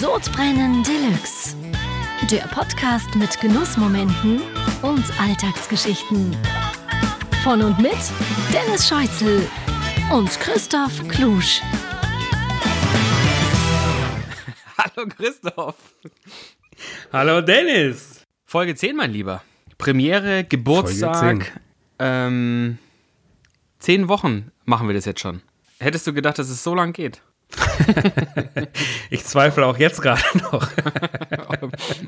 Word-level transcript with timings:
Sodbrennen 0.00 0.82
Deluxe. 0.82 1.54
Der 2.30 2.46
Podcast 2.46 3.14
mit 3.16 3.38
Genussmomenten 3.38 4.40
und 4.80 5.04
Alltagsgeschichten. 5.20 6.34
Von 7.44 7.60
und 7.60 7.78
mit 7.78 7.98
Dennis 8.50 8.88
Scheuzel 8.88 9.46
und 10.10 10.30
Christoph 10.40 11.06
Klusch. 11.08 11.60
Hallo 14.78 15.06
Christoph. 15.06 15.76
Hallo 17.12 17.42
Dennis. 17.42 18.24
Folge 18.46 18.74
10, 18.74 18.96
mein 18.96 19.12
Lieber. 19.12 19.42
Premiere, 19.76 20.44
Geburtstag. 20.44 21.60
Ähm, 21.98 22.78
zehn 23.78 24.08
Wochen 24.08 24.50
machen 24.64 24.86
wir 24.86 24.94
das 24.94 25.04
jetzt 25.04 25.20
schon. 25.20 25.42
Hättest 25.78 26.06
du 26.06 26.14
gedacht, 26.14 26.38
dass 26.38 26.48
es 26.48 26.64
so 26.64 26.74
lang 26.74 26.94
geht? 26.94 27.20
ich 29.10 29.24
zweifle 29.24 29.66
auch 29.66 29.78
jetzt 29.78 30.02
gerade 30.02 30.22
noch. 30.38 30.68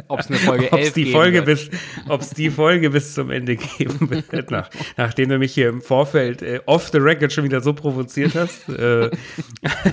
ob 0.09 0.21
es 0.21 0.29
eine 0.29 0.39
Folge 0.39 0.73
11 0.73 0.73
ob's 0.73 0.93
die 0.93 1.13
Folge 1.13 1.43
bis, 1.43 1.71
Ob 2.09 2.21
es 2.21 2.31
die 2.31 2.51
Folge 2.51 2.91
bis 2.91 3.15
zum 3.15 3.31
Ende 3.31 3.57
geben 3.57 4.11
wird. 4.11 4.51
Nach, 4.51 4.71
nachdem 4.97 5.31
du 5.31 5.39
mich 5.39 5.55
hier 5.55 5.69
im 5.69 5.81
Vorfeld 5.81 6.43
äh, 6.43 6.61
off 6.67 6.91
the 6.93 6.99
record 6.99 7.33
schon 7.33 7.45
wieder 7.45 7.61
so 7.61 7.73
provoziert 7.73 8.35
hast, 8.35 8.69
äh, 8.69 9.11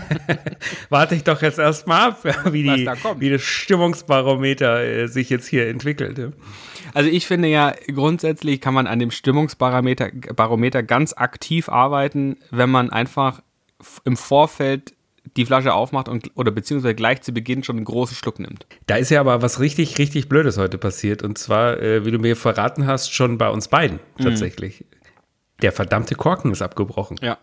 warte 0.89 1.16
ich 1.16 1.23
doch 1.23 1.41
jetzt 1.41 1.59
erstmal 1.59 2.09
ab, 2.09 2.23
wie, 2.52 2.63
die, 2.63 2.89
wie 3.17 3.30
das 3.30 3.41
Stimmungsbarometer 3.41 4.84
äh, 4.84 5.08
sich 5.08 5.30
jetzt 5.30 5.47
hier 5.47 5.67
entwickelt. 5.67 6.34
Also 6.94 7.09
ich 7.09 7.27
finde 7.27 7.47
ja, 7.47 7.73
grundsätzlich 7.94 8.61
kann 8.61 8.73
man 8.73 8.88
an 8.88 9.00
dem 9.00 9.11
Stimmungsbarometer 9.11 10.09
Barometer 10.36 10.84
ganz 10.84 11.13
aktiv 11.13 11.70
arbeiten, 11.70 12.38
wenn 12.52 12.70
man 12.70 12.89
einfach 12.89 13.41
im 14.03 14.17
Vorfeld 14.17 14.94
die 15.38 15.45
Flasche 15.45 15.73
aufmacht 15.73 16.07
und 16.07 16.31
oder 16.35 16.51
beziehungsweise 16.51 16.95
gleich 16.95 17.21
zu 17.21 17.31
Beginn 17.31 17.63
schon 17.63 17.77
einen 17.77 17.85
großen 17.85 18.15
Schluck 18.15 18.39
nimmt. 18.39 18.65
Da 18.88 18.95
ist 18.95 19.09
ja 19.09 19.19
aber 19.19 19.41
was 19.41 19.59
richtig, 19.59 19.97
richtig 19.97 20.30
Blödes 20.30 20.58
heute 20.58 20.77
passiert. 20.77 21.23
Und 21.23 21.38
zwar, 21.38 21.80
äh, 21.81 22.05
wie 22.05 22.11
du 22.11 22.19
mir 22.19 22.36
verraten 22.36 22.86
hast, 22.86 23.13
schon 23.13 23.38
bei 23.38 23.49
uns 23.49 23.67
beiden 23.67 23.99
mhm. 24.17 24.23
tatsächlich. 24.23 24.81
Mhm. 24.81 24.86
Der 25.61 25.71
verdammte 25.71 26.16
Korken 26.16 26.52
ist 26.52 26.61
abgebrochen. 26.61 27.17
Ja. 27.21 27.38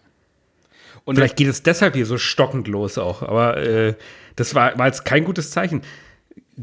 Und 1.04 1.16
Vielleicht 1.16 1.36
geht 1.36 1.48
es 1.48 1.62
deshalb 1.62 1.94
hier 1.94 2.06
so 2.06 2.18
stockend 2.18 2.66
los 2.66 2.98
auch. 2.98 3.22
Aber 3.22 3.58
äh, 3.58 3.94
das 4.34 4.54
war, 4.54 4.76
war 4.78 4.86
jetzt 4.86 5.04
kein 5.04 5.24
gutes 5.24 5.50
Zeichen. 5.50 5.82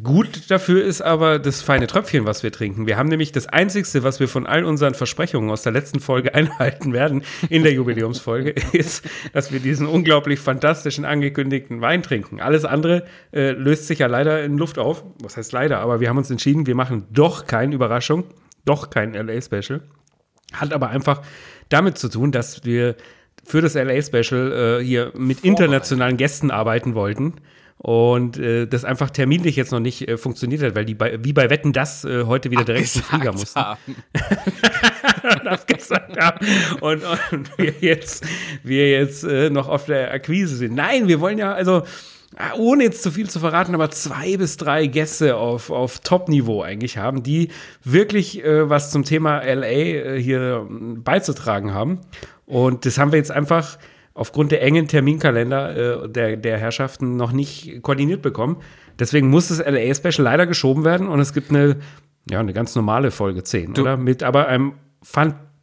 Gut 0.02 0.50
dafür 0.50 0.84
ist 0.84 1.02
aber 1.02 1.38
das 1.38 1.62
feine 1.62 1.86
Tröpfchen, 1.86 2.26
was 2.26 2.42
wir 2.42 2.52
trinken. 2.52 2.88
Wir 2.88 2.98
haben 2.98 3.10
nämlich 3.10 3.32
das 3.32 3.46
Einzigste, 3.46 4.02
was 4.02 4.20
wir 4.20 4.28
von 4.28 4.48
all 4.48 4.66
unseren 4.66 4.96
Versprechungen 4.96 5.52
aus 5.52 5.62
der 5.62 5.72
letzten 5.72 6.00
Folge 6.00 6.34
einhalten 6.34 6.94
werden, 6.94 7.22
in 7.50 7.62
der 7.62 7.74
Jubiläumsfolge, 7.74 8.56
ist, 8.74 9.08
dass 9.34 9.52
wir 9.52 9.60
diesen 9.60 9.86
unglaublich 9.86 10.40
fantastischen 10.40 11.06
angekündigten 11.06 11.82
Wein 11.82 12.02
trinken. 12.02 12.42
Alles 12.42 12.66
andere 12.66 13.06
äh, 13.32 13.52
löst 13.52 13.86
sich 13.86 14.00
ja 14.00 14.08
leider 14.08 14.44
in 14.44 14.58
Luft 14.58 14.80
auf. 14.80 15.04
Was 15.22 15.38
heißt 15.38 15.52
leider? 15.52 15.78
Aber 15.80 16.00
wir 16.00 16.10
haben 16.10 16.18
uns 16.18 16.32
entschieden, 16.32 16.66
wir 16.66 16.76
machen 16.76 17.06
doch 17.12 17.46
keine 17.46 17.76
Überraschung, 17.76 18.24
doch 18.66 18.90
kein 18.90 19.14
LA-Special. 19.14 19.82
Hat 20.54 20.74
aber 20.74 20.90
einfach 20.90 21.22
damit 21.70 22.00
zu 22.00 22.10
tun, 22.10 22.32
dass 22.32 22.66
wir 22.66 22.96
für 23.44 23.62
das 23.62 23.76
LA-Special 23.76 24.80
äh, 24.80 24.84
hier 24.84 25.12
mit 25.16 25.42
internationalen 25.42 26.18
Gästen 26.18 26.50
arbeiten 26.50 26.96
wollten 26.96 27.36
und 27.78 28.38
äh, 28.38 28.66
das 28.66 28.86
einfach 28.86 29.10
terminlich 29.10 29.56
jetzt 29.56 29.72
noch 29.72 29.80
nicht 29.80 30.08
äh, 30.08 30.18
funktioniert 30.18 30.62
hat, 30.64 30.76
weil 30.76 30.86
die 30.86 30.96
bei, 30.96 31.20
wie 31.22 31.34
bei 31.34 31.50
Wetten 31.50 31.74
das 31.74 32.06
äh, 32.06 32.24
heute 32.24 32.50
wieder 32.50 32.64
direkt 32.64 32.88
zum 32.88 33.04
Flieger 33.04 33.34
mussten. 33.34 33.60
das 35.44 35.66
gesagt 35.66 36.18
haben. 36.18 36.46
Und, 36.82 37.04
und 37.32 37.58
wir 37.58 37.74
jetzt, 37.82 38.26
wir 38.64 38.90
jetzt 38.90 39.24
äh, 39.24 39.50
noch 39.50 39.68
auf 39.68 39.86
der 39.86 40.14
Akquise 40.14 40.56
sind. 40.56 40.76
Nein, 40.76 41.08
wir 41.08 41.20
wollen 41.20 41.38
ja, 41.38 41.54
also 41.54 41.84
ah, 42.38 42.54
ohne 42.58 42.84
jetzt 42.84 43.04
zu 43.04 43.12
viel 43.12 43.30
zu 43.30 43.40
verraten, 43.40 43.76
aber 43.76 43.92
zwei 43.92 44.38
bis 44.38 44.58
drei 44.58 44.88
Gäste 44.88 45.36
auf, 45.36 45.70
auf 45.70 46.00
Top-Niveau 46.00 46.62
eigentlich 46.62 46.98
haben, 46.98 47.24
die 47.24 47.50
wirklich 47.84 48.44
äh, 48.44 48.70
was 48.70 48.92
zum 48.92 49.04
Thema 49.04 49.40
LA 49.44 49.68
äh, 49.68 50.22
hier 50.22 50.68
beizutragen 50.70 51.74
haben. 51.74 52.00
Und 52.46 52.86
das 52.86 52.98
haben 52.98 53.12
wir 53.12 53.18
jetzt 53.18 53.32
einfach 53.32 53.78
aufgrund 54.14 54.52
der 54.52 54.62
engen 54.62 54.88
Terminkalender 54.88 56.04
äh, 56.04 56.10
der, 56.10 56.38
der 56.38 56.58
Herrschaften 56.58 57.16
noch 57.16 57.32
nicht 57.32 57.82
koordiniert 57.82 58.22
bekommen. 58.22 58.58
Deswegen 59.00 59.30
muss 59.30 59.48
das 59.48 59.60
LA-Special 59.60 60.24
leider 60.24 60.46
geschoben 60.46 60.84
werden 60.84 61.08
und 61.08 61.20
es 61.20 61.34
gibt 61.34 61.50
eine, 61.50 61.78
ja, 62.30 62.40
eine 62.40 62.54
ganz 62.54 62.76
normale 62.76 63.12
Folge 63.12 63.44
10, 63.44 63.74
du, 63.74 63.82
oder? 63.82 63.98
Mit 63.98 64.24
aber 64.24 64.48
einem 64.48 64.74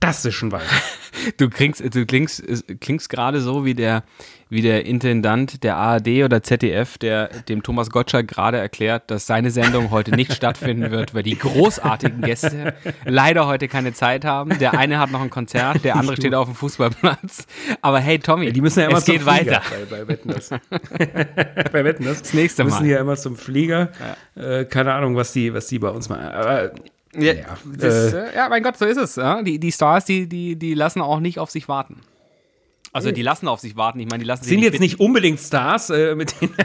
fantastischen 0.00 0.50
Wein. 0.52 0.62
du 1.36 1.48
klingst, 1.48 1.82
du 1.94 2.06
klingst, 2.06 2.42
klingst 2.80 3.10
gerade 3.10 3.40
so 3.40 3.64
wie 3.64 3.74
der, 3.74 4.02
wie 4.48 4.62
der 4.62 4.86
Intendant 4.86 5.62
der 5.62 5.76
ARD 5.76 6.24
oder 6.24 6.42
ZDF, 6.42 6.98
der 6.98 7.28
dem 7.48 7.62
Thomas 7.62 7.90
Gottschalk 7.90 8.26
gerade 8.26 8.58
erklärt, 8.58 9.10
dass 9.10 9.26
seine 9.26 9.50
Sendung 9.50 9.90
heute 9.90 10.12
nicht 10.12 10.32
stattfinden 10.34 10.90
wird, 10.90 11.14
weil 11.14 11.22
die 11.22 11.38
großartigen 11.38 12.22
Gäste 12.22 12.74
leider 13.04 13.46
heute 13.46 13.68
keine 13.68 13.92
Zeit 13.92 14.24
haben. 14.24 14.58
Der 14.58 14.78
eine 14.78 14.98
hat 14.98 15.10
noch 15.10 15.20
ein 15.20 15.30
Konzert, 15.30 15.84
der 15.84 15.96
andere 15.96 16.16
steht 16.16 16.34
auf 16.34 16.48
dem 16.48 16.54
Fußballplatz. 16.54 17.46
Aber 17.82 18.00
hey, 18.00 18.18
Tommy, 18.18 18.52
die 18.52 18.60
müssen 18.60 18.80
ja 18.80 18.86
immer 18.86 18.98
es 18.98 19.04
geht 19.04 19.26
weiter. 19.26 19.62
Bei, 19.90 19.98
bei 19.98 20.08
Wetten 20.08 20.30
das. 20.30 20.50
bei 21.72 21.84
Wetten 21.84 22.04
das. 22.04 22.22
Das 22.22 22.34
nächste 22.34 22.64
Mal. 22.64 22.70
müssen 22.70 22.86
ja 22.86 22.98
immer 23.00 23.16
zum 23.16 23.36
Flieger. 23.36 23.90
Ja. 24.36 24.60
Äh, 24.60 24.64
keine 24.64 24.94
Ahnung, 24.94 25.16
was 25.16 25.32
die, 25.32 25.52
was 25.52 25.66
die 25.66 25.78
bei 25.78 25.90
uns 25.90 26.08
machen. 26.08 26.28
Aber 26.28 26.72
ja, 27.14 27.32
ja, 27.32 27.58
das, 27.76 28.12
äh, 28.12 28.36
ja, 28.36 28.48
mein 28.48 28.62
Gott, 28.62 28.78
so 28.78 28.84
ist 28.84 28.96
es. 28.96 29.16
Ja? 29.16 29.42
Die, 29.42 29.58
die 29.58 29.72
Stars, 29.72 30.04
die, 30.04 30.28
die, 30.28 30.56
die 30.56 30.74
lassen 30.74 31.00
auch 31.00 31.20
nicht 31.20 31.38
auf 31.38 31.50
sich 31.50 31.68
warten. 31.68 32.00
Also 32.92 33.12
die 33.12 33.22
lassen 33.22 33.46
auf 33.46 33.60
sich 33.60 33.76
warten. 33.76 34.00
Ich 34.00 34.08
meine, 34.08 34.22
die 34.22 34.26
lassen 34.26 34.44
sind 34.44 34.60
jetzt 34.60 34.72
bitten. 34.72 34.82
nicht 34.82 34.98
unbedingt 34.98 35.38
Stars, 35.38 35.90
äh, 35.90 36.16
mit 36.16 36.34
denen 36.40 36.54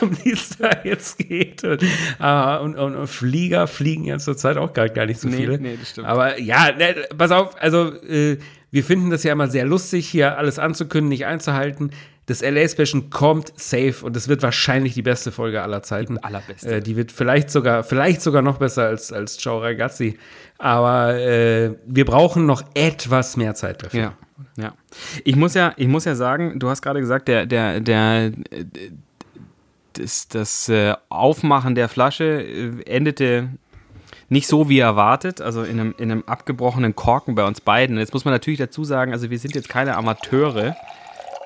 um 0.00 0.16
die 0.24 0.32
es 0.32 0.56
da 0.58 0.70
jetzt 0.82 1.18
geht. 1.18 1.62
Und, 1.62 1.80
und, 1.80 2.78
und, 2.78 2.96
und, 2.96 3.06
Flieger 3.06 3.68
fliegen 3.68 4.04
ja 4.04 4.18
zurzeit 4.18 4.56
auch 4.56 4.72
gar, 4.72 4.88
gar 4.88 5.06
nicht 5.06 5.20
so 5.20 5.28
nee, 5.28 5.36
viele. 5.36 5.60
Nee, 5.60 5.76
das 5.78 5.90
stimmt. 5.90 6.08
Aber 6.08 6.40
ja, 6.40 6.72
ne, 6.72 6.96
pass 7.16 7.30
auf, 7.30 7.54
also 7.60 7.92
äh, 8.02 8.38
wir 8.72 8.82
finden 8.82 9.10
das 9.10 9.22
ja 9.22 9.32
immer 9.32 9.48
sehr 9.48 9.66
lustig, 9.66 10.08
hier 10.08 10.36
alles 10.36 10.58
anzukündigen, 10.58 11.08
nicht 11.08 11.26
einzuhalten. 11.26 11.90
Das 12.26 12.40
LA-Special 12.40 13.02
kommt 13.10 13.52
safe 13.56 13.96
und 14.02 14.16
es 14.16 14.28
wird 14.28 14.42
wahrscheinlich 14.42 14.94
die 14.94 15.02
beste 15.02 15.32
Folge 15.32 15.62
aller 15.62 15.82
Zeiten. 15.82 16.14
Die 16.14 16.24
allerbeste. 16.24 16.76
Äh, 16.76 16.80
die 16.80 16.96
wird 16.96 17.10
vielleicht 17.10 17.50
sogar, 17.50 17.82
vielleicht 17.82 18.22
sogar 18.22 18.42
noch 18.42 18.58
besser 18.58 18.86
als, 18.86 19.12
als 19.12 19.38
Ciao 19.38 19.58
Ragazzi. 19.58 20.18
Aber 20.58 21.16
äh, 21.16 21.74
wir 21.84 22.04
brauchen 22.04 22.46
noch 22.46 22.62
etwas 22.74 23.36
mehr 23.36 23.54
Zeit 23.54 23.82
dafür. 23.82 24.00
Ja, 24.00 24.14
ja. 24.56 24.74
Ich 25.24 25.34
muss 25.34 25.54
ja, 25.54 25.72
ich 25.76 25.88
muss 25.88 26.04
ja 26.04 26.14
sagen, 26.14 26.60
du 26.60 26.68
hast 26.68 26.82
gerade 26.82 27.00
gesagt, 27.00 27.26
der, 27.26 27.46
der, 27.46 27.80
der, 27.80 28.32
das, 29.94 30.28
das 30.28 30.68
äh, 30.68 30.94
Aufmachen 31.08 31.74
der 31.74 31.88
Flasche 31.88 32.24
äh, 32.24 32.82
endete 32.84 33.48
nicht 34.28 34.46
so 34.46 34.68
wie 34.68 34.78
erwartet, 34.78 35.40
also 35.40 35.62
in 35.62 35.78
einem, 35.78 35.94
in 35.98 36.10
einem 36.10 36.24
abgebrochenen 36.26 36.96
Korken 36.96 37.34
bei 37.34 37.44
uns 37.44 37.60
beiden. 37.60 37.98
Jetzt 37.98 38.14
muss 38.14 38.24
man 38.24 38.32
natürlich 38.32 38.58
dazu 38.58 38.84
sagen, 38.84 39.12
also 39.12 39.28
wir 39.28 39.38
sind 39.38 39.54
jetzt 39.54 39.68
keine 39.68 39.96
Amateure. 39.96 40.74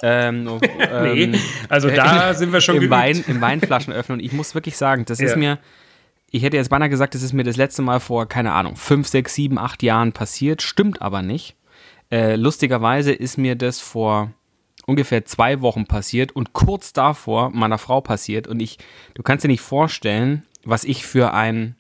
Ähm, 0.03 0.49
ähm, 0.79 1.31
nee, 1.31 1.39
also 1.69 1.91
da 1.91 2.35
sind 2.35 2.53
wir 2.53 2.61
schon 2.61 2.77
im, 2.77 2.91
Wein, 2.91 3.25
im 3.27 3.41
Weinflaschen 3.41 3.93
öffnen. 3.93 4.19
Und 4.19 4.25
ich 4.25 4.33
muss 4.33 4.55
wirklich 4.55 4.77
sagen, 4.77 5.05
das 5.05 5.21
ja. 5.21 5.27
ist 5.27 5.37
mir, 5.37 5.59
ich 6.31 6.43
hätte 6.43 6.57
jetzt 6.57 6.71
beinahe 6.71 6.89
gesagt, 6.89 7.15
das 7.15 7.23
ist 7.23 7.33
mir 7.33 7.45
das 7.45 7.57
letzte 7.57 7.83
Mal 7.83 8.01
vor, 8.01 8.27
keine 8.27 8.53
Ahnung, 8.53 8.77
fünf, 8.77 9.09
sechs, 9.09 9.35
sieben, 9.35 9.59
acht 9.59 9.83
Jahren 9.83 10.13
passiert. 10.13 10.63
Stimmt 10.63 11.03
aber 11.03 11.23
nicht. 11.23 11.57
Äh, 12.11 12.37
lustigerweise 12.37 13.13
ist 13.13 13.37
mir 13.37 13.57
das 13.57 13.81
vor 13.81 14.31
ungefähr 14.87 15.25
zwei 15.25 15.61
Wochen 15.61 15.87
passiert 15.87 16.33
und 16.33 16.53
kurz 16.53 16.93
davor 16.93 17.51
meiner 17.51 17.79
Frau 17.79 18.01
passiert. 18.01 18.47
Und 18.47 18.61
ich, 18.61 18.79
du 19.15 19.23
kannst 19.23 19.45
dir 19.45 19.49
nicht 19.49 19.61
vorstellen, 19.61 20.45
was 20.65 20.85
ich 20.85 21.07
für 21.07 21.33
ein 21.33 21.76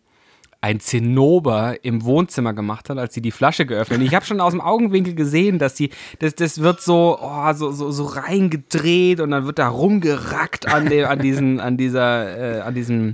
ein 0.67 0.81
Zinnober 0.81 1.85
im 1.85 2.05
Wohnzimmer 2.05 2.53
gemacht 2.53 2.91
hat, 2.91 2.99
als 2.99 3.15
sie 3.15 3.23
die 3.23 3.31
Flasche 3.31 3.67
geöffnet 3.67 4.01
hat. 4.01 4.07
Ich 4.07 4.15
habe 4.17 4.27
schon 4.27 4.41
aus 4.41 4.51
dem 4.51 4.61
Augenwinkel 4.61 5.15
gesehen, 5.15 5.61
dass 5.61 5.75
die, 5.75 5.91
das, 6.19 6.35
das 6.35 6.61
wird 6.61 6.81
so, 6.81 7.19
oh, 7.21 7.53
so, 7.53 7.71
so, 7.71 7.93
so 7.93 8.05
reingedreht 8.05 9.21
und 9.21 9.31
dann 9.31 9.47
wird 9.47 9.61
da 9.61 9.69
rumgerackt 9.69 10.67
an, 10.67 10.87
dem, 10.87 11.07
an, 11.07 11.21
diesen, 11.21 11.61
an 11.61 11.77
dieser, 11.77 12.59
äh, 12.59 12.61
an 12.63 12.75
diesem 12.75 13.13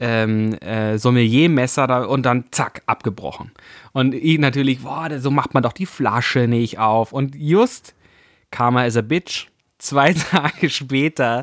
ähm, 0.00 0.54
äh, 0.54 0.98
Sommeliermesser 0.98 1.86
da 1.86 2.02
und 2.02 2.26
dann 2.26 2.46
zack, 2.50 2.82
abgebrochen. 2.86 3.52
Und 3.92 4.12
ich 4.12 4.40
natürlich, 4.40 4.80
boah, 4.80 5.08
so 5.20 5.30
macht 5.30 5.54
man 5.54 5.62
doch 5.62 5.72
die 5.72 5.86
Flasche 5.86 6.48
nicht 6.48 6.80
auf. 6.80 7.12
Und 7.12 7.36
just 7.36 7.94
Karma 8.50 8.84
is 8.84 8.96
a 8.96 9.02
bitch 9.02 9.49
zwei 9.80 10.12
Tage 10.30 10.70
später 10.70 11.42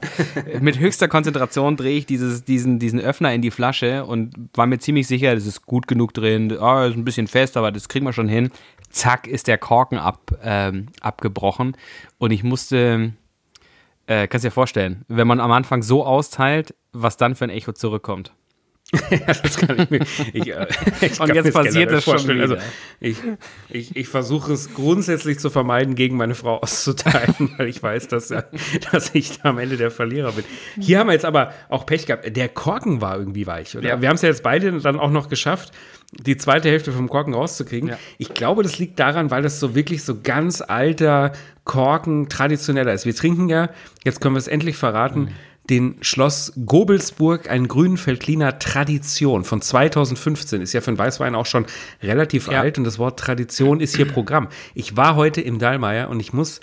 mit 0.61 0.79
höchster 0.79 1.07
Konzentration 1.07 1.75
drehe 1.75 1.97
ich 1.97 2.05
dieses, 2.05 2.43
diesen, 2.43 2.79
diesen 2.79 2.99
Öffner 2.99 3.33
in 3.33 3.41
die 3.41 3.51
Flasche 3.51 4.05
und 4.05 4.49
war 4.53 4.65
mir 4.65 4.79
ziemlich 4.79 5.07
sicher, 5.07 5.35
das 5.35 5.45
ist 5.45 5.65
gut 5.65 5.87
genug 5.87 6.13
drin. 6.13 6.55
Oh, 6.59 6.81
ist 6.83 6.95
ein 6.95 7.05
bisschen 7.05 7.27
fest, 7.27 7.57
aber 7.57 7.71
das 7.71 7.89
kriegen 7.89 8.05
wir 8.05 8.13
schon 8.13 8.27
hin. 8.27 8.51
Zack, 8.89 9.27
ist 9.27 9.47
der 9.47 9.57
Korken 9.57 9.97
ab, 9.97 10.31
ähm, 10.43 10.87
abgebrochen. 11.01 11.75
Und 12.17 12.31
ich 12.31 12.43
musste, 12.43 13.13
äh, 14.05 14.27
kannst 14.27 14.45
dir 14.45 14.51
vorstellen, 14.51 15.03
wenn 15.07 15.27
man 15.27 15.39
am 15.39 15.51
Anfang 15.51 15.83
so 15.83 16.05
austeilt, 16.05 16.73
was 16.93 17.17
dann 17.17 17.35
für 17.35 17.45
ein 17.45 17.49
Echo 17.49 17.73
zurückkommt. 17.73 18.33
Das 19.27 19.57
kann 19.57 19.79
ich 19.79 19.89
mir. 19.89 19.99
Ich, 20.31 20.47
äh, 20.47 20.67
ich 21.01 21.19
Und 21.19 21.35
jetzt 21.35 21.53
passiert 21.53 21.91
das 21.91 22.05
schon 22.05 22.25
wieder. 22.27 22.41
Also, 22.41 22.57
ich, 23.01 23.17
ich, 23.69 23.95
ich 23.97 24.07
versuche 24.07 24.53
es 24.53 24.73
grundsätzlich 24.73 25.39
zu 25.39 25.49
vermeiden, 25.49 25.95
gegen 25.95 26.15
meine 26.15 26.35
Frau 26.35 26.61
auszuteilen, 26.61 27.53
weil 27.57 27.67
ich 27.67 27.83
weiß, 27.83 28.07
dass, 28.07 28.29
dass 28.29 29.13
ich 29.13 29.39
da 29.39 29.49
am 29.49 29.57
Ende 29.57 29.75
der 29.75 29.91
Verlierer 29.91 30.31
bin. 30.31 30.45
Hier 30.79 30.99
haben 30.99 31.07
wir 31.07 31.13
jetzt 31.13 31.25
aber 31.25 31.51
auch 31.67 31.85
Pech 31.85 32.05
gehabt. 32.05 32.35
Der 32.35 32.47
Korken 32.47 33.01
war 33.01 33.17
irgendwie 33.17 33.45
weich, 33.45 33.75
oder? 33.75 33.89
Ja. 33.89 34.01
Wir 34.01 34.07
haben 34.07 34.15
es 34.15 34.21
ja 34.21 34.29
jetzt 34.29 34.43
beide 34.43 34.71
dann 34.79 34.99
auch 34.99 35.11
noch 35.11 35.27
geschafft, 35.27 35.73
die 36.13 36.37
zweite 36.37 36.69
Hälfte 36.69 36.93
vom 36.93 37.09
Korken 37.09 37.33
rauszukriegen. 37.33 37.89
Ja. 37.89 37.99
Ich 38.17 38.33
glaube, 38.33 38.63
das 38.63 38.79
liegt 38.79 38.99
daran, 38.99 39.31
weil 39.31 39.41
das 39.41 39.59
so 39.59 39.75
wirklich 39.75 40.03
so 40.03 40.21
ganz 40.21 40.61
alter 40.61 41.33
Korken 41.65 42.29
traditioneller 42.29 42.93
ist. 42.93 43.05
Wir 43.05 43.15
trinken 43.15 43.49
ja, 43.49 43.69
jetzt 44.05 44.21
können 44.21 44.35
wir 44.35 44.39
es 44.39 44.47
endlich 44.47 44.77
verraten, 44.77 45.19
mhm 45.23 45.29
den 45.69 45.95
Schloss 46.01 46.53
Gobelsburg, 46.65 47.49
ein 47.49 47.67
Grünfeldliner 47.67 48.59
Tradition 48.59 49.43
von 49.43 49.61
2015. 49.61 50.61
Ist 50.61 50.73
ja 50.73 50.81
für 50.81 50.89
einen 50.89 50.97
Weißwein 50.97 51.35
auch 51.35 51.45
schon 51.45 51.65
relativ 52.01 52.47
ja. 52.49 52.61
alt 52.61 52.77
und 52.77 52.83
das 52.83 52.99
Wort 52.99 53.19
Tradition 53.19 53.79
ist 53.79 53.95
hier 53.95 54.05
Programm. 54.05 54.47
Ich 54.75 54.95
war 54.95 55.15
heute 55.15 55.41
im 55.41 55.59
Dallmayr 55.59 56.09
und 56.09 56.19
ich 56.19 56.33
muss 56.33 56.59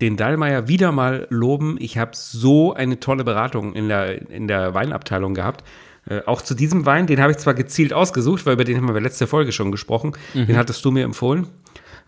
den 0.00 0.16
Dallmayr 0.16 0.68
wieder 0.68 0.92
mal 0.92 1.26
loben. 1.30 1.76
Ich 1.78 1.98
habe 1.98 2.12
so 2.14 2.74
eine 2.74 2.98
tolle 3.00 3.24
Beratung 3.24 3.74
in 3.74 3.88
der, 3.88 4.30
in 4.30 4.48
der 4.48 4.74
Weinabteilung 4.74 5.34
gehabt. 5.34 5.64
Äh, 6.08 6.22
auch 6.26 6.42
zu 6.42 6.54
diesem 6.54 6.86
Wein, 6.86 7.06
den 7.06 7.20
habe 7.20 7.32
ich 7.32 7.38
zwar 7.38 7.54
gezielt 7.54 7.92
ausgesucht, 7.92 8.44
weil 8.44 8.54
über 8.54 8.64
den 8.64 8.76
haben 8.76 8.84
wir 8.84 8.90
in 8.90 8.94
der 8.94 9.02
letzten 9.02 9.26
Folge 9.26 9.52
schon 9.52 9.70
gesprochen. 9.70 10.12
Mhm. 10.34 10.46
Den 10.46 10.56
hattest 10.56 10.84
du 10.84 10.90
mir 10.90 11.04
empfohlen. 11.04 11.46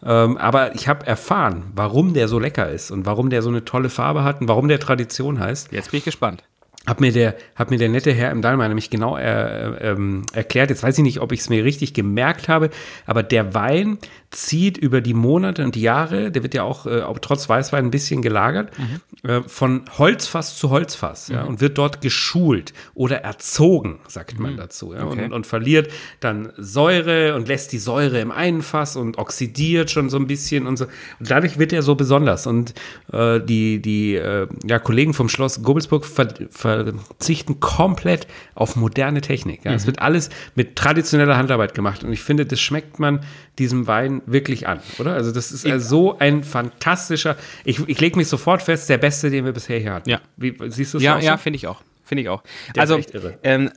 Ähm, 0.03 0.37
aber 0.37 0.75
ich 0.75 0.89
habe 0.89 1.07
erfahren, 1.07 1.73
warum 1.75 2.15
der 2.15 2.29
so 2.29 2.39
lecker 2.39 2.69
ist 2.69 2.91
und 2.91 3.07
warum 3.07 3.31
der 3.31 3.43
so 3.43 3.49
eine 3.49 3.65
tolle 3.65 3.91
Farbe 3.91 4.25
hat 4.25 4.41
und 4.41 4.49
warum 4.49 4.69
der 4.69 4.81
Tradition 4.81 5.39
heißt. 5.39 5.73
Jetzt 5.73 5.91
bin 5.91 5.99
ich 5.99 6.05
gespannt. 6.05 6.45
Hat 6.87 7.01
mir, 7.01 7.13
der, 7.13 7.35
hat 7.55 7.71
mir 7.71 7.79
der 7.79 7.89
nette 7.89 8.13
Herr 8.13 8.31
im 8.31 8.43
Dallmayr 8.43 8.69
nämlich 8.69 8.91
genau 8.91 9.17
er, 9.17 9.81
ähm, 9.81 10.27
erklärt. 10.35 10.69
Jetzt 10.69 10.83
weiß 10.83 10.99
ich 10.99 11.05
nicht, 11.05 11.21
ob 11.21 11.33
ich 11.33 11.41
es 11.41 11.49
mir 11.49 11.65
richtig 11.65 11.95
gemerkt 11.95 12.49
habe, 12.49 12.69
aber 13.07 13.23
der 13.23 13.55
Wein 13.55 13.99
zieht 14.31 14.77
über 14.77 15.01
die 15.01 15.15
Monate 15.15 15.65
und 15.65 15.77
Jahre, 15.77 16.31
der 16.31 16.43
wird 16.43 16.55
ja 16.55 16.65
auch, 16.65 16.87
äh, 16.87 17.03
auch 17.03 17.19
trotz 17.21 17.49
Weißwein 17.49 17.87
ein 17.87 17.91
bisschen 17.91 18.21
gelagert, 18.21 18.71
mhm. 18.77 19.29
äh, 19.31 19.43
von 19.47 19.85
Holzfass 19.97 20.59
zu 20.59 20.71
Holzfass 20.71 21.29
mhm. 21.29 21.35
ja, 21.35 21.45
und 21.45 21.61
wird 21.61 21.79
dort 21.79 22.01
geschult 22.01 22.75
oder 22.95 23.19
erzogen, 23.19 24.01
sagt 24.09 24.39
man 24.39 24.55
mhm. 24.55 24.57
dazu. 24.57 24.93
Ja, 24.93 25.05
okay. 25.05 25.25
und, 25.25 25.33
und, 25.33 25.47
verliert 25.47 25.91
dann 26.21 26.53
Säure 26.57 27.35
und 27.35 27.49
lässt 27.49 27.73
die 27.73 27.79
Säure 27.79 28.21
im 28.21 28.33
einen 28.33 28.63
Fass 28.63 28.97
und 28.97 29.19
oxidiert 29.19 29.91
schon 29.91 30.11
so 30.11 30.17
ein 30.17 30.27
bisschen 30.27 30.67
und 30.67 30.77
so. 30.77 30.87
Und 31.21 31.31
dadurch 31.31 31.59
wird 31.59 31.73
er 31.73 31.83
so 31.83 31.95
besonders. 31.95 32.47
Und 32.47 32.75
äh, 33.13 33.41
die, 33.41 33.81
die 33.81 34.17
äh, 34.17 34.49
ja, 34.65 34.79
Kollegen 34.81 35.15
vom 35.15 35.29
Schloss 35.29 35.63
Gobelsburg 35.63 36.05
ver, 36.05 36.29
ver 36.51 36.74
verzichten 36.83 37.61
komplett 37.61 38.27
auf 38.55 38.77
moderne 38.77 39.21
Technik. 39.21 39.65
Ja. 39.65 39.71
Mhm. 39.71 39.77
Es 39.77 39.87
wird 39.87 40.01
alles 40.01 40.31
mit 40.55 40.77
traditioneller 40.77 41.37
Handarbeit 41.37 41.75
gemacht 41.75 42.05
und 42.05 42.13
ich 42.13 42.23
finde, 42.23 42.47
das 42.47 42.61
schmeckt 42.61 42.99
man 42.99 43.21
diesem 43.59 43.87
Wein 43.87 44.23
wirklich 44.27 44.67
an, 44.67 44.81
oder? 44.99 45.15
Also 45.15 45.31
das 45.31 45.53
ist 45.53 45.67
also 45.67 45.89
so 45.89 46.19
ein 46.19 46.43
fantastischer, 46.43 47.37
ich, 47.65 47.81
ich 47.89 48.01
lege 48.01 48.17
mich 48.17 48.29
sofort 48.29 48.63
fest, 48.63 48.89
der 48.89 48.99
beste, 48.99 49.31
den 49.31 49.45
wir 49.45 49.53
bisher 49.53 49.79
hier 49.79 49.93
hatten. 49.93 50.11
Ja. 50.11 50.21
Wie, 50.37 50.55
siehst 50.69 50.95
du 50.95 50.99
es 50.99 51.05
Ja, 51.05 51.19
ja, 51.19 51.37
finde 51.37 51.57
ich 51.57 51.67
auch. 51.67 51.83
Finde 52.05 52.23
ich 52.23 52.29
auch. 52.29 52.43
Der 52.75 52.83
also 52.83 53.01
ähm, 53.43 53.71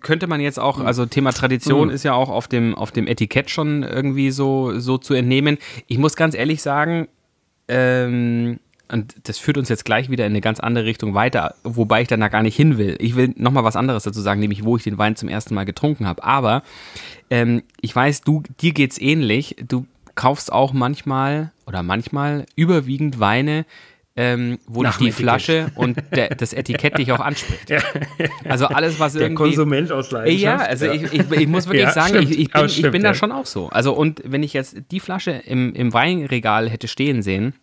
könnte 0.00 0.28
man 0.28 0.40
jetzt 0.40 0.60
auch, 0.60 0.78
also 0.78 1.06
Thema 1.06 1.32
Tradition 1.32 1.88
mhm. 1.88 1.94
ist 1.94 2.04
ja 2.04 2.14
auch 2.14 2.30
auf 2.30 2.46
dem, 2.46 2.74
auf 2.76 2.92
dem 2.92 3.08
Etikett 3.08 3.50
schon 3.50 3.82
irgendwie 3.82 4.30
so, 4.30 4.78
so 4.78 4.96
zu 4.96 5.12
entnehmen. 5.14 5.58
Ich 5.88 5.98
muss 5.98 6.14
ganz 6.14 6.36
ehrlich 6.36 6.62
sagen, 6.62 7.08
ähm, 7.66 8.60
und 8.88 9.14
das 9.24 9.38
führt 9.38 9.56
uns 9.56 9.68
jetzt 9.68 9.84
gleich 9.84 10.10
wieder 10.10 10.26
in 10.26 10.32
eine 10.32 10.40
ganz 10.40 10.60
andere 10.60 10.84
Richtung 10.84 11.14
weiter, 11.14 11.54
wobei 11.64 12.02
ich 12.02 12.08
dann 12.08 12.20
da 12.20 12.28
gar 12.28 12.42
nicht 12.42 12.56
hin 12.56 12.78
will. 12.78 12.96
Ich 13.00 13.16
will 13.16 13.32
nochmal 13.36 13.64
was 13.64 13.76
anderes 13.76 14.02
dazu 14.02 14.20
sagen, 14.20 14.40
nämlich 14.40 14.64
wo 14.64 14.76
ich 14.76 14.82
den 14.82 14.98
Wein 14.98 15.16
zum 15.16 15.28
ersten 15.28 15.54
Mal 15.54 15.64
getrunken 15.64 16.06
habe. 16.06 16.22
Aber 16.22 16.62
ähm, 17.30 17.62
ich 17.80 17.94
weiß, 17.94 18.22
du, 18.22 18.42
dir 18.60 18.72
geht's 18.72 19.00
ähnlich. 19.00 19.56
Du 19.66 19.86
kaufst 20.14 20.52
auch 20.52 20.72
manchmal 20.72 21.52
oder 21.66 21.82
manchmal 21.82 22.46
überwiegend 22.56 23.18
Weine, 23.20 23.64
ähm, 24.16 24.58
wo 24.66 24.82
Nach 24.82 24.98
dich 24.98 25.06
die 25.08 25.12
Flasche 25.12 25.72
und 25.74 25.96
der, 26.14 26.28
das 26.28 26.52
Etikett 26.52 26.98
dich 26.98 27.10
auch 27.10 27.20
anspricht. 27.20 27.70
Ja. 27.70 27.80
Also 28.48 28.66
alles, 28.66 29.00
was 29.00 29.16
irgendwie... 29.16 29.34
Der 29.34 29.46
Konsument 29.46 29.92
aus 29.92 30.10
Leidenschaft. 30.12 30.42
Ja, 30.42 30.56
also 30.58 30.86
ja. 30.86 30.92
Ich, 30.92 31.12
ich, 31.12 31.30
ich, 31.30 31.48
muss 31.48 31.66
wirklich 31.66 31.82
ja, 31.82 31.92
sagen, 31.92 32.18
ich, 32.22 32.38
ich 32.38 32.50
bin, 32.50 32.68
stimmt, 32.68 32.86
ich 32.86 32.92
bin 32.92 33.02
da 33.02 33.14
schon 33.14 33.32
auch 33.32 33.46
so. 33.46 33.68
Also 33.70 33.92
und 33.92 34.22
wenn 34.24 34.42
ich 34.42 34.52
jetzt 34.52 34.76
die 34.90 35.00
Flasche 35.00 35.32
im, 35.32 35.74
im 35.74 35.92
Weinregal 35.92 36.70
hätte 36.70 36.86
stehen 36.86 37.22
sehen, 37.22 37.54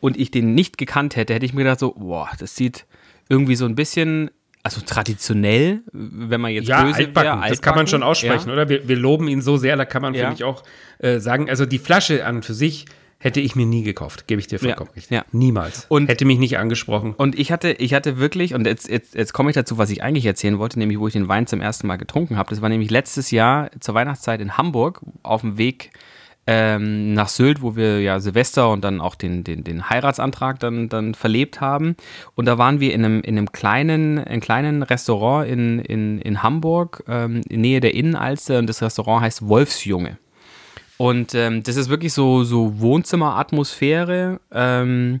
und 0.00 0.16
ich 0.16 0.30
den 0.30 0.54
nicht 0.54 0.78
gekannt 0.78 1.16
hätte, 1.16 1.34
hätte 1.34 1.46
ich 1.46 1.52
mir 1.52 1.64
gedacht 1.64 1.80
so, 1.80 1.92
boah, 1.92 2.30
das 2.38 2.56
sieht 2.56 2.86
irgendwie 3.28 3.56
so 3.56 3.64
ein 3.64 3.74
bisschen 3.74 4.30
also 4.62 4.80
traditionell, 4.80 5.82
wenn 5.92 6.40
man 6.40 6.50
jetzt 6.50 6.66
ja, 6.66 6.82
böse 6.82 6.96
altbacken, 6.96 7.14
wäre, 7.14 7.32
altbacken, 7.34 7.50
das 7.50 7.62
kann 7.62 7.76
man 7.76 7.86
schon 7.86 8.02
aussprechen, 8.02 8.48
ja. 8.48 8.52
oder? 8.52 8.68
Wir, 8.68 8.88
wir, 8.88 8.96
loben 8.96 9.28
ihn 9.28 9.40
so 9.40 9.56
sehr, 9.58 9.76
da 9.76 9.84
kann 9.84 10.02
man 10.02 10.12
ja. 10.12 10.24
für 10.24 10.30
mich 10.32 10.42
auch 10.42 10.64
äh, 10.98 11.20
sagen, 11.20 11.48
also 11.48 11.66
die 11.66 11.78
Flasche 11.78 12.26
an 12.26 12.42
für 12.42 12.52
sich 12.52 12.86
hätte 13.18 13.40
ich 13.40 13.54
mir 13.54 13.64
nie 13.64 13.82
gekauft, 13.82 14.26
gebe 14.26 14.40
ich 14.40 14.48
dir 14.48 14.58
vollkommen 14.58 14.90
ja. 14.90 14.94
recht. 14.96 15.10
Ja. 15.10 15.24
Niemals. 15.32 15.86
Und 15.88 16.08
hätte 16.08 16.24
mich 16.24 16.38
nicht 16.38 16.58
angesprochen. 16.58 17.14
Und 17.16 17.38
ich 17.38 17.52
hatte, 17.52 17.72
ich 17.72 17.94
hatte 17.94 18.18
wirklich, 18.18 18.54
und 18.54 18.66
jetzt, 18.66 18.88
jetzt, 18.88 19.14
jetzt 19.14 19.32
komme 19.32 19.50
ich 19.50 19.54
dazu, 19.54 19.78
was 19.78 19.90
ich 19.90 20.02
eigentlich 20.02 20.26
erzählen 20.26 20.58
wollte, 20.58 20.80
nämlich 20.80 20.98
wo 20.98 21.06
ich 21.06 21.12
den 21.12 21.28
Wein 21.28 21.46
zum 21.46 21.60
ersten 21.60 21.86
Mal 21.86 21.96
getrunken 21.96 22.36
habe. 22.36 22.50
Das 22.50 22.60
war 22.60 22.68
nämlich 22.68 22.90
letztes 22.90 23.30
Jahr 23.30 23.70
zur 23.80 23.94
Weihnachtszeit 23.94 24.40
in 24.40 24.56
Hamburg 24.56 25.00
auf 25.22 25.40
dem 25.42 25.58
Weg 25.58 25.92
ähm, 26.46 27.14
nach 27.14 27.28
Sylt, 27.28 27.60
wo 27.60 27.74
wir 27.74 28.00
ja 28.00 28.20
Silvester 28.20 28.70
und 28.70 28.84
dann 28.84 29.00
auch 29.00 29.16
den, 29.16 29.42
den, 29.42 29.64
den 29.64 29.90
Heiratsantrag 29.90 30.60
dann, 30.60 30.88
dann 30.88 31.14
verlebt 31.14 31.60
haben. 31.60 31.96
Und 32.34 32.46
da 32.46 32.56
waren 32.56 32.78
wir 32.78 32.94
in 32.94 33.04
einem, 33.04 33.20
in 33.22 33.36
einem 33.36 33.50
kleinen, 33.50 34.18
in 34.18 34.40
kleinen 34.40 34.82
Restaurant 34.82 35.48
in, 35.48 35.80
in, 35.80 36.20
in 36.20 36.42
Hamburg, 36.42 37.02
ähm, 37.08 37.40
in 37.48 37.62
Nähe 37.62 37.80
der 37.80 37.94
Innenalster. 37.94 38.58
Und 38.58 38.68
das 38.68 38.80
Restaurant 38.80 39.22
heißt 39.22 39.48
Wolfsjunge. 39.48 40.18
Und 40.98 41.34
ähm, 41.34 41.62
das 41.62 41.76
ist 41.76 41.88
wirklich 41.88 42.12
so, 42.12 42.44
so 42.44 42.80
Wohnzimmeratmosphäre. 42.80 44.40
Ähm, 44.52 45.20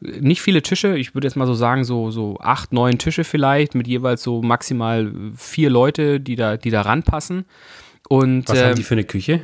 nicht 0.00 0.42
viele 0.42 0.60
Tische, 0.60 0.96
ich 0.98 1.14
würde 1.14 1.26
jetzt 1.26 1.36
mal 1.36 1.46
so 1.46 1.54
sagen, 1.54 1.84
so, 1.84 2.10
so 2.10 2.38
acht, 2.40 2.72
neun 2.72 2.98
Tische 2.98 3.24
vielleicht, 3.24 3.74
mit 3.74 3.88
jeweils 3.88 4.22
so 4.22 4.42
maximal 4.42 5.10
vier 5.36 5.70
Leute, 5.70 6.20
die 6.20 6.36
da, 6.36 6.58
die 6.58 6.70
da 6.70 6.82
ranpassen. 6.82 7.46
Und, 8.08 8.48
Was 8.48 8.62
haben 8.62 8.74
die 8.76 8.82
für 8.82 8.94
eine 8.94 9.04
Küche? 9.04 9.40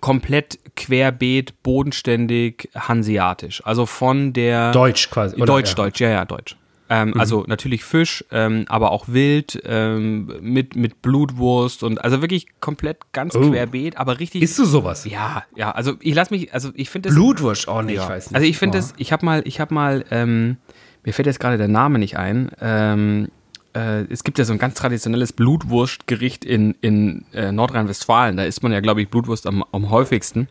Komplett 0.00 0.58
querbeet, 0.76 1.62
bodenständig, 1.62 2.68
hanseatisch. 2.74 3.64
Also 3.64 3.86
von 3.86 4.32
der. 4.32 4.72
Deutsch 4.72 5.10
quasi. 5.10 5.36
Oder? 5.36 5.46
Deutsch, 5.46 5.70
ja. 5.70 5.74
Deutsch, 5.74 6.00
ja, 6.00 6.08
ja, 6.10 6.24
Deutsch. 6.24 6.56
Ähm, 6.88 7.08
mhm. 7.08 7.20
Also 7.20 7.44
natürlich 7.48 7.84
Fisch, 7.84 8.24
ähm, 8.30 8.64
aber 8.68 8.92
auch 8.92 9.08
Wild 9.08 9.60
ähm, 9.64 10.32
mit, 10.40 10.76
mit 10.76 11.02
Blutwurst 11.02 11.82
und 11.82 12.02
also 12.04 12.20
wirklich 12.22 12.46
komplett 12.60 12.98
ganz 13.12 13.34
oh. 13.34 13.50
querbeet, 13.50 13.96
aber 13.96 14.20
richtig. 14.20 14.42
Isst 14.42 14.58
du 14.58 14.64
sowas? 14.64 15.04
Ja, 15.04 15.42
ja. 15.56 15.72
Also 15.72 15.94
ich 16.00 16.14
lass 16.14 16.30
mich, 16.30 16.54
also 16.54 16.70
ich 16.74 16.88
finde 16.88 17.08
das. 17.08 17.16
Blutwurst, 17.16 17.66
oh 17.66 17.82
nee, 17.82 17.94
ja. 17.94 18.04
ich 18.04 18.08
weiß 18.08 18.30
nicht. 18.30 18.36
Also 18.36 18.46
ich 18.46 18.58
finde 18.58 18.78
oh. 18.78 18.80
das, 18.80 18.94
ich 18.98 19.12
habe 19.12 19.26
mal, 19.26 19.42
ich 19.44 19.58
habe 19.58 19.74
mal, 19.74 20.04
ähm, 20.12 20.58
mir 21.04 21.12
fällt 21.12 21.26
jetzt 21.26 21.40
gerade 21.40 21.58
der 21.58 21.68
Name 21.68 21.98
nicht 21.98 22.18
ein. 22.18 22.50
Äh, 23.76 24.06
es 24.10 24.24
gibt 24.24 24.38
ja 24.38 24.44
so 24.44 24.54
ein 24.54 24.58
ganz 24.58 24.74
traditionelles 24.74 25.34
Blutwurstgericht 25.34 26.44
in, 26.44 26.74
in 26.80 27.26
äh, 27.34 27.52
Nordrhein-Westfalen. 27.52 28.38
Da 28.38 28.44
isst 28.44 28.62
man 28.62 28.72
ja, 28.72 28.80
glaube 28.80 29.02
ich, 29.02 29.08
Blutwurst 29.10 29.46
am, 29.46 29.64
am 29.70 29.90
häufigsten. 29.90 30.48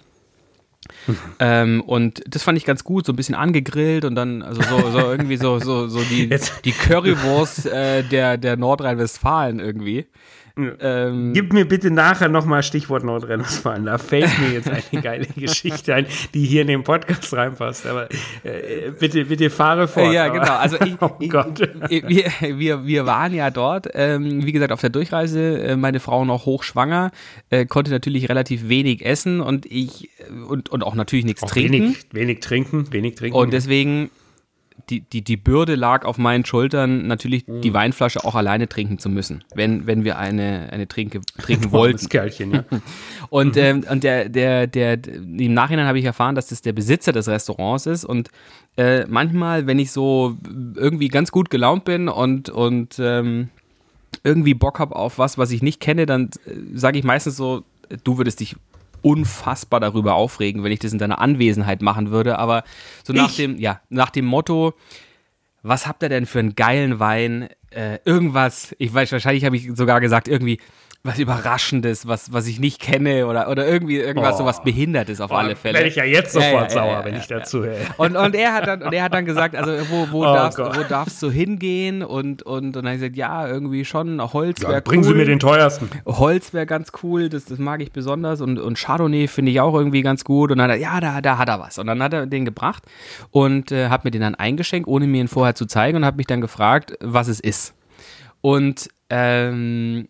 Mhm. 1.08 1.18
Ähm, 1.40 1.82
und 1.82 2.22
das 2.28 2.44
fand 2.44 2.60
ich 2.60 2.66
ganz 2.66 2.84
gut, 2.84 3.08
so 3.08 3.14
ein 3.14 3.16
bisschen 3.16 3.34
angegrillt 3.34 4.06
und 4.06 4.14
dann 4.14 4.44
also 4.44 4.62
so, 4.62 4.92
so 4.92 5.00
irgendwie 5.12 5.38
so, 5.38 5.60
so, 5.60 5.88
so 5.88 6.02
die, 6.02 6.30
die 6.64 6.72
Currywurst 6.72 7.66
äh, 7.66 8.04
der, 8.04 8.38
der 8.38 8.58
Nordrhein-Westfalen 8.58 9.60
irgendwie. 9.60 10.06
Ähm, 10.58 11.34
Gib 11.34 11.52
mir 11.52 11.66
bitte 11.66 11.92
nachher 11.92 12.30
nochmal 12.30 12.64
Stichwort 12.64 13.04
Nordrhein-Westfalen. 13.04 13.86
Da 13.86 13.98
fällt 13.98 14.40
mir 14.40 14.54
jetzt 14.54 14.70
eine 14.70 15.02
geile 15.02 15.26
Geschichte 15.36 15.94
ein, 15.94 16.06
die 16.34 16.46
hier 16.46 16.62
in 16.62 16.68
den 16.68 16.84
Podcast 16.84 17.34
reinpasst. 17.34 17.86
Aber 17.86 18.08
äh, 18.44 18.92
bitte, 18.98 19.26
bitte 19.26 19.50
fahre 19.50 19.88
fort. 19.88 20.14
Ja, 20.14 20.30
genau. 20.30 20.56
Also 20.56 20.78
ich, 20.80 20.96
oh 21.02 21.18
Gott. 21.28 21.62
Ich, 21.90 22.08
wir, 22.08 22.32
wir, 22.58 22.86
wir 22.86 23.06
waren 23.06 23.34
ja 23.34 23.50
dort, 23.50 23.90
ähm, 23.94 24.46
wie 24.46 24.54
gesagt, 24.54 24.72
auf 24.72 24.80
der 24.80 24.92
Durchreise. 24.92 25.60
Äh, 25.60 25.76
meine 25.76 26.00
Frau 26.00 26.24
noch 26.24 26.46
hochschwanger, 26.46 27.12
äh, 27.50 27.66
konnte 27.66 27.92
natürlich 27.92 28.30
relativ 28.30 28.70
wenig 28.70 29.06
essen 29.06 29.42
und 29.42 29.66
ich 29.66 30.10
und, 30.48 30.70
und 30.70 30.84
auch 30.84 30.96
natürlich 30.96 31.26
nichts 31.26 31.44
auch 31.44 31.50
trinken. 31.50 31.74
Wenig, 31.74 31.98
wenig 32.12 32.40
trinken, 32.40 32.92
wenig 32.94 33.16
trinken. 33.16 33.38
Und 33.38 33.52
deswegen 33.52 34.10
die, 34.90 35.02
die, 35.02 35.22
die 35.24 35.38
Bürde 35.38 35.76
lag 35.76 36.06
auf 36.06 36.18
meinen 36.18 36.46
Schultern, 36.46 37.08
natürlich 37.08 37.48
mhm. 37.48 37.62
die 37.62 37.74
Weinflasche 37.74 38.24
auch 38.24 38.36
alleine 38.36 38.68
trinken 38.68 39.00
zu 39.00 39.10
müssen, 39.10 39.44
wenn, 39.54 39.88
wenn 39.88 40.04
wir 40.04 40.18
eine, 40.18 40.70
eine 40.72 40.88
Trinke, 40.88 41.22
trinken 41.42 41.72
wollten. 41.72 42.08
Kerlchen, 42.10 42.54
ja. 42.54 42.64
und 43.30 43.56
mhm. 43.56 43.62
ähm, 43.62 43.84
und 43.90 44.04
der, 44.04 44.30
der, 44.30 44.68
der, 44.68 45.00
im 45.06 45.54
Nachhinein 45.54 45.88
habe 45.88 46.00
ich 46.00 46.06
erfahren, 46.06 46.36
dass 46.36 46.48
das 46.48 46.62
der 46.62 46.74
Besitzer 46.74 47.12
des 47.12 47.28
Restaurants 47.28 47.86
ist. 47.86 48.06
Und 48.06 48.30
äh, 48.78 49.06
manchmal, 49.08 49.68
wenn 49.68 49.80
ich 49.80 49.92
so 49.92 50.38
irgendwie 50.76 51.08
ganz 51.08 51.32
gut 51.32 51.50
gelaunt 51.50 51.86
bin 51.86 52.10
und, 52.10 52.50
und 52.50 53.00
ähm, 53.00 53.50
irgendwie 54.24 54.54
Bock 54.54 54.80
habe 54.80 54.96
auf 54.96 55.18
was, 55.18 55.38
was 55.38 55.52
ich 55.52 55.62
nicht 55.62 55.80
kenne, 55.80 56.06
dann 56.06 56.30
äh, 56.46 56.52
sage 56.74 57.00
ich 57.00 57.06
meistens 57.06 57.38
so, 57.38 57.64
du 58.04 58.18
würdest 58.18 58.40
dich 58.40 58.56
unfassbar 59.06 59.80
darüber 59.80 60.16
aufregen, 60.16 60.64
wenn 60.64 60.72
ich 60.72 60.80
das 60.80 60.94
in 60.94 61.00
deiner 61.00 61.20
Anwesenheit 61.20 61.82
machen 61.82 62.12
würde. 62.12 62.40
Aber 62.40 62.64
so 63.04 63.14
nach 63.14 63.30
ich? 63.30 63.36
dem, 63.38 63.58
ja, 63.58 63.82
nach 63.90 64.10
dem 64.10 64.26
Motto, 64.26 64.74
was 65.62 65.88
habt 65.88 66.04
ihr 66.04 66.10
denn 66.10 66.26
für 66.26 66.40
einen 66.40 66.56
geilen 66.56 67.00
Wein? 67.00 67.50
äh, 67.76 68.00
irgendwas, 68.06 68.76
ich 68.80 68.94
weiß, 68.94 69.12
wahrscheinlich 69.12 69.46
habe 69.46 69.58
ich 69.58 69.70
sogar 69.76 70.00
gesagt, 70.00 70.28
irgendwie 70.28 70.60
was 71.06 71.20
Überraschendes, 71.20 72.08
was, 72.08 72.34
was 72.34 72.48
ich 72.48 72.60
nicht 72.60 72.82
kenne 72.82 73.28
oder, 73.28 73.48
oder 73.50 73.68
irgendwie 73.68 73.98
irgendwas 73.98 74.36
oh. 74.36 74.38
sowas 74.40 74.64
Behindertes 74.64 75.22
auf 75.22 75.30
oh, 75.30 75.36
alle 75.36 75.56
Fälle. 75.56 75.76
Werde 75.76 75.88
ich 75.88 75.96
ja 75.96 76.04
jetzt 76.04 76.34
sofort 76.34 76.52
ja, 76.52 76.62
ja, 76.64 76.70
sauer, 76.70 76.92
ja, 76.92 77.06
wenn 77.06 77.16
ich 77.16 77.28
dazu 77.28 77.64
höre. 77.64 77.78
Und, 77.98 78.16
und, 78.16 78.34
er 78.34 78.54
hat 78.54 78.66
dann, 78.66 78.82
und 78.82 78.92
er 78.92 79.04
hat 79.04 79.14
dann 79.14 79.26
gesagt, 79.26 79.56
also 79.56 79.72
wo, 79.90 80.08
wo, 80.12 80.20
oh 80.22 80.34
darfst, 80.34 80.58
wo 80.58 80.84
darfst 80.90 81.22
du 81.22 81.30
hingehen? 81.30 82.02
Und, 82.02 82.42
und, 82.42 82.66
und 82.66 82.76
dann 82.76 82.86
habe 82.86 82.96
ich 82.96 83.02
gesagt, 83.02 83.18
ja, 83.18 83.48
irgendwie 83.48 83.86
schon, 83.86 84.20
Holz 84.34 84.62
wäre 84.62 84.74
cool. 84.74 84.82
Bringen 84.82 85.04
Sie 85.04 85.14
mir 85.14 85.26
den 85.26 85.38
teuersten. 85.38 85.90
Holz 86.08 86.54
wäre 86.54 86.66
ganz 86.66 86.92
cool, 87.04 87.30
das, 87.30 87.46
das 87.46 87.60
mag 87.60 87.82
ich 87.82 87.92
besonders. 87.92 88.42
Und, 88.42 88.58
und 88.58 88.76
Chardonnay 88.76 89.28
finde 89.28 89.52
ich 89.52 89.62
auch 89.62 89.76
irgendwie 89.76 90.02
ganz 90.02 90.24
gut. 90.24 90.52
Und 90.52 90.58
dann 90.58 90.72
hat 90.72 90.78
er, 90.78 90.82
ja, 90.82 91.00
da, 91.00 91.22
da 91.22 91.38
hat 91.38 91.50
er 91.50 91.60
was. 91.60 91.78
Und 91.78 91.86
dann 91.86 92.02
hat 92.02 92.14
er 92.14 92.26
den 92.26 92.46
gebracht 92.46 92.84
und 93.30 93.72
äh, 93.72 93.90
hat 93.90 94.06
mir 94.06 94.12
den 94.12 94.22
dann 94.22 94.34
eingeschenkt, 94.34 94.88
ohne 94.88 95.06
mir 95.06 95.22
ihn 95.22 95.28
vorher 95.28 95.54
zu 95.54 95.68
zeigen 95.68 95.98
und 95.98 96.06
hat 96.06 96.18
mich 96.18 96.26
dann 96.26 96.42
gefragt, 96.42 96.98
was 97.00 97.28
es 97.28 97.40
ist. 97.40 97.76
Und 98.42 98.90
ähm, 99.10 100.08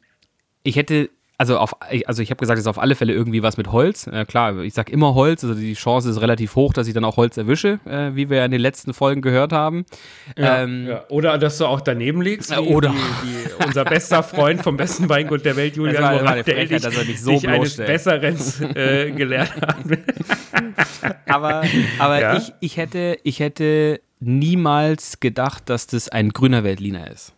ich 0.65 0.75
hätte 0.75 1.09
also 1.37 1.57
auf, 1.57 1.75
also 2.05 2.21
ich 2.21 2.29
habe 2.29 2.39
gesagt, 2.39 2.57
es 2.57 2.63
ist 2.63 2.67
auf 2.67 2.79
alle 2.79 2.95
Fälle 2.95 3.11
irgendwie 3.11 3.43
was 3.43 3.57
mit 3.57 3.71
Holz. 3.71 4.07
Äh, 4.07 4.25
klar, 4.25 4.57
ich 4.59 4.73
sage 4.73 4.91
immer 4.91 5.15
Holz, 5.15 5.43
also 5.43 5.53
die 5.53 5.73
Chance 5.73 6.09
ist 6.09 6.21
relativ 6.21 6.55
hoch, 6.55 6.71
dass 6.71 6.87
ich 6.87 6.93
dann 6.93 7.03
auch 7.03 7.17
Holz 7.17 7.35
erwische, 7.35 7.79
äh, 7.85 8.15
wie 8.15 8.29
wir 8.29 8.45
in 8.45 8.51
den 8.51 8.61
letzten 8.61 8.93
Folgen 8.93 9.21
gehört 9.21 9.51
haben. 9.51 9.85
Ja, 10.37 10.63
ähm, 10.63 10.87
ja. 10.87 11.03
Oder 11.09 11.37
dass 11.37 11.57
du 11.57 11.65
auch 11.65 11.81
daneben 11.81 12.21
liegst, 12.21 12.51
wie, 12.51 12.59
oder 12.59 12.93
wie, 12.93 12.95
wie 12.95 13.65
unser 13.65 13.83
bester 13.83 14.23
Freund 14.23 14.61
vom 14.63 14.77
besten 14.77 15.09
Weingut 15.09 15.43
der 15.43 15.57
Welt, 15.57 15.75
Julian 15.75 16.15
Morat, 16.15 16.47
der 16.47 16.65
dich, 16.65 16.81
dass 16.81 16.95
er 16.95 17.03
nicht 17.03 17.21
so 17.21 17.31
dich 17.31 17.47
eines 17.49 17.75
Besseren 17.75 18.37
äh, 18.73 19.11
gelehrt 19.11 19.51
hat. 19.61 19.75
aber 21.27 21.63
aber 21.99 22.21
ja? 22.21 22.37
ich, 22.37 22.53
ich, 22.61 22.77
hätte, 22.77 23.17
ich 23.23 23.41
hätte 23.41 23.99
niemals 24.21 25.19
gedacht, 25.19 25.69
dass 25.69 25.87
das 25.87 26.07
ein 26.07 26.29
grüner 26.29 26.63
Weltliner 26.63 27.11
ist. 27.11 27.34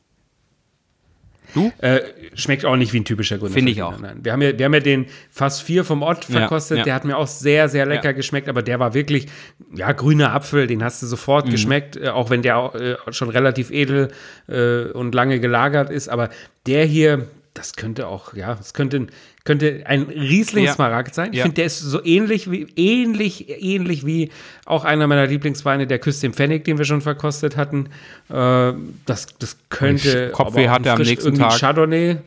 Du? 1.54 1.72
Äh, 1.80 2.02
schmeckt 2.36 2.66
auch 2.66 2.76
nicht 2.76 2.94
wie 2.94 3.00
ein 3.00 3.06
typischer 3.06 3.38
Grüner. 3.38 3.54
Finde 3.54 3.72
ich 3.72 3.82
auch. 3.82 3.98
Nein. 4.00 4.20
Wir, 4.22 4.34
haben 4.34 4.42
ja, 4.42 4.58
wir 4.58 4.66
haben 4.66 4.74
ja 4.74 4.80
den 4.80 5.06
fast 5.32 5.64
vier 5.64 5.84
vom 5.84 6.02
Ott 6.02 6.26
verkostet. 6.26 6.78
Ja, 6.78 6.82
ja. 6.82 6.84
Der 6.86 6.94
hat 6.96 7.06
mir 7.06 7.18
auch 7.18 7.28
sehr, 7.28 7.70
sehr 7.70 7.86
lecker 7.86 8.10
ja. 8.10 8.12
geschmeckt. 8.12 8.50
Aber 8.50 8.62
der 8.62 8.80
war 8.80 8.94
wirklich, 8.94 9.28
ja, 9.76 9.92
grüner 9.92 10.34
Apfel. 10.34 10.68
Den 10.68 10.84
hast 10.84 11.02
du 11.02 11.08
sofort 11.08 11.48
mhm. 11.48 11.52
geschmeckt. 11.52 11.98
Äh, 11.98 12.10
auch 12.10 12.30
wenn 12.30 12.42
der 12.42 12.58
auch, 12.58 12.76
äh, 12.76 12.96
schon 13.10 13.30
relativ 13.30 13.72
edel 13.72 14.10
äh, 14.48 14.92
und 14.92 15.16
lange 15.16 15.40
gelagert 15.40 15.90
ist. 15.90 16.10
Aber 16.10 16.30
der 16.66 16.86
hier, 16.86 17.28
das 17.58 17.74
könnte 17.74 18.08
auch, 18.08 18.36
ja, 18.36 18.54
das 18.54 18.76
könnte, 18.76 19.08
könnte 19.44 19.82
ein 19.86 20.04
Riesling-Smaragd 20.04 21.16
sein. 21.16 21.32
Ich 21.32 21.40
ja. 21.40 21.44
finde, 21.44 21.56
der 21.56 21.66
ist 21.66 21.80
so 21.80 22.04
ähnlich 22.06 22.52
wie, 22.52 22.68
ähnlich, 22.76 23.50
ähnlich 23.50 24.06
wie 24.06 24.32
auch 24.66 24.86
einer 24.86 25.08
meiner 25.08 25.26
Lieblingsweine, 25.26 25.88
der 25.88 25.98
Küste 25.98 26.28
im 26.28 26.34
Pfennig, 26.34 26.66
den 26.66 26.78
wir 26.78 26.86
schon 26.86 27.02
verkostet 27.02 27.58
hatten. 27.58 27.90
Äh, 28.30 28.74
das, 29.06 29.28
das 29.40 29.58
könnte. 29.70 30.30
Kopfweh 30.30 30.70
hat 30.70 30.86
er 30.86 30.94
am 30.94 31.02
nächsten 31.02 31.34
Tag. 31.34 31.60
Chardonnay. 31.60 32.18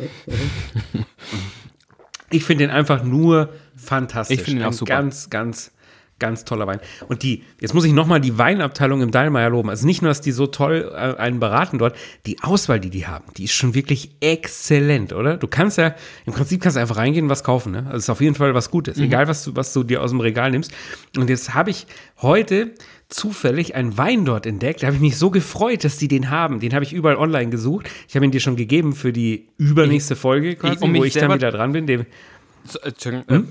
ich 2.31 2.45
finde 2.45 2.67
den 2.67 2.71
einfach 2.71 3.03
nur 3.03 3.53
fantastisch. 3.77 4.39
Ich 4.39 4.45
finde 4.45 4.63
ihn 4.63 4.69
auch 4.69 4.73
super. 4.73 4.95
Ganz, 4.95 5.29
ganz 5.29 5.73
Ganz 6.19 6.47
toller 6.47 6.67
Wein. 6.67 6.81
Und 7.09 7.23
die, 7.23 7.45
jetzt 7.61 7.75
muss 7.75 7.85
ich 7.85 7.93
nochmal 7.93 8.23
die 8.23 8.39
Weinabteilung 8.39 9.03
im 9.03 9.11
Dallmayr 9.11 9.51
loben. 9.51 9.69
Also 9.69 9.87
nicht 9.87 10.01
nur, 10.01 10.09
dass 10.09 10.23
die 10.23 10.33
so 10.33 10.47
toll 10.47 10.91
äh, 10.95 11.21
einen 11.21 11.41
beraten 11.41 11.77
dort, 11.77 11.95
die 12.25 12.43
Auswahl, 12.43 12.81
die 12.81 12.89
die 12.89 13.07
haben, 13.07 13.25
die 13.37 13.45
ist 13.45 13.53
schon 13.53 13.75
wirklich 13.75 14.13
exzellent, 14.21 15.13
oder? 15.13 15.37
Du 15.37 15.47
kannst 15.47 15.77
ja, 15.77 15.95
im 16.25 16.33
Prinzip 16.33 16.63
kannst 16.63 16.77
du 16.77 16.81
einfach 16.81 16.97
reingehen 16.97 17.27
und 17.27 17.31
was 17.31 17.45
kaufen, 17.45 17.73
ne? 17.73 17.85
Also 17.87 17.99
ist 17.99 18.11
auf 18.11 18.23
jeden 18.23 18.35
Fall 18.35 18.55
was 18.55 18.71
Gutes, 18.71 18.97
mhm. 18.97 19.05
egal 19.05 19.29
was 19.29 19.45
du, 19.45 19.55
was 19.57 19.75
du 19.75 19.83
dir 19.83 20.03
aus 20.03 20.11
dem 20.11 20.21
Regal 20.21 20.51
nimmst. 20.51 20.73
Und 21.19 21.29
jetzt 21.29 21.53
habe 21.53 21.69
ich 21.69 21.87
heute 22.23 22.73
zufällig 23.09 23.75
einen 23.75 23.99
Wein 23.99 24.25
dort 24.25 24.47
entdeckt. 24.47 24.83
Da 24.83 24.87
habe 24.87 24.97
ich 24.97 25.03
mich 25.03 25.17
so 25.17 25.31
gefreut, 25.31 25.85
dass 25.85 25.97
die 25.97 26.09
den 26.09 26.31
haben. 26.31 26.61
Den 26.61 26.75
habe 26.75 26.85
ich 26.85 26.93
überall 26.93 27.17
online 27.17 27.51
gesucht. 27.51 27.89
Ich 28.09 28.17
habe 28.17 28.25
ihn 28.25 28.33
dir 28.33 28.41
schon 28.41 28.57
gegeben 28.57 28.95
für 28.95 29.13
die 29.13 29.49
übernächste 29.59 30.17
Folge 30.17 30.57
quasi, 30.57 30.77
ich, 30.77 30.83
um 30.83 30.95
wo 30.95 31.05
ich 31.05 31.15
dann 31.15 31.33
wieder 31.33 31.53
dran 31.53 31.73
bin. 31.73 31.87
Dem? 31.87 32.07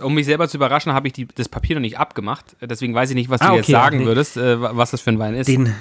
Um 0.02 0.14
mich 0.14 0.26
selber 0.26 0.48
zu 0.48 0.58
überraschen, 0.58 0.94
habe 0.94 1.08
ich 1.08 1.14
die, 1.14 1.28
das 1.28 1.50
Papier 1.50 1.76
noch 1.76 1.82
nicht 1.82 1.98
abgemacht. 1.98 2.56
Deswegen 2.62 2.94
weiß 2.94 3.10
ich 3.10 3.16
nicht, 3.16 3.30
was 3.30 3.40
du 3.40 3.46
ah, 3.46 3.50
okay, 3.50 3.58
jetzt 3.58 3.68
sagen 3.68 4.00
nee. 4.00 4.06
würdest, 4.06 4.38
äh, 4.38 4.60
was 4.60 4.92
das 4.92 5.02
für 5.02 5.12
ein 5.12 5.20
Wein 5.20 5.36
ist. 5.36 5.48
Den, 5.48 5.74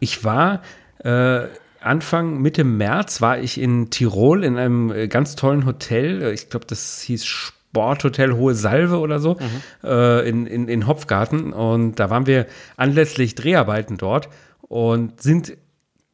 ich 0.00 0.24
war 0.24 0.62
äh, 0.98 1.46
Anfang, 1.80 2.40
Mitte 2.40 2.64
März 2.64 3.20
war 3.20 3.38
ich 3.38 3.60
in 3.60 3.90
Tirol 3.90 4.42
in 4.42 4.56
einem 4.56 4.90
äh, 4.90 5.08
ganz 5.08 5.36
tollen 5.36 5.66
Hotel. 5.66 6.32
Ich 6.32 6.48
glaube, 6.48 6.66
das 6.66 7.02
hieß 7.02 7.24
Sporthotel 7.26 8.34
Hohe 8.34 8.54
Salve 8.54 8.98
oder 8.98 9.18
so, 9.18 9.34
mhm. 9.34 9.88
äh, 9.88 10.28
in, 10.28 10.46
in, 10.46 10.68
in 10.68 10.86
Hopfgarten. 10.86 11.52
Und 11.52 11.96
da 11.96 12.08
waren 12.08 12.26
wir 12.26 12.46
anlässlich 12.76 13.34
Dreharbeiten 13.34 13.98
dort 13.98 14.28
und 14.62 15.20
sind 15.20 15.56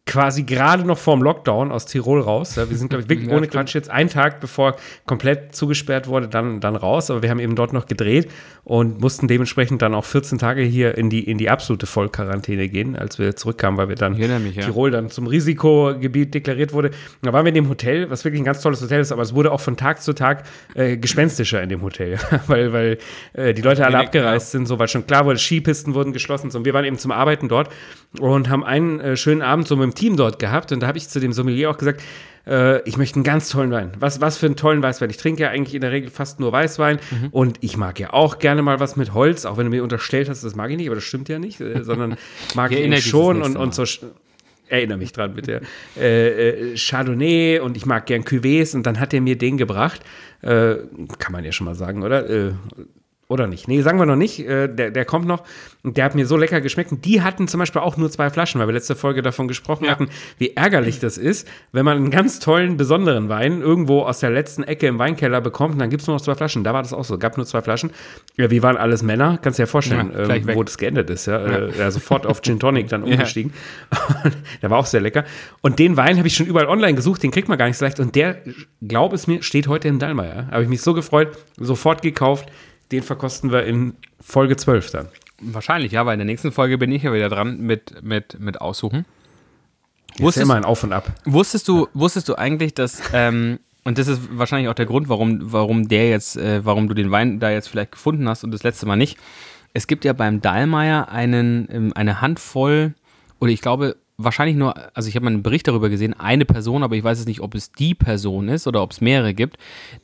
quasi 0.06 0.42
gerade 0.42 0.84
noch 0.84 0.98
vorm 0.98 1.22
Lockdown 1.22 1.70
aus 1.70 1.86
Tirol 1.86 2.20
raus. 2.20 2.56
Ja, 2.56 2.68
wir 2.68 2.76
sind, 2.76 2.88
glaube 2.88 3.04
ich, 3.04 3.08
wirklich 3.08 3.28
ja, 3.30 3.36
ohne 3.36 3.46
Quatsch 3.46 3.74
jetzt 3.74 3.90
einen 3.90 4.08
Tag, 4.08 4.40
bevor 4.40 4.76
komplett 5.06 5.54
zugesperrt 5.54 6.08
wurde, 6.08 6.26
dann, 6.26 6.60
dann 6.60 6.74
raus. 6.74 7.10
Aber 7.10 7.22
wir 7.22 7.30
haben 7.30 7.38
eben 7.38 7.54
dort 7.54 7.72
noch 7.72 7.86
gedreht 7.86 8.28
und 8.64 9.00
mussten 9.00 9.28
dementsprechend 9.28 9.82
dann 9.82 9.94
auch 9.94 10.04
14 10.04 10.38
Tage 10.38 10.62
hier 10.62 10.98
in 10.98 11.10
die, 11.10 11.22
in 11.22 11.38
die 11.38 11.48
absolute 11.48 11.86
Vollquarantäne 11.86 12.68
gehen, 12.68 12.96
als 12.96 13.18
wir 13.18 13.36
zurückkamen, 13.36 13.78
weil 13.78 13.88
wir 13.88 13.96
dann 13.96 14.16
mich, 14.16 14.56
ja. 14.56 14.64
Tirol 14.64 14.90
dann 14.90 15.10
zum 15.10 15.26
Risikogebiet 15.26 16.34
deklariert 16.34 16.72
wurde. 16.72 16.90
Da 17.22 17.32
waren 17.32 17.44
wir 17.44 17.50
in 17.50 17.54
dem 17.54 17.68
Hotel, 17.68 18.10
was 18.10 18.24
wirklich 18.24 18.40
ein 18.40 18.44
ganz 18.44 18.62
tolles 18.62 18.82
Hotel 18.82 19.00
ist, 19.00 19.12
aber 19.12 19.22
es 19.22 19.34
wurde 19.34 19.52
auch 19.52 19.60
von 19.60 19.76
Tag 19.76 20.02
zu 20.02 20.12
Tag 20.12 20.44
äh, 20.74 20.96
gespenstischer 20.96 21.62
in 21.62 21.68
dem 21.68 21.82
Hotel, 21.82 22.18
weil, 22.48 22.72
weil 22.72 22.98
äh, 23.32 23.54
die 23.54 23.62
Leute 23.62 23.86
alle 23.86 23.98
abgereist 23.98 24.50
sind, 24.50 24.66
so 24.66 24.78
weil 24.78 24.88
schon 24.88 25.06
klar 25.06 25.24
wurde, 25.24 25.38
Skipisten 25.38 25.94
wurden 25.94 26.12
geschlossen. 26.12 26.50
So, 26.50 26.58
und 26.58 26.64
wir 26.64 26.74
waren 26.74 26.84
eben 26.84 26.98
zum 26.98 27.12
Arbeiten 27.12 27.48
dort 27.48 27.70
und 28.18 28.48
haben 28.48 28.64
einen 28.64 29.00
äh, 29.00 29.16
schönen 29.16 29.42
Abend 29.42 29.68
so 29.68 29.76
mit 29.76 29.84
dem 29.84 29.94
Team 29.94 30.16
dort 30.16 30.38
gehabt 30.38 30.72
und 30.72 30.80
da 30.80 30.86
habe 30.86 30.98
ich 30.98 31.08
zu 31.08 31.20
dem 31.20 31.32
Sommelier 31.32 31.70
auch 31.70 31.78
gesagt, 31.78 32.02
äh, 32.46 32.82
ich 32.88 32.96
möchte 32.96 33.16
einen 33.16 33.24
ganz 33.24 33.48
tollen 33.48 33.70
Wein. 33.70 33.92
Was, 33.98 34.20
was 34.20 34.38
für 34.38 34.46
einen 34.46 34.56
tollen 34.56 34.82
Weißwein. 34.82 35.10
Ich 35.10 35.16
trinke 35.16 35.42
ja 35.42 35.50
eigentlich 35.50 35.74
in 35.74 35.80
der 35.80 35.92
Regel 35.92 36.10
fast 36.10 36.40
nur 36.40 36.52
Weißwein 36.52 36.98
mhm. 37.10 37.28
und 37.30 37.58
ich 37.60 37.76
mag 37.76 38.00
ja 38.00 38.12
auch 38.12 38.38
gerne 38.38 38.62
mal 38.62 38.80
was 38.80 38.96
mit 38.96 39.14
Holz, 39.14 39.44
auch 39.44 39.56
wenn 39.56 39.64
du 39.66 39.70
mir 39.70 39.82
unterstellt 39.82 40.28
hast, 40.28 40.42
das 40.42 40.56
mag 40.56 40.70
ich 40.70 40.76
nicht, 40.76 40.88
aber 40.88 40.96
das 40.96 41.04
stimmt 41.04 41.28
ja 41.28 41.38
nicht, 41.38 41.60
äh, 41.60 41.84
sondern 41.84 42.16
mag 42.54 42.72
ich 42.72 42.80
ihn 42.80 42.96
schon 42.96 43.42
und, 43.42 43.56
und 43.56 43.74
so 43.74 43.84
erinnere 44.68 44.98
mich 44.98 45.12
dran 45.12 45.34
bitte. 45.34 45.62
Äh, 45.96 46.72
äh, 46.72 46.76
Chardonnay 46.76 47.58
und 47.58 47.76
ich 47.76 47.86
mag 47.86 48.06
gern 48.06 48.22
Cuvées 48.22 48.74
und 48.74 48.86
dann 48.86 49.00
hat 49.00 49.12
er 49.12 49.20
mir 49.20 49.36
den 49.36 49.56
gebracht. 49.56 50.00
Äh, 50.42 50.76
kann 51.18 51.32
man 51.32 51.44
ja 51.44 51.52
schon 51.52 51.66
mal 51.66 51.74
sagen, 51.74 52.02
oder? 52.02 52.54
Oder 53.30 53.46
nicht? 53.46 53.68
Nee, 53.68 53.80
sagen 53.82 53.96
wir 54.00 54.06
noch 54.06 54.16
nicht. 54.16 54.40
Äh, 54.40 54.66
der, 54.66 54.90
der 54.90 55.04
kommt 55.04 55.24
noch. 55.24 55.44
Und 55.84 55.96
der 55.96 56.04
hat 56.04 56.16
mir 56.16 56.26
so 56.26 56.36
lecker 56.36 56.60
geschmeckt. 56.60 56.90
Und 56.90 57.04
die 57.04 57.22
hatten 57.22 57.46
zum 57.46 57.60
Beispiel 57.60 57.80
auch 57.80 57.96
nur 57.96 58.10
zwei 58.10 58.28
Flaschen, 58.28 58.60
weil 58.60 58.66
wir 58.66 58.72
letzte 58.72 58.96
Folge 58.96 59.22
davon 59.22 59.46
gesprochen 59.46 59.84
ja. 59.84 59.92
hatten, 59.92 60.08
wie 60.38 60.56
ärgerlich 60.56 60.98
das 60.98 61.16
ist, 61.16 61.46
wenn 61.70 61.84
man 61.84 61.96
einen 61.96 62.10
ganz 62.10 62.40
tollen, 62.40 62.76
besonderen 62.76 63.28
Wein 63.28 63.60
irgendwo 63.60 64.02
aus 64.02 64.18
der 64.18 64.30
letzten 64.30 64.64
Ecke 64.64 64.88
im 64.88 64.98
Weinkeller 64.98 65.40
bekommt 65.40 65.74
und 65.74 65.78
dann 65.78 65.90
gibt 65.90 66.02
es 66.02 66.08
nur 66.08 66.16
noch 66.16 66.20
zwei 66.20 66.34
Flaschen. 66.34 66.64
Da 66.64 66.74
war 66.74 66.82
das 66.82 66.92
auch 66.92 67.04
so. 67.04 67.18
Gab 67.18 67.36
nur 67.36 67.46
zwei 67.46 67.62
Flaschen. 67.62 67.92
Ja, 68.36 68.50
wir 68.50 68.64
waren 68.64 68.76
alles 68.76 69.04
Männer. 69.04 69.38
Kannst 69.40 69.60
dir 69.60 69.62
ja 69.62 69.66
vorstellen, 69.68 70.10
ja, 70.12 70.34
ähm, 70.34 70.48
wo 70.54 70.64
das 70.64 70.76
geendet 70.76 71.08
ist. 71.08 71.26
Ja? 71.26 71.40
ja. 71.40 71.86
Äh, 71.86 71.90
sofort 71.92 72.26
auf 72.26 72.42
Gin 72.42 72.58
Tonic 72.58 72.88
dann 72.88 73.02
umgestiegen. 73.04 73.52
der 74.60 74.70
war 74.70 74.78
auch 74.78 74.86
sehr 74.86 75.00
lecker. 75.00 75.24
Und 75.60 75.78
den 75.78 75.96
Wein 75.96 76.18
habe 76.18 76.26
ich 76.26 76.34
schon 76.34 76.46
überall 76.46 76.66
online 76.66 76.94
gesucht. 76.94 77.22
Den 77.22 77.30
kriegt 77.30 77.48
man 77.48 77.58
gar 77.58 77.68
nicht 77.68 77.76
so 77.76 77.84
leicht. 77.84 78.00
Und 78.00 78.16
der, 78.16 78.38
glaub 78.82 79.12
es 79.12 79.28
mir, 79.28 79.44
steht 79.44 79.68
heute 79.68 79.86
im 79.86 80.00
Dallmayr. 80.00 80.48
Habe 80.50 80.64
ich 80.64 80.68
mich 80.68 80.82
so 80.82 80.94
gefreut. 80.94 81.38
Sofort 81.58 82.02
gekauft 82.02 82.48
den 82.92 83.02
verkosten 83.02 83.52
wir 83.52 83.64
in 83.64 83.94
Folge 84.20 84.56
12 84.56 84.90
dann. 84.90 85.08
Wahrscheinlich, 85.40 85.92
ja, 85.92 86.04
weil 86.04 86.14
in 86.14 86.18
der 86.18 86.26
nächsten 86.26 86.52
Folge 86.52 86.76
bin 86.76 86.92
ich 86.92 87.02
ja 87.02 87.12
wieder 87.12 87.28
dran 87.28 87.60
mit, 87.60 88.02
mit, 88.02 88.38
mit 88.38 88.60
Aussuchen. 88.60 89.06
Wusstest, 90.18 90.44
immer 90.44 90.56
ein 90.56 90.64
Auf 90.64 90.84
und 90.84 90.92
Ab. 90.92 91.10
Wusstest 91.24 91.66
du, 91.68 91.88
wusstest 91.94 92.28
du 92.28 92.34
eigentlich, 92.36 92.74
dass, 92.74 93.00
ähm, 93.12 93.58
und 93.84 93.96
das 93.96 94.08
ist 94.08 94.20
wahrscheinlich 94.32 94.68
auch 94.68 94.74
der 94.74 94.86
Grund, 94.86 95.08
warum, 95.08 95.52
warum 95.52 95.88
der 95.88 96.10
jetzt, 96.10 96.36
äh, 96.36 96.64
warum 96.64 96.88
du 96.88 96.94
den 96.94 97.10
Wein 97.10 97.40
da 97.40 97.50
jetzt 97.50 97.68
vielleicht 97.68 97.92
gefunden 97.92 98.28
hast 98.28 98.44
und 98.44 98.50
das 98.50 98.62
letzte 98.62 98.86
Mal 98.86 98.96
nicht. 98.96 99.18
Es 99.72 99.86
gibt 99.86 100.04
ja 100.04 100.12
beim 100.12 100.42
Dahlmeier 100.42 101.08
einen, 101.08 101.68
ähm, 101.70 101.92
eine 101.94 102.20
Handvoll, 102.20 102.94
oder 103.38 103.50
ich 103.50 103.62
glaube, 103.62 103.96
wahrscheinlich 104.24 104.56
nur, 104.56 104.74
also 104.96 105.08
ich 105.08 105.14
habe 105.16 105.24
mal 105.24 105.32
einen 105.32 105.42
Bericht 105.42 105.68
darüber 105.68 105.88
gesehen, 105.88 106.14
eine 106.14 106.44
Person, 106.44 106.82
aber 106.82 106.96
ich 106.96 107.04
weiß 107.04 107.18
jetzt 107.18 107.28
nicht, 107.28 107.40
ob 107.40 107.54
es 107.54 107.72
die 107.72 107.94
Person 107.94 108.48
ist 108.48 108.66
oder 108.66 108.82
ob 108.82 108.92
es 108.92 109.00
mehrere 109.00 109.34
gibt, 109.34 109.56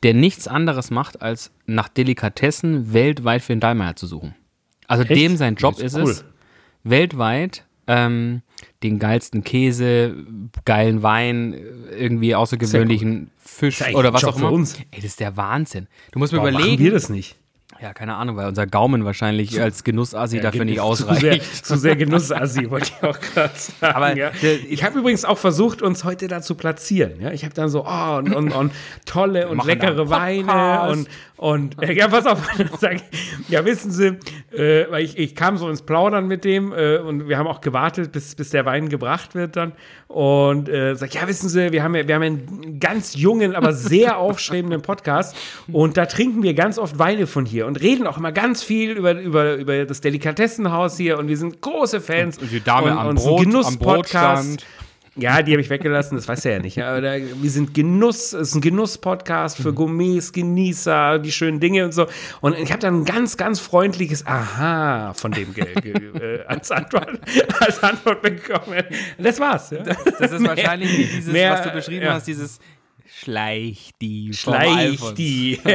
der 0.02 0.14
nichts 0.14 0.49
anderes 0.49 0.90
macht, 0.90 1.23
als 1.23 1.52
nach 1.66 1.88
Delikatessen 1.88 2.92
weltweit 2.92 3.42
für 3.42 3.54
den 3.54 3.61
Dahlmeier 3.61 3.96
zu 3.96 4.06
suchen. 4.06 4.35
Also 4.87 5.04
Echt? 5.04 5.20
dem 5.20 5.37
sein 5.37 5.56
Job 5.56 5.78
ist, 5.78 5.82
ist 5.82 5.96
cool. 5.96 6.11
es, 6.11 6.25
weltweit 6.85 7.64
ähm, 7.87 8.42
den 8.82 8.99
geilsten 8.99 9.44
Käse, 9.44 10.14
geilen 10.64 11.02
Wein, 11.02 11.54
irgendwie 11.96 12.35
außergewöhnlichen 12.35 13.30
Fisch 13.37 13.82
oder 13.94 14.12
was 14.12 14.23
Job 14.23 14.35
auch 14.35 14.38
immer. 14.38 14.52
Uns. 14.52 14.75
Ey, 14.75 14.87
das 14.96 15.04
ist 15.04 15.20
der 15.20 15.37
Wahnsinn. 15.37 15.87
Du 16.12 16.18
musst 16.18 16.32
mir 16.32 16.38
Warum 16.38 16.50
überlegen. 16.50 16.73
Machen 16.73 16.85
wir 16.85 16.92
das 16.92 17.08
nicht? 17.08 17.37
Ja, 17.80 17.92
keine 17.92 18.14
Ahnung, 18.14 18.37
weil 18.37 18.47
unser 18.49 18.66
Gaumen 18.66 19.04
wahrscheinlich 19.04 19.52
zu, 19.52 19.62
als 19.62 19.85
Genussassi 19.85 20.37
ja, 20.37 20.42
dafür 20.42 20.64
nicht 20.64 20.80
ausreicht. 20.80 21.21
Zu 21.21 21.21
sehr, 21.21 21.62
zu 21.62 21.76
sehr 21.76 21.97
Genussassi, 21.97 22.71
wollte 22.71 22.92
ich 22.97 23.09
auch 23.09 23.18
gerade 23.21 23.52
sagen. 23.56 23.97
Aber 23.97 24.16
ja. 24.16 24.30
ich 24.68 24.85
habe 24.85 24.99
übrigens 24.99 25.25
auch 25.25 25.38
versucht, 25.38 25.83
uns 25.83 26.04
heute 26.04 26.28
da 26.28 26.42
zu 26.42 26.54
platzieren. 26.54 27.21
Ja? 27.21 27.33
Ich 27.33 27.45
habe 27.45 27.54
dann 27.54 27.68
so, 27.68 27.85
oh, 27.87 28.16
und, 28.16 28.35
und, 28.35 28.52
und 28.52 28.73
tolle 29.04 29.49
und 29.49 29.64
leckere 29.64 30.09
Weine 30.09 30.90
und, 30.90 31.09
und 31.37 31.83
äh, 31.83 31.93
ja, 31.93 32.09
pass 32.09 32.26
auf, 32.26 32.40
sag, 32.81 32.99
ja, 33.49 33.64
wissen 33.64 33.90
Sie, 33.90 34.19
äh, 34.52 34.90
weil 34.90 35.05
ich, 35.05 35.19
ich 35.19 35.35
kam 35.35 35.59
so 35.59 35.69
ins 35.69 35.83
Plaudern 35.83 36.26
mit 36.26 36.45
dem 36.45 36.73
äh, 36.73 36.99
und 36.99 37.28
wir 37.28 37.37
haben 37.37 37.47
auch 37.47 37.61
gewartet, 37.61 38.12
bis, 38.12 38.35
bis 38.35 38.50
der 38.50 38.64
Wein 38.64 38.88
gebracht 38.88 39.35
wird 39.35 39.57
dann. 39.57 39.73
Und 40.09 40.69
äh, 40.69 40.95
sag, 40.95 41.12
ja, 41.14 41.28
wissen 41.28 41.49
Sie, 41.49 41.73
wir 41.73 41.83
haben, 41.83 41.95
wir 41.95 42.14
haben 42.14 42.23
einen 42.23 42.81
ganz 42.81 43.16
jungen, 43.16 43.55
aber 43.55 43.73
sehr 43.73 44.16
aufstrebenden 44.19 44.83
Podcast 44.83 45.37
und 45.71 45.97
da 45.97 46.07
trinken 46.07 46.43
wir 46.43 46.55
ganz 46.55 46.78
oft 46.78 46.99
Weine 46.99 47.26
von 47.26 47.45
hier 47.45 47.66
und 47.66 47.81
reden 47.81 48.07
auch 48.07 48.16
immer 48.16 48.33
ganz 48.33 48.62
viel 48.62 48.93
über, 48.93 49.12
über, 49.12 49.57
über 49.57 49.85
das 49.85 50.00
Delikatessenhaus 50.00 50.97
hier 50.97 51.19
und 51.19 51.28
wir 51.28 51.37
sind 51.37 51.61
große 51.61 52.00
Fans. 52.00 52.38
Und 52.38 52.50
die 52.50 52.61
Dame 52.61 52.93
und, 52.93 52.99
am 52.99 53.07
und 53.09 53.16
Brot, 53.16 53.43
Genuss-Podcast. 53.43 54.64
Ja, 55.18 55.40
die 55.42 55.52
habe 55.52 55.62
ich 55.62 55.70
weggelassen, 55.70 56.16
das 56.16 56.28
weiß 56.28 56.44
er 56.44 56.52
ja 56.52 56.58
nicht. 56.58 56.82
Aber 56.82 57.00
da, 57.00 57.16
wir 57.16 57.50
sind 57.50 57.73
Genuss, 57.73 58.35
es 58.35 58.50
ist 58.50 58.54
ein 58.56 58.61
Genuss-Podcast 58.61 59.56
für 59.56 59.73
Gourmets, 59.73 60.30
Genießer, 60.30 61.18
die 61.18 61.32
schönen 61.32 61.58
Dinge 61.58 61.87
und 61.87 61.92
so. 61.92 62.06
Und 62.42 62.58
ich 62.58 62.70
habe 62.70 62.80
dann 62.80 63.00
ein 63.00 63.04
ganz, 63.06 63.38
ganz 63.38 63.58
freundliches 63.58 64.26
Aha 64.26 65.14
von 65.14 65.32
dem 65.32 65.54
ge, 65.54 65.73
ge, 65.80 65.92
äh, 65.92 66.44
als, 66.44 66.70
Antwort, 66.70 67.18
als 67.61 67.82
Antwort 67.82 68.20
bekommen. 68.20 68.82
Das 69.16 69.40
war's. 69.40 69.70
Ja. 69.70 69.78
Das, 69.78 69.96
das 70.18 70.32
ist 70.32 70.40
mehr, 70.40 70.50
wahrscheinlich 70.50 70.94
dieses, 70.94 71.32
mehr, 71.32 71.52
was 71.52 71.62
du 71.62 71.70
beschrieben 71.70 72.04
ja. 72.04 72.12
hast, 72.12 72.26
dieses 72.26 72.61
Schleich 73.08 73.90
die. 74.00 74.32
Schleich 74.34 75.00
die. 75.14 75.60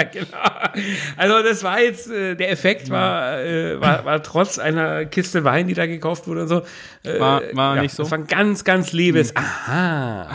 genau. 0.12 0.38
Also 1.16 1.42
das 1.42 1.62
war 1.62 1.80
jetzt, 1.80 2.10
äh, 2.10 2.34
der 2.34 2.50
Effekt 2.50 2.90
war, 2.90 3.40
äh, 3.40 3.80
war, 3.80 4.04
war 4.04 4.22
trotz 4.22 4.58
einer 4.58 5.04
Kiste 5.06 5.44
Wein, 5.44 5.68
die 5.68 5.74
da 5.74 5.86
gekauft 5.86 6.26
wurde 6.26 6.42
und 6.42 6.48
so. 6.48 6.62
Äh, 7.04 7.20
war, 7.20 7.42
war 7.52 7.76
ja, 7.76 7.82
nicht 7.82 7.94
so. 7.94 8.02
Das 8.02 8.12
war 8.12 8.18
ein 8.18 8.26
ganz, 8.26 8.64
ganz 8.64 8.92
liebes. 8.92 9.30
Hm. 9.30 9.36
Aha. 9.36 10.28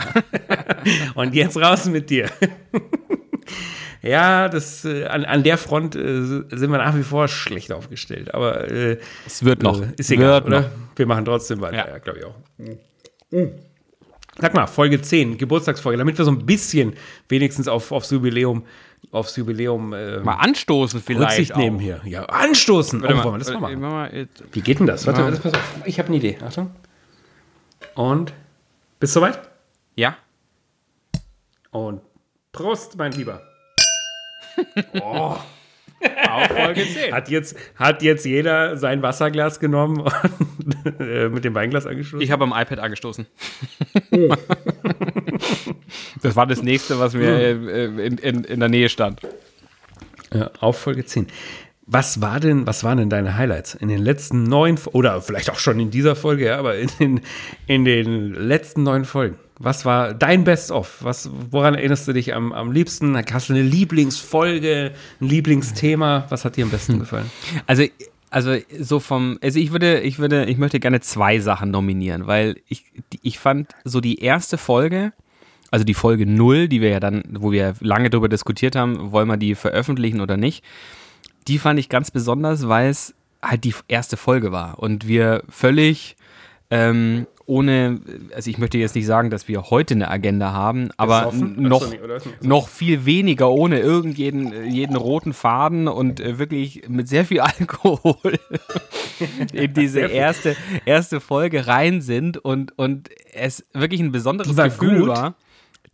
und 1.14 1.34
jetzt 1.34 1.56
raus 1.56 1.86
mit 1.86 2.10
dir. 2.10 2.30
ja, 4.02 4.48
das, 4.48 4.86
an, 4.86 5.24
an 5.24 5.42
der 5.42 5.58
Front 5.58 5.94
sind 5.94 6.50
wir 6.50 6.78
nach 6.78 6.96
wie 6.96 7.02
vor 7.02 7.28
schlecht 7.28 7.72
aufgestellt. 7.72 8.32
Aber 8.34 8.70
es 9.26 9.44
wird 9.44 9.62
noch. 9.62 9.82
ist 9.96 10.10
egal, 10.10 10.34
wird 10.34 10.46
oder? 10.46 10.60
Noch. 10.62 10.68
Wir 10.96 11.06
machen 11.06 11.24
trotzdem 11.24 11.60
weiter, 11.60 11.76
ja, 11.76 11.88
ja 11.88 11.98
glaube 11.98 12.18
ich 12.20 12.24
auch. 12.24 12.34
Mhm. 13.30 13.50
Sag 14.38 14.54
mal, 14.54 14.66
Folge 14.66 15.00
10, 15.00 15.38
Geburtstagsfolge, 15.38 15.96
damit 15.96 16.18
wir 16.18 16.24
so 16.24 16.30
ein 16.30 16.44
bisschen 16.44 16.94
wenigstens 17.28 17.68
auf, 17.68 17.90
aufs 17.90 18.10
Jubiläum, 18.10 18.64
aufs 19.10 19.36
Jubiläum 19.36 19.92
äh, 19.94 20.18
mal 20.20 20.34
anstoßen 20.34 21.00
vielleicht. 21.00 21.38
Rücksicht 21.38 21.56
nehmen 21.56 21.78
hier. 21.78 22.02
Ja, 22.04 22.24
anstoßen. 22.24 23.00
Warte 23.02 23.14
oh, 23.14 23.30
mal, 23.30 23.38
das 23.38 23.52
mal, 23.52 23.76
mal. 23.76 24.28
Wie 24.52 24.60
geht 24.60 24.78
denn 24.78 24.86
das? 24.86 25.06
Warte, 25.06 25.22
ja. 25.22 25.30
pass 25.30 25.54
auf. 25.54 25.80
Ich 25.86 25.98
habe 25.98 26.08
eine 26.08 26.18
Idee. 26.18 26.38
Achtung. 26.44 26.70
Und 27.94 28.34
bist 29.00 29.16
du 29.16 29.20
soweit? 29.20 29.40
Ja. 29.94 30.16
Und 31.70 32.02
Prost, 32.52 32.96
mein 32.96 33.12
Lieber. 33.12 33.42
oh. 35.02 35.36
Auf 36.30 36.46
Folge 36.48 36.86
10. 36.86 37.12
Hat 37.12 37.28
jetzt, 37.28 37.56
hat 37.76 38.02
jetzt 38.02 38.24
jeder 38.24 38.76
sein 38.76 39.02
Wasserglas 39.02 39.60
genommen 39.60 40.00
und 40.00 41.00
äh, 41.00 41.28
mit 41.28 41.44
dem 41.44 41.54
Weinglas 41.54 41.86
angestoßen? 41.86 42.20
Ich 42.20 42.30
habe 42.30 42.44
am 42.44 42.50
iPad 42.50 42.78
angestoßen. 42.78 43.26
das 46.22 46.36
war 46.36 46.46
das 46.46 46.62
nächste, 46.62 46.98
was 46.98 47.14
mir 47.14 47.30
äh, 47.30 47.86
in, 48.06 48.18
in, 48.18 48.44
in 48.44 48.60
der 48.60 48.68
Nähe 48.68 48.88
stand. 48.88 49.20
Ja, 50.32 50.50
auf 50.60 50.78
Folge 50.78 51.04
10. 51.04 51.28
Was 51.86 52.20
war 52.20 52.40
denn, 52.40 52.66
was 52.66 52.82
waren 52.82 52.98
denn 52.98 53.10
deine 53.10 53.36
Highlights 53.36 53.74
in 53.74 53.88
den 53.88 54.02
letzten 54.02 54.42
neun 54.42 54.76
oder 54.92 55.22
vielleicht 55.22 55.50
auch 55.50 55.60
schon 55.60 55.78
in 55.78 55.92
dieser 55.92 56.16
Folge, 56.16 56.46
ja, 56.46 56.58
aber 56.58 56.76
in 56.76 56.90
den, 56.98 57.20
in 57.66 57.84
den 57.84 58.34
letzten 58.34 58.82
neun 58.82 59.04
Folgen? 59.04 59.38
Was 59.58 59.84
war 59.84 60.12
dein 60.12 60.44
Best-of? 60.44 61.02
woran 61.50 61.74
erinnerst 61.74 62.06
du 62.06 62.12
dich 62.12 62.34
am, 62.34 62.52
am 62.52 62.72
liebsten? 62.72 63.16
Hast 63.16 63.48
du 63.48 63.54
eine 63.54 63.62
Lieblingsfolge, 63.62 64.92
ein 65.20 65.26
Lieblingsthema? 65.26 66.26
Was 66.28 66.44
hat 66.44 66.56
dir 66.56 66.64
am 66.64 66.70
besten 66.70 66.94
hm. 66.94 67.00
gefallen? 67.00 67.30
Also, 67.66 67.84
also 68.30 68.56
so 68.78 69.00
vom, 69.00 69.38
also 69.40 69.58
ich 69.58 69.72
würde, 69.72 70.00
ich 70.00 70.18
würde, 70.18 70.44
ich 70.44 70.58
möchte 70.58 70.78
gerne 70.78 71.00
zwei 71.00 71.38
Sachen 71.38 71.70
nominieren, 71.70 72.26
weil 72.26 72.56
ich, 72.68 72.84
ich 73.22 73.38
fand 73.38 73.74
so 73.84 74.00
die 74.00 74.20
erste 74.20 74.58
Folge, 74.58 75.12
also 75.70 75.84
die 75.84 75.94
Folge 75.94 76.26
0, 76.26 76.68
die 76.68 76.80
wir 76.80 76.90
ja 76.90 77.00
dann, 77.00 77.22
wo 77.38 77.50
wir 77.50 77.74
lange 77.80 78.10
darüber 78.10 78.28
diskutiert 78.28 78.76
haben, 78.76 79.12
wollen 79.12 79.28
wir 79.28 79.36
die 79.36 79.54
veröffentlichen 79.54 80.20
oder 80.20 80.36
nicht, 80.36 80.64
die 81.48 81.58
fand 81.58 81.78
ich 81.78 81.88
ganz 81.88 82.10
besonders, 82.10 82.68
weil 82.68 82.90
es 82.90 83.14
halt 83.42 83.64
die 83.64 83.74
erste 83.88 84.16
Folge 84.16 84.52
war 84.52 84.80
und 84.80 85.06
wir 85.06 85.42
völlig 85.48 86.16
ähm, 86.70 87.26
ohne, 87.46 88.00
also 88.34 88.50
ich 88.50 88.58
möchte 88.58 88.76
jetzt 88.78 88.94
nicht 88.94 89.06
sagen, 89.06 89.30
dass 89.30 89.48
wir 89.48 89.70
heute 89.70 89.94
eine 89.94 90.10
Agenda 90.10 90.52
haben, 90.52 90.90
aber 90.96 91.32
noch, 91.32 91.86
noch 92.42 92.68
viel 92.68 93.06
weniger 93.06 93.50
ohne 93.50 93.78
irgendeinen 93.78 94.70
jeden 94.70 94.96
roten 94.96 95.32
Faden 95.32 95.88
und 95.88 96.20
äh, 96.20 96.38
wirklich 96.38 96.88
mit 96.88 97.08
sehr 97.08 97.24
viel 97.24 97.40
Alkohol 97.58 98.38
in 99.52 99.72
diese 99.74 100.00
erste, 100.00 100.56
erste 100.84 101.20
Folge 101.20 101.66
rein 101.66 102.00
sind 102.00 102.36
und, 102.36 102.76
und 102.78 103.10
es 103.32 103.64
wirklich 103.72 104.00
ein 104.00 104.12
besonderes 104.12 104.56
Gefühl 104.56 105.00
gut. 105.00 105.08
war 105.08 105.34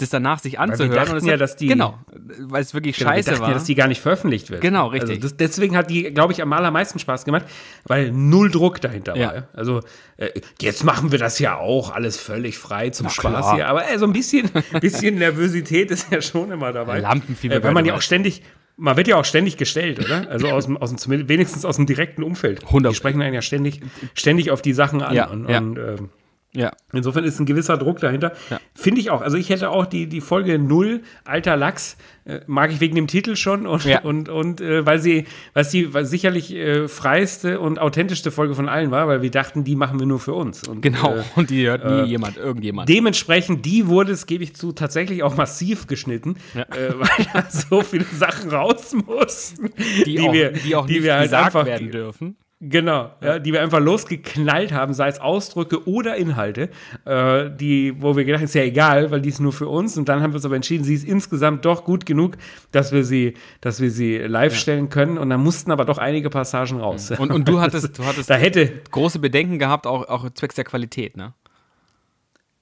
das 0.02 0.10
danach 0.10 0.38
sich 0.38 0.58
anzuhören. 0.58 1.08
Weil 1.10 1.22
wir 1.22 1.30
ja, 1.30 1.36
dass 1.36 1.56
die, 1.56 1.66
genau, 1.66 1.98
weil 2.40 2.62
es 2.62 2.74
wirklich 2.74 2.98
genau, 2.98 3.10
scheiße 3.10 3.30
wir 3.30 3.40
war. 3.40 3.48
Ja, 3.48 3.54
dass 3.54 3.64
die 3.64 3.74
gar 3.74 3.88
nicht 3.88 4.00
veröffentlicht 4.00 4.50
wird. 4.50 4.60
Genau, 4.60 4.88
richtig. 4.88 5.16
Also 5.16 5.28
das, 5.28 5.36
deswegen 5.36 5.76
hat 5.76 5.90
die, 5.90 6.04
glaube 6.12 6.32
ich, 6.32 6.42
am 6.42 6.52
allermeisten 6.52 6.98
Spaß 6.98 7.24
gemacht, 7.24 7.46
weil 7.84 8.12
null 8.12 8.50
Druck 8.50 8.80
dahinter 8.80 9.16
ja. 9.16 9.26
war. 9.34 9.48
Also 9.52 9.80
äh, 10.16 10.30
jetzt 10.60 10.84
machen 10.84 11.12
wir 11.12 11.18
das 11.18 11.38
ja 11.38 11.56
auch 11.56 11.92
alles 11.92 12.18
völlig 12.18 12.58
frei 12.58 12.90
zum 12.90 13.06
Ach, 13.06 13.10
Spaß 13.10 13.32
klar. 13.32 13.54
hier, 13.54 13.68
aber 13.68 13.88
äh, 13.88 13.98
so 13.98 14.06
ein 14.06 14.12
bisschen, 14.12 14.50
bisschen 14.80 15.16
Nervosität 15.16 15.90
ist 15.90 16.10
ja 16.10 16.20
schon 16.20 16.50
immer 16.50 16.72
dabei. 16.72 17.00
Lampenfieber. 17.00 17.56
Äh, 17.56 17.62
weil 17.62 17.72
man 17.72 17.84
ja 17.84 17.94
auch 17.94 18.02
ständig 18.02 18.42
man 18.76 18.96
wird 18.96 19.06
ja 19.06 19.16
auch 19.16 19.24
ständig 19.24 19.58
gestellt, 19.58 20.00
oder? 20.00 20.28
Also 20.30 20.48
aus 20.48 20.64
dem, 20.64 20.76
aus 20.76 20.94
dem, 20.94 21.28
wenigstens 21.28 21.64
aus 21.64 21.76
dem 21.76 21.86
direkten 21.86 22.22
Umfeld. 22.22 22.64
100. 22.64 22.92
Die 22.92 22.96
sprechen 22.96 23.20
einen 23.20 23.34
ja 23.34 23.42
ständig, 23.42 23.80
ständig 24.14 24.50
auf 24.50 24.62
die 24.62 24.72
Sachen 24.72 25.02
an. 25.02 25.14
Ja, 25.14 25.26
und, 25.28 25.48
ja. 25.48 25.58
und 25.58 25.78
ähm, 25.78 26.08
ja. 26.54 26.72
Insofern 26.92 27.24
ist 27.24 27.40
ein 27.40 27.46
gewisser 27.46 27.78
Druck 27.78 28.00
dahinter. 28.00 28.32
Ja. 28.50 28.60
Finde 28.74 29.00
ich 29.00 29.10
auch. 29.10 29.22
Also 29.22 29.38
ich 29.38 29.48
hätte 29.48 29.70
auch 29.70 29.86
die, 29.86 30.06
die 30.06 30.20
Folge 30.20 30.58
Null, 30.58 31.00
Alter 31.24 31.56
Lachs, 31.56 31.96
äh, 32.26 32.40
mag 32.46 32.70
ich 32.70 32.80
wegen 32.80 32.94
dem 32.94 33.06
Titel 33.06 33.36
schon 33.36 33.66
und, 33.66 33.84
ja. 33.84 34.02
und, 34.02 34.28
und 34.28 34.60
äh, 34.60 34.84
weil 34.84 34.98
sie, 34.98 35.24
weil 35.54 35.64
sie 35.64 35.94
weil 35.94 36.04
sicherlich 36.04 36.54
äh, 36.54 36.88
freiste 36.88 37.58
und 37.58 37.78
authentischste 37.78 38.30
Folge 38.30 38.54
von 38.54 38.68
allen 38.68 38.90
war, 38.90 39.08
weil 39.08 39.22
wir 39.22 39.30
dachten, 39.30 39.64
die 39.64 39.76
machen 39.76 39.98
wir 39.98 40.06
nur 40.06 40.20
für 40.20 40.34
uns. 40.34 40.68
Und, 40.68 40.82
genau, 40.82 41.16
äh, 41.16 41.22
und 41.36 41.48
die 41.48 41.66
hört 41.66 41.86
nie 41.86 42.02
äh, 42.02 42.04
jemand, 42.04 42.36
irgendjemand. 42.36 42.88
Dementsprechend, 42.88 43.64
die 43.64 43.86
wurde 43.88 44.12
es, 44.12 44.26
gebe 44.26 44.44
ich 44.44 44.54
zu, 44.54 44.72
tatsächlich 44.72 45.22
auch 45.22 45.36
massiv 45.36 45.86
geschnitten, 45.86 46.36
ja. 46.54 46.62
Äh, 46.62 46.92
weil 46.98 47.26
da 47.32 47.46
so 47.48 47.80
viele 47.80 48.04
Sachen 48.04 48.50
raus 48.50 48.94
mussten, 49.06 49.70
die, 50.04 50.16
die 50.16 50.20
auch, 50.20 50.32
wir, 50.34 50.50
die 50.52 50.76
auch 50.76 50.86
die 50.86 50.94
nicht 50.94 51.04
wir 51.04 51.14
halt 51.14 51.32
einfach, 51.32 51.64
werden 51.64 51.90
dürfen. 51.90 52.36
Genau, 52.64 53.10
ja, 53.20 53.40
die 53.40 53.52
wir 53.52 53.60
einfach 53.60 53.80
losgeknallt 53.80 54.72
haben, 54.72 54.94
sei 54.94 55.08
es 55.08 55.20
Ausdrücke 55.20 55.88
oder 55.88 56.14
Inhalte, 56.14 56.70
äh, 57.04 57.50
die, 57.50 58.00
wo 58.00 58.16
wir 58.16 58.24
gedacht 58.24 58.38
haben, 58.38 58.44
ist 58.44 58.54
ja 58.54 58.62
egal, 58.62 59.10
weil 59.10 59.20
die 59.20 59.30
ist 59.30 59.40
nur 59.40 59.52
für 59.52 59.66
uns. 59.66 59.98
Und 59.98 60.08
dann 60.08 60.22
haben 60.22 60.30
wir 60.30 60.36
uns 60.36 60.44
aber 60.44 60.54
entschieden, 60.54 60.84
sie 60.84 60.94
ist 60.94 61.04
insgesamt 61.04 61.64
doch 61.64 61.84
gut 61.84 62.06
genug, 62.06 62.36
dass 62.70 62.92
wir 62.92 63.02
sie, 63.02 63.34
dass 63.60 63.80
wir 63.80 63.90
sie 63.90 64.16
live 64.18 64.52
ja. 64.52 64.58
stellen 64.60 64.90
können. 64.90 65.18
Und 65.18 65.30
dann 65.30 65.42
mussten 65.42 65.72
aber 65.72 65.84
doch 65.84 65.98
einige 65.98 66.30
Passagen 66.30 66.78
raus. 66.78 67.10
Und, 67.10 67.32
und 67.32 67.48
du 67.48 67.60
hattest, 67.60 67.98
du 67.98 68.04
hattest 68.06 68.30
da 68.30 68.34
hätte, 68.34 68.70
große 68.92 69.18
Bedenken 69.18 69.58
gehabt, 69.58 69.88
auch, 69.88 70.08
auch 70.08 70.30
zwecks 70.30 70.54
der 70.54 70.64
Qualität, 70.64 71.16
ne? 71.16 71.34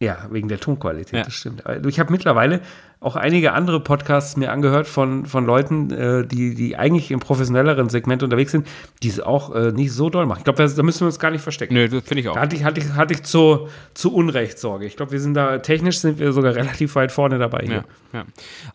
Ja, 0.02 0.28
wegen 0.30 0.48
der 0.48 0.58
Tonqualität, 0.58 1.12
ja. 1.12 1.24
das 1.24 1.34
stimmt. 1.34 1.62
Ich 1.86 2.00
habe 2.00 2.10
mittlerweile 2.10 2.62
auch 3.00 3.16
einige 3.16 3.52
andere 3.52 3.80
Podcasts 3.80 4.34
mir 4.34 4.50
angehört 4.50 4.86
von, 4.86 5.26
von 5.26 5.44
Leuten, 5.44 5.90
äh, 5.90 6.26
die, 6.26 6.54
die 6.54 6.74
eigentlich 6.76 7.10
im 7.10 7.20
professionelleren 7.20 7.90
Segment 7.90 8.22
unterwegs 8.22 8.52
sind, 8.52 8.66
die 9.02 9.08
es 9.08 9.20
auch 9.20 9.54
äh, 9.54 9.72
nicht 9.72 9.92
so 9.92 10.08
doll 10.08 10.24
machen. 10.24 10.38
Ich 10.38 10.44
glaube, 10.44 10.66
da 10.66 10.82
müssen 10.82 11.00
wir 11.00 11.06
uns 11.06 11.18
gar 11.18 11.30
nicht 11.30 11.42
verstecken. 11.42 11.74
Nö, 11.74 11.86
das 11.86 12.02
finde 12.04 12.22
ich 12.22 12.28
auch. 12.30 12.34
Da 12.34 12.40
hatte 12.40 12.56
ich, 12.56 12.64
hatte 12.64 12.80
ich, 12.80 12.92
hatte 12.94 13.12
ich 13.12 13.24
zu, 13.24 13.68
zu 13.92 14.14
Unrecht 14.14 14.58
Sorge. 14.58 14.86
Ich 14.86 14.96
glaube, 14.96 15.12
wir 15.12 15.20
sind 15.20 15.34
da, 15.34 15.58
technisch 15.58 15.98
sind 15.98 16.18
wir 16.18 16.32
sogar 16.32 16.54
relativ 16.56 16.94
weit 16.94 17.12
vorne 17.12 17.38
dabei 17.38 17.64
hier. 17.66 17.84
Ja, 18.14 18.20
ja. 18.20 18.24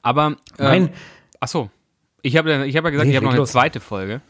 Aber, 0.04 0.36
äh, 0.60 0.64
mein, 0.64 0.90
ach 1.40 1.48
so, 1.48 1.72
ich 2.22 2.38
habe 2.38 2.66
ich 2.68 2.78
hab 2.78 2.84
ja 2.84 2.92
gesagt, 2.92 3.08
nee, 3.08 3.12
ich 3.12 3.18
habe 3.18 3.26
noch 3.26 3.34
eine 3.34 3.40
los. 3.40 3.52
zweite 3.52 3.80
Folge, 3.80 4.22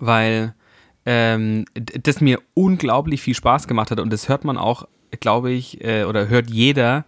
weil 0.00 0.52
ähm, 1.04 1.64
das 1.74 2.20
mir 2.20 2.40
unglaublich 2.54 3.22
viel 3.22 3.34
Spaß 3.34 3.68
gemacht 3.68 3.92
hat 3.92 4.00
und 4.00 4.12
das 4.12 4.28
hört 4.28 4.44
man 4.44 4.58
auch 4.58 4.88
glaube 5.20 5.50
ich, 5.50 5.82
äh, 5.84 6.04
oder 6.04 6.28
hört 6.28 6.50
jeder 6.50 7.04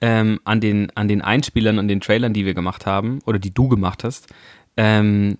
ähm, 0.00 0.40
an, 0.44 0.60
den, 0.60 0.90
an 0.94 1.08
den 1.08 1.22
Einspielern 1.22 1.78
und 1.78 1.88
den 1.88 2.00
Trailern, 2.00 2.32
die 2.32 2.46
wir 2.46 2.54
gemacht 2.54 2.86
haben, 2.86 3.18
oder 3.26 3.38
die 3.38 3.52
du 3.52 3.68
gemacht 3.68 4.04
hast, 4.04 4.28
ähm, 4.76 5.38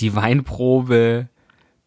die 0.00 0.14
Weinprobe 0.14 1.28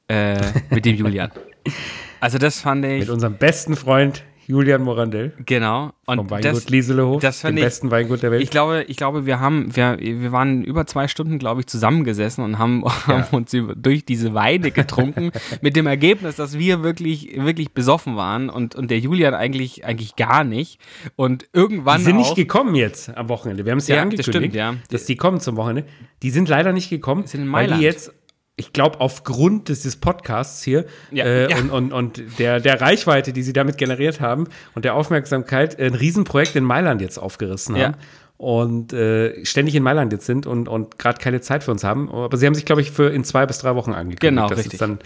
äh, 0.08 0.42
mit 0.70 0.86
dem 0.86 0.96
Julian. 0.96 1.32
Also 2.20 2.38
das 2.38 2.62
fand 2.62 2.86
ich. 2.86 3.02
Mit 3.02 3.10
unserem 3.10 3.36
besten 3.36 3.76
Freund 3.76 4.24
Julian 4.48 4.84
Morandell. 4.84 5.34
Genau. 5.46 5.92
Und 6.06 6.18
vom 6.18 6.30
Weingut 6.30 6.56
das, 6.56 6.70
Lieselehof, 6.70 7.22
das 7.22 7.42
dem 7.42 7.58
ich, 7.58 7.64
besten 7.64 7.92
Weingut 7.92 8.24
der 8.24 8.32
Welt. 8.32 8.44
Ich 8.44 8.50
glaube, 8.50 8.84
ich 8.88 8.98
glaube, 8.98 9.26
wir 9.26 9.40
haben, 9.40 9.76
wir, 9.76 9.98
wir 10.00 10.32
waren 10.32 10.64
über 10.64 10.86
zwei 10.86 11.08
Stunden, 11.08 11.40
glaube 11.40 11.62
ich, 11.62 11.68
zusammengesessen 11.68 12.44
und 12.44 12.60
haben, 12.60 12.84
ja. 13.08 13.08
haben 13.08 13.36
uns 13.36 13.54
über, 13.54 13.76
durch 13.76 14.06
diese 14.06 14.34
Weine 14.34 14.72
getrunken, 14.72 15.32
mit 15.62 15.76
dem 15.76 15.88
Ergebnis, 15.88 16.36
dass 16.36 16.58
wir 16.58 16.84
wirklich, 16.84 17.38
wirklich 17.38 17.72
besoffen 17.72 18.16
waren 18.16 18.50
und, 18.50 18.76
und 18.76 18.92
der 18.92 19.00
Julian 19.00 19.34
eigentlich, 19.34 19.86
eigentlich 19.86 20.16
gar 20.16 20.44
nicht. 20.44 20.80
Und 21.16 21.48
irgendwann. 21.54 22.00
Die 22.00 22.04
sind 22.04 22.16
auch, 22.16 22.20
nicht 22.20 22.36
gekommen 22.36 22.76
jetzt 22.76 23.16
am 23.16 23.30
Wochenende. 23.30 23.66
Wir 23.66 23.72
haben 23.72 23.80
es 23.80 23.88
ja, 23.88 23.98
ja 23.98 24.02
angekündigt, 24.02 24.28
das 24.28 24.36
stimmt, 24.36 24.56
ja. 24.56 24.76
dass 24.90 25.06
die 25.06 25.16
kommen 25.16 25.40
zum 25.40 25.56
Wochenende. 25.56 25.86
Die 26.22 26.30
sind 26.30 26.50
leider 26.50 26.74
nicht 26.74 26.90
gekommen, 26.90 27.26
weil 27.52 27.68
die 27.68 27.82
jetzt 27.82 28.14
ich 28.56 28.72
glaube, 28.72 29.02
aufgrund 29.02 29.68
dieses 29.68 29.96
Podcasts 29.96 30.64
hier 30.64 30.86
ja, 31.12 31.26
äh, 31.26 31.50
ja. 31.50 31.58
Und, 31.58 31.72
und, 31.72 31.94
und 31.94 32.40
der, 32.40 32.60
der 32.60 32.80
Reichweite, 32.80 33.34
die 33.34 33.42
sie 33.42 33.54
damit 33.54 33.78
generiert 33.78 34.22
haben 34.22 34.48
und 34.76 34.86
der 34.86 34.94
Aufmerksamkeit, 34.94 35.80
ein 35.80 35.96
Riesenprojekt 35.96 36.56
in 36.56 36.64
Mailand 36.64 37.02
jetzt 37.02 37.18
aufgerissen 37.18 37.76
haben. 37.76 37.94
Ja. 37.94 37.98
Und 38.38 38.94
äh, 38.94 39.44
ständig 39.46 39.74
in 39.76 39.84
Mailand 39.84 40.12
jetzt 40.12 40.26
sind 40.26 40.46
und, 40.46 40.68
und 40.68 41.00
gerade 41.00 41.20
keine 41.20 41.42
Zeit 41.42 41.64
für 41.64 41.72
uns 41.72 41.84
haben. 41.84 42.12
Aber 42.12 42.36
sie 42.38 42.46
haben 42.46 42.56
sich, 42.56 42.66
glaube 42.66 42.82
ich, 42.82 42.92
für 42.92 43.10
in 43.10 43.24
zwei 43.24 43.46
bis 43.46 43.60
drei 43.60 43.74
Wochen 43.76 43.92
angekündigt. 43.92 44.22
Genau, 44.22 44.48
dass 44.50 44.60
richtig. 44.60 44.74
Jetzt 44.74 44.82
dann, 44.82 45.00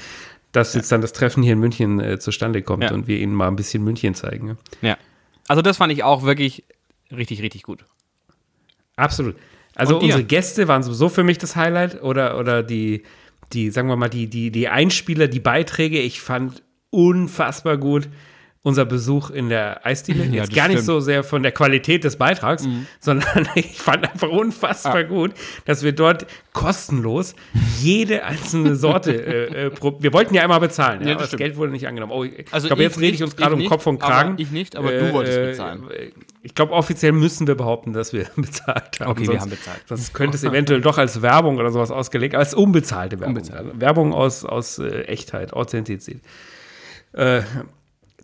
dass 0.52 0.74
jetzt 0.74 0.92
dann 0.92 1.02
das 1.02 1.14
Treffen 1.14 1.44
hier 1.44 1.54
in 1.54 1.60
München 1.60 2.00
äh, 2.00 2.20
zustande 2.20 2.62
kommt 2.64 2.92
und 2.92 3.08
wir 3.08 3.20
ihnen 3.20 3.34
mal 3.34 3.48
ein 3.48 3.56
bisschen 3.56 3.84
München 3.84 4.16
zeigen. 4.16 4.58
Ja. 4.82 4.98
Also 5.48 5.62
das 5.62 5.78
fand 5.78 5.94
ich 5.94 6.04
auch 6.04 6.24
wirklich 6.24 6.64
richtig, 7.16 7.42
richtig 7.42 7.64
gut. 7.64 7.86
Absolut. 8.96 9.36
Also 9.76 10.00
unsere 10.00 10.24
Gäste 10.24 10.68
waren 10.68 10.82
sowieso 10.82 11.08
für 11.08 11.24
mich 11.24 11.38
das 11.38 11.56
Highlight 11.56 12.02
oder, 12.02 12.40
oder 12.40 12.64
die, 12.64 13.04
die, 13.54 13.70
sagen 13.70 13.88
wir 13.88 13.96
mal, 13.96 14.10
die, 14.10 14.28
die, 14.28 14.52
die 14.52 14.68
Einspieler, 14.68 15.28
die 15.28 15.40
Beiträge, 15.40 16.00
ich 16.00 16.22
fand 16.22 16.64
unfassbar 16.90 17.78
gut 17.78 18.10
unser 18.68 18.84
Besuch 18.84 19.30
in 19.30 19.48
der 19.48 19.86
Eisdiele. 19.86 20.26
Ja, 20.26 20.44
Jetzt 20.44 20.54
gar 20.54 20.66
stimmt. 20.66 20.80
nicht 20.80 20.86
so 20.86 21.00
sehr 21.00 21.24
von 21.24 21.42
der 21.42 21.54
Qualität 21.54 22.04
des 22.04 22.18
Beitrags, 22.18 22.66
mhm. 22.66 22.86
sondern 23.00 23.48
ich 23.56 23.80
fand 23.80 24.12
einfach 24.12 24.28
unfassbar 24.28 24.98
ah. 24.98 25.04
gut, 25.04 25.32
dass 25.64 25.84
wir 25.84 25.94
dort 25.94 26.28
kostenlos 26.52 27.34
jede 27.80 28.26
einzelne 28.26 28.76
Sorte 28.76 29.14
äh, 29.56 29.68
äh, 29.68 29.72
wir 30.00 30.12
wollten 30.12 30.36
ja 30.36 30.42
einmal 30.42 30.60
bezahlen, 30.60 31.00
ja, 31.00 31.08
ja 31.08 31.14
aber 31.14 31.24
das 31.24 31.38
Geld 31.38 31.56
wurde 31.56 31.72
nicht 31.72 31.88
angenommen. 31.88 32.12
Oh, 32.12 32.26
ich 32.26 32.46
also 32.52 32.68
glaube, 32.68 32.84
jetzt 32.84 33.00
rede 33.00 33.16
ich 33.16 33.24
uns 33.24 33.38
gerade 33.38 33.56
um 33.56 33.64
Kopf 33.66 33.88
und 33.88 34.00
Kragen. 34.00 34.36
ich 34.38 34.52
nicht, 34.52 34.76
aber 34.76 34.92
du 34.92 35.14
wolltest 35.14 35.38
äh, 35.38 35.46
bezahlen. 35.46 35.84
Ich 36.48 36.56
glaube, 36.56 36.72
offiziell 36.72 37.12
müssen 37.12 37.46
wir 37.46 37.56
behaupten, 37.56 37.92
dass 37.92 38.14
wir 38.14 38.26
bezahlt 38.38 39.02
haben. 39.02 39.12
Okay, 39.12 39.26
sonst, 39.26 39.36
wir 39.36 39.42
haben 39.42 39.50
bezahlt. 39.50 39.82
Sonst 39.86 40.14
könnte 40.14 40.38
es 40.38 40.46
eventuell 40.46 40.80
doch 40.80 40.98
als 40.98 41.22
Werbung 41.22 41.58
oder 41.58 41.72
sowas 41.72 41.92
ausgelegt, 41.92 42.36
aber 42.36 42.42
es 42.42 42.50
ist 42.50 42.56
unbezahlte 42.56 43.20
Werbung. 43.20 43.36
Unbezahlt. 43.36 43.68
Also 43.68 43.82
Werbung 43.82 44.14
aus, 44.14 44.46
aus 44.46 44.80
äh, 44.80 45.02
Echtheit, 45.02 45.52
Authentizität. 45.52 46.22
Äh, 47.12 47.42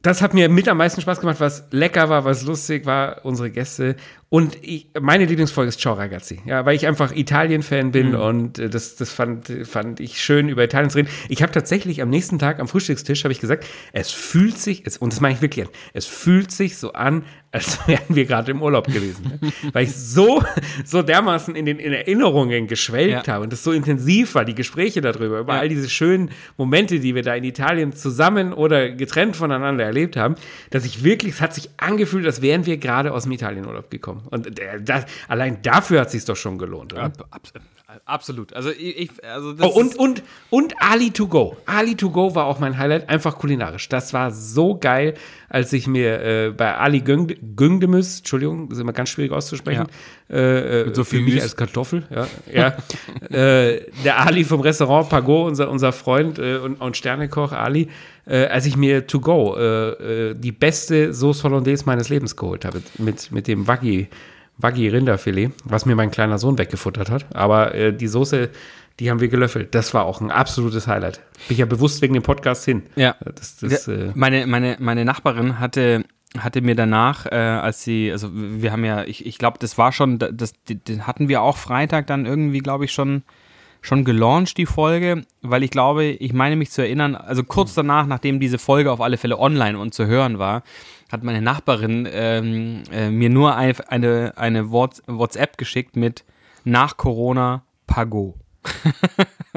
das 0.04 0.22
hat 0.22 0.34
mir 0.34 0.48
mit 0.48 0.70
am 0.70 0.78
meisten 0.78 1.02
Spaß 1.02 1.20
gemacht, 1.20 1.42
was 1.42 1.66
lecker 1.72 2.08
war, 2.08 2.24
was 2.24 2.44
lustig 2.44 2.86
war, 2.86 3.26
unsere 3.26 3.52
Gäste. 3.52 3.98
Und 4.34 4.58
ich, 4.64 4.88
meine 5.00 5.26
Lieblingsfolge 5.26 5.70
ist 5.70 5.80
Ciao 5.80 5.94
Ragazzi. 5.94 6.42
Ja, 6.48 6.66
weil 6.66 6.76
ich 6.76 6.88
einfach 6.88 7.16
Italien-Fan 7.16 7.92
bin 7.92 8.14
mhm. 8.14 8.20
und 8.20 8.58
äh, 8.58 8.68
das, 8.68 8.96
das 8.96 9.12
fand, 9.12 9.48
fand 9.64 10.00
ich 10.00 10.24
schön, 10.24 10.50
über 10.50 10.64
Italien 10.64 10.90
zu 10.90 10.98
reden. 10.98 11.10
Ich 11.30 11.44
habe 11.44 11.52
tatsächlich 11.52 12.02
am 12.02 12.10
nächsten 12.10 12.40
Tag 12.40 12.60
am 12.60 12.68
Frühstückstisch 12.68 13.26
habe 13.26 13.32
ich 13.32 13.40
gesagt, 13.40 13.64
es 13.92 14.10
fühlt 14.10 14.58
sich, 14.58 14.88
es, 14.88 14.98
und 14.98 15.14
das 15.14 15.22
meine 15.22 15.36
ich 15.36 15.44
wirklich 15.44 15.68
an, 15.68 15.72
es 15.94 16.08
fühlt 16.08 16.52
sich 16.52 16.78
so 16.78 16.94
an, 16.94 17.26
als 17.54 17.78
wären 17.88 18.04
wir 18.10 18.26
gerade 18.26 18.52
im 18.52 18.62
Urlaub 18.62 18.88
gewesen. 18.88 19.40
Ne? 19.40 19.52
Weil 19.72 19.84
ich 19.84 19.96
so, 19.96 20.44
so 20.84 21.04
dermaßen 21.04 21.56
in 21.56 21.66
den 21.66 21.78
in 21.80 21.94
Erinnerungen 21.94 22.68
geschwelgt 22.68 23.28
ja. 23.28 23.34
habe 23.34 23.44
und 23.44 23.54
es 23.54 23.64
so 23.64 23.72
intensiv 23.72 24.34
war, 24.36 24.44
die 24.44 24.56
Gespräche 24.56 25.00
darüber, 25.00 25.40
über 25.40 25.54
ja. 25.54 25.60
all 25.60 25.70
diese 25.70 25.88
schönen 25.90 26.32
Momente, 26.58 27.00
die 27.00 27.14
wir 27.14 27.22
da 27.22 27.36
in 27.36 27.44
Italien 27.44 27.94
zusammen 27.94 28.52
oder 28.52 28.90
getrennt 28.90 29.36
voneinander 29.36 29.84
erlebt 29.84 30.18
haben, 30.18 30.36
dass 30.72 30.86
ich 30.86 31.04
wirklich, 31.04 31.34
es 31.34 31.42
hat 31.42 31.54
sich 31.54 31.70
angefühlt, 31.78 32.26
als 32.26 32.42
wären 32.42 32.66
wir 32.66 32.78
gerade 32.78 33.14
aus 33.14 33.24
dem 33.24 33.32
Italienurlaub 33.32 33.92
gekommen. 33.92 34.23
Und 34.30 34.60
äh, 34.60 34.82
das, 34.82 35.06
allein 35.28 35.62
dafür 35.62 36.02
hat 36.02 36.08
es 36.08 36.14
sich 36.14 36.26
doch 36.26 36.36
schon 36.36 36.58
gelohnt? 36.58 36.94
Ab, 36.94 37.28
ab, 37.32 37.42
Absolut. 38.06 38.54
Also 38.54 38.70
ich, 38.72 39.12
also 39.24 39.56
oh, 39.62 39.68
und, 39.68 39.96
und, 39.96 40.24
und 40.50 40.74
Ali 40.80 41.12
to 41.12 41.28
go. 41.28 41.58
Ali 41.66 41.96
to 41.96 42.10
go 42.10 42.34
war 42.36 42.46
auch 42.46 42.60
mein 42.60 42.78
Highlight, 42.78 43.10
einfach 43.10 43.38
kulinarisch. 43.38 43.90
Das 43.90 44.14
war 44.14 44.32
so 44.32 44.78
geil, 44.78 45.14
als 45.50 45.72
ich 45.74 45.88
mir 45.88 46.22
äh, 46.22 46.50
bei 46.52 46.76
Ali 46.76 47.02
Güngdemus, 47.02 48.20
Entschuldigung, 48.20 48.70
das 48.70 48.78
ist 48.78 48.82
immer 48.82 48.94
ganz 48.94 49.10
schwierig 49.10 49.32
auszusprechen, 49.32 49.88
ja. 50.30 50.36
äh, 50.36 50.82
äh 50.82 50.94
so 50.94 51.04
viel 51.04 51.22
mich 51.22 51.42
als 51.42 51.56
Kartoffel, 51.56 52.04
ja, 52.10 52.28
ja 52.52 52.78
äh, 53.30 53.82
der 54.04 54.20
Ali 54.20 54.44
vom 54.44 54.62
Restaurant 54.62 55.10
Pagot, 55.10 55.48
unser, 55.48 55.70
unser 55.70 55.92
Freund 55.92 56.40
äh, 56.40 56.58
und, 56.58 56.82
und 56.82 56.98
Sternekoch 56.98 57.52
Ali, 57.52 57.90
äh, 58.26 58.46
als 58.48 58.66
ich 58.66 58.78
mir 58.78 59.06
to 59.08 59.20
go 59.20 59.56
die 60.34 60.52
beste 60.52 61.14
Sauce 61.14 61.44
Hollandaise 61.44 61.84
meines 61.86 62.10
Lebens 62.10 62.36
geholt 62.36 62.66
habe, 62.66 62.82
mit, 62.98 63.32
mit 63.32 63.48
dem 63.48 63.68
Waggi 63.68 64.08
Waggi 64.58 64.88
Rinderfilet, 64.88 65.52
was 65.64 65.86
mir 65.86 65.96
mein 65.96 66.12
kleiner 66.12 66.38
Sohn 66.38 66.58
weggefuttert 66.58 67.10
hat. 67.10 67.26
Aber 67.36 67.74
äh, 67.74 67.94
die 67.94 68.08
Soße, 68.08 68.50
die 69.00 69.10
haben 69.10 69.20
wir 69.20 69.28
gelöffelt. 69.28 69.74
Das 69.76 69.94
war 69.94 70.06
auch 70.06 70.22
ein 70.22 70.32
absolutes 70.32 70.88
Highlight. 70.88 71.18
Bin 71.48 71.56
ich 71.56 71.58
ja 71.58 71.66
bewusst 71.66 72.02
wegen 72.02 72.14
dem 72.14 72.24
Podcast 72.24 72.66
hin. 72.66 72.84
Ja. 72.96 73.16
Das, 73.36 73.58
das, 73.58 73.88
äh 73.88 74.12
meine, 74.14 74.46
meine, 74.48 74.78
meine 74.80 75.06
Nachbarin 75.06 75.60
hatte 75.60 76.04
hatte 76.40 76.62
mir 76.62 76.76
danach, 76.76 77.26
äh, 77.28 77.36
als 77.36 77.84
sie, 77.84 78.12
also 78.12 78.30
wir 78.34 78.72
haben 78.72 78.84
ja, 78.84 79.04
ich, 79.04 79.26
ich 79.26 79.38
glaube, 79.38 79.60
das 79.60 79.78
war 79.78 79.92
schon, 79.92 80.18
das, 80.18 80.54
den 80.68 81.06
hatten 81.06 81.30
wir 81.30 81.42
auch 81.42 81.58
Freitag 81.58 82.08
dann 82.08 82.26
irgendwie, 82.26 82.60
glaube 82.60 82.86
ich, 82.86 82.92
schon, 82.92 83.24
schon 83.82 84.04
gelauncht, 84.04 84.58
die 84.58 84.66
Folge, 84.66 85.26
weil 85.42 85.62
ich 85.62 85.70
glaube, 85.70 86.06
ich 86.06 86.34
meine 86.34 86.56
mich 86.56 86.72
zu 86.72 86.82
erinnern, 86.82 87.16
also 87.16 87.44
kurz 87.44 87.74
danach, 87.76 88.08
nachdem 88.08 88.40
diese 88.40 88.58
Folge 88.58 88.92
auf 88.92 89.02
alle 89.02 89.18
Fälle 89.18 89.38
online 89.38 89.78
und 89.78 89.94
zu 89.94 90.08
hören 90.08 90.40
war, 90.40 90.64
hat 91.14 91.24
meine 91.24 91.42
Nachbarin 91.42 92.08
ähm, 92.12 92.84
äh, 92.92 93.10
mir 93.10 93.30
nur 93.30 93.56
ein, 93.56 93.80
eine, 93.88 94.34
eine 94.36 94.72
WhatsApp 94.72 95.58
geschickt 95.58 95.96
mit 95.96 96.26
nach 96.66 96.98
Corona 96.98 97.64
Pago. 97.88 98.36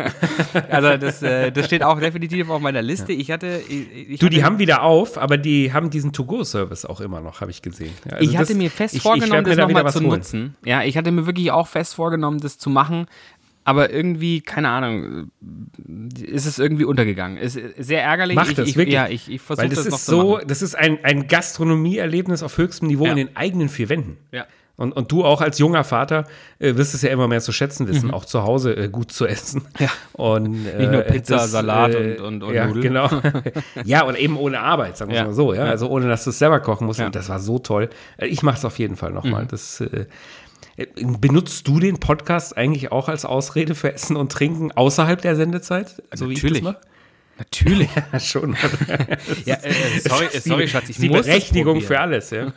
also 0.68 0.96
das, 0.96 1.22
äh, 1.22 1.52
das 1.52 1.66
steht 1.66 1.82
auch 1.82 1.98
definitiv 2.00 2.50
auf 2.50 2.60
meiner 2.60 2.82
Liste. 2.82 3.12
Ich 3.12 3.30
hatte, 3.30 3.62
ich, 3.68 4.10
ich 4.10 4.18
du, 4.18 4.26
hatte, 4.26 4.34
die 4.34 4.44
haben 4.44 4.58
wieder 4.58 4.82
auf, 4.82 5.16
aber 5.16 5.38
die 5.38 5.72
haben 5.72 5.90
diesen 5.90 6.12
To-Go-Service 6.12 6.84
auch 6.84 7.00
immer 7.00 7.20
noch, 7.20 7.40
habe 7.40 7.50
ich 7.50 7.62
gesehen. 7.62 7.92
also 8.10 8.18
ich 8.18 8.36
hatte 8.36 8.48
das, 8.48 8.56
mir 8.56 8.70
fest 8.70 9.00
vorgenommen, 9.00 9.44
das 9.44 9.56
nochmal 9.56 9.92
zu 9.92 10.02
nutzen. 10.02 10.56
Ja, 10.64 10.82
ich 10.82 10.96
hatte 10.96 11.10
mir 11.12 11.26
wirklich 11.26 11.52
auch 11.52 11.68
fest 11.68 11.94
vorgenommen, 11.94 12.40
das 12.40 12.58
zu 12.58 12.68
machen, 12.68 13.06
aber 13.66 13.90
irgendwie, 13.90 14.42
keine 14.42 14.68
Ahnung, 14.68 15.32
ist 16.22 16.46
es 16.46 16.60
irgendwie 16.60 16.84
untergegangen. 16.84 17.36
Ist 17.36 17.58
sehr 17.78 18.00
ärgerlich. 18.00 18.36
Macht 18.36 18.56
das, 18.56 18.68
ich, 18.68 18.76
wirklich. 18.76 18.94
Ja, 18.94 19.08
ich, 19.08 19.28
ich 19.28 19.40
versuche 19.40 19.68
das, 19.68 19.82
das 19.82 19.88
noch 19.90 19.98
so, 19.98 20.20
zu 20.22 20.28
machen. 20.28 20.44
Das 20.46 20.62
ist 20.62 20.76
ein, 20.76 21.00
ein 21.02 21.26
Gastronomieerlebnis 21.26 22.44
auf 22.44 22.58
höchstem 22.58 22.86
Niveau 22.86 23.06
ja. 23.06 23.10
in 23.10 23.16
den 23.16 23.36
eigenen 23.36 23.68
vier 23.68 23.88
Wänden. 23.88 24.18
Ja. 24.30 24.46
Und, 24.76 24.92
und 24.92 25.10
du 25.10 25.24
auch 25.24 25.40
als 25.40 25.58
junger 25.58 25.82
Vater 25.82 26.26
äh, 26.60 26.76
wirst 26.76 26.94
es 26.94 27.02
ja 27.02 27.10
immer 27.10 27.26
mehr 27.26 27.40
zu 27.40 27.50
schätzen 27.50 27.88
wissen, 27.88 28.08
mhm. 28.08 28.14
auch 28.14 28.24
zu 28.24 28.44
Hause 28.44 28.76
äh, 28.76 28.88
gut 28.88 29.10
zu 29.10 29.26
essen. 29.26 29.62
Ja. 29.80 29.88
Und, 30.12 30.66
äh, 30.66 30.78
Nicht 30.78 30.92
nur 30.92 31.00
Pizza, 31.02 31.36
das, 31.36 31.50
Salat 31.50 31.94
und, 31.94 32.20
und, 32.20 32.42
und 32.44 32.54
ja, 32.54 32.66
Nudeln. 32.66 32.82
Genau. 32.82 33.08
ja, 33.84 34.04
und 34.04 34.16
eben 34.16 34.36
ohne 34.36 34.60
Arbeit, 34.60 34.96
sagen 34.96 35.10
wir 35.10 35.18
ja. 35.18 35.24
mal 35.24 35.34
so. 35.34 35.54
Ja? 35.54 35.64
Also 35.64 35.88
ohne, 35.88 36.06
dass 36.06 36.22
du 36.22 36.30
es 36.30 36.38
selber 36.38 36.60
kochen 36.60 36.86
musst. 36.86 37.00
Und 37.00 37.16
das 37.16 37.28
war 37.28 37.40
so 37.40 37.58
toll. 37.58 37.88
Äh, 38.16 38.26
ich 38.26 38.44
mache 38.44 38.58
es 38.58 38.64
auf 38.64 38.78
jeden 38.78 38.96
Fall 38.96 39.10
nochmal. 39.10 39.44
Mhm. 39.44 39.48
Das 39.48 39.80
äh, 39.80 39.86
äh, 39.86 40.06
benutzt 41.20 41.66
du 41.68 41.80
den 41.80 41.98
Podcast 41.98 42.56
eigentlich 42.56 42.92
auch 42.92 43.08
als 43.08 43.24
Ausrede 43.24 43.74
für 43.74 43.92
Essen 43.92 44.16
und 44.16 44.30
Trinken 44.32 44.72
außerhalb 44.72 45.20
der 45.20 45.36
Sendezeit? 45.36 46.02
So 46.14 46.26
Natürlich. 46.26 46.62
Natürlich. 47.38 47.88
Ja, 48.12 48.20
schon. 48.20 48.56
ja, 49.44 49.56
äh, 49.56 49.72
sorry, 50.00 50.26
sorry, 50.40 50.68
Schatz, 50.68 50.88
ich 50.88 50.98
die 50.98 51.08
muss 51.08 51.26
Berechtigung 51.26 51.80
für 51.80 51.98
alles. 51.98 52.30
Ja. 52.30 52.52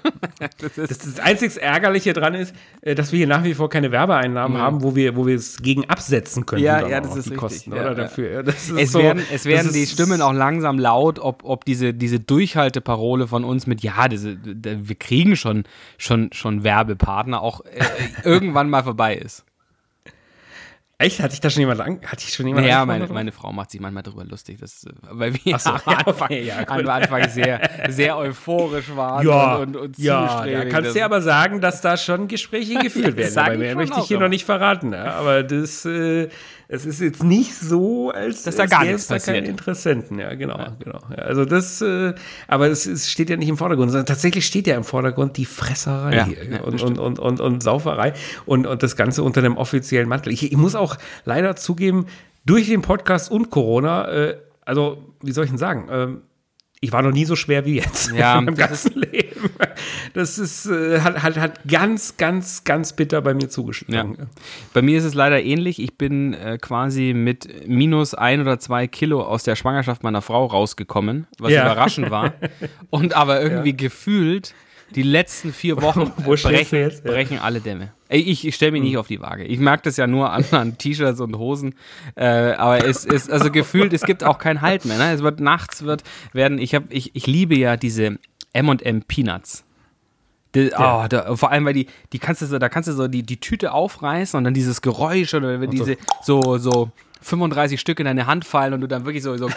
das, 0.60 0.74
das, 0.76 0.98
das 0.98 1.20
einzig 1.20 1.62
Ärgerliche 1.62 2.14
dran 2.14 2.34
ist, 2.34 2.54
äh, 2.82 2.94
dass 2.94 3.12
wir 3.12 3.18
hier 3.18 3.28
nach 3.28 3.44
wie 3.44 3.54
vor 3.54 3.70
keine 3.70 3.92
Werbeeinnahmen 3.92 4.58
mhm. 4.58 4.62
haben, 4.62 4.84
wo 4.84 4.96
wir, 4.96 5.16
wo 5.16 5.26
wir 5.26 5.36
es 5.36 5.58
gegen 5.58 5.90
absetzen 5.90 6.46
können. 6.46 6.64
Ja, 6.64 6.88
ja, 6.88 7.02
das 7.02 7.16
ist 7.16 7.26
die 7.26 7.30
richtig. 7.32 7.38
Kosten, 7.38 7.74
ja, 7.74 7.82
oder 7.82 7.96
dafür. 7.96 8.46
Es, 8.48 8.68
so, 8.92 9.00
werden, 9.00 9.24
es 9.34 9.46
werden 9.46 9.74
die 9.74 9.86
Stimmen 9.86 10.22
auch 10.22 10.34
langsam 10.34 10.78
laut, 10.78 11.20
ob, 11.20 11.44
ob 11.44 11.66
diese, 11.66 11.94
diese 11.94 12.20
Durchhalteparole 12.20 13.28
von 13.28 13.44
uns 13.44 13.66
mit 13.66 13.82
ja, 13.82 14.08
diese, 14.08 14.38
wir 14.44 14.96
kriegen 14.96 15.36
schon, 15.36 15.64
schon, 15.98 16.32
schon 16.34 16.64
Werbepartner 16.64 17.42
auch 17.42 17.62
äh, 17.62 17.84
irgendwann 18.24 18.70
mal 18.70 18.84
vorbei 18.84 19.16
ist. 19.16 19.46
Echt? 21.02 21.22
Hatte 21.22 21.34
ich 21.34 21.40
da 21.40 21.50
schon 21.50 21.62
jemand 21.62 21.80
an? 21.80 22.02
Hatte 22.06 22.26
ich 22.28 22.34
schon 22.34 22.46
jemand 22.46 22.68
Ja, 22.68 22.86
meine, 22.86 23.08
meine 23.08 23.32
Frau 23.32 23.54
macht 23.54 23.72
sich 23.72 23.80
manchmal 23.80 24.04
darüber 24.04 24.26
lustig, 24.26 24.60
dass, 24.60 24.86
weil 25.10 25.34
wir 25.34 25.58
so, 25.58 25.70
am, 25.70 25.80
Anfang, 25.86 26.14
okay, 26.26 26.44
ja, 26.44 26.68
am 26.68 26.88
Anfang 26.90 27.30
sehr, 27.30 27.70
sehr 27.88 28.18
euphorisch 28.18 28.94
waren 28.94 29.26
ja, 29.26 29.56
und, 29.56 29.78
und, 29.78 29.78
und 29.78 29.98
Ja, 29.98 30.46
da 30.46 30.66
kannst 30.66 30.98
du 30.98 31.06
aber 31.06 31.22
sagen, 31.22 31.62
dass 31.62 31.80
da 31.80 31.96
schon 31.96 32.28
Gespräche 32.28 32.74
geführt 32.84 33.16
werden. 33.16 33.34
Bei 33.34 33.58
mir 33.58 33.76
möchte 33.76 33.98
ich 34.02 34.08
hier 34.08 34.20
noch 34.20 34.28
nicht 34.28 34.44
verraten. 34.44 34.92
Ja, 34.92 35.14
aber 35.14 35.44
das, 35.44 35.86
äh, 35.86 36.28
es 36.72 36.86
ist 36.86 37.02
jetzt 37.02 37.24
nicht 37.24 37.56
so, 37.56 38.12
als 38.12 38.44
dass 38.44 38.56
da 38.56 38.68
gar 38.68 38.86
nichts 38.86 39.08
passiert. 39.08 39.48
Interessenten. 39.48 40.20
Ja, 40.20 40.36
genau, 40.36 40.60
ja. 40.60 40.76
genau. 40.78 41.00
Ja, 41.10 41.24
also 41.24 41.44
das, 41.44 41.82
äh, 41.82 42.14
aber 42.48 42.68
es, 42.68 42.86
es, 42.86 43.10
steht 43.10 43.32
ja 43.32 43.38
nicht 43.38 43.50
im 43.50 43.58
Vordergrund, 43.58 43.90
sondern 43.90 44.06
tatsächlich 44.06 44.46
steht 44.46 44.68
ja 44.68 44.76
im 44.76 44.84
Vordergrund 44.84 45.38
die 45.38 45.46
Fresserei 45.46 46.16
ja, 46.16 46.62
und, 46.62 46.84
und, 46.84 47.00
und, 47.00 47.18
und, 47.18 47.42
und 47.42 47.64
Sauferei 47.64 48.14
und, 48.46 48.68
und 48.68 48.84
das 48.84 48.96
Ganze 48.96 49.24
unter 49.24 49.42
dem 49.42 49.58
offiziellen 49.58 50.08
Mantel. 50.08 50.32
Ich, 50.32 50.44
ich 50.44 50.58
muss 50.58 50.76
auch 50.76 50.98
leider 51.26 51.56
zugeben, 51.56 52.06
durch 52.46 52.68
den 52.68 52.84
Podcast 52.84 53.32
und 53.32 53.50
Corona, 53.50 54.08
äh, 54.08 54.38
also 54.64 55.16
wie 55.24 55.32
soll 55.32 55.46
ich 55.46 55.50
denn 55.50 55.58
sagen, 55.58 55.88
ähm, 55.90 56.22
ich 56.82 56.92
war 56.92 57.02
noch 57.02 57.12
nie 57.12 57.26
so 57.26 57.36
schwer 57.36 57.66
wie 57.66 57.78
jetzt 57.78 58.12
ja, 58.12 58.38
in 58.40 58.46
meinem 58.46 58.56
ganzen 58.56 58.94
Leben. 58.94 59.29
Das 60.14 60.38
ist 60.38 60.66
äh, 60.66 61.02
hat, 61.02 61.24
hat, 61.24 61.38
hat 61.38 61.68
ganz, 61.68 62.18
ganz, 62.18 62.64
ganz 62.64 62.94
bitter 62.94 63.22
bei 63.22 63.34
mir 63.34 63.50
zugeschlagen. 63.50 64.16
Ja. 64.18 64.26
Bei 64.74 64.82
mir 64.82 64.98
ist 64.98 65.04
es 65.04 65.14
leider 65.14 65.42
ähnlich. 65.42 65.82
Ich 65.82 65.98
bin 65.98 66.34
äh, 66.34 66.58
quasi 66.60 67.14
mit 67.14 67.68
minus 67.68 68.14
ein 68.14 68.42
oder 68.42 68.60
zwei 68.60 68.88
Kilo 68.88 69.22
aus 69.22 69.44
der 69.44 69.56
Schwangerschaft 69.56 70.04
meiner 70.04 70.22
Frau 70.22 70.46
rausgekommen, 70.46 71.28
was 71.38 71.52
ja. 71.52 71.64
überraschend 71.64 72.12
war. 72.12 72.34
Und 72.90 73.16
aber 73.16 73.42
irgendwie 73.42 73.76
gefühlt 73.76 74.54
die 74.96 75.04
letzten 75.04 75.54
vier 75.54 75.82
Wochen 75.82 76.12
brechen, 76.16 76.92
brechen 77.04 77.40
alle 77.40 77.60
Dämme. 77.60 77.92
Ich, 78.10 78.46
ich 78.46 78.56
stelle 78.56 78.72
mich 78.72 78.82
nicht 78.82 78.94
hm. 78.94 79.00
auf 79.00 79.08
die 79.08 79.22
Waage. 79.22 79.46
Ich 79.46 79.60
merke 79.60 79.84
das 79.84 79.98
ja 79.98 80.08
nur 80.08 80.32
an, 80.32 80.44
an 80.52 80.78
T-Shirts 80.78 81.20
und 81.20 81.38
Hosen. 81.38 81.76
Äh, 82.16 82.54
aber 82.54 82.86
es 82.86 83.06
ist 83.06 83.32
also 83.32 83.52
gefühlt, 83.52 83.94
es 83.94 84.02
gibt 84.02 84.24
auch 84.24 84.40
kein 84.40 84.62
Halt 84.62 84.86
mehr. 84.86 84.98
Ne? 84.98 85.14
Es 85.14 85.22
wird 85.22 85.40
nachts 85.40 85.84
wird 85.84 86.04
werden. 86.34 86.58
Ich 86.58 86.74
habe, 86.76 86.88
ich, 86.90 87.16
ich 87.16 87.28
liebe 87.28 87.56
ja 87.56 87.78
diese 87.78 88.18
M&M 88.54 89.04
Peanuts. 89.04 89.64
Die, 90.56 90.70
ja. 90.70 91.04
oh, 91.04 91.08
da, 91.08 91.36
vor 91.36 91.52
allem, 91.52 91.66
weil 91.66 91.74
die, 91.74 91.88
die 92.12 92.20
kannst 92.20 92.42
du 92.42 92.46
so, 92.48 92.58
da 92.58 92.70
kannst 92.70 92.90
du 92.90 92.94
so 92.94 93.08
die, 93.08 93.24
die 93.24 93.40
Tüte 93.40 93.72
aufreißen 93.72 94.38
und 94.38 94.44
dann 94.44 94.54
dieses 94.54 94.82
Geräusch 94.82 95.34
oder 95.34 95.62
wenn 95.62 95.70
diese 95.70 95.98
so, 96.24 96.58
so 96.58 96.92
35 97.22 97.80
Stück 97.80 98.00
in 98.00 98.06
deine 98.06 98.28
Hand 98.28 98.46
fallen 98.46 98.74
und 98.74 98.82
du 98.82 98.88
dann 98.88 99.06
wirklich 99.06 99.24
so, 99.24 99.36
so, 99.38 99.50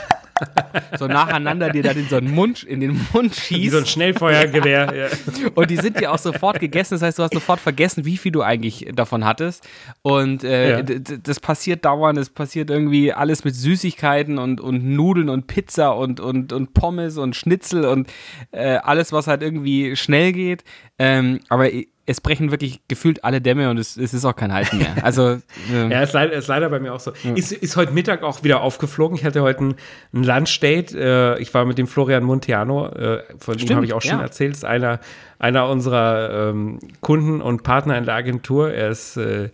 so 0.98 1.07
nacheinander 1.07 1.70
dir 1.70 1.83
dann 1.83 1.96
in 1.96 2.09
so 2.09 2.16
einen 2.16 2.35
Mund, 2.35 2.62
in 2.62 2.81
den 2.81 3.01
Mund 3.12 3.35
schießt. 3.35 3.61
Wie 3.61 3.68
so 3.68 3.79
ein 3.79 3.87
Schnellfeuergewehr. 3.87 4.94
ja. 4.94 5.48
Und 5.55 5.70
die 5.70 5.77
sind 5.77 6.01
dir 6.01 6.12
auch 6.12 6.18
sofort 6.18 6.59
gegessen. 6.61 6.94
Das 6.94 7.03
heißt, 7.03 7.18
du 7.18 7.22
hast 7.22 7.35
sofort 7.35 7.61
vergessen, 7.61 8.05
wie 8.05 8.16
viel 8.16 8.33
du 8.33 8.42
eigentlich 8.42 8.88
davon 8.94 9.25
hattest. 9.25 9.68
Und 10.03 10.44
äh, 10.44 10.81
ja. 10.81 10.83
das 10.83 11.40
passiert 11.40 11.85
dauernd. 11.85 12.18
Es 12.18 12.31
passiert 12.31 12.70
irgendwie 12.70 13.12
alles 13.12 13.44
mit 13.44 13.55
Süßigkeiten 13.55 14.38
und, 14.38 14.61
und 14.61 14.85
Nudeln 14.85 15.29
und 15.29 15.46
Pizza 15.46 15.96
und, 15.96 16.20
und, 16.20 16.53
und 16.53 16.75
Pommes 16.75 17.18
und 17.18 17.37
Schnitzel 17.37 17.85
und 17.85 18.12
äh, 18.51 18.77
alles, 18.77 19.12
was 19.12 19.27
halt 19.27 19.42
irgendwie 19.42 19.96
schnell 19.96 20.33
geht. 20.33 20.64
Ähm, 20.98 21.40
aber 21.48 21.70
es 22.05 22.21
brechen 22.21 22.51
wirklich 22.51 22.81
gefühlt 22.88 23.23
alle 23.23 23.41
Dämme 23.41 23.71
und 23.71 23.79
es, 23.79 23.97
es 23.97 24.12
ist 24.12 24.25
auch 24.25 24.35
kein 24.35 24.53
Halten 24.53 24.79
mehr. 24.79 24.95
Also, 25.03 25.38
ähm. 25.73 25.91
ja, 25.91 26.03
ist 26.03 26.12
leider, 26.12 26.33
ist 26.33 26.49
leider 26.49 26.69
bei 26.69 26.81
mir 26.81 26.93
auch 26.93 27.01
so. 27.01 27.12
Ja. 27.23 27.35
Ist, 27.35 27.53
ist 27.53 27.77
heute 27.77 27.93
Mittag 27.93 28.23
auch 28.23 28.43
wieder 28.43 28.61
aufgeflogen. 28.61 29.17
Ich 29.17 29.25
hatte 29.25 29.43
heute 29.43 29.65
ein, 29.65 29.75
ein 30.12 30.25
Lunchdate. 30.25 30.95
Äh, 31.38 31.43
ich 31.43 31.53
war 31.55 31.65
mit 31.65 31.79
dem 31.79 31.87
Florian 31.87 32.25
Montiano, 32.25 32.88
äh, 32.88 33.23
von 33.38 33.55
Stimmt, 33.55 33.71
ihm 33.71 33.77
habe 33.77 33.87
ich 33.87 33.93
auch 33.93 34.03
schon 34.03 34.19
ja. 34.19 34.23
erzählt, 34.23 34.55
ist 34.55 34.65
einer, 34.65 35.01
einer 35.38 35.69
unserer 35.69 36.51
ähm, 36.51 36.81
Kunden 37.01 37.41
und 37.41 37.62
Partner 37.62 37.97
in 37.99 38.05
der 38.05 38.15
Agentur. 38.15 38.73
Er 38.73 38.91
ist 38.91 39.17
äh, 39.17 39.51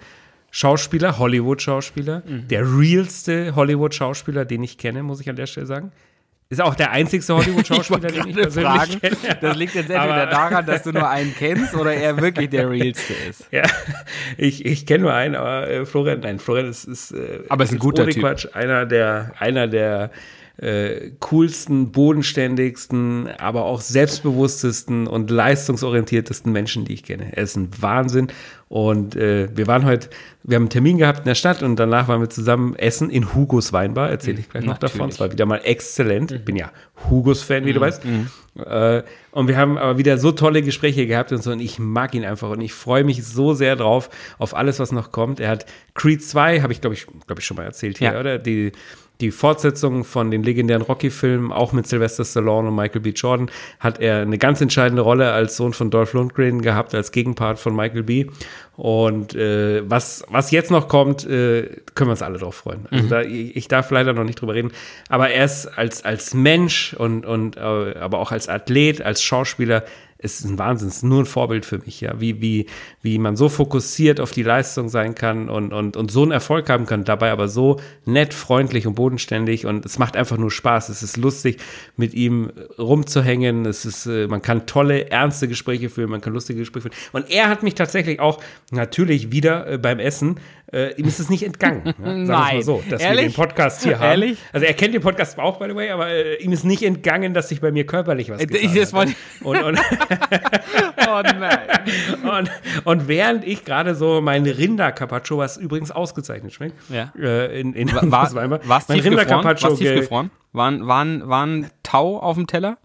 Schauspieler, 0.50 1.18
Hollywood-Schauspieler, 1.18 2.22
mhm. 2.26 2.48
der 2.48 2.62
realste 2.62 3.54
Hollywood-Schauspieler, 3.54 4.44
den 4.44 4.62
ich 4.62 4.78
kenne, 4.78 5.02
muss 5.02 5.20
ich 5.20 5.28
an 5.28 5.36
der 5.36 5.46
Stelle 5.46 5.66
sagen. 5.66 5.92
Ist 6.50 6.62
auch 6.62 6.74
der 6.74 6.92
einzigste 6.92 7.34
Hollywood-Schauspieler, 7.34 8.08
den 8.08 8.28
ich 8.28 8.34
persönlich 8.34 8.72
fragen. 8.72 9.00
kenne. 9.00 9.38
Das 9.42 9.56
liegt 9.56 9.74
jetzt 9.74 9.90
entweder 9.90 10.26
daran, 10.26 10.64
dass 10.64 10.82
du 10.82 10.92
nur 10.92 11.06
einen 11.06 11.34
kennst 11.34 11.74
oder 11.74 11.92
er 11.92 12.18
wirklich 12.22 12.48
der 12.48 12.70
realste 12.70 13.12
ist. 13.28 13.46
Ja, 13.50 13.64
ich, 14.38 14.64
ich 14.64 14.86
kenne 14.86 15.02
nur 15.04 15.12
einen, 15.12 15.34
aber 15.34 15.68
äh, 15.68 15.84
Florian, 15.84 16.20
nein, 16.20 16.38
Florian 16.38 16.70
ist, 16.70 16.84
ist, 16.84 17.10
äh, 17.12 17.40
aber 17.50 17.64
ist 17.64 17.72
ein 17.72 17.78
guter 17.78 18.06
Typ. 18.06 18.22
Quatsch, 18.22 18.46
einer 18.54 18.86
der, 18.86 19.32
einer 19.38 19.66
der 19.68 20.10
äh, 20.58 21.12
coolsten, 21.20 21.92
bodenständigsten, 21.92 23.28
aber 23.38 23.64
auch 23.64 23.80
selbstbewusstesten 23.80 25.06
und 25.06 25.30
leistungsorientiertesten 25.30 26.50
Menschen, 26.50 26.84
die 26.84 26.94
ich 26.94 27.04
kenne. 27.04 27.36
Er 27.36 27.44
ist 27.44 27.56
ein 27.56 27.70
Wahnsinn. 27.80 28.28
Und 28.68 29.16
äh, 29.16 29.48
wir 29.56 29.66
waren 29.66 29.84
heute, 29.84 30.10
wir 30.42 30.56
haben 30.56 30.64
einen 30.64 30.70
Termin 30.70 30.98
gehabt 30.98 31.20
in 31.20 31.24
der 31.24 31.36
Stadt 31.36 31.62
und 31.62 31.76
danach 31.76 32.08
waren 32.08 32.20
wir 32.20 32.28
zusammen 32.28 32.74
essen 32.74 33.08
in 33.08 33.34
Hugos 33.34 33.72
Weinbar. 33.72 34.10
Erzähle 34.10 34.40
ich 34.40 34.50
gleich 34.50 34.64
noch 34.64 34.74
Natürlich. 34.74 34.94
davon. 34.94 35.08
Es 35.10 35.20
war 35.20 35.32
wieder 35.32 35.46
mal 35.46 35.60
exzellent. 35.62 36.32
Ich 36.32 36.44
bin 36.44 36.56
ja 36.56 36.70
Hugos-Fan, 37.08 37.64
wie 37.64 37.70
mhm. 37.70 37.74
du 37.74 37.80
weißt. 37.80 38.04
Mhm. 38.04 38.26
Äh, 38.66 39.02
und 39.30 39.46
wir 39.46 39.56
haben 39.56 39.78
aber 39.78 39.96
wieder 39.96 40.18
so 40.18 40.32
tolle 40.32 40.62
Gespräche 40.62 41.06
gehabt 41.06 41.30
und 41.30 41.42
so. 41.42 41.52
Und 41.52 41.60
ich 41.60 41.78
mag 41.78 42.14
ihn 42.14 42.24
einfach 42.24 42.50
und 42.50 42.60
ich 42.60 42.74
freue 42.74 43.04
mich 43.04 43.24
so 43.24 43.54
sehr 43.54 43.76
drauf, 43.76 44.10
auf 44.38 44.54
alles, 44.54 44.80
was 44.80 44.90
noch 44.90 45.12
kommt. 45.12 45.38
Er 45.38 45.50
hat 45.50 45.66
Creed 45.94 46.22
2, 46.22 46.60
habe 46.60 46.72
ich, 46.72 46.80
glaube 46.80 46.94
ich, 46.94 47.06
glaube 47.06 47.40
ich, 47.40 47.46
schon 47.46 47.56
mal 47.56 47.64
erzählt 47.64 47.98
hier, 47.98 48.12
ja. 48.12 48.20
oder? 48.20 48.38
Die 48.38 48.72
die 49.20 49.32
Fortsetzung 49.32 50.04
von 50.04 50.30
den 50.30 50.42
legendären 50.44 50.82
Rocky-Filmen, 50.82 51.50
auch 51.52 51.72
mit 51.72 51.86
Sylvester 51.88 52.24
Stallone 52.24 52.68
und 52.68 52.76
Michael 52.76 53.00
B. 53.00 53.10
Jordan, 53.10 53.50
hat 53.80 54.00
er 54.00 54.22
eine 54.22 54.38
ganz 54.38 54.60
entscheidende 54.60 55.02
Rolle 55.02 55.32
als 55.32 55.56
Sohn 55.56 55.72
von 55.72 55.90
Dolph 55.90 56.12
Lundgren 56.12 56.62
gehabt, 56.62 56.94
als 56.94 57.10
Gegenpart 57.10 57.58
von 57.58 57.74
Michael 57.74 58.04
B. 58.04 58.26
Und 58.76 59.34
äh, 59.34 59.82
was, 59.90 60.24
was 60.28 60.52
jetzt 60.52 60.70
noch 60.70 60.86
kommt, 60.86 61.24
äh, 61.24 61.68
können 61.96 62.08
wir 62.08 62.12
uns 62.12 62.22
alle 62.22 62.38
drauf 62.38 62.54
freuen. 62.54 62.86
Also 62.92 63.04
mhm. 63.04 63.08
da, 63.08 63.22
ich, 63.22 63.56
ich, 63.56 63.66
darf 63.66 63.90
leider 63.90 64.12
noch 64.12 64.22
nicht 64.22 64.40
drüber 64.40 64.54
reden, 64.54 64.70
aber 65.08 65.30
er 65.30 65.44
ist 65.44 65.66
als, 65.66 66.04
als 66.04 66.32
Mensch 66.32 66.94
und, 66.94 67.26
und 67.26 67.56
äh, 67.56 67.60
aber 67.60 68.20
auch 68.20 68.30
als 68.30 68.48
Athlet, 68.48 69.02
als 69.02 69.20
Schauspieler 69.20 69.82
ist 70.18 70.44
ein 70.44 70.58
Wahnsinn, 70.58 70.88
es 70.88 70.96
ist 70.96 71.02
nur 71.04 71.22
ein 71.22 71.26
Vorbild 71.26 71.64
für 71.64 71.78
mich, 71.78 72.00
ja, 72.00 72.20
wie, 72.20 72.40
wie, 72.40 72.66
wie 73.02 73.18
man 73.18 73.36
so 73.36 73.48
fokussiert 73.48 74.18
auf 74.18 74.32
die 74.32 74.42
Leistung 74.42 74.88
sein 74.88 75.14
kann 75.14 75.48
und, 75.48 75.72
und, 75.72 75.96
und 75.96 76.10
so 76.10 76.22
einen 76.22 76.32
Erfolg 76.32 76.68
haben 76.68 76.86
kann, 76.86 77.04
dabei 77.04 77.30
aber 77.30 77.46
so 77.46 77.78
nett, 78.04 78.34
freundlich 78.34 78.86
und 78.86 78.94
bodenständig 78.94 79.64
und 79.66 79.86
es 79.86 79.98
macht 79.98 80.16
einfach 80.16 80.36
nur 80.36 80.50
Spaß. 80.50 80.88
Es 80.88 81.02
ist 81.04 81.16
lustig, 81.16 81.58
mit 81.96 82.14
ihm 82.14 82.50
rumzuhängen. 82.78 83.64
Es 83.64 83.84
ist, 83.84 84.06
äh, 84.06 84.26
man 84.26 84.42
kann 84.42 84.66
tolle, 84.66 85.10
ernste 85.10 85.46
Gespräche 85.46 85.88
führen, 85.88 86.10
man 86.10 86.20
kann 86.20 86.32
lustige 86.32 86.58
Gespräche 86.58 86.88
führen. 86.88 86.96
Und 87.12 87.30
er 87.30 87.48
hat 87.48 87.62
mich 87.62 87.74
tatsächlich 87.74 88.18
auch 88.18 88.40
natürlich 88.72 89.30
wieder 89.30 89.70
äh, 89.70 89.78
beim 89.78 90.00
Essen 90.00 90.40
äh, 90.72 90.94
ihm 91.00 91.06
ist 91.06 91.18
es 91.18 91.30
nicht 91.30 91.42
entgangen. 91.44 91.82
Ja? 91.84 91.92
Sagen 91.98 92.26
Nein. 92.26 92.56
mal 92.56 92.62
so, 92.62 92.82
dass 92.88 93.00
Ehrlich? 93.00 93.22
wir 93.22 93.28
den 93.28 93.34
Podcast 93.34 93.82
hier 93.82 93.98
haben. 93.98 94.10
Ehrlich? 94.10 94.38
Also 94.52 94.66
er 94.66 94.74
kennt 94.74 94.94
den 94.94 95.00
Podcast 95.00 95.38
auch, 95.38 95.58
by 95.58 95.66
the 95.68 95.74
way, 95.74 95.90
aber 95.90 96.08
äh, 96.08 96.42
ihm 96.42 96.52
ist 96.52 96.64
nicht 96.64 96.82
entgangen, 96.82 97.34
dass 97.34 97.48
sich 97.48 97.60
bei 97.60 97.72
mir 97.72 97.86
körperlich 97.86 98.30
was 98.30 98.42
äh, 98.42 98.46
getan 98.46 98.76
ich, 98.76 98.92
hat. 98.92 99.08
Und, 99.42 99.62
und, 99.62 99.78
oh 100.10 101.22
nein. 101.22 101.68
Und, 102.22 102.50
und 102.84 103.08
während 103.08 103.44
ich 103.44 103.64
gerade 103.64 103.94
so 103.94 104.20
mein 104.20 104.44
Rinder-Carpaccio, 104.44 105.38
was 105.38 105.56
übrigens 105.56 105.90
ausgezeichnet 105.90 106.52
schmeckt, 106.52 106.76
ja. 106.90 107.12
äh, 107.18 107.60
in, 107.60 107.74
in 107.74 107.92
war, 107.94 108.02
war, 108.10 108.68
war's 108.68 108.88
mein 108.88 109.00
Rinder-Carpaccio. 109.00 109.74
tiefgefroren? 109.74 110.30
Waren, 110.52 110.86
waren, 110.86 111.28
waren 111.28 111.70
Tau 111.82 112.18
auf 112.18 112.36
dem 112.36 112.46
Teller? 112.46 112.78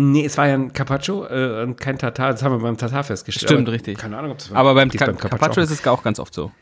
Nee, 0.00 0.24
es 0.24 0.38
war 0.38 0.46
ja 0.46 0.54
ein 0.54 0.72
Carpaccio 0.72 1.26
äh, 1.26 1.62
und 1.62 1.80
kein 1.80 1.98
Tatar. 1.98 2.30
Das 2.30 2.42
haben 2.44 2.52
wir 2.52 2.60
beim 2.60 2.76
Tatar 2.76 3.02
festgestellt. 3.02 3.50
Stimmt, 3.50 3.66
aber, 3.66 3.74
richtig. 3.74 3.98
Keine 3.98 4.16
Ahnung, 4.16 4.30
ob 4.30 4.38
es 4.38 4.52
Aber 4.52 4.74
beim, 4.74 4.90
Ka 4.90 5.06
beim 5.06 5.18
Carpaccio 5.18 5.60
ist 5.60 5.70
es 5.70 5.84
auch 5.88 6.04
ganz 6.04 6.20
oft 6.20 6.32
so. 6.32 6.52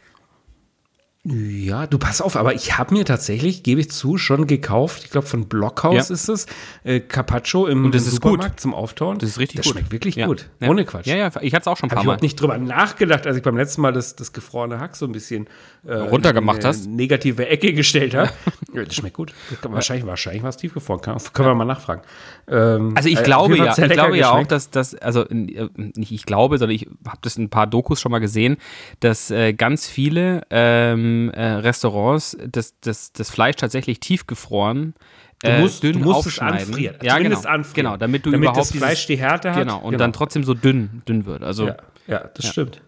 Ja, 1.28 1.88
du 1.88 1.98
pass 1.98 2.20
auf, 2.20 2.36
aber 2.36 2.54
ich 2.54 2.78
habe 2.78 2.94
mir 2.94 3.04
tatsächlich, 3.04 3.64
gebe 3.64 3.80
ich 3.80 3.90
zu, 3.90 4.16
schon 4.16 4.46
gekauft, 4.46 5.02
ich 5.06 5.10
glaube 5.10 5.26
von 5.26 5.48
Blockhaus 5.48 6.08
ja. 6.08 6.14
ist 6.14 6.28
es, 6.28 6.46
äh, 6.84 7.00
Carpaccio 7.00 7.66
im, 7.66 7.90
das 7.90 8.04
Supermarkt 8.06 8.52
gut. 8.52 8.60
zum 8.60 8.74
Auftauen. 8.74 9.18
Das 9.18 9.30
ist 9.30 9.38
richtig 9.40 9.56
das 9.56 9.66
gut. 9.66 9.72
schmeckt 9.72 9.90
wirklich 9.90 10.14
ja. 10.14 10.26
gut. 10.26 10.48
Ja. 10.60 10.68
Ohne 10.68 10.84
Quatsch. 10.84 11.06
Ja, 11.08 11.16
ja, 11.16 11.32
ich 11.40 11.52
hatte 11.52 11.62
es 11.62 11.66
auch 11.66 11.76
schon 11.76 11.88
ein 11.88 11.90
paar 11.90 11.98
hab 11.98 12.06
Mal. 12.06 12.12
Ich 12.12 12.16
habe 12.18 12.26
nicht 12.26 12.40
drüber 12.40 12.58
nachgedacht, 12.58 13.26
als 13.26 13.36
ich 13.36 13.42
beim 13.42 13.56
letzten 13.56 13.80
Mal 13.80 13.92
das, 13.92 14.14
das 14.14 14.32
gefrorene 14.32 14.78
Hack 14.78 14.94
so 14.94 15.04
ein 15.04 15.10
bisschen 15.10 15.48
äh, 15.84 15.94
runtergemacht 15.94 16.64
hast. 16.64 16.86
negative 16.86 17.48
Ecke 17.48 17.72
gestellt 17.72 18.14
habe. 18.14 18.30
das 18.72 18.94
schmeckt 18.94 19.16
gut. 19.16 19.34
Wahrscheinlich, 19.62 20.06
wahrscheinlich 20.06 20.44
war 20.44 20.50
es 20.50 20.58
tiefgefroren. 20.58 21.00
Kann, 21.00 21.18
können 21.32 21.48
wir 21.48 21.54
mal 21.56 21.64
nachfragen. 21.64 22.02
Ähm, 22.46 22.92
also 22.96 23.08
ich 23.08 23.18
äh, 23.18 23.22
glaube 23.24 23.56
ja, 23.56 23.76
ich 23.76 23.90
glaube 23.90 24.16
ja 24.16 24.30
auch, 24.30 24.46
dass 24.46 24.70
das, 24.70 24.94
also 24.94 25.28
äh, 25.28 25.68
nicht 25.74 26.12
ich 26.12 26.24
glaube, 26.24 26.58
sondern 26.58 26.76
ich 26.76 26.86
habe 27.04 27.18
das 27.22 27.36
in 27.36 27.44
ein 27.44 27.50
paar 27.50 27.66
Dokus 27.66 28.00
schon 28.00 28.12
mal 28.12 28.20
gesehen, 28.20 28.58
dass 29.00 29.32
äh, 29.32 29.54
ganz 29.54 29.88
viele 29.88 30.42
ähm, 30.50 31.15
äh, 31.30 31.44
Restaurants 31.44 32.36
das, 32.50 32.74
das, 32.80 33.12
das 33.12 33.30
Fleisch 33.30 33.56
tatsächlich 33.56 34.00
tiefgefroren 34.00 34.94
Du 35.42 35.48
äh, 35.48 35.60
musst, 35.60 35.82
dünn 35.82 35.92
du 35.92 35.98
musst 35.98 36.26
es 36.26 36.38
anfrieren. 36.38 36.96
Ja, 37.02 37.18
genau. 37.18 37.36
anfrieren. 37.36 37.74
Genau, 37.74 37.96
damit 37.96 38.24
du 38.24 38.30
damit 38.30 38.48
überhaupt 38.48 38.70
das 38.70 38.76
Fleisch 38.76 39.06
die 39.06 39.18
Härte 39.18 39.50
hat. 39.50 39.58
Genau, 39.58 39.78
und 39.78 39.90
genau. 39.90 39.98
dann 39.98 40.12
trotzdem 40.12 40.44
so 40.44 40.54
dünn, 40.54 41.02
dünn 41.06 41.26
wird. 41.26 41.42
Also, 41.42 41.68
ja, 41.68 41.76
ja 42.06 42.30
das 42.34 42.46
ja. 42.46 42.52
stimmt. 42.52 42.80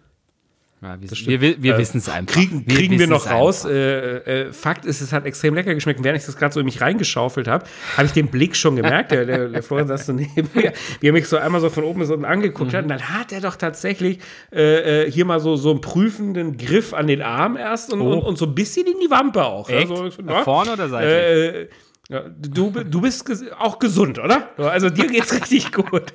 Ja, 0.81 0.97
wir, 1.01 1.41
wir, 1.41 1.61
wir 1.61 1.75
äh, 1.75 1.77
wissen 1.77 1.97
es 1.97 2.07
einfach. 2.07 2.33
Kriegen 2.33 2.63
wir, 2.65 2.77
kriegen 2.77 2.99
wir 2.99 3.07
noch 3.07 3.29
raus. 3.29 3.65
Äh, 3.65 4.45
äh, 4.47 4.53
Fakt 4.53 4.85
ist, 4.85 5.01
es 5.01 5.11
hat 5.11 5.25
extrem 5.25 5.53
lecker 5.53 5.75
geschmeckt. 5.75 5.99
Und 5.99 6.05
während 6.05 6.19
ich 6.19 6.25
das 6.25 6.37
gerade 6.37 6.53
so 6.53 6.61
in 6.61 6.65
mich 6.65 6.79
reingeschaufelt 6.79 7.49
habe, 7.49 7.65
habe 7.97 8.05
ich 8.05 8.13
den 8.13 8.27
Blick 8.27 8.55
schon 8.55 8.77
gemerkt. 8.77 9.11
der, 9.11 9.25
der, 9.25 9.49
der 9.49 9.61
Florian 9.63 9.89
saß 9.89 10.05
so 10.05 10.13
neben 10.13 10.49
mir, 10.53 10.71
wie 11.01 11.07
er 11.07 11.13
mich 11.13 11.27
so 11.27 11.35
einmal 11.35 11.59
so 11.59 11.69
von 11.69 11.83
oben 11.83 11.99
bis 11.99 12.09
unten 12.09 12.23
angeguckt 12.23 12.71
mhm. 12.71 12.77
hat. 12.77 12.83
Und 12.83 12.89
dann 12.89 13.09
hat 13.09 13.33
er 13.33 13.41
doch 13.41 13.57
tatsächlich 13.57 14.19
äh, 14.53 15.03
äh, 15.03 15.11
hier 15.11 15.25
mal 15.25 15.41
so, 15.41 15.57
so 15.57 15.71
einen 15.71 15.81
prüfenden 15.81 16.55
Griff 16.55 16.93
an 16.93 17.07
den 17.07 17.21
Arm 17.21 17.57
erst 17.57 17.91
und, 17.91 17.99
oh. 17.99 18.13
und, 18.13 18.21
und, 18.21 18.37
so 18.37 18.45
ein 18.45 18.55
bisschen 18.55 18.87
in 18.87 18.99
die 19.01 19.11
Wampe 19.11 19.43
auch. 19.43 19.69
Echt? 19.69 19.91
Also, 19.91 20.09
so, 20.09 20.43
Vorne 20.43 20.73
oder 20.73 20.87
seitlich? 20.87 21.11
Äh, 21.11 21.67
ja, 22.09 22.23
du, 22.27 22.71
du 22.71 23.01
bist 23.01 23.25
ges 23.25 23.43
auch 23.59 23.77
gesund, 23.77 24.17
oder? 24.17 24.49
Also 24.57 24.89
dir 24.89 25.05
geht's 25.07 25.31
richtig 25.39 25.71
gut. 25.71 26.13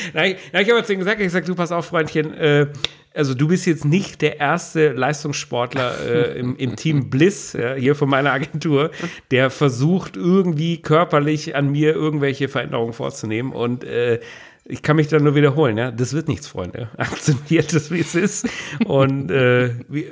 na, 0.14 0.26
ich, 0.26 0.36
na, 0.52 0.60
ich 0.60 0.70
habe 0.70 0.82
zu 0.84 0.92
ihm 0.92 0.98
gesagt, 0.98 1.20
ich 1.20 1.26
gesagt, 1.26 1.48
du 1.48 1.54
pass 1.54 1.72
auf, 1.72 1.86
Freundchen, 1.86 2.34
äh, 2.34 2.66
also 3.12 3.34
du 3.34 3.48
bist 3.48 3.66
jetzt 3.66 3.84
nicht 3.84 4.22
der 4.22 4.38
erste 4.38 4.92
Leistungssportler 4.92 5.94
äh, 6.00 6.38
im, 6.38 6.56
im, 6.56 6.76
Team 6.76 7.10
Bliss, 7.10 7.54
ja, 7.54 7.74
hier 7.74 7.94
von 7.94 8.08
meiner 8.08 8.32
Agentur, 8.32 8.90
der 9.30 9.50
versucht, 9.50 10.16
irgendwie 10.16 10.80
körperlich 10.80 11.56
an 11.56 11.70
mir 11.70 11.94
irgendwelche 11.94 12.48
Veränderungen 12.48 12.92
vorzunehmen. 12.92 13.52
Und 13.52 13.82
äh, 13.84 14.20
ich 14.64 14.82
kann 14.82 14.96
mich 14.96 15.08
dann 15.08 15.24
nur 15.24 15.34
wiederholen, 15.34 15.76
ja, 15.76 15.90
das 15.90 16.12
wird 16.12 16.28
nichts, 16.28 16.46
Freunde. 16.46 16.88
Akzeptiert 16.96 17.72
es, 17.72 17.90
wie 17.90 18.00
es 18.00 18.14
ist. 18.14 18.48
Und 18.84 19.30
äh, 19.30 19.70
wie, 19.88 20.06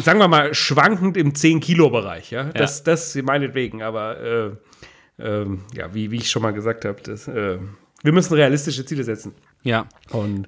sagen 0.00 0.20
wir 0.20 0.28
mal, 0.28 0.54
schwankend 0.54 1.16
im 1.16 1.32
10-Kilo-Bereich, 1.32 2.30
ja. 2.30 2.44
Das, 2.44 2.78
ja. 2.78 2.84
das 2.84 3.16
meinetwegen, 3.16 3.82
aber 3.82 4.20
äh, 4.20 4.50
ähm, 5.18 5.62
ja, 5.74 5.92
wie, 5.92 6.10
wie 6.10 6.16
ich 6.18 6.30
schon 6.30 6.42
mal 6.42 6.52
gesagt 6.52 6.84
habe, 6.84 7.00
das, 7.02 7.26
äh, 7.26 7.58
wir 8.04 8.12
müssen 8.12 8.34
realistische 8.34 8.84
Ziele 8.84 9.02
setzen. 9.02 9.34
Ja. 9.62 9.86
Und 10.10 10.46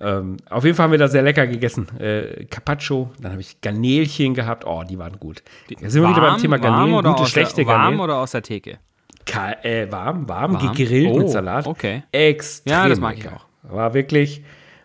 ähm, 0.00 0.36
auf 0.48 0.64
jeden 0.64 0.76
Fall 0.76 0.84
haben 0.84 0.92
wir 0.92 0.98
da 0.98 1.08
sehr 1.08 1.22
lecker 1.22 1.46
gegessen. 1.46 1.88
Äh, 1.98 2.46
Carpaccio, 2.46 3.10
dann 3.20 3.32
habe 3.32 3.40
ich 3.40 3.60
Garnelchen 3.60 4.34
gehabt. 4.34 4.64
Oh, 4.64 4.82
die 4.88 4.98
waren 4.98 5.18
gut. 5.18 5.42
Da 5.80 5.90
sind 5.90 6.02
wir 6.02 6.08
wieder 6.08 6.20
beim 6.20 6.40
Thema 6.40 6.58
Garnelen. 6.58 7.04
Warm 7.04 7.16
gute, 7.16 7.28
schlechte 7.28 7.56
der, 7.56 7.64
Garnelen. 7.66 7.98
Warm 7.98 8.04
oder 8.04 8.18
aus 8.18 8.30
der 8.30 8.42
Theke? 8.42 8.78
Ka 9.26 9.52
äh, 9.62 9.90
warm, 9.90 10.28
warm, 10.28 10.54
warm, 10.54 10.72
gegrillt 10.72 11.10
oh, 11.10 11.18
mit 11.18 11.30
Salat. 11.30 11.66
Okay. 11.66 12.04
Extrem 12.12 12.72
Ja, 12.72 12.88
das 12.88 13.00
mag 13.00 13.16
lecker. 13.16 13.40
ich 13.62 13.70
auch. 13.70 13.72
War 13.74 13.94
wirklich, 13.94 14.44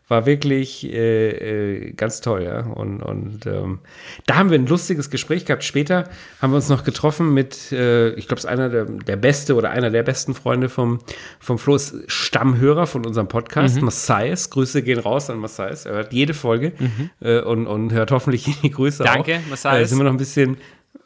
war 0.10 0.26
wirklich 0.26 0.92
äh, 0.92 1.30
äh, 1.30 1.92
ganz 1.94 2.20
toll, 2.20 2.44
ja. 2.44 2.62
Und, 2.62 3.02
und 3.02 3.46
ähm, 3.46 3.80
da 4.26 4.36
haben 4.36 4.50
wir 4.50 4.58
ein 4.58 4.66
lustiges 4.66 5.10
Gespräch 5.10 5.46
gehabt. 5.46 5.64
Später 5.64 6.10
haben 6.42 6.52
wir 6.52 6.56
uns 6.56 6.68
noch 6.68 6.84
getroffen 6.84 7.34
mit, 7.34 7.72
äh, 7.72 8.10
ich 8.16 8.28
glaube, 8.28 8.40
es 8.40 8.46
ist 8.46 8.50
einer 8.50 8.70
der, 8.70 8.86
der 8.86 9.16
beste 9.16 9.56
oder 9.56 9.70
einer 9.70 9.92
der 9.92 10.02
besten 10.02 10.34
Freunde 10.34 10.68
vom, 10.68 11.00
vom 11.40 11.60
Flo, 11.60 11.76
ist 11.76 11.96
Stammhörer 12.08 12.88
von 12.88 13.06
unserem 13.06 13.28
Podcast, 13.28 13.78
mhm. 13.78 13.86
Massais. 13.86 14.50
Grüße 14.50 14.82
gehen 14.82 15.00
raus 15.00 15.30
an 15.30 15.38
Massais. 15.38 15.86
Er 15.86 15.94
hört 15.94 16.12
jede 16.12 16.34
Folge 16.34 16.74
mhm. 16.80 17.10
äh, 17.22 17.42
und, 17.42 17.68
und 17.68 17.94
hört 17.94 18.12
hoffentlich 18.12 18.46
die 18.64 18.72
Grüße 18.72 19.04
Danke, 19.04 19.38
auch. 19.38 19.50
Massais. 19.50 19.84
Äh, 19.84 19.86
sind 19.86 20.00
wir 20.00 20.06
noch 20.06 20.12
ein 20.12 20.18
bisschen 20.18 20.58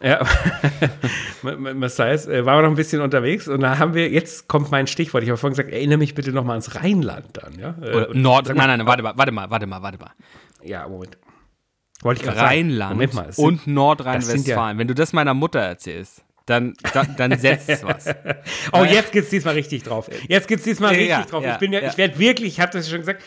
ja, 0.02 0.22
äh, 1.44 1.46
waren 1.46 2.58
wir 2.58 2.62
noch 2.62 2.70
ein 2.70 2.76
bisschen 2.76 3.02
unterwegs 3.02 3.48
und 3.48 3.62
da 3.62 3.80
haben 3.80 3.94
wir, 3.94 4.10
jetzt 4.10 4.48
kommt 4.48 4.70
mein 4.72 4.88
Stichwort, 4.88 5.24
ich 5.24 5.30
habe 5.30 5.38
vorhin 5.38 5.56
gesagt, 5.56 5.72
erinnere 5.72 5.98
mich 5.98 6.14
bitte 6.14 6.32
noch 6.32 6.44
mal 6.44 6.54
ans 6.54 6.76
Rheinland 6.76 7.26
dann, 7.34 7.58
ja? 7.58 7.76
Oder 7.80 8.10
äh, 8.10 8.18
Nord, 8.18 8.48
nein, 8.48 8.58
nein, 8.58 8.80
nein, 8.80 8.88
warte 8.88 9.04
mal, 9.04 9.14
warte 9.16 9.32
mal, 9.32 9.50
warte 9.50 9.66
mal, 9.66 9.82
warte 9.82 9.98
mal. 10.00 10.12
Ja, 10.62 10.88
Moment. 10.88 11.18
Wollte 12.02 12.24
ich 12.24 12.28
Rheinland 12.28 13.14
sagen. 13.14 13.16
Mal, 13.16 13.34
sind, 13.34 13.46
und 13.46 13.68
Nordrhein-Westfalen. 13.68 14.76
Ja 14.76 14.80
Wenn 14.80 14.88
du 14.88 14.96
das 14.96 15.14
meiner 15.14 15.34
Mutter 15.34 15.60
erzählst, 15.60 16.24
dann, 16.46 16.74
dann, 16.94 17.16
dann 17.16 17.38
setzt 17.40 17.84
was. 17.84 18.08
oh, 18.74 18.84
jetzt 18.84 19.12
geht's 19.14 19.30
diesmal 19.30 19.54
richtig 19.54 19.84
drauf. 19.84 20.10
Jetzt 20.28 20.48
geht's 20.48 20.64
diesmal 20.64 20.90
richtig 20.90 21.10
ja, 21.10 21.24
drauf. 21.24 21.44
Ja, 21.44 21.54
ich 21.54 21.60
bin 21.60 21.72
ja. 21.72 21.82
ich 21.82 21.98
werde 21.98 22.20
wirklich, 22.20 22.54
ich 22.54 22.60
habe 22.60 22.72
das 22.74 22.90
schon 22.90 23.00
gesagt, 23.00 23.24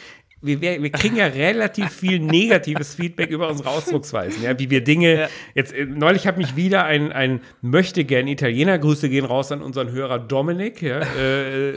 wir, 0.47 0.61
wir, 0.61 0.91
kriegen 0.91 1.17
ja 1.17 1.27
relativ 1.27 1.91
viel 1.91 2.19
negatives 2.19 2.95
Feedback 2.95 3.31
über 3.31 3.49
unsere 3.49 3.71
Ausdrucksweisen, 3.71 4.43
ja, 4.43 4.59
wie 4.59 4.71
wir 4.71 4.83
Dinge. 4.83 5.21
Ja. 5.21 5.29
Jetzt 5.55 5.73
äh, 5.73 5.85
neulich 5.85 6.27
hat 6.27 6.39
mich 6.39 6.57
wieder 6.57 6.85
ein, 6.85 7.13
ein 7.13 7.41
möchte 7.61 8.05
gern 8.05 8.29
Italiener. 8.29 8.79
Grüße 8.79 9.09
gehen 9.09 9.25
raus 9.25 9.53
an 9.53 9.63
unseren 9.63 9.91
Hörer 9.91 10.19
Dominik, 10.19 10.83
ja, 10.83 11.01
äh, 11.01 11.75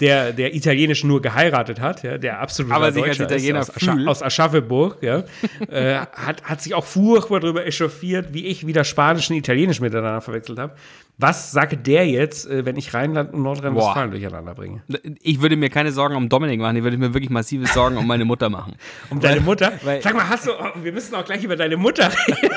der, 0.00 0.32
der 0.32 0.54
italienisch 0.54 1.04
nur 1.04 1.20
geheiratet 1.20 1.80
hat, 1.80 2.02
ja, 2.02 2.18
der 2.18 2.40
absolut 2.40 2.72
Aber 2.72 2.92
sich 2.92 3.04
als 3.04 3.20
Italiener 3.20 3.60
ist, 3.60 3.70
aus, 3.70 4.06
aus 4.06 4.22
Aschaffenburg, 4.22 5.02
ja, 5.02 5.24
äh, 5.68 5.96
hat, 6.12 6.42
hat 6.44 6.62
sich 6.62 6.74
auch 6.74 6.84
furchtbar 6.84 7.40
darüber 7.40 7.66
echauffiert, 7.66 8.32
wie 8.32 8.46
ich 8.46 8.66
wieder 8.66 8.84
Spanisch 8.84 9.30
und 9.30 9.36
Italienisch 9.36 9.80
miteinander 9.80 10.20
verwechselt 10.20 10.58
habe. 10.58 10.74
Was 11.20 11.52
sagt 11.52 11.86
der 11.86 12.08
jetzt, 12.08 12.48
äh, 12.48 12.64
wenn 12.64 12.76
ich 12.76 12.94
Rheinland 12.94 13.34
und 13.34 13.42
Nordrhein-Westfalen 13.42 14.10
durcheinander 14.10 14.54
bringe? 14.54 14.82
Ich 15.20 15.42
würde 15.42 15.54
mir 15.56 15.68
keine 15.68 15.92
Sorgen 15.92 16.16
um 16.16 16.30
Dominik 16.30 16.60
machen, 16.60 16.76
ich 16.76 16.82
würde 16.82 16.96
mir 16.96 17.12
wirklich 17.12 17.28
massive 17.28 17.66
Sorgen 17.66 17.79
um 17.80 18.06
meine 18.06 18.24
Mutter 18.24 18.48
machen. 18.48 18.76
um 19.10 19.20
deine 19.20 19.40
Mutter? 19.40 19.72
Weil, 19.82 20.02
Sag 20.02 20.14
mal, 20.14 20.28
hast 20.28 20.46
du, 20.46 20.52
oh, 20.52 20.70
wir 20.82 20.92
müssen 20.92 21.14
auch 21.14 21.24
gleich 21.24 21.42
über 21.44 21.56
deine 21.56 21.76
Mutter 21.76 22.10
reden. 22.10 22.54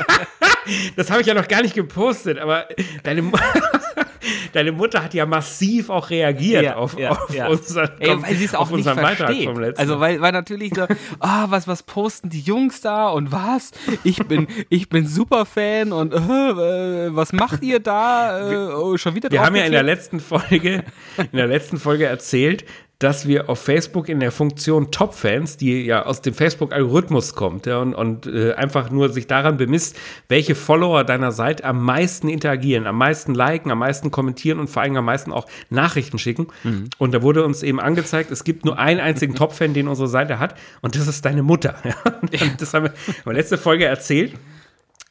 das 0.96 1.10
habe 1.10 1.22
ich 1.22 1.28
ja 1.28 1.34
noch 1.34 1.48
gar 1.48 1.62
nicht 1.62 1.76
gepostet, 1.76 2.38
aber 2.40 2.68
deine 3.04 3.22
Mutter. 3.22 3.44
deine 4.54 4.72
Mutter 4.72 5.04
hat 5.04 5.14
ja 5.14 5.26
massiv 5.26 5.90
auch 5.90 6.10
reagiert 6.10 6.64
ja, 6.64 6.76
auf, 6.76 6.98
ja, 6.98 7.12
auf 7.12 7.34
ja. 7.34 7.48
unseren, 7.48 7.90
Ey, 8.00 8.22
weil 8.22 8.36
sie 8.36 8.46
es 8.46 8.56
auch 8.56 8.70
nicht 8.72 8.88
versteht. 8.88 9.46
vom 9.46 9.60
letzten 9.60 9.82
Also 9.82 10.00
weil, 10.00 10.22
weil 10.22 10.32
natürlich 10.32 10.74
so, 10.76 10.88
ah, 11.20 11.48
was, 11.50 11.68
was 11.68 11.84
posten 11.84 12.30
die 12.30 12.42
Jungs 12.42 12.82
da 12.82 13.10
und 13.10 13.32
was? 13.32 13.72
Ich 14.04 14.18
bin, 14.28 14.48
ich 14.70 14.90
bin 14.90 15.08
super 15.08 15.46
Fan 15.46 15.92
und 15.92 16.14
äh 16.14 17.16
was 17.16 17.34
macht 17.34 17.64
ihr 17.64 17.80
da? 17.80 18.50
Äh, 18.50 18.74
oh, 18.74 18.98
schon 18.98 19.16
wieder 19.16 19.32
Wir 19.32 19.42
haben 19.42 19.56
ja 19.56 19.64
in 19.64 19.72
der 19.72 19.84
letzten 19.84 20.20
Folge, 20.20 20.84
in 21.18 21.38
der 21.38 21.48
letzten 21.48 21.78
Folge 21.78 22.06
erzählt, 22.06 22.66
dass 23.00 23.28
wir 23.28 23.50
auf 23.50 23.60
Facebook 23.60 24.08
in 24.08 24.20
der 24.20 24.32
Funktion 24.32 24.90
Top-Fans, 24.92 25.58
die 25.58 25.84
ja 25.84 26.06
aus 26.06 26.22
dem 26.22 26.34
Facebook-Algorithmus 26.34 27.36
kommt 27.36 27.66
ja, 27.66 27.80
und, 27.80 27.94
und 27.94 28.28
äh, 28.28 28.54
einfach 28.54 28.92
nur 28.92 29.10
sich 29.10 29.28
daran 29.28 29.58
bemisst, 29.58 29.98
welche 30.30 30.56
Follower 30.56 31.04
deiner 31.04 31.32
Seite 31.32 31.66
am 31.66 31.84
meisten 31.84 32.30
interagieren, 32.30 32.88
am 32.88 32.98
meisten 32.98 33.34
liken, 33.34 33.72
am 33.72 33.80
meisten 33.80 34.10
kommentieren 34.10 34.60
und 34.60 34.70
vor 34.70 34.84
allem 34.84 34.96
am 34.96 35.06
meisten 35.06 35.34
auch 35.34 35.48
Nachrichten 35.70 36.18
schicken. 36.18 36.48
Mhm. 36.64 36.90
Und 36.98 37.14
da 37.14 37.22
wurde 37.22 37.44
uns 37.44 37.62
eben 37.62 37.80
angezeigt, 37.80 38.32
es 38.32 38.44
gibt 38.44 38.64
nur 38.64 38.80
einen 38.80 39.02
einzigen 39.02 39.36
Top-Fan, 39.36 39.74
den 39.74 39.88
unsere 39.90 40.08
Seite 40.08 40.40
hat 40.40 40.56
und 40.82 40.96
das 40.96 41.08
ist 41.08 41.26
deine 41.26 41.44
Mutter. 41.44 41.76
Ja. 41.84 42.40
das 42.58 42.74
haben 42.74 42.86
wir 42.86 42.92
in 42.92 43.24
der 43.26 43.34
letzten 43.34 43.58
Folge 43.58 43.86
erzählt. 43.86 44.34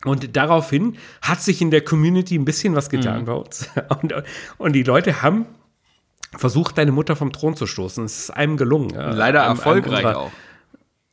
Und 0.04 0.36
daraufhin 0.36 0.96
hat 1.20 1.40
sich 1.40 1.60
in 1.60 1.70
der 1.70 1.82
Community 1.82 2.36
ein 2.36 2.44
bisschen 2.44 2.74
was 2.74 2.90
getan 2.90 3.22
mhm. 3.22 3.24
bei 3.26 3.32
uns. 3.34 3.68
Und, 4.02 4.14
und 4.58 4.72
die 4.72 4.82
Leute 4.82 5.22
haben 5.22 5.46
versucht, 6.36 6.78
deine 6.78 6.92
Mutter 6.92 7.16
vom 7.16 7.32
Thron 7.32 7.56
zu 7.56 7.66
stoßen. 7.66 8.04
Es 8.04 8.18
ist 8.18 8.30
einem 8.30 8.56
gelungen. 8.56 8.90
Leider 8.94 9.42
einem, 9.42 9.56
erfolgreich 9.58 10.04
einem 10.04 10.16
auch. 10.16 10.30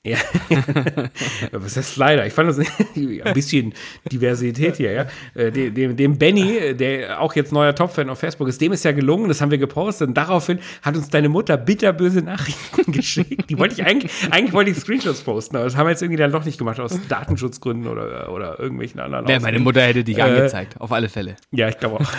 Ja, 0.05 0.17
was 1.51 1.75
heißt 1.75 1.97
leider? 1.97 2.25
Ich 2.25 2.31
fand 2.31 2.49
das 2.49 2.59
ein 2.95 3.33
bisschen 3.33 3.73
Diversität 4.09 4.77
hier, 4.77 4.93
ja. 4.93 5.05
Äh, 5.35 5.51
dem, 5.51 5.97
dem 5.97 6.17
Benny, 6.17 6.73
der 6.73 7.19
auch 7.21 7.35
jetzt 7.35 7.51
neuer 7.51 7.75
Top-Fan 7.75 8.09
auf 8.09 8.17
Facebook 8.17 8.47
ist, 8.47 8.62
dem 8.62 8.71
ist 8.71 8.85
ja 8.85 8.93
gelungen, 8.93 9.27
das 9.27 9.41
haben 9.41 9.51
wir 9.51 9.57
gepostet 9.57 10.07
und 10.07 10.13
daraufhin 10.13 10.59
hat 10.83 10.95
uns 10.95 11.09
deine 11.09 11.27
Mutter 11.27 11.57
bitterböse 11.57 12.21
Nachrichten 12.21 12.91
geschickt. 12.93 13.49
Die 13.49 13.59
wollte 13.59 13.73
ich 13.73 13.85
eigentlich, 13.85 14.09
eigentlich 14.31 14.53
wollte 14.53 14.71
ich 14.71 14.77
Screenshots 14.77 15.19
posten, 15.19 15.57
aber 15.57 15.65
das 15.65 15.75
haben 15.75 15.88
wir 15.88 15.91
jetzt 15.91 16.01
irgendwie 16.01 16.19
dann 16.19 16.31
doch 16.31 16.45
nicht 16.45 16.57
gemacht, 16.57 16.79
aus 16.79 16.97
Datenschutzgründen 17.09 17.91
oder, 17.91 18.31
oder 18.31 18.57
irgendwelchen 18.57 19.01
anderen. 19.01 19.27
Ja, 19.27 19.41
meine 19.41 19.59
Mutter 19.59 19.81
hätte 19.81 20.05
dich 20.05 20.19
äh, 20.19 20.21
angezeigt, 20.21 20.79
auf 20.79 20.93
alle 20.93 21.09
Fälle. 21.09 21.35
Ja, 21.51 21.67
ich 21.67 21.77
glaube 21.77 21.99
auch. 21.99 22.12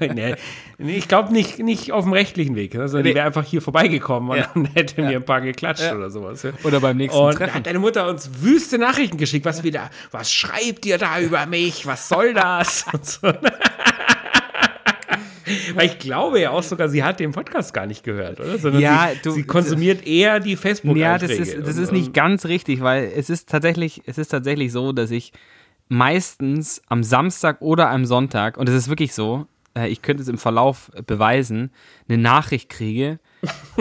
nee, 0.00 0.34
ich 0.78 1.08
glaube 1.08 1.30
nicht, 1.34 1.58
nicht 1.58 1.92
auf 1.92 2.04
dem 2.04 2.14
rechtlichen 2.14 2.56
Weg, 2.56 2.74
also 2.74 3.02
die 3.02 3.14
wäre 3.14 3.26
einfach 3.26 3.44
hier 3.44 3.60
vorbeigekommen 3.60 4.30
und 4.30 4.38
ja. 4.38 4.50
dann 4.54 4.64
hätte 4.72 5.02
ja. 5.02 5.08
mir 5.08 5.16
ein 5.16 5.24
paar 5.26 5.42
geklatscht 5.42 5.82
ja. 5.82 5.94
oder 5.94 6.08
sowas. 6.08 6.42
Oder 6.64 6.80
beim 6.80 6.96
nächsten 6.96 7.17
und 7.26 7.34
Treffen. 7.34 7.54
hat 7.54 7.66
deine 7.66 7.78
Mutter 7.78 8.08
uns 8.08 8.30
wüste 8.40 8.78
Nachrichten 8.78 9.16
geschickt, 9.16 9.44
was 9.44 9.62
wieder, 9.62 9.90
was 10.10 10.32
schreibt 10.32 10.86
ihr 10.86 10.98
da 10.98 11.20
über 11.20 11.46
mich? 11.46 11.86
Was 11.86 12.08
soll 12.08 12.34
das? 12.34 12.84
Und 12.92 13.06
so. 13.06 13.32
Weil 15.74 15.86
ich 15.86 15.98
glaube 15.98 16.40
ja 16.40 16.50
auch 16.50 16.62
sogar, 16.62 16.88
sie 16.88 17.02
hat 17.02 17.20
den 17.20 17.32
Podcast 17.32 17.72
gar 17.72 17.86
nicht 17.86 18.04
gehört, 18.04 18.40
oder? 18.40 18.58
Sondern 18.58 18.82
ja, 18.82 19.10
sie, 19.14 19.20
du, 19.22 19.30
sie 19.30 19.44
konsumiert 19.44 20.06
eher 20.06 20.40
die 20.40 20.56
facebook. 20.56 20.96
Ja, 20.96 21.18
das 21.18 21.30
ist, 21.30 21.56
das 21.66 21.76
ist 21.76 21.92
nicht 21.92 22.12
ganz 22.12 22.44
richtig, 22.46 22.80
weil 22.82 23.10
es 23.16 23.30
ist 23.30 23.48
tatsächlich, 23.48 24.02
es 24.06 24.18
ist 24.18 24.28
tatsächlich 24.28 24.72
so, 24.72 24.92
dass 24.92 25.10
ich 25.10 25.32
meistens 25.88 26.82
am 26.88 27.02
Samstag 27.02 27.60
oder 27.60 27.90
am 27.90 28.04
Sonntag, 28.04 28.56
und 28.56 28.68
es 28.68 28.74
ist 28.74 28.88
wirklich 28.88 29.14
so, 29.14 29.46
äh, 29.76 29.88
ich 29.88 30.02
könnte 30.02 30.22
es 30.22 30.28
im 30.28 30.38
Verlauf 30.38 30.90
beweisen, 31.06 31.70
eine 32.08 32.18
Nachricht 32.18 32.68
kriege. 32.68 33.18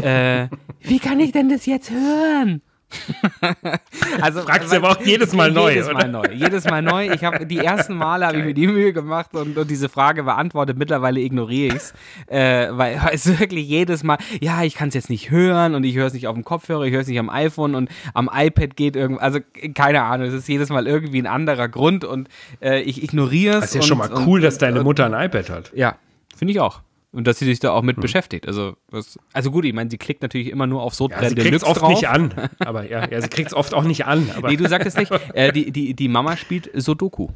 äh, 0.02 0.48
wie 0.82 1.00
kann 1.00 1.20
ich 1.20 1.32
denn 1.32 1.50
das 1.50 1.66
jetzt 1.66 1.92
hören? 1.92 2.62
also 4.22 4.42
fragst 4.42 4.72
du 4.72 4.78
aber 4.78 4.92
auch 4.92 5.02
jedes 5.02 5.34
Mal 5.34 5.52
neu, 5.52 5.72
jedes 5.72 5.88
oder? 5.88 5.96
Mal 5.96 6.08
neu, 6.08 6.24
jedes 6.34 6.66
Mal 6.66 6.82
neu. 6.82 7.10
Ich 7.12 7.24
habe 7.24 7.46
die 7.46 7.58
ersten 7.58 7.96
Male 7.96 8.26
habe 8.26 8.38
ich 8.40 8.46
mir 8.46 8.54
die 8.54 8.68
Mühe 8.68 8.94
gemacht 8.94 9.34
und, 9.34 9.58
und, 9.58 9.70
diese 9.70 9.90
Frage 9.90 10.24
beantwortet. 10.24 10.78
Mittlerweile 10.78 11.20
ignoriere 11.20 11.76
ich 11.76 11.82
es, 11.82 11.94
äh, 12.28 12.70
weil 12.72 13.00
es 13.12 13.40
wirklich 13.40 13.68
jedes 13.68 14.04
Mal. 14.04 14.18
Ja, 14.40 14.64
ich 14.64 14.76
kann 14.76 14.88
es 14.88 14.94
jetzt 14.94 15.10
nicht 15.10 15.30
hören 15.30 15.76
und 15.76 15.84
ich 15.84 15.96
höre 15.96 16.08
es 16.08 16.14
nicht 16.14 16.28
auf 16.28 16.36
dem 16.36 16.46
Kopfhörer, 16.46 16.84
ich 16.84 16.94
höre 16.94 17.02
es 17.02 17.08
nicht 17.08 17.20
am 17.20 17.30
iPhone 17.30 17.76
und 17.76 17.90
am 18.14 18.30
iPad 18.34 18.76
geht 18.78 18.96
irgendwas. 18.96 19.24
Also 19.24 19.40
keine 19.74 20.04
Ahnung, 20.04 20.28
es 20.28 20.34
ist 20.34 20.48
jedes 20.48 20.70
Mal 20.70 20.88
irgendwie 20.88 21.22
ein 21.22 21.28
anderer 21.28 21.68
Grund 21.68 22.06
und 22.06 22.30
äh, 22.62 22.82
ich 22.82 23.04
ignoriere 23.04 23.56
es. 23.56 23.62
Das 23.62 23.70
ist 23.72 23.76
ja 23.76 23.82
schon 23.82 23.98
mal 23.98 24.10
cool, 24.26 24.40
und, 24.40 24.44
dass 24.44 24.58
deine 24.58 24.84
Mutter 24.84 25.06
ein 25.06 25.26
iPad 25.26 25.50
hat. 25.50 25.72
Ja, 25.76 25.98
finde 26.36 26.54
ich 26.54 26.60
auch. 26.62 26.82
Und 27.12 27.26
dass 27.26 27.40
sie 27.40 27.46
sich 27.46 27.60
da 27.60 27.72
auch 27.72 27.84
mit 27.84 27.96
hm. 27.96 28.02
beschäftigt. 28.02 28.48
Also, 28.48 28.76
was, 28.90 29.18
also 29.34 29.50
gut, 29.50 29.66
ich 29.66 29.74
meine, 29.74 29.90
sie 29.90 29.98
klickt 29.98 30.22
natürlich 30.22 30.50
immer 30.50 30.68
nur 30.68 30.82
auf 30.82 30.94
so 30.94 31.10
ja, 31.10 31.30
Sie 31.30 31.36
kriegt 31.36 31.56
es 31.56 31.64
oft 31.64 31.82
drauf. 31.82 31.90
nicht 31.90 32.08
an. 32.08 32.34
Aber 32.60 32.90
ja, 32.90 33.10
ja 33.10 33.22
sie 33.22 33.30
kriegt 33.30 33.48
es 33.48 33.54
oft 33.54 33.74
auch 33.74 33.84
nicht 33.84 34.06
an. 34.06 34.30
Aber 34.36 34.50
nee, 34.50 34.58
du 34.58 34.68
sagst 34.68 34.88
es 34.88 34.96
nicht. 34.96 35.12
Äh, 35.34 35.52
die, 35.52 35.72
die, 35.72 35.94
die 35.94 36.08
Mama 36.08 36.38
spielt 36.38 36.70
Sudoku. 36.74 37.30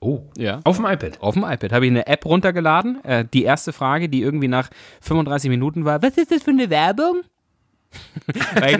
Oh, 0.00 0.22
ja. 0.36 0.60
Auf 0.64 0.76
dem 0.76 0.86
iPad. 0.86 1.20
Auf 1.20 1.34
dem 1.34 1.44
iPad. 1.44 1.72
Habe 1.72 1.86
ich 1.86 1.90
eine 1.90 2.06
App 2.06 2.24
runtergeladen. 2.24 3.04
Äh, 3.04 3.24
die 3.32 3.44
erste 3.44 3.72
Frage, 3.72 4.08
die 4.08 4.22
irgendwie 4.22 4.48
nach 4.48 4.70
35 5.02 5.50
Minuten 5.50 5.84
war: 5.84 6.02
Was 6.02 6.16
ist 6.16 6.30
das 6.30 6.42
für 6.42 6.50
eine 6.50 6.70
Werbung? 6.70 7.22
weil, 8.54 8.72
ich 8.72 8.78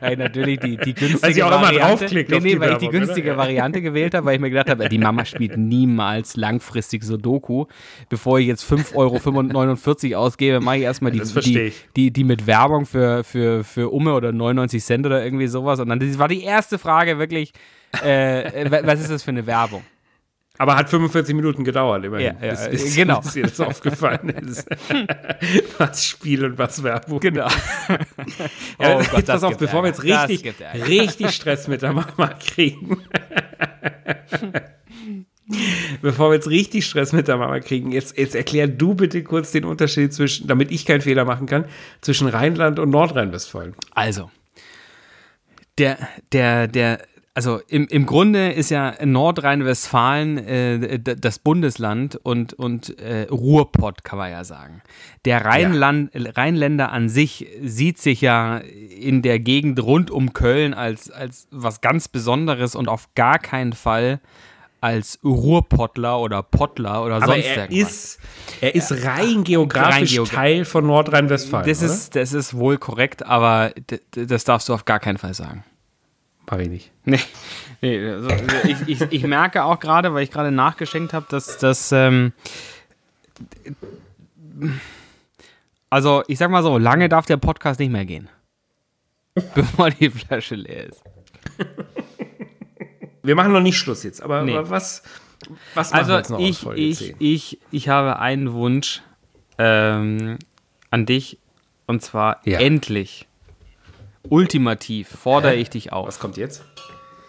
weil, 0.00 0.12
ich 0.12 0.18
natürlich 0.18 0.60
die, 0.60 0.76
die 0.76 0.94
günstige 0.94 1.40
ich 1.40 1.44
Variante, 1.44 2.06
nee, 2.14 2.24
nee, 2.24 2.60
weil 2.60 2.60
Werbung, 2.60 2.72
ich 2.72 2.78
die 2.78 2.88
günstige 2.88 3.28
oder? 3.30 3.38
Variante 3.38 3.82
gewählt 3.82 4.14
habe, 4.14 4.26
weil 4.26 4.36
ich 4.36 4.40
mir 4.40 4.50
gedacht 4.50 4.70
habe, 4.70 4.88
die 4.88 4.98
Mama 4.98 5.24
spielt 5.24 5.56
niemals 5.56 6.36
langfristig 6.36 7.02
Sudoku. 7.02 7.66
Bevor 8.08 8.38
ich 8.38 8.46
jetzt 8.46 8.64
5,49 8.64 10.12
Euro 10.12 10.24
ausgebe, 10.24 10.60
mache 10.60 10.76
ich 10.78 10.82
erstmal 10.82 11.10
die, 11.12 11.20
die, 11.20 11.72
die, 11.96 12.10
die, 12.12 12.24
mit 12.24 12.46
Werbung 12.46 12.86
für, 12.86 13.24
für, 13.24 13.64
für 13.64 13.90
Umme 13.90 14.14
oder 14.14 14.32
99 14.32 14.84
Cent 14.84 15.06
oder 15.06 15.24
irgendwie 15.24 15.48
sowas. 15.48 15.80
Und 15.80 15.88
dann 15.88 15.98
das 15.98 16.18
war 16.18 16.28
die 16.28 16.42
erste 16.42 16.78
Frage 16.78 17.18
wirklich, 17.18 17.52
äh, 18.02 18.70
was 18.84 19.00
ist 19.00 19.10
das 19.10 19.22
für 19.22 19.30
eine 19.30 19.46
Werbung? 19.46 19.82
Aber 20.56 20.76
hat 20.76 20.88
45 20.88 21.34
Minuten 21.34 21.64
gedauert, 21.64 22.04
immerhin. 22.04 22.36
Ja, 22.40 22.46
ja, 22.46 22.68
bis, 22.68 22.82
bis, 22.82 22.94
genau. 22.96 23.20
Bis 23.20 23.32
dir 23.32 23.42
das 23.42 23.60
aufgefallen 23.60 24.28
ist. 24.28 24.68
was 25.78 26.06
Spiel 26.06 26.44
und 26.44 26.58
was 26.58 26.82
Werbung. 26.82 27.18
Genau. 27.18 27.48
ja, 27.88 27.96
oh 28.78 28.98
Gott, 28.98 29.12
jetzt 29.14 29.26
pass 29.26 29.42
auf, 29.42 29.56
bevor 29.56 29.82
wir 29.82 29.88
jetzt 29.88 30.04
richtig, 30.04 30.54
richtig 30.86 31.30
Stress 31.30 31.66
mit 31.66 31.82
der 31.82 31.92
Mama 31.92 32.34
kriegen. 32.38 33.02
Bevor 36.00 36.30
wir 36.30 36.36
jetzt 36.36 36.48
richtig 36.48 36.86
Stress 36.86 37.12
mit 37.12 37.26
der 37.26 37.36
Mama 37.36 37.58
kriegen, 37.58 37.90
jetzt, 37.90 38.16
jetzt 38.16 38.36
erklär 38.36 38.68
du 38.68 38.94
bitte 38.94 39.22
kurz 39.24 39.50
den 39.50 39.64
Unterschied 39.64 40.14
zwischen, 40.14 40.46
damit 40.46 40.70
ich 40.70 40.86
keinen 40.86 41.00
Fehler 41.00 41.24
machen 41.24 41.46
kann, 41.46 41.64
zwischen 42.00 42.28
Rheinland 42.28 42.78
und 42.78 42.90
Nordrhein-Westfalen. 42.90 43.74
Also, 43.90 44.30
der, 45.78 45.98
der, 46.32 46.68
der, 46.68 47.00
also 47.34 47.60
im, 47.66 47.88
im 47.88 48.06
Grunde 48.06 48.52
ist 48.52 48.70
ja 48.70 48.94
Nordrhein-Westfalen 49.04 50.38
äh, 50.38 50.98
das 51.00 51.40
Bundesland 51.40 52.14
und, 52.22 52.52
und 52.52 52.96
äh, 53.00 53.26
Ruhrpott, 53.28 54.04
kann 54.04 54.18
man 54.18 54.30
ja 54.30 54.44
sagen. 54.44 54.82
Der 55.24 55.44
Rheinland, 55.44 56.14
ja. 56.14 56.30
Rheinländer 56.30 56.92
an 56.92 57.08
sich 57.08 57.48
sieht 57.60 57.98
sich 57.98 58.20
ja 58.20 58.58
in 58.58 59.22
der 59.22 59.40
Gegend 59.40 59.82
rund 59.82 60.12
um 60.12 60.32
Köln 60.32 60.74
als, 60.74 61.10
als 61.10 61.48
was 61.50 61.80
ganz 61.80 62.06
Besonderes 62.06 62.76
und 62.76 62.88
auf 62.88 63.08
gar 63.16 63.40
keinen 63.40 63.72
Fall 63.72 64.20
als 64.80 65.18
Ruhrpottler 65.24 66.20
oder 66.20 66.42
Pottler 66.44 67.02
oder 67.04 67.16
Aber 67.16 67.26
sonst 67.26 67.46
er 67.46 67.70
irgendwas. 67.70 67.90
Ist, 67.90 68.20
er 68.60 68.74
ist 68.76 69.04
rein 69.06 69.42
geografisch 69.42 69.94
rein 69.94 70.06
Geogra 70.06 70.36
Teil 70.36 70.64
von 70.64 70.86
Nordrhein-Westfalen. 70.86 71.66
Das 71.66 71.82
ist, 71.82 72.14
das 72.14 72.32
ist 72.32 72.54
wohl 72.54 72.78
korrekt, 72.78 73.24
aber 73.26 73.72
das 74.12 74.44
darfst 74.44 74.68
du 74.68 74.74
auf 74.74 74.84
gar 74.84 75.00
keinen 75.00 75.18
Fall 75.18 75.34
sagen. 75.34 75.64
Mach 76.50 76.58
ich 76.58 76.68
nicht. 76.68 76.92
Nee, 77.04 77.20
nee 77.80 78.06
also, 78.06 78.28
ich, 78.64 78.88
ich, 78.88 79.00
ich, 79.00 79.22
merke 79.24 79.64
auch 79.64 79.80
gerade, 79.80 80.12
weil 80.12 80.22
ich 80.22 80.30
gerade 80.30 80.50
nachgeschenkt 80.50 81.12
habe, 81.12 81.26
dass 81.28 81.58
das. 81.58 81.90
Ähm, 81.92 82.32
also, 85.90 86.22
ich 86.28 86.38
sag 86.38 86.50
mal 86.50 86.62
so, 86.62 86.78
lange 86.78 87.08
darf 87.08 87.26
der 87.26 87.38
Podcast 87.38 87.80
nicht 87.80 87.90
mehr 87.90 88.04
gehen. 88.04 88.28
bevor 89.54 89.90
die 89.90 90.10
Flasche 90.10 90.54
leer 90.54 90.88
ist. 90.88 91.02
Wir 93.22 93.34
machen 93.34 93.52
noch 93.52 93.60
nicht 93.60 93.78
Schluss 93.78 94.02
jetzt, 94.04 94.22
aber, 94.22 94.42
nee. 94.42 94.56
aber 94.56 94.70
was, 94.70 95.02
was 95.74 95.90
machen 95.90 95.98
also 95.98 96.12
wir 96.12 96.18
jetzt 96.18 96.30
noch 96.30 96.38
ich, 96.38 96.50
aus 96.50 96.58
Folge 96.58 96.80
ich, 96.80 96.98
10? 96.98 97.16
Ich, 97.18 97.58
ich 97.70 97.88
habe 97.88 98.18
einen 98.18 98.52
Wunsch 98.52 99.02
ähm, 99.58 100.38
an 100.90 101.06
dich 101.06 101.38
und 101.86 102.02
zwar 102.02 102.40
ja. 102.44 102.60
endlich 102.60 103.26
Ultimativ 104.28 105.08
fordere 105.08 105.54
ich 105.54 105.70
dich 105.70 105.92
auf. 105.92 106.06
Was 106.06 106.18
kommt 106.18 106.36
jetzt? 106.36 106.64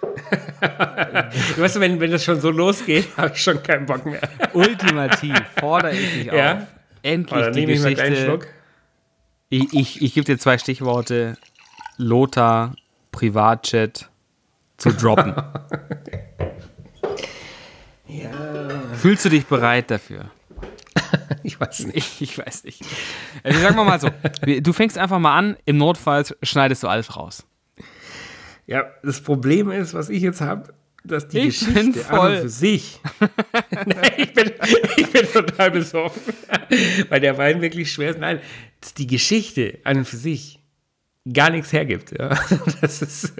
du 0.61 1.61
weißt, 1.61 1.79
wenn, 1.79 1.99
wenn 1.99 2.11
das 2.11 2.23
schon 2.23 2.39
so 2.39 2.49
losgeht, 2.49 3.07
habe 3.17 3.33
ich 3.33 3.41
schon 3.41 3.61
keinen 3.61 3.85
Bock 3.85 4.05
mehr. 4.05 4.21
Ultimativ 4.53 5.35
fordere 5.59 5.93
ich 5.93 6.13
dich 6.13 6.25
ja? 6.27 6.53
auf. 6.53 6.59
Endlich 7.03 7.45
oh, 7.45 7.51
die 7.51 7.65
Geschichte. 7.65 8.05
Ich, 8.05 8.19
Schluck. 8.19 8.47
ich, 9.49 9.73
ich, 9.73 10.01
ich 10.01 10.13
gebe 10.13 10.25
dir 10.25 10.37
zwei 10.37 10.57
Stichworte. 10.57 11.37
Lothar, 11.97 12.75
Privatchat 13.11 14.09
zu 14.77 14.91
droppen. 14.91 15.35
ja. 18.07 18.31
Fühlst 18.95 19.25
du 19.25 19.29
dich 19.29 19.45
bereit 19.45 19.91
dafür? 19.91 20.31
ich 21.43 21.59
weiß 21.59 21.87
nicht. 21.87 22.21
Ich 22.21 22.37
weiß 22.37 22.63
nicht. 22.63 22.81
Also 23.43 23.59
sagen 23.59 23.75
wir 23.75 23.83
mal 23.83 23.99
so, 23.99 24.09
du 24.61 24.73
fängst 24.73 24.97
einfach 24.97 25.19
mal 25.19 25.37
an, 25.37 25.57
im 25.65 25.77
Notfall 25.77 26.25
schneidest 26.41 26.83
du 26.83 26.87
alles 26.87 27.15
raus. 27.15 27.45
Ja, 28.67 28.85
das 29.03 29.21
Problem 29.21 29.69
ist, 29.69 29.93
was 29.93 30.09
ich 30.09 30.23
jetzt 30.23 30.41
habe, 30.41 30.73
dass 31.03 31.27
die 31.27 31.39
ich 31.39 31.59
Geschichte 31.59 31.99
voll. 31.99 32.19
an 32.19 32.31
und 32.33 32.41
für 32.41 32.49
sich. 32.49 32.99
Nein, 33.71 34.11
ich, 34.17 34.33
bin, 34.33 34.51
ich 34.97 35.11
bin 35.11 35.27
total 35.31 35.71
besorgt, 35.71 36.19
weil 37.09 37.19
der 37.19 37.37
Wein 37.37 37.61
wirklich 37.61 37.91
schwer 37.91 38.09
ist. 38.09 38.19
Nein, 38.19 38.39
die 38.97 39.07
Geschichte 39.07 39.79
an 39.83 39.97
und 39.97 40.05
für 40.05 40.17
sich 40.17 40.59
gar 41.31 41.49
nichts 41.49 41.73
hergibt. 41.73 42.17
Ja. 42.17 42.37
Das 42.81 43.01
ist, 43.01 43.33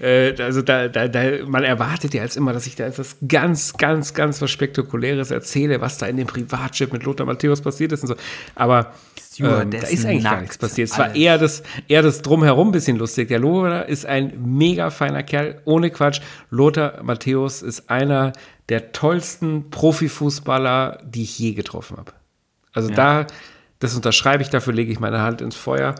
äh, 0.00 0.34
also 0.38 0.60
da, 0.60 0.88
da, 0.88 1.08
da, 1.08 1.22
man 1.46 1.64
erwartet 1.64 2.12
ja 2.12 2.22
jetzt 2.22 2.36
immer, 2.36 2.52
dass 2.52 2.66
ich 2.66 2.76
da 2.76 2.84
etwas 2.84 3.16
ganz, 3.26 3.74
ganz, 3.74 4.12
ganz 4.12 4.42
was 4.42 4.50
Spektakuläres 4.50 5.30
erzähle, 5.30 5.80
was 5.80 5.96
da 5.98 6.06
in 6.06 6.16
dem 6.16 6.26
Privatchip 6.26 6.92
mit 6.92 7.04
Lothar 7.04 7.26
Matthäus 7.26 7.62
passiert 7.62 7.92
ist 7.92 8.02
und 8.02 8.08
so. 8.08 8.16
Aber 8.54 8.92
ähm, 9.38 9.70
da 9.70 9.78
ist 9.78 10.04
eigentlich 10.04 10.24
gar 10.24 10.40
nichts 10.40 10.58
passiert. 10.58 10.90
Es 10.90 10.98
war 10.98 11.14
eher 11.14 11.38
das, 11.38 11.62
eher 11.88 12.02
das 12.02 12.22
Drumherum 12.22 12.68
ein 12.68 12.72
bisschen 12.72 12.98
lustig. 12.98 13.28
Der 13.28 13.38
Lothar 13.38 13.86
ist 13.86 14.04
ein 14.06 14.32
mega 14.44 14.90
feiner 14.90 15.22
Kerl, 15.22 15.60
ohne 15.64 15.90
Quatsch. 15.90 16.20
Lothar 16.50 17.02
Matthäus 17.02 17.62
ist 17.62 17.88
einer 17.90 18.32
der 18.68 18.92
tollsten 18.92 19.70
Profifußballer, 19.70 20.98
die 21.04 21.22
ich 21.22 21.38
je 21.38 21.52
getroffen 21.52 21.96
habe. 21.96 22.12
Also 22.72 22.90
ja. 22.90 22.94
da, 22.94 23.26
das 23.78 23.94
unterschreibe 23.94 24.42
ich, 24.42 24.50
dafür 24.50 24.72
lege 24.72 24.92
ich 24.92 25.00
meine 25.00 25.20
Hand 25.20 25.40
ins 25.40 25.56
Feuer. 25.56 25.94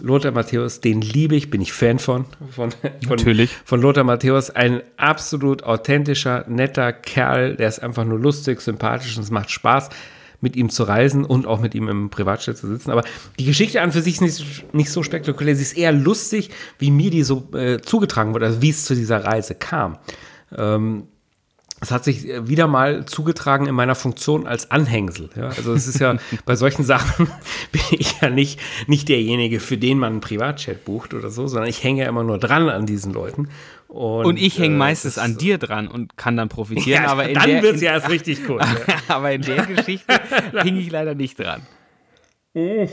Lothar 0.00 0.32
Matthäus, 0.32 0.80
den 0.80 1.00
liebe 1.00 1.34
ich, 1.36 1.50
bin 1.50 1.60
ich 1.60 1.72
Fan 1.72 1.98
von. 1.98 2.26
Von, 2.50 2.70
von 2.70 2.90
Natürlich. 3.08 3.50
Von 3.64 3.80
Lothar 3.80 4.04
Matthäus, 4.04 4.50
ein 4.50 4.82
absolut 4.96 5.62
authentischer, 5.64 6.44
netter 6.48 6.92
Kerl, 6.92 7.56
der 7.56 7.68
ist 7.68 7.82
einfach 7.82 8.04
nur 8.04 8.18
lustig, 8.18 8.60
sympathisch 8.60 9.16
und 9.16 9.22
es 9.22 9.30
macht 9.30 9.50
Spaß, 9.50 9.90
mit 10.40 10.56
ihm 10.56 10.70
zu 10.70 10.84
reisen 10.84 11.24
und 11.24 11.46
auch 11.46 11.60
mit 11.60 11.74
ihm 11.74 11.88
im 11.88 12.10
Privatjet 12.10 12.56
zu 12.56 12.68
sitzen. 12.68 12.90
Aber 12.90 13.02
die 13.38 13.44
Geschichte 13.44 13.82
an 13.82 13.92
für 13.92 14.02
sich 14.02 14.14
ist 14.14 14.20
nicht, 14.20 14.74
nicht 14.74 14.90
so 14.90 15.02
spektakulär. 15.02 15.56
Sie 15.56 15.62
ist 15.62 15.76
eher 15.76 15.92
lustig, 15.92 16.50
wie 16.78 16.90
mir 16.90 17.10
die 17.10 17.24
so 17.24 17.48
äh, 17.54 17.80
zugetragen 17.80 18.34
wurde, 18.34 18.46
also 18.46 18.62
wie 18.62 18.70
es 18.70 18.84
zu 18.84 18.94
dieser 18.94 19.24
Reise 19.24 19.54
kam. 19.56 19.98
Ähm, 20.56 21.08
es 21.80 21.90
hat 21.90 22.04
sich 22.04 22.28
äh, 22.28 22.48
wieder 22.48 22.66
mal 22.66 23.04
zugetragen 23.04 23.66
in 23.66 23.74
meiner 23.74 23.94
Funktion 23.94 24.46
als 24.46 24.70
Anhängsel. 24.70 25.30
Ja? 25.36 25.48
Also 25.48 25.72
es 25.72 25.86
ist 25.86 26.00
ja 26.00 26.16
bei 26.44 26.56
solchen 26.56 26.84
Sachen 26.84 27.26
bin 27.72 27.82
ich 27.90 28.20
ja 28.20 28.30
nicht, 28.30 28.60
nicht 28.86 29.08
derjenige, 29.08 29.60
für 29.60 29.78
den 29.78 29.98
man 29.98 30.12
einen 30.14 30.20
Privatchat 30.20 30.84
bucht 30.84 31.14
oder 31.14 31.30
so, 31.30 31.46
sondern 31.46 31.68
ich 31.68 31.82
hänge 31.84 32.02
ja 32.02 32.08
immer 32.08 32.24
nur 32.24 32.38
dran 32.38 32.68
an 32.68 32.86
diesen 32.86 33.12
Leuten. 33.12 33.48
Und, 33.86 34.26
und 34.26 34.36
ich 34.38 34.58
hänge 34.58 34.74
äh, 34.74 34.78
meistens 34.78 35.18
an 35.18 35.38
dir 35.38 35.58
dran 35.58 35.88
und 35.88 36.16
kann 36.16 36.36
dann 36.36 36.48
profitieren. 36.48 36.88
Ja, 37.04 37.10
aber 37.10 37.28
dann 37.28 37.62
wird 37.62 37.76
es 37.76 37.82
ja 37.82 37.92
erst 37.92 38.10
richtig 38.10 38.40
cool. 38.48 38.60
aber 39.08 39.32
in 39.32 39.42
der 39.42 39.66
Geschichte 39.66 40.20
hing 40.62 40.76
ich 40.76 40.90
leider 40.90 41.14
nicht 41.14 41.38
dran. 41.38 41.62
Oh. 42.54 42.88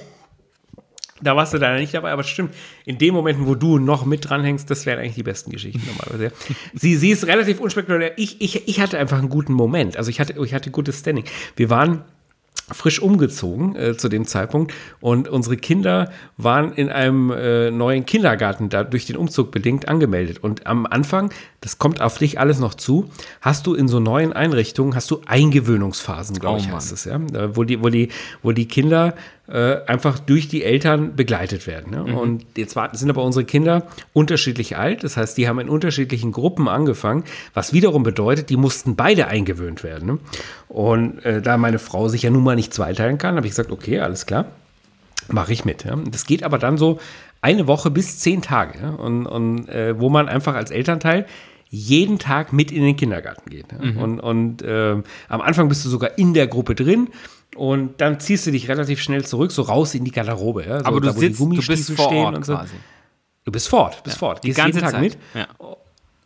Da 1.26 1.36
warst 1.36 1.54
du 1.54 1.58
leider 1.58 1.78
nicht 1.80 1.94
dabei, 1.94 2.12
aber 2.12 2.24
stimmt, 2.24 2.54
in 2.86 2.98
den 2.98 3.14
Momenten, 3.14 3.48
wo 3.48 3.56
du 3.56 3.80
noch 3.80 4.06
mit 4.06 4.30
dranhängst, 4.30 4.70
das 4.70 4.86
wären 4.86 5.00
eigentlich 5.00 5.16
die 5.16 5.24
besten 5.24 5.52
Geschichten 5.52 5.82
normalerweise. 5.86 6.34
sie, 6.74 6.96
sie 6.96 7.10
ist 7.10 7.28
relativ 7.28 7.60
unspektakulär. 7.60 8.18
Ich, 8.18 8.42
ich, 8.42 8.68
ich 8.68 8.80
hatte 8.80 8.98
einfach 8.98 9.18
einen 9.18 9.30
guten 9.30 9.54
Moment. 9.54 9.98
Also 9.98 10.10
ich 10.10 10.20
hatte, 10.20 10.36
ich 10.44 10.54
hatte 10.54 10.72
gutes 10.72 11.00
Standing. 11.00 11.26
Wir 11.56 11.70
waren 11.70 12.04
frisch 12.72 13.00
umgezogen 13.00 13.76
äh, 13.76 13.96
zu 13.96 14.10
dem 14.10 14.26
Zeitpunkt 14.26 14.74
und 15.00 15.28
unsere 15.28 15.56
Kinder 15.58 16.12
waren 16.38 16.74
in 16.74 16.90
einem 16.90 17.30
äh, 17.30 17.70
neuen 17.70 18.06
Kindergarten 18.06 18.70
da 18.70 18.84
durch 18.84 19.06
den 19.06 19.18
Umzug 19.18 19.52
bedingt 19.52 19.88
angemeldet 19.88 20.40
und 20.44 20.66
am 20.66 20.86
Anfang, 20.88 21.32
das 21.66 21.80
kommt 21.80 22.00
auf 22.00 22.20
dich 22.20 22.40
alles 22.40 22.60
noch 22.60 22.76
zu, 22.76 23.10
hast 23.42 23.66
du 23.66 23.74
in 23.74 23.88
so 23.88 24.00
neuen 24.00 24.34
Einrichtungen 24.34 24.94
hast 24.94 25.10
du 25.10 25.22
Eingewöhnungsphasen, 25.26 26.38
glaube 26.38 26.60
oh, 26.60 26.64
ich, 26.64 26.72
heißt 26.72 26.92
es 26.92 27.06
ja, 27.06 27.20
wo 27.56 27.64
die 27.64 27.82
wo 27.82 27.90
die 27.90 28.10
wo 28.44 28.52
die 28.52 28.68
Kinder 28.68 29.16
äh, 29.48 29.84
einfach 29.88 30.20
durch 30.20 30.48
die 30.48 30.64
Eltern 30.64 31.16
begleitet 31.16 31.66
werden. 31.66 31.92
Ne? 31.92 32.12
Mhm. 32.12 32.18
Und 32.18 32.46
jetzt 32.56 32.78
sind 32.94 33.10
aber 33.10 33.24
unsere 33.24 33.46
Kinder 33.46 33.88
unterschiedlich 34.14 34.78
alt. 34.78 35.04
Das 35.04 35.18
heißt, 35.18 35.36
die 35.40 35.48
haben 35.48 35.60
in 35.60 35.68
unterschiedlichen 35.68 36.32
Gruppen 36.32 36.68
angefangen, 36.68 37.24
was 37.56 37.74
wiederum 37.74 38.04
bedeutet, 38.04 38.52
die 38.52 38.58
mussten 38.58 38.96
beide 38.96 39.28
eingewöhnt 39.28 39.84
werden. 39.84 40.08
Ne? 40.08 40.20
Und 40.68 41.26
äh, 41.26 41.42
da 41.42 41.58
meine 41.58 41.80
Frau 41.80 42.10
sich 42.10 42.22
ja 42.22 42.30
nun 42.30 42.44
mal 42.44 42.56
nicht 42.56 42.76
zweiteilen 42.76 43.18
kann, 43.18 43.38
habe 43.38 43.48
ich 43.48 43.54
gesagt, 43.54 43.72
okay, 43.72 44.02
alles 44.02 44.28
klar, 44.28 44.46
mache 45.30 45.52
ich 45.52 45.66
mit. 45.66 45.84
Ja? 45.84 45.96
Das 45.96 46.28
geht 46.28 46.44
aber 46.44 46.60
dann 46.60 46.78
so 46.78 47.00
eine 47.42 47.66
Woche 47.66 47.90
bis 47.90 48.20
zehn 48.20 48.44
Tage. 48.44 48.80
Ja? 48.80 48.90
Und, 48.90 49.26
und 49.26 49.68
äh, 49.70 50.00
wo 50.00 50.10
man 50.10 50.30
einfach 50.30 50.54
als 50.54 50.70
Elternteil 50.70 51.26
jeden 51.76 52.20
Tag 52.20 52.54
mit 52.54 52.72
in 52.72 52.84
den 52.84 52.96
Kindergarten 52.96 53.50
geht. 53.50 53.66
Ja? 53.72 53.86
Mhm. 53.86 53.98
Und, 53.98 54.20
und 54.20 54.62
äh, 54.62 54.92
am 55.28 55.42
Anfang 55.42 55.68
bist 55.68 55.84
du 55.86 55.90
sogar 55.90 56.18
in 56.18 56.34
der 56.34 56.48
Gruppe 56.48 56.74
drin 56.74 57.10
und 57.56 58.00
dann 58.00 58.20
ziehst 58.20 58.48
du 58.48 58.52
dich 58.52 58.70
relativ 58.70 59.02
schnell 59.02 59.26
zurück, 59.26 59.52
so 59.52 59.64
raus 59.64 59.94
in 59.94 60.06
die 60.06 60.12
Garderobe. 60.12 60.66
Ja? 60.66 60.80
So, 60.80 60.86
Aber 60.86 61.02
du, 61.02 61.08
da, 61.08 61.14
sitzt, 61.14 61.40
du 61.40 61.50
bist 61.50 61.92
vor 61.92 62.12
Ort 62.12 62.36
und 62.36 62.46
so. 62.46 62.54
quasi. 62.54 62.76
Du 63.44 63.52
bist 63.52 63.68
fort, 63.68 64.04
bist 64.04 64.16
ja. 64.16 64.20
fort. 64.20 64.44
Die 64.44 64.48
Gehst 64.48 64.58
ganze 64.58 64.80
jeden 64.80 64.86
Tag 64.86 64.94
Zeit. 64.94 65.02
mit. 65.02 65.18
Ja. 65.34 65.48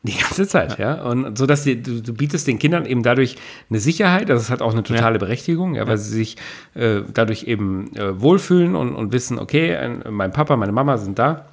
Die 0.01 0.17
ganze 0.17 0.47
Zeit, 0.47 0.79
ja. 0.79 0.95
ja. 0.95 1.03
Und 1.03 1.37
so 1.37 1.45
dass 1.45 1.63
die, 1.63 1.83
du, 1.83 2.01
du, 2.01 2.13
bietest 2.13 2.47
den 2.47 2.57
Kindern 2.57 2.85
eben 2.85 3.03
dadurch 3.03 3.35
eine 3.69 3.81
Sicherheit, 3.81 4.31
also 4.31 4.41
es 4.41 4.49
hat 4.49 4.61
auch 4.61 4.71
eine 4.71 4.83
totale 4.83 5.15
ja. 5.15 5.19
Berechtigung, 5.19 5.75
ja, 5.75 5.85
weil 5.87 5.97
sie 5.97 6.15
sich 6.15 6.37
äh, 6.73 7.01
dadurch 7.13 7.43
eben 7.43 7.93
äh, 7.97 8.21
wohlfühlen 8.21 8.77
und, 8.77 8.95
und 8.95 9.11
wissen, 9.11 9.37
okay, 9.37 9.75
ein, 9.75 10.01
mein 10.09 10.31
Papa, 10.31 10.55
meine 10.55 10.71
Mama 10.71 10.97
sind 10.97 11.19
da 11.19 11.47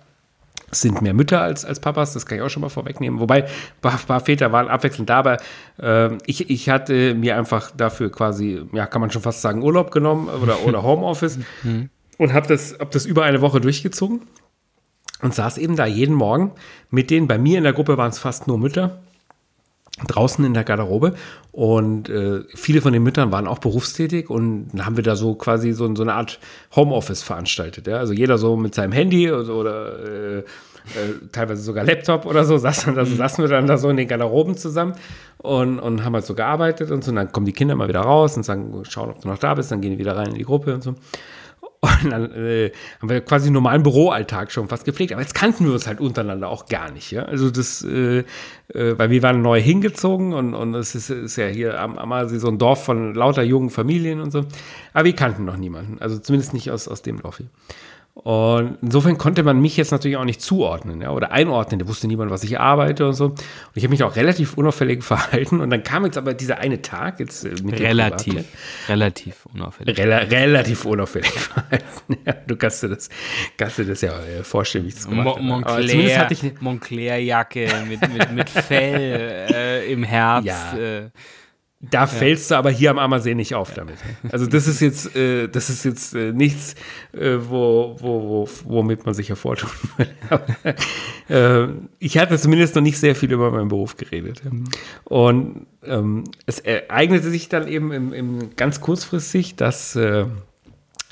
sind 0.70 1.02
mehr 1.02 1.14
Mütter 1.14 1.40
als, 1.40 1.64
als 1.64 1.80
Papas, 1.80 2.12
das 2.12 2.26
kann 2.26 2.38
ich 2.38 2.42
auch 2.42 2.48
schon 2.48 2.62
mal 2.62 2.68
vorwegnehmen. 2.68 3.20
Wobei, 3.20 3.44
ein 3.44 3.50
paar, 3.80 3.98
paar 3.98 4.20
Väter 4.20 4.52
waren 4.52 4.68
abwechselnd 4.68 5.08
da, 5.08 5.18
aber 5.18 5.38
äh, 5.80 6.16
ich, 6.26 6.50
ich 6.50 6.68
hatte 6.68 7.14
mir 7.14 7.36
einfach 7.36 7.70
dafür 7.70 8.10
quasi, 8.10 8.62
ja, 8.72 8.86
kann 8.86 9.00
man 9.00 9.10
schon 9.10 9.22
fast 9.22 9.42
sagen, 9.42 9.62
Urlaub 9.62 9.90
genommen 9.90 10.28
oder, 10.28 10.60
oder 10.66 10.82
Homeoffice 10.82 11.38
mhm. 11.62 11.90
und 12.18 12.32
habe 12.32 12.48
das, 12.48 12.76
hab 12.78 12.90
das 12.90 13.06
über 13.06 13.24
eine 13.24 13.40
Woche 13.40 13.60
durchgezogen 13.60 14.22
und 15.22 15.34
saß 15.34 15.58
eben 15.58 15.76
da 15.76 15.86
jeden 15.86 16.14
Morgen 16.14 16.52
mit 16.90 17.10
denen. 17.10 17.28
Bei 17.28 17.38
mir 17.38 17.58
in 17.58 17.64
der 17.64 17.72
Gruppe 17.72 17.96
waren 17.96 18.10
es 18.10 18.18
fast 18.18 18.46
nur 18.46 18.58
Mütter 18.58 18.98
draußen 20.06 20.44
in 20.44 20.54
der 20.54 20.64
Garderobe 20.64 21.14
und 21.52 22.08
äh, 22.10 22.42
viele 22.54 22.82
von 22.82 22.92
den 22.92 23.02
Müttern 23.02 23.32
waren 23.32 23.46
auch 23.46 23.58
berufstätig 23.58 24.28
und 24.28 24.68
dann 24.72 24.84
haben 24.84 24.96
wir 24.96 25.04
da 25.04 25.16
so 25.16 25.34
quasi 25.34 25.72
so, 25.72 25.94
so 25.94 26.02
eine 26.02 26.14
Art 26.14 26.38
Homeoffice 26.74 27.22
veranstaltet. 27.22 27.86
Ja? 27.86 27.96
Also 27.96 28.12
jeder 28.12 28.36
so 28.36 28.56
mit 28.56 28.74
seinem 28.74 28.92
Handy 28.92 29.30
oder, 29.32 29.54
oder 29.54 30.04
äh, 30.04 30.38
äh, 30.38 31.14
teilweise 31.32 31.62
sogar 31.62 31.84
Laptop 31.84 32.26
oder 32.26 32.44
so, 32.44 32.58
saßen, 32.58 32.96
also 32.98 33.16
saßen 33.16 33.42
wir 33.42 33.48
dann 33.48 33.66
da 33.66 33.78
so 33.78 33.88
in 33.88 33.96
den 33.96 34.06
Garderoben 34.06 34.56
zusammen 34.56 34.94
und, 35.38 35.78
und 35.78 36.04
haben 36.04 36.14
halt 36.14 36.26
so 36.26 36.34
gearbeitet 36.34 36.90
und 36.90 37.02
so. 37.02 37.10
Und 37.10 37.16
dann 37.16 37.32
kommen 37.32 37.46
die 37.46 37.52
Kinder 37.52 37.74
mal 37.74 37.88
wieder 37.88 38.00
raus 38.00 38.36
und 38.36 38.42
sagen, 38.42 38.82
schauen, 38.88 39.10
ob 39.10 39.22
du 39.22 39.28
noch 39.28 39.38
da 39.38 39.54
bist, 39.54 39.72
dann 39.72 39.80
gehen 39.80 39.92
die 39.92 39.98
wieder 39.98 40.16
rein 40.16 40.28
in 40.28 40.34
die 40.34 40.44
Gruppe 40.44 40.74
und 40.74 40.82
so. 40.82 40.94
Und 42.02 42.10
dann 42.10 42.32
äh, 42.32 42.72
haben 43.00 43.08
wir 43.08 43.20
quasi 43.20 43.46
einen 43.46 43.54
normalen 43.54 43.82
Büroalltag 43.82 44.52
schon 44.52 44.68
fast 44.68 44.84
gepflegt. 44.84 45.12
Aber 45.12 45.22
jetzt 45.22 45.34
kannten 45.34 45.64
wir 45.66 45.72
uns 45.72 45.86
halt 45.86 46.00
untereinander 46.00 46.48
auch 46.48 46.66
gar 46.66 46.90
nicht. 46.90 47.10
Ja? 47.10 47.22
Also 47.24 47.50
das, 47.50 47.82
äh, 47.82 48.18
äh, 48.18 48.24
weil 48.98 49.10
wir 49.10 49.22
waren 49.22 49.42
neu 49.42 49.60
hingezogen 49.60 50.32
und, 50.32 50.54
und 50.54 50.74
es 50.74 50.94
ist, 50.94 51.10
ist 51.10 51.36
ja 51.36 51.46
hier 51.46 51.80
am 51.80 51.98
Ammersee 51.98 52.38
so 52.38 52.48
ein 52.48 52.58
Dorf 52.58 52.84
von 52.84 53.14
lauter 53.14 53.42
jungen 53.42 53.70
Familien 53.70 54.20
und 54.20 54.30
so. 54.30 54.44
Aber 54.92 55.04
wir 55.04 55.14
kannten 55.14 55.44
noch 55.44 55.56
niemanden. 55.56 55.98
Also 56.00 56.18
zumindest 56.18 56.54
nicht 56.54 56.70
aus, 56.70 56.88
aus 56.88 57.02
dem 57.02 57.20
Dorf 57.20 57.38
hier. 57.38 57.48
Und 58.16 58.78
insofern 58.80 59.18
konnte 59.18 59.42
man 59.42 59.60
mich 59.60 59.76
jetzt 59.76 59.90
natürlich 59.90 60.16
auch 60.16 60.24
nicht 60.24 60.40
zuordnen 60.40 61.02
ja, 61.02 61.10
oder 61.10 61.32
einordnen. 61.32 61.78
Da 61.78 61.86
wusste 61.86 62.06
niemand, 62.06 62.30
was 62.30 62.44
ich 62.44 62.58
arbeite 62.58 63.06
und 63.06 63.12
so. 63.12 63.26
Und 63.26 63.40
ich 63.74 63.84
habe 63.84 63.90
mich 63.90 64.02
auch 64.02 64.16
relativ 64.16 64.56
unauffällig 64.56 65.04
verhalten. 65.04 65.60
Und 65.60 65.68
dann 65.68 65.82
kam 65.82 66.06
jetzt 66.06 66.16
aber 66.16 66.32
dieser 66.32 66.56
eine 66.56 66.80
Tag 66.80 67.20
jetzt 67.20 67.44
äh, 67.44 67.50
mit 67.62 67.78
Relativ, 67.78 68.44
relativ 68.88 69.44
unauffällig. 69.52 69.98
Rel 69.98 70.12
relativ 70.14 70.86
unauffällig 70.86 71.30
verhalten. 71.30 72.16
Ja, 72.24 72.32
du 72.32 72.56
kannst 72.56 72.82
dir 72.82 72.88
das, 72.88 73.10
kannst 73.58 73.78
dir 73.78 73.84
das 73.84 74.00
ja 74.00 74.18
äh, 74.18 74.42
vorstellen, 74.42 74.86
wie 74.86 74.88
ich 74.88 74.94
das 74.94 75.08
gemacht 75.08 75.36
habe. 75.36 75.42
Montclair, 75.42 76.28
Montclair-Jacke 76.60 77.68
mit, 77.86 78.00
mit, 78.12 78.32
mit 78.32 78.48
Fell 78.48 79.46
äh, 79.52 79.92
im 79.92 80.02
Herz. 80.02 80.46
Ja. 80.46 80.76
Äh, 80.76 81.10
da 81.90 82.00
ja. 82.00 82.06
fällst 82.06 82.50
du 82.50 82.54
aber 82.56 82.70
hier 82.70 82.90
am 82.90 82.98
Ammersee 82.98 83.34
nicht 83.34 83.54
auf 83.54 83.74
damit. 83.74 83.96
Also 84.30 84.46
das 84.46 84.66
ist 84.66 84.80
jetzt, 84.80 85.14
äh, 85.16 85.48
das 85.48 85.70
ist 85.70 85.84
jetzt 85.84 86.14
äh, 86.14 86.32
nichts, 86.32 86.74
äh, 87.12 87.36
wo, 87.48 87.96
wo, 87.98 88.22
wo, 88.22 88.48
womit 88.64 89.04
man 89.06 89.14
sich 89.14 89.28
hervortun 89.28 89.70
will. 89.96 90.08
äh, 91.28 91.68
ich 91.98 92.18
hatte 92.18 92.38
zumindest 92.38 92.74
noch 92.74 92.82
nicht 92.82 92.98
sehr 92.98 93.14
viel 93.14 93.32
über 93.32 93.50
meinen 93.50 93.68
Beruf 93.68 93.96
geredet. 93.96 94.42
Und 95.04 95.66
ähm, 95.84 96.24
es 96.46 96.60
ereignete 96.60 97.30
sich 97.30 97.48
dann 97.48 97.68
eben 97.68 97.92
im, 97.92 98.12
im 98.12 98.56
ganz 98.56 98.80
kurzfristig, 98.80 99.56
dass 99.56 99.96
äh, 99.96 100.26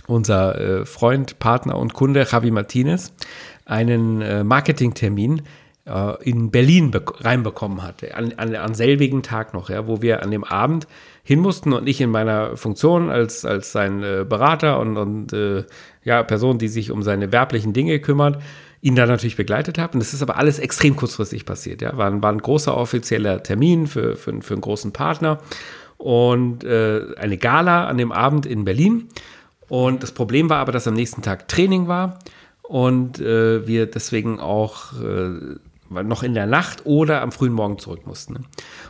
unser 0.07 0.61
äh, 0.61 0.87
Freund, 0.87 1.39
Partner 1.39 1.77
und 1.77 1.95
Kunde 1.95 2.27
Javi 2.31 2.51
Martinez 2.51 3.13
einen 3.67 4.47
Marketingtermin 4.47 5.41
in 6.23 6.51
Berlin 6.51 6.93
reinbekommen 6.95 7.83
hatte, 7.83 8.15
an, 8.15 8.33
an, 8.39 8.55
an 8.57 8.75
selbigen 8.75 9.23
Tag 9.23 9.53
noch, 9.53 9.69
ja, 9.69 9.87
wo 9.87 10.01
wir 10.01 10.23
an 10.23 10.31
dem 10.31 10.43
Abend 10.43 10.87
hin 11.25 11.41
mussten 11.41 11.73
und 11.73 11.87
ich 11.87 12.01
in 12.01 12.11
meiner 12.11 12.57
Funktion 12.57 13.11
als, 13.11 13.45
als 13.45 13.73
sein 13.73 14.03
äh, 14.03 14.25
Berater 14.27 14.79
und, 14.79 14.97
und 14.97 15.33
äh, 15.33 15.65
ja, 16.03 16.23
Person, 16.23 16.59
die 16.59 16.69
sich 16.69 16.91
um 16.91 17.03
seine 17.03 17.33
werblichen 17.33 17.73
Dinge 17.73 17.99
kümmert, 17.99 18.43
ihn 18.81 18.95
da 18.95 19.07
natürlich 19.07 19.37
begleitet 19.37 19.79
habe. 19.79 19.95
Und 19.95 20.01
das 20.01 20.13
ist 20.13 20.23
aber 20.23 20.37
alles 20.37 20.59
extrem 20.59 20.97
kurzfristig 20.97 21.47
passiert. 21.47 21.81
Ja. 21.81 21.97
War, 21.97 22.23
war 22.23 22.31
ein 22.31 22.41
großer 22.41 22.77
offizieller 22.77 23.43
Termin 23.43 23.87
für, 23.87 24.17
für, 24.17 24.41
für 24.43 24.55
einen 24.55 24.61
großen 24.61 24.93
Partner 24.93 25.39
und 25.97 26.65
äh, 26.65 27.01
eine 27.17 27.39
Gala 27.39 27.87
an 27.87 27.97
dem 27.97 28.13
Abend 28.13 28.45
in 28.45 28.65
Berlin. 28.65 29.09
Und 29.69 30.03
das 30.03 30.13
Problem 30.13 30.51
war 30.51 30.59
aber, 30.59 30.73
dass 30.73 30.87
am 30.87 30.95
nächsten 30.95 31.23
Tag 31.23 31.49
Training 31.49 31.89
war 31.89 32.19
und 32.63 33.19
äh, 33.21 33.67
wir 33.67 33.87
deswegen 33.87 34.41
auch 34.41 34.93
äh, 35.03 35.57
noch 36.03 36.23
in 36.23 36.35
der 36.35 36.47
Nacht 36.47 36.85
oder 36.85 37.23
am 37.23 37.33
frühen 37.33 37.53
Morgen 37.53 37.79
zurück 37.79 38.07
mussten. 38.07 38.35
Ne? 38.35 38.41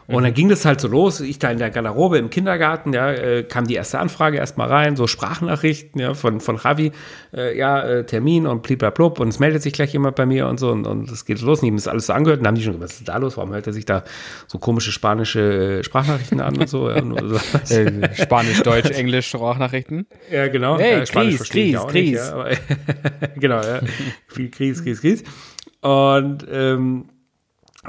Und 0.06 0.16
mhm. 0.16 0.22
dann 0.24 0.34
ging 0.34 0.48
das 0.48 0.64
halt 0.64 0.80
so 0.80 0.88
los. 0.88 1.20
Ich 1.20 1.38
da 1.38 1.50
in 1.50 1.58
der 1.58 1.70
Garderobe 1.70 2.18
im 2.18 2.30
Kindergarten, 2.30 2.92
ja, 2.92 3.10
äh, 3.10 3.42
kam 3.42 3.66
die 3.66 3.74
erste 3.74 3.98
Anfrage 3.98 4.36
erstmal 4.36 4.68
rein, 4.68 4.96
so 4.96 5.06
Sprachnachrichten 5.06 6.00
ja, 6.00 6.14
von, 6.14 6.40
von 6.40 6.58
Javi, 6.62 6.92
äh, 7.34 7.56
ja, 7.56 7.80
äh, 7.82 8.04
Termin 8.04 8.46
und 8.46 8.62
bliblablub 8.62 9.20
und 9.20 9.28
es 9.28 9.38
meldet 9.38 9.62
sich 9.62 9.72
gleich 9.72 9.92
jemand 9.92 10.16
bei 10.16 10.26
mir 10.26 10.48
und 10.48 10.60
so 10.60 10.70
und, 10.70 11.10
es 11.10 11.24
geht 11.24 11.40
los. 11.40 11.60
Und 11.60 11.66
ich 11.66 11.70
habe 11.70 11.76
das 11.76 11.88
alles 11.88 12.06
so 12.06 12.12
angehört 12.12 12.38
und 12.38 12.44
dann 12.44 12.52
haben 12.52 12.58
die 12.58 12.64
schon 12.64 12.74
gesagt, 12.74 12.90
was 12.90 12.98
ist 12.98 13.08
da 13.08 13.16
los? 13.16 13.36
Warum 13.36 13.52
hört 13.52 13.66
er 13.66 13.72
sich 13.72 13.84
da 13.84 14.04
so 14.46 14.58
komische 14.58 14.92
spanische 14.92 15.78
äh, 15.78 15.84
Sprachnachrichten 15.84 16.40
an 16.40 16.58
und 16.58 16.68
so? 16.68 16.90
Ja. 16.90 16.96
Äh, 16.96 18.14
Spanisch, 18.14 18.62
Deutsch, 18.62 18.90
Englisch 18.90 19.28
Sprachnachrichten? 19.28 20.06
Ja, 20.30 20.48
genau. 20.48 20.78
Hey, 20.78 21.06
Spanisch 21.06 21.48
Kries, 21.48 21.48
Kries, 21.48 21.86
Kries. 21.86 22.10
Nicht, 22.10 22.14
ja, 22.14 22.32
aber, 22.32 22.50
genau, 23.36 23.60
ja. 23.62 23.80
Viel 24.28 24.50
Kries, 24.50 24.82
Kries, 24.82 25.00
Kries. 25.00 25.24
Und 25.84 26.46
ähm, 26.50 27.04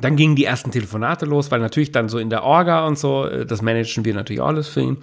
dann 0.02 0.18
gingen 0.18 0.36
die 0.36 0.44
ersten 0.44 0.72
Telefonate 0.72 1.26
los, 1.26 1.50
weil 1.50 1.62
natürlich 1.62 1.94
dann 1.94 2.10
so 2.10 2.18
in 2.18 2.30
der 2.30 2.44
Orga 2.44 2.86
und 2.86 3.00
so, 3.00 3.26
äh, 3.26 3.46
das 3.46 3.62
managen 3.62 4.04
wir 4.04 4.14
natürlich 4.14 4.42
alles 4.42 4.68
für 4.68 4.82
ihn. 4.82 4.98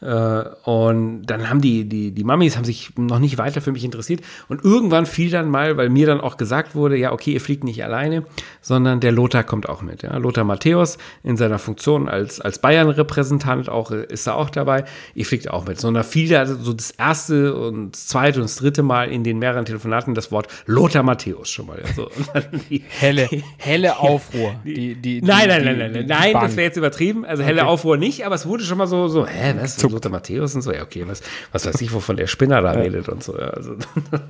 Äh, 0.00 0.44
und 0.64 1.22
dann 1.26 1.50
haben 1.50 1.60
die, 1.60 1.88
die, 1.88 2.12
die 2.12 2.24
Mamis 2.24 2.56
haben 2.56 2.64
sich 2.64 2.92
noch 2.96 3.18
nicht 3.18 3.38
weiter 3.38 3.60
für 3.60 3.72
mich 3.72 3.84
interessiert. 3.84 4.20
Und 4.48 4.64
irgendwann 4.64 5.06
fiel 5.06 5.30
dann 5.30 5.50
mal, 5.50 5.76
weil 5.76 5.90
mir 5.90 6.06
dann 6.06 6.20
auch 6.20 6.36
gesagt 6.36 6.74
wurde, 6.74 6.96
ja, 6.96 7.12
okay, 7.12 7.32
ihr 7.32 7.40
fliegt 7.40 7.64
nicht 7.64 7.84
alleine, 7.84 8.24
sondern 8.60 9.00
der 9.00 9.12
Lothar 9.12 9.44
kommt 9.44 9.68
auch 9.68 9.82
mit. 9.82 10.02
Ja. 10.02 10.16
Lothar 10.16 10.44
Matthäus 10.44 10.98
in 11.22 11.36
seiner 11.36 11.58
Funktion 11.58 12.08
als, 12.08 12.40
als 12.40 12.58
Bayern-Repräsentant 12.58 13.68
auch, 13.68 13.90
ist 13.90 14.26
da 14.26 14.34
auch 14.34 14.50
dabei. 14.50 14.84
Ihr 15.14 15.26
fliegt 15.26 15.50
auch 15.50 15.66
mit. 15.66 15.80
Sondern 15.80 16.04
fiel 16.04 16.28
da 16.28 16.46
so 16.46 16.72
das 16.72 16.90
erste 16.92 17.54
und 17.54 17.92
das 17.92 18.06
zweite 18.06 18.40
und 18.40 18.44
das 18.44 18.56
dritte 18.56 18.82
Mal 18.82 19.10
in 19.10 19.24
den 19.24 19.38
mehreren 19.38 19.64
Telefonaten 19.64 20.14
das 20.14 20.32
Wort 20.32 20.48
Lothar 20.66 21.02
Matthäus 21.02 21.50
schon 21.50 21.66
mal. 21.66 21.80
Also, 21.86 22.10
die, 22.70 22.82
helle, 22.88 23.28
helle 23.58 23.98
Aufruhr. 23.98 24.54
Die, 24.64 24.94
die, 24.94 25.20
nein, 25.22 25.48
nein, 25.48 25.64
nein, 25.64 25.78
nein, 25.78 25.92
nein, 25.92 26.06
nein, 26.06 26.32
das 26.32 26.56
wäre 26.56 26.66
jetzt 26.66 26.76
übertrieben. 26.76 27.24
Also 27.24 27.42
helle 27.42 27.62
okay. 27.62 27.70
Aufruhr 27.70 27.96
nicht, 27.96 28.24
aber 28.24 28.34
es 28.34 28.46
wurde 28.46 28.64
schon 28.64 28.78
mal 28.78 28.86
so, 28.86 29.08
so 29.08 29.26
hä, 29.26 29.54
was? 29.60 29.76
Lothar 29.90 30.10
Matthäus 30.10 30.54
und 30.54 30.62
so, 30.62 30.72
ja, 30.72 30.82
okay, 30.82 31.04
was, 31.06 31.22
was 31.52 31.66
weiß 31.66 31.80
ich, 31.80 31.92
wovon 31.92 32.16
der 32.16 32.26
Spinner 32.26 32.62
da 32.62 32.72
redet 32.72 33.08
und 33.08 33.22
so. 33.22 33.38
Ja, 33.38 33.48
also, 33.48 33.76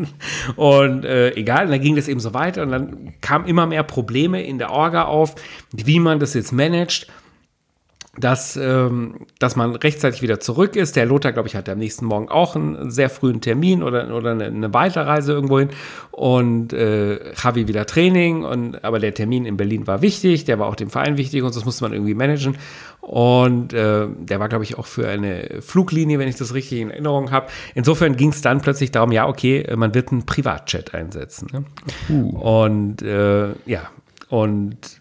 und 0.56 1.04
äh, 1.04 1.32
egal, 1.34 1.66
und 1.66 1.72
dann 1.72 1.80
ging 1.80 1.96
das 1.96 2.08
eben 2.08 2.20
so 2.20 2.34
weiter 2.34 2.62
und 2.62 2.70
dann 2.70 3.14
kamen 3.20 3.46
immer 3.46 3.66
mehr 3.66 3.82
Probleme 3.82 4.42
in 4.42 4.58
der 4.58 4.70
Orga 4.70 5.04
auf, 5.04 5.34
wie 5.72 6.00
man 6.00 6.20
das 6.20 6.34
jetzt 6.34 6.52
managt 6.52 7.06
dass, 8.18 8.56
ähm, 8.56 9.26
dass 9.38 9.54
man 9.54 9.76
rechtzeitig 9.76 10.20
wieder 10.20 10.40
zurück 10.40 10.74
ist. 10.74 10.96
Der 10.96 11.06
Lothar, 11.06 11.32
glaube 11.32 11.48
ich, 11.48 11.54
hatte 11.54 11.70
am 11.70 11.78
nächsten 11.78 12.06
Morgen 12.06 12.28
auch 12.28 12.56
einen 12.56 12.90
sehr 12.90 13.08
frühen 13.08 13.40
Termin 13.40 13.84
oder, 13.84 14.12
oder 14.12 14.32
eine, 14.32 14.46
eine 14.46 14.74
Weiterreise 14.74 15.32
irgendwo 15.32 15.60
hin. 15.60 15.68
Und 16.10 16.72
äh, 16.72 17.32
Javi 17.34 17.68
wieder 17.68 17.86
Training. 17.86 18.42
Und, 18.42 18.82
aber 18.82 18.98
der 18.98 19.14
Termin 19.14 19.46
in 19.46 19.56
Berlin 19.56 19.86
war 19.86 20.02
wichtig, 20.02 20.44
der 20.44 20.58
war 20.58 20.66
auch 20.66 20.74
dem 20.74 20.90
Verein 20.90 21.18
wichtig 21.18 21.44
und 21.44 21.54
das 21.54 21.64
musste 21.64 21.84
man 21.84 21.92
irgendwie 21.92 22.14
managen. 22.14 22.56
Und 23.00 23.72
äh, 23.72 24.08
der 24.08 24.40
war, 24.40 24.48
glaube 24.48 24.64
ich, 24.64 24.76
auch 24.76 24.86
für 24.86 25.08
eine 25.08 25.60
Fluglinie, 25.60 26.18
wenn 26.18 26.28
ich 26.28 26.36
das 26.36 26.52
richtig 26.52 26.80
in 26.80 26.90
Erinnerung 26.90 27.30
habe. 27.30 27.46
Insofern 27.76 28.16
ging 28.16 28.30
es 28.30 28.42
dann 28.42 28.60
plötzlich 28.60 28.90
darum, 28.90 29.12
ja, 29.12 29.28
okay, 29.28 29.66
man 29.76 29.94
wird 29.94 30.10
einen 30.10 30.26
Privatjet 30.26 30.94
einsetzen. 30.94 31.48
Ne? 31.52 31.64
Uh. 32.08 32.38
Und 32.38 33.02
äh, 33.02 33.50
ja, 33.66 33.88
und 34.28 34.99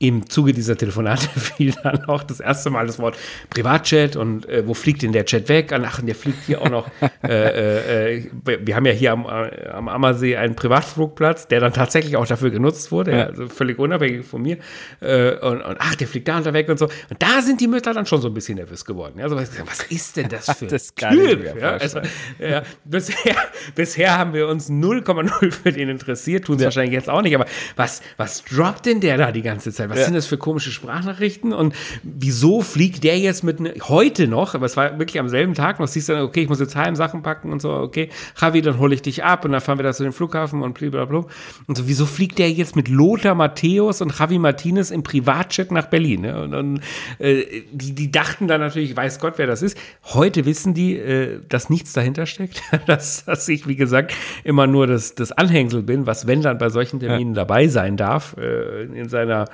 im 0.00 0.28
Zuge 0.28 0.52
dieser 0.52 0.76
Telefonate 0.76 1.28
fiel 1.40 1.74
dann 1.82 2.04
auch 2.04 2.22
das 2.22 2.38
erste 2.38 2.70
Mal 2.70 2.86
das 2.86 3.00
Wort 3.00 3.16
Privatjet 3.50 4.14
und 4.14 4.48
äh, 4.48 4.66
wo 4.66 4.74
fliegt 4.74 5.02
denn 5.02 5.12
der 5.12 5.24
Jet 5.24 5.48
weg? 5.48 5.72
Ach, 5.72 6.00
der 6.00 6.14
fliegt 6.14 6.44
hier 6.46 6.62
auch 6.62 6.70
noch. 6.70 6.88
äh, 7.24 8.16
äh, 8.16 8.18
äh 8.18 8.30
wir 8.64 8.76
haben 8.76 8.86
ja 8.86 8.92
hier 8.92 9.12
am, 9.12 9.26
am 9.26 9.88
Ammersee 9.88 10.36
einen 10.36 10.54
Privatflugplatz, 10.54 11.48
der 11.48 11.60
dann 11.60 11.72
tatsächlich 11.72 12.16
auch 12.16 12.26
dafür 12.26 12.50
genutzt 12.50 12.92
wurde, 12.92 13.10
ja. 13.10 13.26
also 13.26 13.48
völlig 13.48 13.78
unabhängig 13.78 14.24
von 14.24 14.42
mir. 14.42 14.58
Äh, 15.00 15.32
und, 15.38 15.62
und, 15.62 15.76
ach, 15.80 15.96
der 15.96 16.06
fliegt 16.06 16.28
da 16.28 16.36
und 16.36 16.46
da 16.46 16.52
weg 16.52 16.68
und 16.68 16.78
so. 16.78 16.86
Und 16.86 17.20
da 17.20 17.42
sind 17.42 17.60
die 17.60 17.66
Mütter 17.66 17.92
dann 17.92 18.06
schon 18.06 18.20
so 18.20 18.28
ein 18.28 18.34
bisschen 18.34 18.56
nervös 18.56 18.84
geworden. 18.84 19.18
Ja, 19.18 19.28
so, 19.28 19.34
was, 19.34 19.50
was 19.66 19.82
ist 19.90 20.16
denn 20.16 20.28
das 20.28 20.46
für 20.58 20.66
das 20.66 20.94
Typ? 20.94 21.56
Ja, 21.60 21.72
also, 21.72 22.00
ja, 22.38 22.62
bisher, 22.84 23.34
bisher 23.74 24.16
haben 24.16 24.32
wir 24.32 24.46
uns 24.46 24.70
0,0 24.70 25.50
für 25.50 25.72
den 25.72 25.88
interessiert, 25.88 26.44
tun 26.44 26.58
ja. 26.58 26.66
wahrscheinlich 26.66 26.92
jetzt 26.92 27.10
auch 27.10 27.22
nicht, 27.22 27.34
aber 27.34 27.46
was, 27.74 28.00
was 28.16 28.44
droppt 28.44 28.86
denn 28.86 29.00
der 29.00 29.16
da 29.16 29.32
die 29.32 29.42
ganze 29.42 29.72
Zeit? 29.72 29.87
Was 29.88 29.98
ja. 29.98 30.04
sind 30.04 30.14
das 30.14 30.26
für 30.26 30.38
komische 30.38 30.70
Sprachnachrichten 30.70 31.52
und 31.52 31.74
wieso 32.02 32.62
fliegt 32.62 33.04
der 33.04 33.18
jetzt 33.18 33.44
mit 33.44 33.60
ne, 33.60 33.74
heute 33.82 34.28
noch, 34.28 34.54
aber 34.54 34.66
es 34.66 34.76
war 34.76 34.98
wirklich 34.98 35.18
am 35.20 35.28
selben 35.28 35.54
Tag 35.54 35.80
noch, 35.80 35.88
siehst 35.88 36.08
du 36.08 36.14
dann, 36.14 36.22
okay, 36.22 36.42
ich 36.42 36.48
muss 36.48 36.60
jetzt 36.60 36.76
heim 36.76 36.96
Sachen 36.96 37.22
packen 37.22 37.52
und 37.52 37.60
so, 37.60 37.72
okay, 37.72 38.08
Javi, 38.40 38.62
dann 38.62 38.78
hole 38.78 38.94
ich 38.94 39.02
dich 39.02 39.24
ab 39.24 39.44
und 39.44 39.52
dann 39.52 39.60
fahren 39.60 39.78
wir 39.78 39.82
da 39.82 39.92
zu 39.92 40.02
dem 40.02 40.12
Flughafen 40.12 40.62
und 40.62 40.74
blablabla. 40.74 41.24
Und 41.66 41.76
so, 41.76 41.88
wieso 41.88 42.06
fliegt 42.06 42.38
der 42.38 42.50
jetzt 42.50 42.76
mit 42.76 42.88
Lothar 42.88 43.34
Matthäus 43.34 44.00
und 44.00 44.16
Javi 44.18 44.38
Martinez 44.38 44.90
im 44.90 45.02
Privatjet 45.02 45.70
nach 45.72 45.86
Berlin? 45.86 46.22
Ne? 46.22 46.42
Und, 46.42 46.54
und 46.54 46.80
äh, 47.18 47.44
die, 47.72 47.94
die 47.94 48.10
dachten 48.10 48.48
dann 48.48 48.60
natürlich, 48.60 48.96
weiß 48.96 49.18
Gott, 49.20 49.34
wer 49.36 49.46
das 49.46 49.62
ist. 49.62 49.76
Heute 50.04 50.44
wissen 50.44 50.74
die, 50.74 50.96
äh, 50.96 51.40
dass 51.48 51.70
nichts 51.70 51.92
dahinter 51.92 52.26
steckt, 52.26 52.62
dass, 52.86 53.24
dass 53.24 53.48
ich, 53.48 53.66
wie 53.66 53.76
gesagt, 53.76 54.14
immer 54.44 54.66
nur 54.66 54.86
das, 54.86 55.14
das 55.14 55.32
Anhängsel 55.32 55.82
bin, 55.82 56.06
was 56.06 56.26
wenn 56.26 56.42
dann 56.42 56.58
bei 56.58 56.68
solchen 56.70 57.00
Terminen 57.00 57.34
ja. 57.34 57.42
dabei 57.44 57.68
sein 57.68 57.96
darf, 57.96 58.36
äh, 58.38 58.84
in 58.84 59.08
seiner 59.08 59.46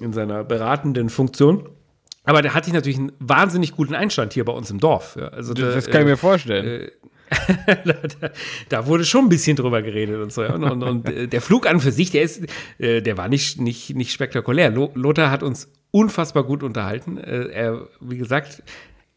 in 0.00 0.12
seiner 0.12 0.44
beratenden 0.44 1.08
Funktion. 1.08 1.68
Aber 2.24 2.40
der 2.40 2.54
hatte 2.54 2.68
ich 2.68 2.74
natürlich 2.74 2.98
einen 2.98 3.12
wahnsinnig 3.18 3.72
guten 3.72 3.94
Einstand 3.94 4.32
hier 4.32 4.44
bei 4.44 4.52
uns 4.52 4.70
im 4.70 4.80
Dorf. 4.80 5.16
Ja, 5.18 5.28
also 5.28 5.52
das, 5.52 5.84
da, 5.84 5.90
kann 5.90 6.02
ich 6.02 6.06
mir 6.06 6.16
vorstellen. 6.16 6.82
Äh, 6.82 6.90
da, 7.84 7.94
da, 8.68 8.86
wurde 8.86 9.04
schon 9.04 9.26
ein 9.26 9.28
bisschen 9.28 9.56
drüber 9.56 9.82
geredet 9.82 10.22
und 10.22 10.32
so. 10.32 10.42
Ja. 10.42 10.54
Und, 10.54 10.64
und, 10.64 10.82
und, 10.82 11.08
äh, 11.08 11.28
der 11.28 11.40
Flug 11.42 11.66
an 11.66 11.80
für 11.80 11.92
sich, 11.92 12.10
der 12.10 12.22
ist, 12.22 12.44
äh, 12.78 13.02
der 13.02 13.18
war 13.18 13.28
nicht, 13.28 13.60
nicht, 13.60 13.94
nicht 13.94 14.12
spektakulär. 14.12 14.70
Lothar 14.70 15.30
hat 15.30 15.42
uns 15.42 15.70
unfassbar 15.90 16.44
gut 16.44 16.62
unterhalten. 16.62 17.18
Äh, 17.18 17.48
er, 17.48 17.88
wie 18.00 18.16
gesagt, 18.16 18.62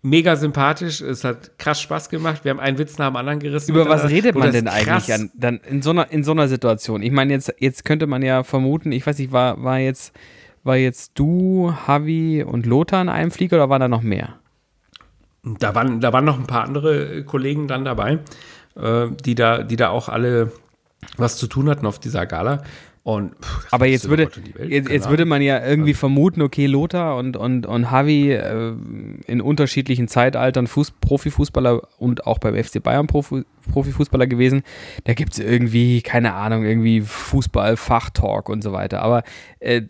mega 0.01 0.35
sympathisch. 0.35 1.01
Es 1.01 1.23
hat 1.23 1.57
krass 1.57 1.81
Spaß 1.81 2.09
gemacht. 2.09 2.43
Wir 2.43 2.51
haben 2.51 2.59
einen 2.59 2.77
Witz 2.77 2.97
nach 2.97 3.07
dem 3.09 3.15
anderen 3.15 3.39
gerissen. 3.39 3.71
Über 3.71 3.87
was 3.87 4.09
redet 4.09 4.35
man 4.35 4.51
denn 4.51 4.67
eigentlich 4.67 5.13
an, 5.13 5.31
dann 5.33 5.59
in 5.69 5.81
so 5.81 5.91
einer 5.91 6.11
in 6.11 6.23
so 6.23 6.31
einer 6.31 6.47
Situation? 6.47 7.01
Ich 7.01 7.11
meine 7.11 7.33
jetzt 7.33 7.53
jetzt 7.59 7.85
könnte 7.85 8.07
man 8.07 8.21
ja 8.21 8.43
vermuten, 8.43 8.91
ich 8.91 9.05
weiß 9.05 9.17
nicht, 9.17 9.31
war 9.31 9.61
war 9.63 9.79
jetzt 9.79 10.13
war 10.67 10.75
jetzt 10.75 11.13
du, 11.15 11.73
Havi 11.87 12.43
und 12.43 12.65
Lothar 12.65 13.01
in 13.01 13.09
einem 13.09 13.31
Flieger 13.31 13.57
oder 13.57 13.69
waren 13.69 13.81
da 13.81 13.87
noch 13.87 14.03
mehr? 14.03 14.35
Da 15.43 15.73
waren 15.73 16.01
da 16.01 16.13
waren 16.13 16.25
noch 16.25 16.37
ein 16.37 16.47
paar 16.47 16.65
andere 16.65 17.23
Kollegen 17.23 17.67
dann 17.67 17.85
dabei, 17.85 18.19
äh, 18.75 19.07
die 19.25 19.33
da 19.33 19.63
die 19.63 19.77
da 19.77 19.89
auch 19.89 20.09
alle 20.09 20.51
was 21.15 21.37
zu 21.37 21.47
tun 21.47 21.69
hatten 21.69 21.85
auf 21.85 21.99
dieser 21.99 22.25
Gala. 22.25 22.63
Und, 23.07 23.35
pff, 23.41 23.67
aber 23.71 23.87
jetzt 23.87 24.09
würde, 24.09 24.29
jetzt, 24.67 24.89
jetzt 24.89 25.09
würde 25.09 25.23
man 25.23 25.41
ja 25.41 25.65
irgendwie 25.65 25.93
vermuten, 25.93 26.41
okay, 26.41 26.65
Lothar 26.65 27.15
und, 27.15 27.37
und, 27.37 27.65
und 27.65 27.83
Javi 27.83 28.33
äh, 28.33 28.73
in 29.27 29.39
unterschiedlichen 29.39 30.09
Zeitaltern 30.09 30.67
Fuß, 30.67 30.91
Profifußballer 30.99 31.87
und 31.99 32.27
auch 32.27 32.37
beim 32.37 32.61
FC 32.61 32.83
Bayern 32.83 33.07
Profi, 33.07 33.45
Profifußballer 33.71 34.27
gewesen. 34.27 34.61
Da 35.05 35.13
gibt 35.13 35.31
es 35.31 35.39
irgendwie, 35.39 36.01
keine 36.01 36.33
Ahnung, 36.33 36.65
irgendwie 36.65 36.99
Fußball, 36.99 37.77
Fachtalk 37.77 38.49
und 38.49 38.61
so 38.61 38.73
weiter. 38.73 39.01
Aber 39.03 39.23
äh, 39.61 39.83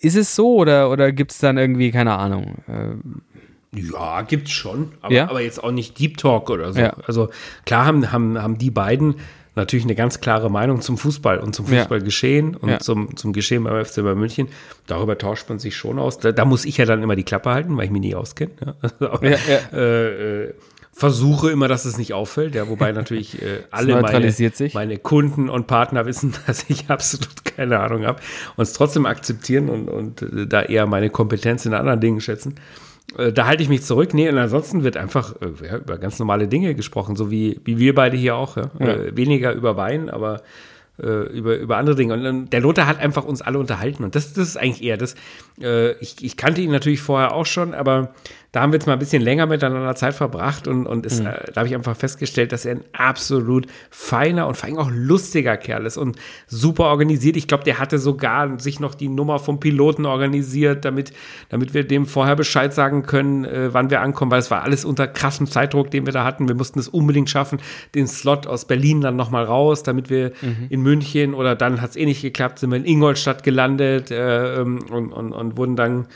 ist 0.00 0.16
es 0.16 0.34
so 0.34 0.54
oder, 0.54 0.90
oder 0.90 1.12
gibt 1.12 1.32
es 1.32 1.40
dann 1.40 1.58
irgendwie, 1.58 1.90
keine 1.90 2.14
Ahnung? 2.14 2.54
Äh, 2.68 3.78
ja, 3.78 4.22
gibt's 4.22 4.50
schon, 4.50 4.92
aber, 5.02 5.12
ja? 5.12 5.28
aber, 5.28 5.42
jetzt 5.42 5.62
auch 5.62 5.72
nicht 5.72 5.98
Deep 5.98 6.16
Talk 6.16 6.48
oder 6.48 6.72
so. 6.72 6.80
Ja. 6.80 6.96
Also 7.06 7.28
klar 7.66 7.84
haben, 7.84 8.12
haben, 8.12 8.42
haben 8.42 8.56
die 8.56 8.70
beiden 8.70 9.16
natürlich 9.54 9.84
eine 9.84 9.94
ganz 9.94 10.20
klare 10.20 10.50
Meinung 10.50 10.80
zum 10.80 10.98
Fußball 10.98 11.38
und 11.38 11.54
zum 11.54 11.66
Fußballgeschehen 11.66 12.52
ja. 12.52 12.58
und 12.58 12.68
ja. 12.68 12.78
Zum, 12.78 13.16
zum 13.16 13.32
Geschehen 13.32 13.64
beim 13.64 13.84
FC 13.84 14.02
bei 14.02 14.14
München. 14.14 14.48
Darüber 14.86 15.18
tauscht 15.18 15.48
man 15.48 15.58
sich 15.58 15.76
schon 15.76 15.98
aus. 15.98 16.18
Da, 16.18 16.32
da, 16.32 16.44
muss 16.44 16.64
ich 16.64 16.78
ja 16.78 16.84
dann 16.84 17.02
immer 17.02 17.16
die 17.16 17.24
Klappe 17.24 17.50
halten, 17.50 17.76
weil 17.76 17.84
ich 17.84 17.90
mich 17.90 18.00
nie 18.00 18.14
auskenne. 18.14 18.52
Ja. 19.00 19.18
äh, 19.72 20.44
äh, 20.44 20.54
versuche 20.92 21.50
immer, 21.50 21.68
dass 21.68 21.84
es 21.86 21.96
nicht 21.96 22.12
auffällt, 22.12 22.54
ja, 22.54 22.68
wobei 22.68 22.92
natürlich 22.92 23.40
äh, 23.40 23.60
alle 23.70 24.00
meine, 24.00 24.32
meine, 24.74 24.98
Kunden 24.98 25.48
und 25.48 25.66
Partner 25.66 26.06
wissen, 26.06 26.34
dass 26.46 26.66
ich 26.68 26.90
absolut 26.90 27.44
keine 27.44 27.80
Ahnung 27.80 28.04
habe 28.04 28.20
und 28.56 28.62
es 28.62 28.72
trotzdem 28.72 29.06
akzeptieren 29.06 29.68
und, 29.68 29.88
und 29.88 30.22
äh, 30.22 30.46
da 30.46 30.62
eher 30.62 30.86
meine 30.86 31.10
Kompetenz 31.10 31.66
in 31.66 31.74
anderen 31.74 32.00
Dingen 32.00 32.20
schätzen. 32.20 32.56
Äh, 33.18 33.32
da 33.32 33.46
halte 33.46 33.62
ich 33.62 33.68
mich 33.68 33.82
zurück. 33.82 34.14
Nee, 34.14 34.28
und 34.28 34.38
ansonsten 34.38 34.84
wird 34.84 34.96
einfach 34.96 35.34
äh, 35.40 35.66
ja, 35.66 35.76
über 35.78 35.98
ganz 35.98 36.18
normale 36.18 36.48
Dinge 36.48 36.74
gesprochen, 36.74 37.16
so 37.16 37.30
wie, 37.30 37.60
wie 37.64 37.78
wir 37.78 37.94
beide 37.94 38.16
hier 38.16 38.36
auch. 38.36 38.56
Ja? 38.56 38.70
Ja. 38.78 38.86
Äh, 38.86 39.16
weniger 39.16 39.52
über 39.52 39.76
Wein, 39.76 40.10
aber 40.10 40.42
äh, 41.02 41.06
über, 41.06 41.56
über 41.56 41.76
andere 41.76 41.96
Dinge. 41.96 42.14
Und, 42.14 42.26
und 42.26 42.52
der 42.52 42.60
Lothar 42.60 42.86
hat 42.86 43.00
einfach 43.00 43.24
uns 43.24 43.42
alle 43.42 43.58
unterhalten. 43.58 44.04
Und 44.04 44.14
das, 44.14 44.32
das 44.32 44.48
ist 44.48 44.56
eigentlich 44.56 44.82
eher 44.82 44.96
das. 44.96 45.14
Äh, 45.60 45.92
ich, 45.98 46.22
ich 46.22 46.36
kannte 46.36 46.60
ihn 46.60 46.70
natürlich 46.70 47.00
vorher 47.00 47.32
auch 47.34 47.46
schon, 47.46 47.74
aber 47.74 48.14
da 48.52 48.60
haben 48.60 48.70
wir 48.70 48.76
jetzt 48.76 48.86
mal 48.86 48.92
ein 48.92 48.98
bisschen 48.98 49.22
länger 49.22 49.46
miteinander 49.46 49.94
Zeit 49.94 50.14
verbracht 50.14 50.68
und, 50.68 50.86
und 50.86 51.06
ist, 51.06 51.20
mhm. 51.20 51.28
äh, 51.28 51.52
da 51.52 51.60
habe 51.60 51.68
ich 51.68 51.74
einfach 51.74 51.96
festgestellt, 51.96 52.52
dass 52.52 52.66
er 52.66 52.72
ein 52.72 52.84
absolut 52.92 53.66
feiner 53.90 54.46
und 54.46 54.58
vor 54.58 54.68
allem 54.68 54.78
auch 54.78 54.90
lustiger 54.92 55.56
Kerl 55.56 55.86
ist 55.86 55.96
und 55.96 56.18
super 56.46 56.84
organisiert. 56.84 57.38
Ich 57.38 57.48
glaube, 57.48 57.64
der 57.64 57.78
hatte 57.78 57.98
sogar 57.98 58.60
sich 58.60 58.78
noch 58.78 58.94
die 58.94 59.08
Nummer 59.08 59.38
vom 59.38 59.58
Piloten 59.58 60.04
organisiert, 60.04 60.84
damit, 60.84 61.14
damit 61.48 61.72
wir 61.72 61.84
dem 61.84 62.04
vorher 62.04 62.36
Bescheid 62.36 62.74
sagen 62.74 63.04
können, 63.04 63.46
äh, 63.46 63.72
wann 63.72 63.88
wir 63.88 64.02
ankommen, 64.02 64.30
weil 64.30 64.40
es 64.40 64.50
war 64.50 64.62
alles 64.62 64.84
unter 64.84 65.08
krassem 65.08 65.46
Zeitdruck, 65.46 65.90
den 65.90 66.04
wir 66.04 66.12
da 66.12 66.24
hatten. 66.24 66.46
Wir 66.46 66.54
mussten 66.54 66.78
es 66.78 66.88
unbedingt 66.88 67.30
schaffen, 67.30 67.58
den 67.94 68.06
Slot 68.06 68.46
aus 68.46 68.66
Berlin 68.66 69.00
dann 69.00 69.16
nochmal 69.16 69.44
raus, 69.44 69.82
damit 69.82 70.10
wir 70.10 70.32
mhm. 70.42 70.66
in 70.68 70.82
München 70.82 71.32
oder 71.32 71.56
dann 71.56 71.80
hat 71.80 71.90
es 71.90 71.96
eh 71.96 72.04
nicht 72.04 72.20
geklappt, 72.20 72.58
sind 72.58 72.68
wir 72.68 72.76
in 72.76 72.84
Ingolstadt 72.84 73.44
gelandet 73.44 74.10
äh, 74.10 74.60
ähm, 74.60 74.80
und, 74.90 75.10
und, 75.10 75.32
und 75.32 75.56
wurden 75.56 75.74
dann 75.74 76.06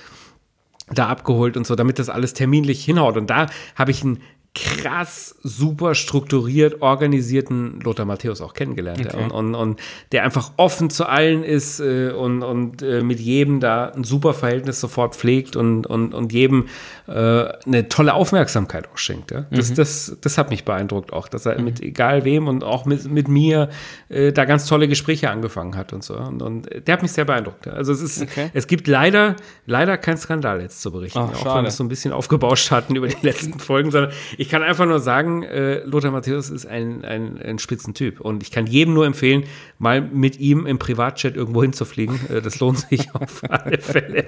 da 0.88 1.08
abgeholt 1.08 1.56
und 1.56 1.66
so, 1.66 1.74
damit 1.74 1.98
das 1.98 2.08
alles 2.08 2.32
terminlich 2.34 2.84
hinhaut. 2.84 3.16
Und 3.16 3.28
da 3.28 3.46
habe 3.74 3.90
ich 3.90 4.04
ein 4.04 4.20
krass 4.56 5.36
super 5.42 5.94
strukturiert 5.94 6.80
organisierten 6.80 7.78
Lothar 7.80 8.06
Matthäus 8.06 8.40
auch 8.40 8.54
kennengelernt. 8.54 9.06
Okay. 9.06 9.24
Und, 9.24 9.30
und, 9.30 9.54
und, 9.54 9.80
der 10.12 10.24
einfach 10.24 10.52
offen 10.56 10.88
zu 10.88 11.06
allen 11.06 11.44
ist 11.44 11.78
äh, 11.80 12.10
und, 12.10 12.42
und 12.42 12.80
äh, 12.80 13.02
mit 13.02 13.20
jedem 13.20 13.60
da 13.60 13.90
ein 13.90 14.04
super 14.04 14.32
Verhältnis 14.32 14.80
sofort 14.80 15.14
pflegt 15.14 15.56
und, 15.56 15.86
und, 15.86 16.14
und 16.14 16.32
jedem 16.32 16.68
äh, 17.06 17.12
eine 17.12 17.88
tolle 17.88 18.14
Aufmerksamkeit 18.14 18.88
auch 18.92 18.98
schenkt. 18.98 19.30
Ja. 19.30 19.46
Das, 19.50 19.70
mhm. 19.70 19.74
das, 19.74 20.16
das 20.20 20.38
hat 20.38 20.50
mich 20.50 20.64
beeindruckt 20.64 21.12
auch, 21.12 21.28
dass 21.28 21.44
er 21.44 21.58
mhm. 21.58 21.64
mit 21.64 21.80
egal 21.80 22.24
wem 22.24 22.48
und 22.48 22.64
auch 22.64 22.86
mit, 22.86 23.10
mit 23.10 23.28
mir 23.28 23.68
äh, 24.08 24.32
da 24.32 24.46
ganz 24.46 24.66
tolle 24.66 24.88
Gespräche 24.88 25.30
angefangen 25.30 25.76
hat 25.76 25.92
und 25.92 26.02
so. 26.02 26.16
Und, 26.16 26.40
und 26.40 26.68
der 26.86 26.94
hat 26.94 27.02
mich 27.02 27.12
sehr 27.12 27.26
beeindruckt. 27.26 27.68
Also 27.68 27.92
es 27.92 28.00
ist, 28.00 28.22
okay. 28.22 28.50
es 28.54 28.66
gibt 28.66 28.88
leider, 28.88 29.36
leider 29.66 29.98
keinen 29.98 30.16
Skandal 30.16 30.62
jetzt 30.62 30.80
zu 30.80 30.90
berichten, 30.90 31.18
Ach, 31.18 31.44
auch 31.44 31.56
wenn 31.56 31.64
wir 31.64 31.68
es 31.68 31.76
so 31.76 31.84
ein 31.84 31.88
bisschen 31.88 32.12
aufgebauscht 32.12 32.70
hatten 32.70 32.96
über 32.96 33.08
die 33.08 33.16
letzten 33.22 33.58
Folgen, 33.58 33.90
sondern 33.90 34.12
ich 34.38 34.45
ich 34.46 34.52
kann 34.52 34.62
einfach 34.62 34.86
nur 34.86 35.00
sagen, 35.00 35.42
äh, 35.42 35.80
Lothar 35.80 36.12
Matthäus 36.12 36.50
ist 36.50 36.66
ein, 36.66 37.04
ein, 37.04 37.42
ein 37.42 37.58
Spitzentyp. 37.58 38.20
Und 38.20 38.44
ich 38.44 38.52
kann 38.52 38.68
jedem 38.68 38.94
nur 38.94 39.04
empfehlen, 39.04 39.42
mal 39.80 40.00
mit 40.00 40.38
ihm 40.38 40.66
im 40.66 40.78
Privatchat 40.78 41.34
irgendwo 41.34 41.62
hinzufliegen. 41.62 42.20
Äh, 42.30 42.42
das 42.42 42.60
lohnt 42.60 42.78
sich 42.78 43.12
auf 43.14 43.42
alle 43.50 43.78
Fälle. 43.78 44.26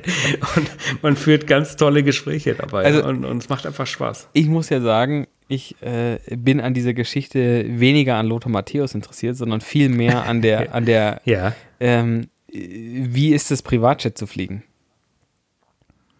Und 0.56 0.70
man 1.02 1.14
führt 1.14 1.46
ganz 1.46 1.76
tolle 1.76 2.02
Gespräche 2.02 2.56
dabei. 2.56 2.84
Also, 2.84 3.04
und, 3.06 3.24
und 3.24 3.44
es 3.44 3.48
macht 3.48 3.64
einfach 3.64 3.86
Spaß. 3.86 4.30
Ich 4.32 4.48
muss 4.48 4.70
ja 4.70 4.80
sagen, 4.80 5.28
ich 5.46 5.80
äh, 5.82 6.18
bin 6.36 6.60
an 6.60 6.74
dieser 6.74 6.94
Geschichte 6.94 7.64
weniger 7.68 8.16
an 8.16 8.26
Lothar 8.26 8.50
Matthäus 8.50 8.96
interessiert, 8.96 9.36
sondern 9.36 9.60
viel 9.60 9.88
mehr 9.88 10.24
an 10.24 10.42
der, 10.42 10.74
an 10.74 10.84
der 10.84 11.20
ja. 11.26 11.54
ähm, 11.78 12.26
wie 12.48 13.32
ist 13.32 13.52
es, 13.52 13.62
Privatchat 13.62 14.18
zu 14.18 14.26
fliegen? 14.26 14.64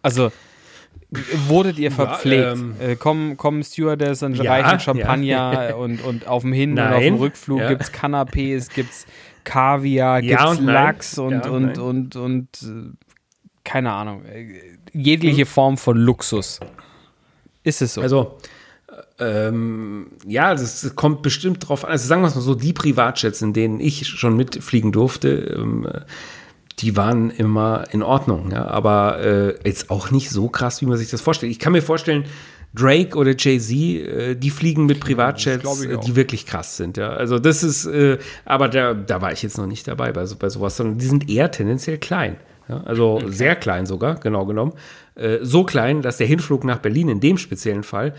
Also, 0.01 0.31
Wurdet 1.47 1.79
ihr 1.79 1.91
verpflegt? 1.91 2.43
Ja, 2.43 2.51
ähm, 2.53 2.75
äh, 2.79 2.95
kommen, 2.95 3.35
kommen 3.35 3.63
Stewardess 3.63 4.21
und 4.21 4.35
ja, 4.35 4.51
reichen 4.51 4.79
Champagner 4.79 5.69
ja. 5.69 5.75
und, 5.75 6.03
und 6.03 6.27
auf 6.27 6.43
dem 6.43 6.53
Hin- 6.53 6.75
nein, 6.75 6.87
und 6.87 6.93
auf 6.93 7.03
dem 7.03 7.15
Rückflug 7.15 7.59
ja. 7.59 7.69
gibt 7.69 7.81
es 7.81 7.93
Canapés, 7.93 8.71
gibt 8.73 8.91
es 8.91 9.07
Kaviar, 9.43 10.21
gibt 10.21 10.39
es 10.39 10.59
Lachs 10.59 11.17
und, 11.17 11.47
und, 11.47 11.77
und, 11.79 12.15
und, 12.15 12.15
und, 12.15 12.47
äh, 12.63 12.91
keine 13.63 13.91
Ahnung, 13.91 14.23
äh, 14.25 14.53
jegliche 14.93 15.41
hm. 15.41 15.47
Form 15.47 15.77
von 15.77 15.97
Luxus. 15.97 16.59
Ist 17.63 17.81
es 17.81 17.95
so? 17.95 18.01
Also, 18.01 18.37
ähm, 19.19 20.07
ja, 20.25 20.53
das 20.53 20.95
kommt 20.95 21.23
bestimmt 21.23 21.67
drauf 21.67 21.85
an. 21.85 21.91
Also 21.91 22.07
sagen 22.07 22.21
wir 22.21 22.27
es 22.27 22.35
mal 22.35 22.41
so, 22.41 22.55
die 22.55 22.73
Privatjets, 22.73 23.41
in 23.41 23.53
denen 23.53 23.79
ich 23.79 24.07
schon 24.07 24.35
mitfliegen 24.35 24.91
durfte, 24.91 25.55
ähm, 25.57 25.87
die 26.79 26.95
waren 26.95 27.29
immer 27.29 27.85
in 27.91 28.03
Ordnung, 28.03 28.51
ja, 28.51 28.65
aber 28.67 29.19
äh, 29.19 29.67
jetzt 29.67 29.89
auch 29.89 30.11
nicht 30.11 30.29
so 30.29 30.49
krass, 30.49 30.81
wie 30.81 30.85
man 30.85 30.97
sich 30.97 31.09
das 31.09 31.21
vorstellt. 31.21 31.51
Ich 31.51 31.59
kann 31.59 31.73
mir 31.73 31.81
vorstellen, 31.81 32.25
Drake 32.73 33.17
oder 33.17 33.35
Jay-Z, 33.37 33.71
äh, 33.71 34.35
die 34.35 34.49
fliegen 34.49 34.85
mit 34.85 34.99
Privatjets, 34.99 35.83
äh, 35.83 35.97
die 35.97 36.15
wirklich 36.15 36.45
krass 36.45 36.77
sind. 36.77 36.97
Ja. 36.97 37.09
Also 37.09 37.39
das 37.39 37.63
ist, 37.63 37.85
äh, 37.85 38.17
aber 38.45 38.69
da, 38.69 38.93
da 38.93 39.21
war 39.21 39.31
ich 39.31 39.41
jetzt 39.41 39.57
noch 39.57 39.65
nicht 39.65 39.87
dabei 39.87 40.11
bei, 40.11 40.25
bei 40.25 40.49
sowas, 40.49 40.77
sondern 40.77 40.97
die 40.97 41.05
sind 41.05 41.29
eher 41.29 41.51
tendenziell 41.51 41.97
klein. 41.97 42.37
Ja. 42.67 42.81
Also 42.85 43.15
okay. 43.15 43.25
sehr 43.29 43.55
klein 43.55 43.85
sogar, 43.85 44.15
genau 44.15 44.45
genommen. 44.45 44.73
Äh, 45.15 45.39
so 45.41 45.63
klein, 45.63 46.01
dass 46.01 46.17
der 46.17 46.27
Hinflug 46.27 46.63
nach 46.63 46.77
Berlin 46.77 47.09
in 47.09 47.19
dem 47.19 47.37
speziellen 47.37 47.83
Fall 47.83 48.13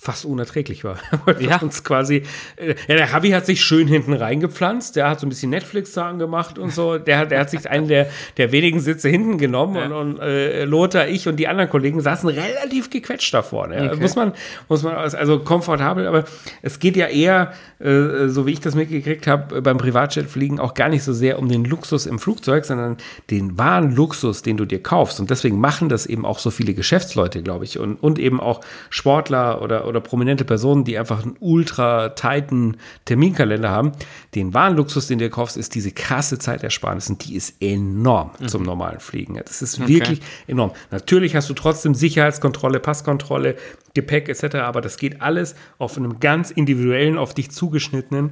fast 0.00 0.24
unerträglich 0.24 0.84
war. 0.84 0.98
ja. 1.40 1.60
uns 1.60 1.82
quasi, 1.82 2.22
äh, 2.54 2.76
ja, 2.86 2.94
der 2.94 3.08
Javi 3.08 3.30
hat 3.30 3.46
sich 3.46 3.60
schön 3.64 3.88
hinten 3.88 4.12
reingepflanzt, 4.12 4.94
der 4.94 5.10
hat 5.10 5.18
so 5.18 5.26
ein 5.26 5.28
bisschen 5.28 5.50
Netflix 5.50 5.92
da 5.92 6.08
angemacht 6.08 6.56
und 6.56 6.72
so, 6.72 6.98
der, 6.98 7.26
der 7.26 7.40
hat 7.40 7.50
sich 7.50 7.68
einen 7.68 7.88
der, 7.88 8.08
der 8.36 8.52
wenigen 8.52 8.78
Sitze 8.78 9.08
hinten 9.08 9.38
genommen 9.38 9.74
ja. 9.74 9.86
und, 9.86 9.92
und 9.92 10.20
äh, 10.20 10.64
Lothar, 10.64 11.08
ich 11.08 11.26
und 11.26 11.36
die 11.36 11.48
anderen 11.48 11.68
Kollegen 11.68 12.00
saßen 12.00 12.28
relativ 12.28 12.90
gequetscht 12.90 13.34
da 13.34 13.42
vorne. 13.42 13.90
Okay. 13.90 14.00
Muss 14.00 14.14
man, 14.14 14.32
muss 14.68 14.84
man, 14.84 14.94
also 14.94 15.40
komfortabel, 15.40 16.06
aber 16.06 16.24
es 16.62 16.78
geht 16.78 16.96
ja 16.96 17.08
eher, 17.08 17.52
äh, 17.80 18.28
so 18.28 18.46
wie 18.46 18.52
ich 18.52 18.60
das 18.60 18.76
mitgekriegt 18.76 19.26
habe, 19.26 19.60
beim 19.62 19.78
Privatjetfliegen 19.78 20.60
auch 20.60 20.74
gar 20.74 20.90
nicht 20.90 21.02
so 21.02 21.12
sehr 21.12 21.40
um 21.40 21.48
den 21.48 21.64
Luxus 21.64 22.06
im 22.06 22.20
Flugzeug, 22.20 22.64
sondern 22.66 22.98
den 23.30 23.58
wahren 23.58 23.96
Luxus, 23.96 24.42
den 24.42 24.58
du 24.58 24.64
dir 24.64 24.80
kaufst 24.80 25.18
und 25.18 25.28
deswegen 25.28 25.58
machen 25.58 25.88
das 25.88 26.06
eben 26.06 26.24
auch 26.24 26.38
so 26.38 26.52
viele 26.52 26.72
Geschäftsleute, 26.72 27.42
glaube 27.42 27.64
ich, 27.64 27.80
und, 27.80 27.96
und 27.96 28.20
eben 28.20 28.38
auch 28.40 28.60
Sportler 28.90 29.60
oder 29.60 29.87
oder 29.88 30.00
prominente 30.00 30.44
Personen, 30.44 30.84
die 30.84 30.98
einfach 30.98 31.24
einen 31.24 31.36
ultra 31.40 32.10
tighten 32.10 32.76
Terminkalender 33.04 33.70
haben. 33.70 33.92
Den 34.34 34.54
wahren 34.54 34.76
Luxus, 34.76 35.08
den 35.08 35.18
du 35.18 35.28
kaufst, 35.30 35.56
ist 35.56 35.74
diese 35.74 35.90
krasse 35.90 36.38
Zeitersparnis 36.38 37.10
und 37.10 37.26
die 37.26 37.34
ist 37.34 37.60
enorm 37.60 38.30
mhm. 38.38 38.48
zum 38.48 38.62
normalen 38.62 39.00
Fliegen. 39.00 39.40
Das 39.44 39.62
ist 39.62 39.80
okay. 39.80 39.88
wirklich 39.88 40.20
enorm. 40.46 40.72
Natürlich 40.90 41.34
hast 41.34 41.48
du 41.50 41.54
trotzdem 41.54 41.94
Sicherheitskontrolle, 41.94 42.80
Passkontrolle, 42.80 43.56
Gepäck 43.94 44.28
etc., 44.28 44.56
aber 44.56 44.80
das 44.80 44.98
geht 44.98 45.22
alles 45.22 45.56
auf 45.78 45.96
einem 45.96 46.20
ganz 46.20 46.50
individuellen, 46.50 47.18
auf 47.18 47.34
dich 47.34 47.50
zugeschnittenen 47.50 48.30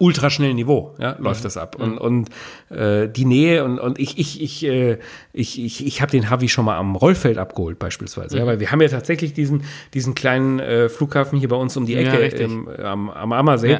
ultraschnellen 0.00 0.56
Niveau 0.56 0.94
ja, 0.98 1.16
läuft 1.18 1.40
mhm. 1.40 1.44
das 1.44 1.56
ab. 1.56 1.76
Und, 1.76 1.98
und 1.98 2.28
äh, 2.70 3.08
die 3.08 3.24
Nähe 3.24 3.64
und, 3.64 3.78
und 3.78 3.98
ich, 3.98 4.18
ich, 4.18 4.42
ich, 4.42 4.64
äh, 4.64 4.98
ich, 5.32 5.62
ich, 5.62 5.86
ich 5.86 6.02
habe 6.02 6.10
den 6.10 6.30
Havi 6.30 6.48
schon 6.48 6.64
mal 6.64 6.78
am 6.78 6.96
Rollfeld 6.96 7.38
abgeholt, 7.38 7.78
beispielsweise. 7.78 8.36
Mhm. 8.36 8.40
Ja, 8.40 8.46
weil 8.46 8.60
wir 8.60 8.72
haben 8.72 8.80
ja 8.80 8.88
tatsächlich 8.88 9.34
diesen, 9.34 9.64
diesen 9.94 10.14
kleinen 10.14 10.58
äh, 10.58 10.88
Flughafen 10.88 11.38
hier 11.38 11.48
bei 11.48 11.56
uns 11.56 11.76
um 11.76 11.86
die 11.86 11.96
Ecke 11.96 12.22
ja, 12.22 12.44
im, 12.44 12.68
am, 12.68 13.10
am 13.10 13.32
Ammersee. 13.32 13.78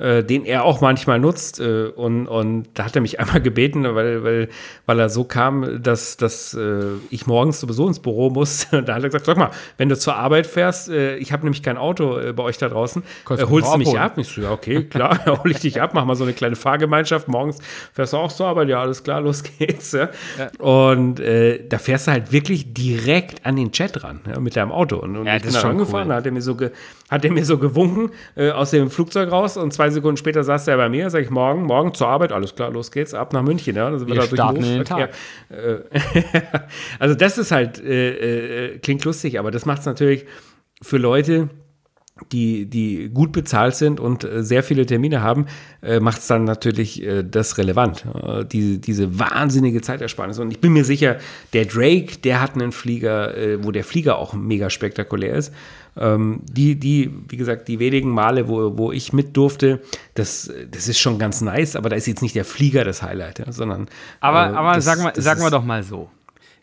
Äh, 0.00 0.24
den 0.24 0.46
er 0.46 0.64
auch 0.64 0.80
manchmal 0.80 1.18
nutzt. 1.18 1.60
Äh, 1.60 1.88
und, 1.94 2.26
und 2.26 2.68
da 2.72 2.86
hat 2.86 2.96
er 2.96 3.02
mich 3.02 3.20
einmal 3.20 3.42
gebeten, 3.42 3.84
weil, 3.94 4.24
weil, 4.24 4.48
weil 4.86 4.98
er 4.98 5.10
so 5.10 5.24
kam, 5.24 5.82
dass, 5.82 6.16
dass 6.16 6.54
äh, 6.54 6.84
ich 7.10 7.26
morgens 7.26 7.60
sowieso 7.60 7.86
ins 7.86 8.00
Büro 8.00 8.30
muss. 8.30 8.66
da 8.70 8.78
hat 8.78 9.02
er 9.02 9.10
gesagt, 9.10 9.26
sag 9.26 9.36
mal, 9.36 9.50
wenn 9.76 9.90
du 9.90 9.98
zur 9.98 10.16
Arbeit 10.16 10.46
fährst, 10.46 10.88
äh, 10.88 11.16
ich 11.16 11.32
habe 11.32 11.44
nämlich 11.44 11.62
kein 11.62 11.76
Auto 11.76 12.18
äh, 12.18 12.32
bei 12.32 12.42
euch 12.44 12.56
da 12.56 12.70
draußen, 12.70 13.02
äh, 13.28 13.44
holst 13.44 13.74
du 13.74 13.76
mich 13.76 13.98
ab? 13.98 14.16
Ich 14.16 14.28
so, 14.28 14.40
ja, 14.40 14.52
okay, 14.52 14.84
klar, 14.84 15.22
hol 15.44 15.50
ich 15.50 15.59
dich 15.62 15.80
ab, 15.80 15.92
mach 15.94 16.04
mal 16.04 16.16
so 16.16 16.24
eine 16.24 16.32
kleine 16.32 16.56
Fahrgemeinschaft. 16.56 17.28
Morgens 17.28 17.58
fährst 17.92 18.12
du 18.12 18.16
auch 18.16 18.32
zur 18.32 18.46
Arbeit, 18.46 18.68
ja, 18.68 18.80
alles 18.80 19.02
klar, 19.02 19.20
los 19.20 19.42
geht's. 19.42 19.92
Ja. 19.92 20.08
ja. 20.38 20.50
Und 20.58 21.20
da 21.20 21.78
fährst 21.78 22.06
du 22.06 22.12
halt 22.12 22.32
wirklich 22.32 22.72
direkt 22.72 23.44
an 23.46 23.56
den 23.56 23.72
Chat 23.72 24.02
ran, 24.02 24.20
ja, 24.26 24.40
mit 24.40 24.56
deinem 24.56 24.72
Auto. 24.72 24.96
Und, 24.96 25.16
und 25.16 25.26
ja, 25.26 25.36
ich 25.36 25.42
bin 25.42 25.52
da 25.52 25.62
angefahren, 25.62 26.08
cool. 26.08 26.14
hat 26.14 26.26
er 26.26 26.32
mir 26.32 26.42
so, 26.42 26.56
hat 27.08 27.24
er 27.24 27.32
mir 27.32 27.44
so 27.44 27.58
gewunken 27.58 28.10
aus 28.36 28.70
dem 28.70 28.90
Flugzeug 28.90 29.30
raus 29.30 29.56
und 29.56 29.72
zwei 29.72 29.90
Sekunden 29.90 30.16
später 30.16 30.44
saß 30.44 30.68
er 30.68 30.76
bei 30.76 30.88
mir, 30.88 31.10
sage 31.10 31.24
ich 31.24 31.30
morgen, 31.30 31.64
morgen 31.64 31.94
zur 31.94 32.08
Arbeit, 32.08 32.32
alles 32.32 32.54
klar, 32.54 32.70
los 32.70 32.90
geht's, 32.90 33.14
ab 33.14 33.32
nach 33.32 33.42
München. 33.42 33.76
Ja, 33.76 33.86
also 33.86 34.06
wir 34.06 34.14
da 34.14 34.22
starten 34.22 34.62
den 34.62 34.84
Tag. 34.84 35.10
also 36.98 37.14
das 37.14 37.38
ist 37.38 37.50
halt, 37.50 37.82
äh, 37.82 38.74
äh, 38.74 38.78
klingt 38.78 39.04
lustig, 39.04 39.38
aber 39.38 39.50
das 39.50 39.66
macht 39.66 39.80
es 39.80 39.86
natürlich 39.86 40.26
für 40.82 40.98
Leute, 40.98 41.48
die, 42.32 42.66
die 42.66 43.10
gut 43.12 43.32
bezahlt 43.32 43.74
sind 43.74 44.00
und 44.00 44.24
äh, 44.24 44.42
sehr 44.42 44.62
viele 44.62 44.86
Termine 44.86 45.22
haben, 45.22 45.46
äh, 45.82 46.00
macht 46.00 46.18
es 46.18 46.26
dann 46.26 46.44
natürlich 46.44 47.02
äh, 47.02 47.22
das 47.22 47.58
relevant. 47.58 48.04
Äh, 48.14 48.44
die, 48.44 48.80
diese 48.80 49.18
wahnsinnige 49.18 49.80
Zeitersparnis. 49.80 50.38
Und 50.38 50.50
ich 50.50 50.60
bin 50.60 50.72
mir 50.72 50.84
sicher, 50.84 51.18
der 51.52 51.64
Drake, 51.64 52.18
der 52.22 52.40
hat 52.40 52.54
einen 52.54 52.72
Flieger, 52.72 53.34
wo 53.62 53.70
der 53.70 53.84
Flieger 53.84 54.18
auch 54.18 54.32
mega 54.34 54.70
spektakulär 54.70 55.34
ist. 55.34 55.52
Ähm, 55.96 56.40
die, 56.50 56.78
die, 56.78 57.10
wie 57.28 57.36
gesagt, 57.36 57.68
die 57.68 57.78
wenigen 57.78 58.10
Male, 58.10 58.48
wo, 58.48 58.76
wo 58.76 58.92
ich 58.92 59.12
mit 59.12 59.36
durfte, 59.36 59.80
das, 60.14 60.50
das 60.70 60.88
ist 60.88 60.98
schon 60.98 61.18
ganz 61.18 61.40
nice, 61.40 61.76
aber 61.76 61.88
da 61.88 61.96
ist 61.96 62.06
jetzt 62.06 62.22
nicht 62.22 62.34
der 62.34 62.44
Flieger 62.44 62.84
das 62.84 63.02
Highlight, 63.02 63.44
sondern. 63.48 63.88
Aber, 64.20 64.56
aber 64.56 64.74
das, 64.74 64.84
sagen, 64.84 65.02
wir, 65.02 65.20
sagen 65.20 65.42
wir 65.42 65.50
doch 65.50 65.64
mal 65.64 65.82
so: 65.82 66.10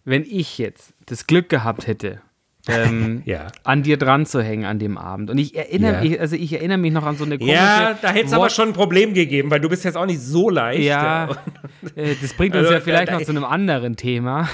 Wenn 0.05 0.23
ich 0.23 0.57
jetzt 0.57 0.93
das 1.05 1.27
Glück 1.27 1.49
gehabt 1.49 1.87
hätte, 1.87 2.21
ähm, 2.67 3.21
ja. 3.25 3.47
an 3.63 3.83
dir 3.83 3.97
dran 3.97 4.25
zu 4.25 4.41
hängen 4.41 4.65
an 4.65 4.79
dem 4.79 4.97
Abend. 4.97 5.29
Und 5.29 5.37
ich 5.37 5.55
erinnere 5.55 5.95
ja. 5.95 6.01
mich, 6.01 6.19
also 6.19 6.35
ich 6.35 6.53
erinnere 6.53 6.77
mich 6.77 6.91
noch 6.91 7.05
an 7.05 7.17
so 7.17 7.25
eine 7.25 7.37
komische. 7.37 7.55
Ja, 7.55 7.97
da 8.01 8.09
hätte 8.09 8.27
es 8.27 8.33
aber 8.33 8.49
schon 8.49 8.69
ein 8.69 8.73
Problem 8.73 9.13
gegeben, 9.13 9.51
weil 9.51 9.59
du 9.59 9.69
bist 9.69 9.85
jetzt 9.85 9.97
auch 9.97 10.05
nicht 10.05 10.21
so 10.21 10.49
leicht. 10.49 10.83
Ja, 10.83 11.29
äh, 11.95 12.15
das 12.21 12.33
bringt 12.33 12.55
uns 12.55 12.65
also, 12.65 12.73
ja 12.73 12.79
vielleicht 12.81 13.11
noch 13.11 13.21
zu 13.21 13.31
einem 13.31 13.45
anderen 13.45 13.95
Thema. 13.95 14.49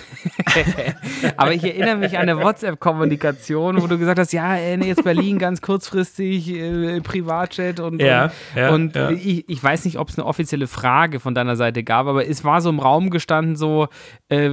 aber 1.37 1.53
ich 1.53 1.63
erinnere 1.63 1.97
mich 1.97 2.17
an 2.17 2.29
eine 2.29 2.39
WhatsApp-Kommunikation, 2.39 3.81
wo 3.81 3.87
du 3.87 3.97
gesagt 3.97 4.19
hast, 4.19 4.33
ja, 4.33 4.55
äh, 4.55 4.77
nee, 4.77 4.87
jetzt 4.87 5.03
Berlin 5.03 5.39
ganz 5.39 5.61
kurzfristig, 5.61 6.49
äh, 6.49 7.01
Privatchat 7.01 7.79
und, 7.79 8.01
ja, 8.01 8.31
und, 8.69 8.95
und 8.95 9.11
Ich, 9.23 9.47
ich 9.49 9.63
weiß 9.63 9.85
nicht, 9.85 9.97
ob 9.97 10.09
es 10.09 10.17
eine 10.17 10.25
offizielle 10.25 10.67
Frage 10.67 11.19
von 11.19 11.33
deiner 11.33 11.55
Seite 11.55 11.83
gab, 11.83 12.07
aber 12.07 12.27
es 12.27 12.43
war 12.43 12.61
so 12.61 12.69
im 12.69 12.79
Raum 12.79 13.09
gestanden, 13.09 13.55
so 13.55 13.87
äh, 14.29 14.49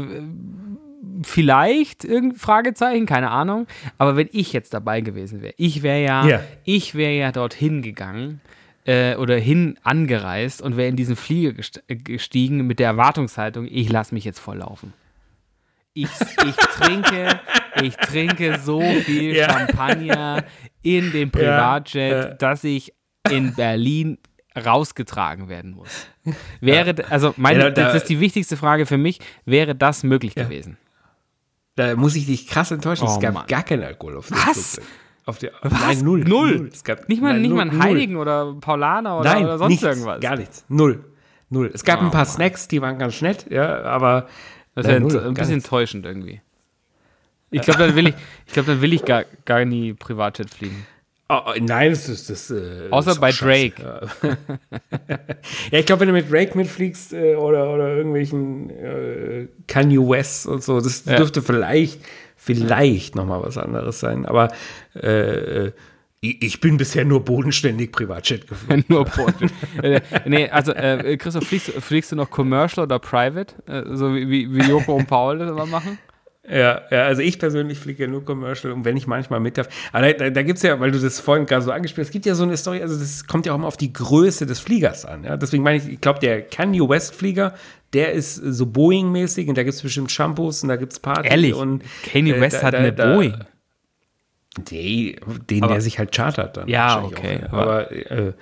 vielleicht 1.22 2.04
irgendein 2.04 2.38
Fragezeichen, 2.38 3.06
keine 3.06 3.30
Ahnung. 3.30 3.66
Aber 3.98 4.16
wenn 4.16 4.28
ich 4.32 4.52
jetzt 4.52 4.74
dabei 4.74 5.00
gewesen 5.00 5.42
wäre, 5.42 5.54
ich 5.56 5.82
wäre 5.82 6.02
ja, 6.02 6.24
yeah. 6.24 6.44
ich 6.64 6.94
wäre 6.94 7.12
ja 7.12 7.32
dorthin 7.32 7.82
gegangen 7.82 8.40
äh, 8.84 9.16
oder 9.16 9.36
hin 9.36 9.78
angereist 9.82 10.62
und 10.62 10.76
wäre 10.76 10.88
in 10.88 10.96
diesen 10.96 11.16
Flieger 11.16 11.52
gestiegen 11.88 12.66
mit 12.66 12.78
der 12.78 12.88
Erwartungshaltung, 12.88 13.66
ich 13.70 13.90
lasse 13.90 14.14
mich 14.14 14.24
jetzt 14.24 14.38
volllaufen. 14.38 14.92
Ich, 15.92 16.08
ich 16.46 16.56
trinke, 16.76 17.40
ich 17.82 17.96
trinke 17.96 18.58
so 18.58 18.80
viel 18.80 19.36
ja. 19.36 19.50
Champagner 19.50 20.44
in 20.82 21.12
dem 21.12 21.30
Privatjet, 21.30 22.12
ja. 22.12 22.34
dass 22.34 22.64
ich 22.64 22.94
in 23.28 23.54
Berlin 23.54 24.18
rausgetragen 24.56 25.48
werden 25.48 25.72
muss. 25.72 26.06
Wäre, 26.60 26.94
also 27.08 27.34
meine, 27.36 27.64
ja, 27.64 27.70
da, 27.70 27.84
das 27.84 27.96
ist 27.96 28.08
die 28.08 28.20
wichtigste 28.20 28.56
Frage 28.56 28.86
für 28.86 28.98
mich, 28.98 29.20
wäre 29.44 29.74
das 29.74 30.02
möglich 30.02 30.34
gewesen? 30.34 30.76
Da 31.76 31.96
muss 31.96 32.16
ich 32.16 32.26
dich 32.26 32.46
krass 32.46 32.70
enttäuschen. 32.70 33.06
Oh, 33.06 33.12
es 33.12 33.20
gab 33.20 33.34
Mann. 33.34 33.46
gar 33.46 33.62
keinen 33.62 33.84
Alkohol 33.84 34.18
auf 34.18 34.28
dem 34.28 34.36
Was? 34.36 34.80
Auf 35.26 35.38
der, 35.38 35.52
Was? 35.62 35.72
Nein, 35.72 35.98
null. 36.00 36.24
Null. 36.24 36.70
Es 36.72 36.82
gab, 36.84 37.08
nicht 37.08 37.22
mal, 37.22 37.32
nein, 37.32 37.42
nicht 37.42 37.50
null, 37.50 37.64
mal 37.64 37.70
einen 37.70 37.82
Heiligen 37.82 38.14
null. 38.14 38.22
oder 38.22 38.54
Paulaner 38.60 39.18
oder, 39.20 39.32
nein, 39.32 39.44
oder 39.44 39.58
sonst 39.58 39.70
nichts, 39.70 39.84
irgendwas. 39.84 40.20
Gar 40.20 40.36
nichts. 40.36 40.64
Null. 40.68 41.04
Null. 41.48 41.70
Es 41.72 41.84
gab 41.84 42.00
oh, 42.00 42.04
ein 42.04 42.10
paar 42.10 42.24
Mann. 42.24 42.32
Snacks, 42.32 42.68
die 42.68 42.80
waren 42.80 42.98
ganz 42.98 43.20
nett, 43.22 43.46
ja, 43.50 43.82
aber. 43.82 44.28
Das 44.74 44.86
ist 44.86 44.92
ja 44.92 45.00
null, 45.00 45.26
ein 45.26 45.34
bisschen 45.34 45.54
enttäuschend 45.54 46.06
irgendwie. 46.06 46.40
Ich 47.50 47.62
glaube, 47.62 47.80
dann 47.80 47.96
will 47.96 48.08
ich, 48.08 48.14
ich, 48.46 48.52
glaub, 48.52 48.66
dann 48.66 48.80
will 48.80 48.92
ich 48.92 49.04
gar, 49.04 49.24
gar 49.44 49.64
nie 49.64 49.92
Privatjet 49.92 50.50
fliegen. 50.50 50.86
Oh, 51.32 51.52
nein, 51.60 51.90
das 51.90 52.08
ist 52.08 52.28
das. 52.28 52.50
Äh, 52.50 52.88
Außer 52.90 53.12
ist 53.12 53.20
bei 53.20 53.30
Drake. 53.30 53.74
Ja. 53.80 54.36
ich 55.78 55.86
glaube, 55.86 56.00
wenn 56.00 56.08
du 56.08 56.14
mit 56.14 56.28
Drake 56.28 56.58
mitfliegst 56.58 57.12
äh, 57.12 57.36
oder, 57.36 57.72
oder 57.72 57.94
irgendwelchen 57.94 58.68
äh, 58.70 59.46
Kanye 59.68 60.00
West 60.00 60.48
und 60.48 60.64
so, 60.64 60.80
das 60.80 61.04
ja. 61.04 61.16
dürfte 61.16 61.40
vielleicht, 61.40 62.00
vielleicht 62.34 63.14
nochmal 63.14 63.44
was 63.44 63.56
anderes 63.58 64.00
sein. 64.00 64.26
Aber 64.26 64.48
äh, 65.00 65.66
äh 65.66 65.72
ich 66.22 66.60
bin 66.60 66.76
bisher 66.76 67.06
nur 67.06 67.24
bodenständig 67.24 67.92
Privatjet 67.92 68.46
geflogen. 68.46 68.84
nur 68.88 69.06
bodenständig. 69.06 69.52
Äh, 69.82 70.00
nee, 70.26 70.50
also 70.50 70.72
äh, 70.72 71.16
Christoph, 71.16 71.46
fliegst, 71.46 71.70
fliegst, 71.70 72.12
du 72.12 72.16
noch 72.16 72.28
Commercial 72.28 72.84
oder 72.84 72.98
Private? 72.98 73.54
so 73.94 74.14
wie, 74.14 74.52
wie 74.52 74.68
Joko 74.68 74.96
und 74.96 75.06
Paul 75.06 75.38
das 75.38 75.48
immer 75.48 75.64
machen? 75.64 75.96
Ja, 76.50 76.82
ja, 76.90 77.04
also 77.04 77.22
ich 77.22 77.38
persönlich 77.38 77.78
fliege 77.78 78.04
ja 78.04 78.08
nur 78.08 78.24
Commercial 78.24 78.72
und 78.72 78.84
wenn 78.84 78.96
ich 78.96 79.06
manchmal 79.06 79.38
mit 79.38 79.56
darf. 79.56 79.68
Aber 79.92 80.12
da, 80.12 80.30
da 80.30 80.42
gibt 80.42 80.56
es 80.56 80.62
ja, 80.64 80.80
weil 80.80 80.90
du 80.90 80.98
das 80.98 81.20
vorhin 81.20 81.46
gerade 81.46 81.62
so 81.62 81.70
angespielt 81.70 82.04
hast, 82.04 82.08
es 82.08 82.12
gibt 82.12 82.26
ja 82.26 82.34
so 82.34 82.42
eine 82.42 82.56
Story, 82.56 82.82
also 82.82 82.98
das 82.98 83.26
kommt 83.26 83.46
ja 83.46 83.52
auch 83.52 83.56
immer 83.56 83.68
auf 83.68 83.76
die 83.76 83.92
Größe 83.92 84.46
des 84.46 84.58
Fliegers 84.58 85.04
an. 85.04 85.22
Ja? 85.22 85.36
Deswegen 85.36 85.62
meine 85.62 85.78
ich, 85.78 85.88
ich 85.88 86.00
glaube, 86.00 86.18
der 86.18 86.42
Kanye 86.42 86.88
West 86.88 87.14
Flieger, 87.14 87.54
der 87.92 88.12
ist 88.12 88.34
so 88.34 88.66
Boeing-mäßig 88.66 89.48
und 89.48 89.56
da 89.56 89.62
gibt 89.62 89.74
es 89.74 89.82
bestimmt 89.82 90.10
Shampoos 90.10 90.62
und 90.64 90.70
da 90.70 90.76
gibt 90.76 90.92
es 90.92 90.98
Party. 90.98 91.28
Ehrlich? 91.28 91.54
Und, 91.54 91.84
Kanye 92.12 92.32
äh, 92.32 92.40
West 92.40 92.56
da, 92.56 92.66
hat 92.66 92.74
da, 92.74 92.78
eine 92.78 92.92
Boeing. 92.92 93.34
Nee, 94.70 95.16
den, 95.48 95.62
aber, 95.62 95.74
der 95.74 95.80
sich 95.80 96.00
halt 96.00 96.14
chartert 96.14 96.56
dann. 96.56 96.68
Ja, 96.68 97.02
okay. 97.04 97.40
Auch, 97.48 97.52
aber, 97.52 97.92
äh, 97.92 98.32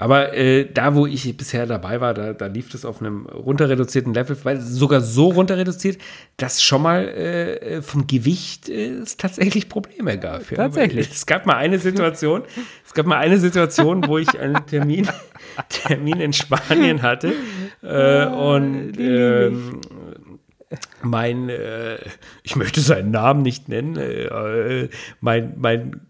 aber 0.00 0.32
äh, 0.32 0.64
da, 0.64 0.94
wo 0.94 1.06
ich 1.06 1.36
bisher 1.36 1.66
dabei 1.66 2.00
war, 2.00 2.14
da, 2.14 2.32
da 2.32 2.46
lief 2.46 2.70
das 2.70 2.86
auf 2.86 3.02
einem 3.02 3.26
runterreduzierten 3.26 4.14
Level, 4.14 4.34
weil 4.44 4.58
sogar 4.58 5.02
so 5.02 5.28
runterreduziert, 5.28 6.00
dass 6.38 6.62
schon 6.62 6.80
mal 6.80 7.06
äh, 7.06 7.82
vom 7.82 8.06
Gewicht 8.06 8.70
äh, 8.70 8.92
es 8.92 9.18
tatsächlich 9.18 9.68
Probleme 9.68 10.18
gab. 10.18 10.50
Ja. 10.50 10.56
Tatsächlich. 10.56 11.10
Es 11.10 11.26
gab 11.26 11.44
mal 11.44 11.56
eine 11.56 11.78
Situation, 11.78 12.44
es 12.86 12.94
gab 12.94 13.04
mal 13.04 13.18
eine 13.18 13.36
Situation, 13.36 14.08
wo 14.08 14.16
ich 14.16 14.40
einen 14.40 14.64
Termin, 14.64 15.06
Termin 15.68 16.18
in 16.18 16.32
Spanien 16.32 17.02
hatte 17.02 17.34
äh, 17.82 18.24
und 18.24 18.98
ähm, 18.98 19.82
mein, 21.02 21.50
äh, 21.50 21.98
ich 22.42 22.56
möchte 22.56 22.80
seinen 22.80 23.10
Namen 23.10 23.42
nicht 23.42 23.68
nennen, 23.68 23.98
äh, 23.98 24.88
mein, 25.20 25.52
mein 25.58 26.00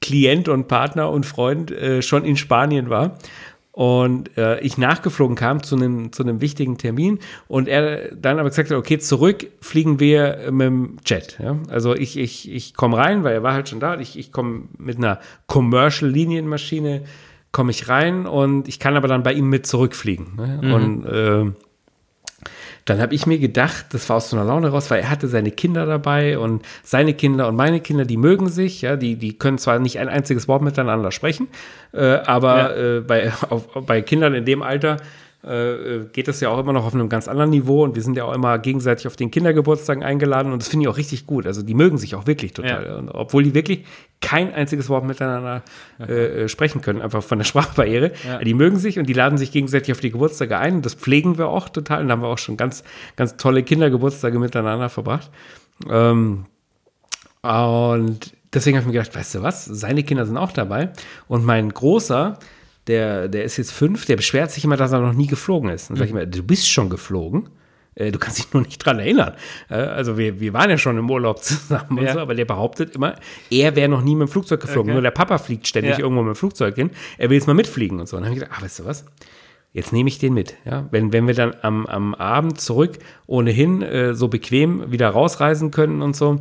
Klient 0.00 0.48
und 0.48 0.68
Partner 0.68 1.10
und 1.10 1.26
Freund 1.26 1.70
äh, 1.70 2.02
schon 2.02 2.24
in 2.24 2.36
Spanien 2.36 2.90
war 2.90 3.18
und 3.72 4.36
äh, 4.36 4.60
ich 4.60 4.78
nachgeflogen 4.78 5.36
kam 5.36 5.62
zu 5.62 5.76
einem 5.76 6.12
zu 6.12 6.22
einem 6.22 6.40
wichtigen 6.40 6.76
Termin 6.76 7.18
und 7.46 7.68
er 7.68 8.14
dann 8.14 8.38
aber 8.38 8.48
gesagt 8.48 8.70
hat, 8.70 8.76
okay, 8.76 8.98
zurück 8.98 9.46
fliegen 9.60 10.00
wir 10.00 10.50
mit 10.50 10.66
dem 10.66 10.96
Jet. 11.06 11.38
Ja? 11.40 11.56
Also 11.68 11.94
ich, 11.94 12.18
ich, 12.18 12.50
ich 12.50 12.74
komme 12.74 12.96
rein, 12.96 13.22
weil 13.22 13.34
er 13.34 13.42
war 13.42 13.54
halt 13.54 13.68
schon 13.68 13.80
da. 13.80 13.98
Ich, 13.98 14.18
ich 14.18 14.32
komme 14.32 14.64
mit 14.76 14.98
einer 14.98 15.20
Commercial-Linienmaschine, 15.46 17.04
komme 17.52 17.70
ich 17.70 17.88
rein 17.88 18.26
und 18.26 18.66
ich 18.66 18.80
kann 18.80 18.96
aber 18.96 19.08
dann 19.08 19.22
bei 19.22 19.32
ihm 19.32 19.48
mit 19.48 19.66
zurückfliegen. 19.66 20.34
Ne? 20.36 20.60
Mhm. 20.62 20.72
Und 20.72 21.06
äh, 21.06 21.52
dann 22.90 23.00
habe 23.00 23.14
ich 23.14 23.24
mir 23.24 23.38
gedacht, 23.38 23.86
das 23.92 24.08
war 24.08 24.16
aus 24.16 24.30
so 24.30 24.36
einer 24.36 24.44
Laune 24.44 24.70
raus, 24.70 24.90
weil 24.90 25.02
er 25.02 25.10
hatte 25.10 25.28
seine 25.28 25.52
Kinder 25.52 25.86
dabei 25.86 26.38
und 26.38 26.66
seine 26.82 27.14
Kinder 27.14 27.46
und 27.46 27.54
meine 27.54 27.78
Kinder, 27.78 28.04
die 28.04 28.16
mögen 28.16 28.48
sich, 28.48 28.82
ja, 28.82 28.96
die, 28.96 29.14
die 29.14 29.38
können 29.38 29.58
zwar 29.58 29.78
nicht 29.78 30.00
ein 30.00 30.08
einziges 30.08 30.48
Wort 30.48 30.62
miteinander 30.62 31.12
sprechen, 31.12 31.46
äh, 31.92 32.00
aber 32.00 32.76
ja. 32.76 32.96
äh, 32.96 33.00
bei, 33.00 33.32
auf, 33.48 33.68
bei 33.86 34.02
Kindern 34.02 34.34
in 34.34 34.44
dem 34.44 34.62
Alter 34.62 34.96
äh, 35.42 36.04
geht 36.12 36.28
das 36.28 36.40
ja 36.40 36.50
auch 36.50 36.58
immer 36.58 36.72
noch 36.72 36.84
auf 36.84 36.94
einem 36.94 37.08
ganz 37.08 37.26
anderen 37.26 37.50
Niveau 37.50 37.82
und 37.82 37.94
wir 37.94 38.02
sind 38.02 38.16
ja 38.16 38.24
auch 38.24 38.34
immer 38.34 38.58
gegenseitig 38.58 39.06
auf 39.06 39.16
den 39.16 39.30
Kindergeburtstagen 39.30 40.02
eingeladen 40.02 40.52
und 40.52 40.60
das 40.60 40.68
finde 40.68 40.84
ich 40.84 40.88
auch 40.88 40.98
richtig 40.98 41.26
gut. 41.26 41.46
Also 41.46 41.62
die 41.62 41.74
mögen 41.74 41.96
sich 41.96 42.14
auch 42.14 42.26
wirklich 42.26 42.52
total, 42.52 42.84
ja. 42.84 43.14
obwohl 43.14 43.42
die 43.44 43.54
wirklich 43.54 43.86
kein 44.20 44.52
einziges 44.52 44.90
Wort 44.90 45.04
miteinander 45.04 45.62
äh, 45.98 46.46
sprechen 46.46 46.82
können, 46.82 47.00
einfach 47.00 47.22
von 47.22 47.38
der 47.38 47.44
Sprachbarriere. 47.46 48.12
Ja. 48.26 48.38
Die 48.38 48.52
mögen 48.52 48.76
sich 48.76 48.98
und 48.98 49.08
die 49.08 49.14
laden 49.14 49.38
sich 49.38 49.50
gegenseitig 49.50 49.92
auf 49.92 50.00
die 50.00 50.10
Geburtstage 50.10 50.58
ein 50.58 50.76
und 50.76 50.86
das 50.86 50.94
pflegen 50.94 51.38
wir 51.38 51.48
auch 51.48 51.70
total 51.70 52.02
und 52.02 52.08
da 52.08 52.12
haben 52.12 52.22
wir 52.22 52.28
auch 52.28 52.38
schon 52.38 52.58
ganz, 52.58 52.84
ganz 53.16 53.38
tolle 53.38 53.62
Kindergeburtstage 53.62 54.38
miteinander 54.38 54.90
verbracht. 54.90 55.30
Ähm, 55.88 56.44
und 57.42 58.34
deswegen 58.52 58.76
habe 58.76 58.82
ich 58.82 58.92
mir 58.92 58.98
gedacht, 59.00 59.16
weißt 59.16 59.36
du 59.36 59.42
was, 59.42 59.64
seine 59.64 60.02
Kinder 60.02 60.26
sind 60.26 60.36
auch 60.36 60.52
dabei 60.52 60.90
und 61.28 61.46
mein 61.46 61.70
Großer, 61.70 62.38
der, 62.90 63.28
der 63.28 63.44
ist 63.44 63.56
jetzt 63.56 63.72
fünf, 63.72 64.04
der 64.04 64.16
beschwert 64.16 64.50
sich 64.50 64.64
immer, 64.64 64.76
dass 64.76 64.92
er 64.92 65.00
noch 65.00 65.12
nie 65.12 65.28
geflogen 65.28 65.70
ist. 65.70 65.88
Dann 65.88 65.96
sage 65.96 66.06
ich 66.06 66.10
immer, 66.10 66.26
du 66.26 66.42
bist 66.42 66.68
schon 66.68 66.90
geflogen. 66.90 67.48
Äh, 67.94 68.10
du 68.10 68.18
kannst 68.18 68.38
dich 68.38 68.52
nur 68.52 68.62
nicht 68.62 68.78
dran 68.78 68.98
erinnern. 68.98 69.34
Äh, 69.68 69.74
also 69.74 70.18
wir, 70.18 70.40
wir 70.40 70.52
waren 70.52 70.70
ja 70.70 70.76
schon 70.76 70.98
im 70.98 71.08
Urlaub 71.08 71.42
zusammen 71.42 71.98
ja. 71.98 72.02
und 72.02 72.12
so, 72.14 72.18
aber 72.18 72.34
der 72.34 72.44
behauptet 72.44 72.94
immer, 72.96 73.14
er 73.50 73.76
wäre 73.76 73.88
noch 73.88 74.02
nie 74.02 74.16
mit 74.16 74.28
dem 74.28 74.32
Flugzeug 74.32 74.60
geflogen. 74.60 74.90
Okay. 74.90 74.94
Nur 74.94 75.02
der 75.02 75.12
Papa 75.12 75.38
fliegt 75.38 75.68
ständig 75.68 75.92
ja. 75.92 75.98
irgendwo 76.00 76.22
mit 76.22 76.34
dem 76.34 76.36
Flugzeug 76.36 76.74
hin. 76.74 76.90
Er 77.16 77.30
will 77.30 77.36
jetzt 77.36 77.46
mal 77.46 77.54
mitfliegen 77.54 78.00
und 78.00 78.08
so. 78.08 78.16
Und 78.16 78.24
dann 78.24 78.30
habe 78.30 78.38
ich 78.38 78.42
gedacht, 78.42 78.58
ach, 78.58 78.64
weißt 78.64 78.80
du 78.80 78.84
was? 78.84 79.04
Jetzt 79.72 79.92
nehme 79.92 80.08
ich 80.08 80.18
den 80.18 80.34
mit. 80.34 80.56
Ja? 80.64 80.88
Wenn, 80.90 81.12
wenn 81.12 81.28
wir 81.28 81.34
dann 81.34 81.54
am, 81.62 81.86
am 81.86 82.14
Abend 82.16 82.60
zurück 82.60 82.98
ohnehin 83.28 83.82
äh, 83.82 84.14
so 84.14 84.26
bequem 84.26 84.90
wieder 84.90 85.08
rausreisen 85.10 85.70
können 85.70 86.02
und 86.02 86.16
so, 86.16 86.40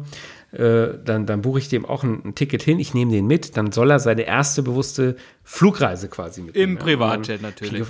äh, 0.51 0.97
dann, 1.03 1.25
dann 1.25 1.41
buche 1.41 1.59
ich 1.59 1.69
dem 1.69 1.85
auch 1.85 2.03
ein, 2.03 2.21
ein, 2.25 2.35
Ticket 2.35 2.63
hin, 2.63 2.79
ich 2.79 2.93
nehme 2.93 3.11
den 3.11 3.27
mit, 3.27 3.57
dann 3.57 3.71
soll 3.71 3.91
er 3.91 3.99
seine 3.99 4.23
erste 4.23 4.63
bewusste 4.63 5.15
Flugreise 5.43 6.09
quasi 6.09 6.41
mitnehmen. 6.41 6.71
Im 6.71 6.77
Privatjet 6.77 7.41
natürlich. 7.41 7.87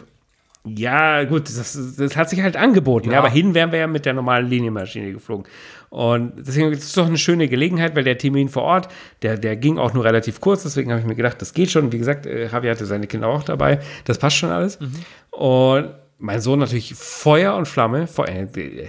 Ja, 0.66 1.24
gut, 1.24 1.48
das, 1.48 1.96
das 1.98 2.18
hat 2.18 2.30
sich 2.30 2.42
halt 2.42 2.58
angeboten. 2.58 3.08
Ja. 3.08 3.14
ja. 3.14 3.20
aber 3.20 3.30
hin 3.30 3.54
wären 3.54 3.72
wir 3.72 3.80
ja 3.80 3.88
mit 3.88 4.06
der 4.06 4.14
normalen 4.14 4.48
Linienmaschine 4.48 5.14
geflogen. 5.14 5.46
Und 5.90 6.34
deswegen 6.38 6.72
ist 6.72 6.84
es 6.84 6.94
doch 6.94 7.08
eine 7.08 7.18
schöne 7.18 7.48
Gelegenheit, 7.48 7.96
weil 7.96 8.04
der 8.04 8.18
Termin 8.18 8.50
vor 8.50 8.64
Ort, 8.64 8.90
der, 9.22 9.38
der 9.38 9.56
ging 9.56 9.78
auch 9.78 9.94
nur 9.94 10.04
relativ 10.04 10.42
kurz. 10.42 10.64
Deswegen 10.64 10.92
habe 10.92 11.00
ich 11.00 11.08
mir 11.08 11.16
gedacht, 11.16 11.42
das 11.42 11.54
geht 11.54 11.72
schon. 11.72 11.92
Wie 11.92 11.98
gesagt, 11.98 12.26
äh, 12.26 12.48
Javi 12.48 12.68
hatte 12.68 12.86
seine 12.86 13.08
Kinder 13.08 13.28
auch 13.28 13.44
dabei. 13.44 13.80
Das 14.06 14.18
passt 14.18 14.36
schon 14.36 14.50
alles. 14.50 14.80
Mhm. 14.80 14.94
Und 15.32 15.90
mein 16.22 16.42
Sohn 16.42 16.60
natürlich 16.60 16.94
Feuer 16.96 17.56
und 17.56 17.66
Flamme. 17.66 18.08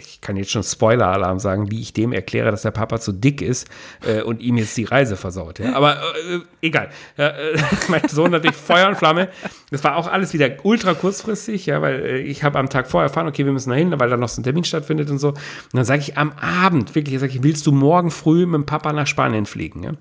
Ich 0.01 0.21
kann 0.21 0.37
jetzt 0.37 0.51
schon 0.51 0.65
Spoiler-Alarm 0.65 1.39
sagen, 1.39 1.71
wie 1.71 1.81
ich 1.81 1.93
dem 1.93 2.13
erkläre, 2.13 2.51
dass 2.51 2.63
der 2.63 2.73
Papa 2.73 2.99
zu 2.99 3.13
dick 3.13 3.41
ist 3.41 3.69
äh, 4.05 4.23
und 4.23 4.43
ihm 4.43 4.57
jetzt 4.57 4.77
die 4.77 4.85
Reise 4.85 5.17
versaut. 5.17 5.61
Ja? 5.61 5.75
Aber 5.75 5.95
äh, 5.97 6.41
egal. 6.61 6.91
Äh, 7.17 7.31
mein 7.89 8.09
Sohn 8.09 8.33
natürlich 8.33 8.57
Feuer 8.57 8.89
und 8.89 8.97
Flamme. 8.97 9.29
Das 9.71 9.85
war 9.85 9.97
auch 9.97 10.09
alles 10.09 10.33
wieder 10.33 10.51
ultra 10.65 10.95
kurzfristig, 10.95 11.67
ja, 11.67 11.81
weil 11.81 12.05
äh, 12.05 12.19
ich 12.19 12.43
habe 12.43 12.59
am 12.59 12.69
Tag 12.69 12.89
vorher 12.91 13.09
erfahren, 13.09 13.29
okay, 13.29 13.45
wir 13.45 13.53
müssen 13.53 13.71
da 13.71 13.77
hin, 13.77 13.95
weil 13.97 14.11
da 14.11 14.17
noch 14.17 14.29
so 14.29 14.41
ein 14.41 14.45
Termin 14.45 14.65
stattfindet 14.65 15.09
und 15.09 15.21
so. 15.21 15.29
Und 15.29 15.39
dann 15.73 15.85
sage 15.85 16.01
ich 16.01 16.19
am 16.19 16.33
Abend, 16.33 16.97
wirklich, 16.97 17.21
sage 17.21 17.33
ich, 17.33 17.45
willst 17.45 17.65
du 17.65 17.71
morgen 17.71 18.11
früh 18.11 18.45
mit 18.45 18.55
dem 18.55 18.67
Papa 18.67 18.93
nach 18.93 19.07
Spanien 19.07 19.47
fliegen? 19.47 19.85
Ja? 19.85 19.93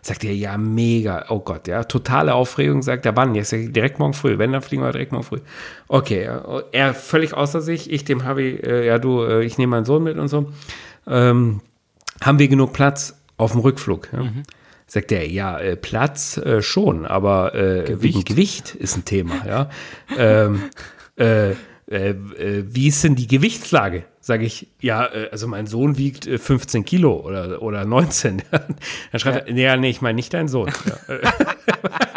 Sagt 0.00 0.24
er, 0.24 0.32
ja, 0.32 0.56
mega. 0.56 1.26
Oh 1.28 1.40
Gott, 1.40 1.68
ja, 1.68 1.84
totale 1.84 2.34
Aufregung. 2.34 2.80
Sagt 2.82 3.04
er, 3.04 3.14
wann? 3.14 3.34
Jetzt 3.34 3.52
direkt 3.52 3.98
morgen 3.98 4.14
früh. 4.14 4.38
Wenn, 4.38 4.52
dann 4.52 4.62
fliegen 4.62 4.82
wir 4.82 4.92
direkt 4.92 5.12
morgen 5.12 5.24
früh. 5.24 5.40
Okay, 5.88 6.28
er 6.78 6.94
völlig 6.94 7.34
außer 7.34 7.60
sich. 7.60 7.90
Ich 7.90 8.04
dem 8.04 8.24
habe 8.24 8.42
ich, 8.42 8.62
äh, 8.62 8.86
ja, 8.86 8.98
du, 8.98 9.22
äh, 9.22 9.44
ich 9.44 9.58
nehme 9.58 9.72
meinen 9.72 9.84
Sohn 9.84 10.02
mit 10.02 10.16
und 10.16 10.28
so. 10.28 10.52
Ähm, 11.06 11.60
haben 12.20 12.38
wir 12.38 12.48
genug 12.48 12.72
Platz 12.72 13.18
auf 13.36 13.52
dem 13.52 13.60
Rückflug? 13.60 14.08
Ja? 14.12 14.22
Mhm. 14.22 14.42
Sagt 14.86 15.12
er, 15.12 15.28
ja, 15.28 15.58
äh, 15.58 15.76
Platz 15.76 16.38
äh, 16.38 16.62
schon, 16.62 17.04
aber 17.04 17.54
äh, 17.54 17.84
Gewicht. 17.84 18.02
wegen 18.02 18.24
Gewicht 18.24 18.74
ist 18.74 18.96
ein 18.96 19.04
Thema, 19.04 19.34
ja. 19.46 19.70
ähm, 20.16 20.62
äh, 21.16 21.54
wie 21.90 22.88
ist 22.88 23.02
denn 23.02 23.16
die 23.16 23.26
Gewichtslage? 23.26 24.04
Sage 24.20 24.44
ich, 24.44 24.68
ja, 24.78 25.08
also 25.32 25.48
mein 25.48 25.66
Sohn 25.66 25.96
wiegt 25.96 26.26
15 26.26 26.84
Kilo 26.84 27.14
oder, 27.20 27.62
oder 27.62 27.86
19. 27.86 28.42
Dann 28.50 29.20
schreibt 29.20 29.48
ja. 29.48 29.54
er, 29.54 29.76
nee, 29.76 29.80
nee, 29.80 29.90
ich 29.90 30.02
meine 30.02 30.16
nicht 30.16 30.34
dein 30.34 30.48
Sohn. 30.48 30.70
Ja. 30.86 31.18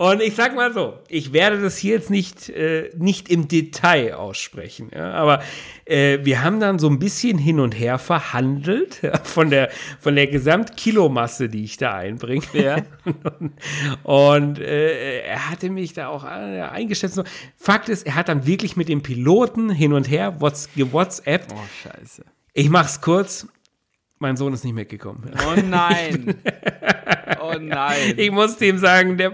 Und 0.00 0.22
ich 0.22 0.34
sag 0.34 0.56
mal 0.56 0.72
so, 0.72 0.94
ich 1.08 1.34
werde 1.34 1.60
das 1.60 1.76
hier 1.76 1.96
jetzt 1.96 2.08
nicht, 2.08 2.48
äh, 2.48 2.88
nicht 2.96 3.28
im 3.28 3.48
Detail 3.48 4.14
aussprechen, 4.14 4.90
ja, 4.94 5.12
aber 5.12 5.42
äh, 5.84 6.20
wir 6.22 6.42
haben 6.42 6.58
dann 6.58 6.78
so 6.78 6.88
ein 6.88 6.98
bisschen 6.98 7.36
hin 7.36 7.60
und 7.60 7.78
her 7.78 7.98
verhandelt 7.98 9.02
ja, 9.02 9.18
von 9.22 9.50
der, 9.50 9.68
von 9.98 10.16
der 10.16 10.26
Gesamtkilomasse, 10.26 11.50
die 11.50 11.64
ich 11.64 11.76
da 11.76 11.96
einbringe. 11.96 12.46
Ja. 12.54 12.78
und, 14.02 14.58
äh, 14.58 15.20
er 15.20 15.50
hatte 15.50 15.68
mich 15.68 15.92
da 15.92 16.08
auch 16.08 16.24
äh, 16.24 16.62
eingeschätzt. 16.62 17.22
Fakt 17.58 17.90
ist, 17.90 18.06
er 18.06 18.14
hat 18.14 18.30
dann 18.30 18.46
wirklich 18.46 18.78
mit 18.78 18.88
dem 18.88 19.02
Piloten 19.02 19.68
hin 19.68 19.92
und 19.92 20.08
her 20.08 20.40
WhatsApp. 20.40 21.44
Oh, 21.52 21.58
scheiße. 21.82 22.24
Ich 22.54 22.70
mach's 22.70 23.02
kurz. 23.02 23.48
Mein 24.18 24.38
Sohn 24.38 24.54
ist 24.54 24.64
nicht 24.64 24.74
mitgekommen. 24.74 25.30
Oh 25.46 25.60
nein. 25.60 26.36
oh 27.42 27.56
nein. 27.60 28.14
Ich 28.16 28.30
musste 28.30 28.64
ihm 28.64 28.78
sagen, 28.78 29.18
der 29.18 29.32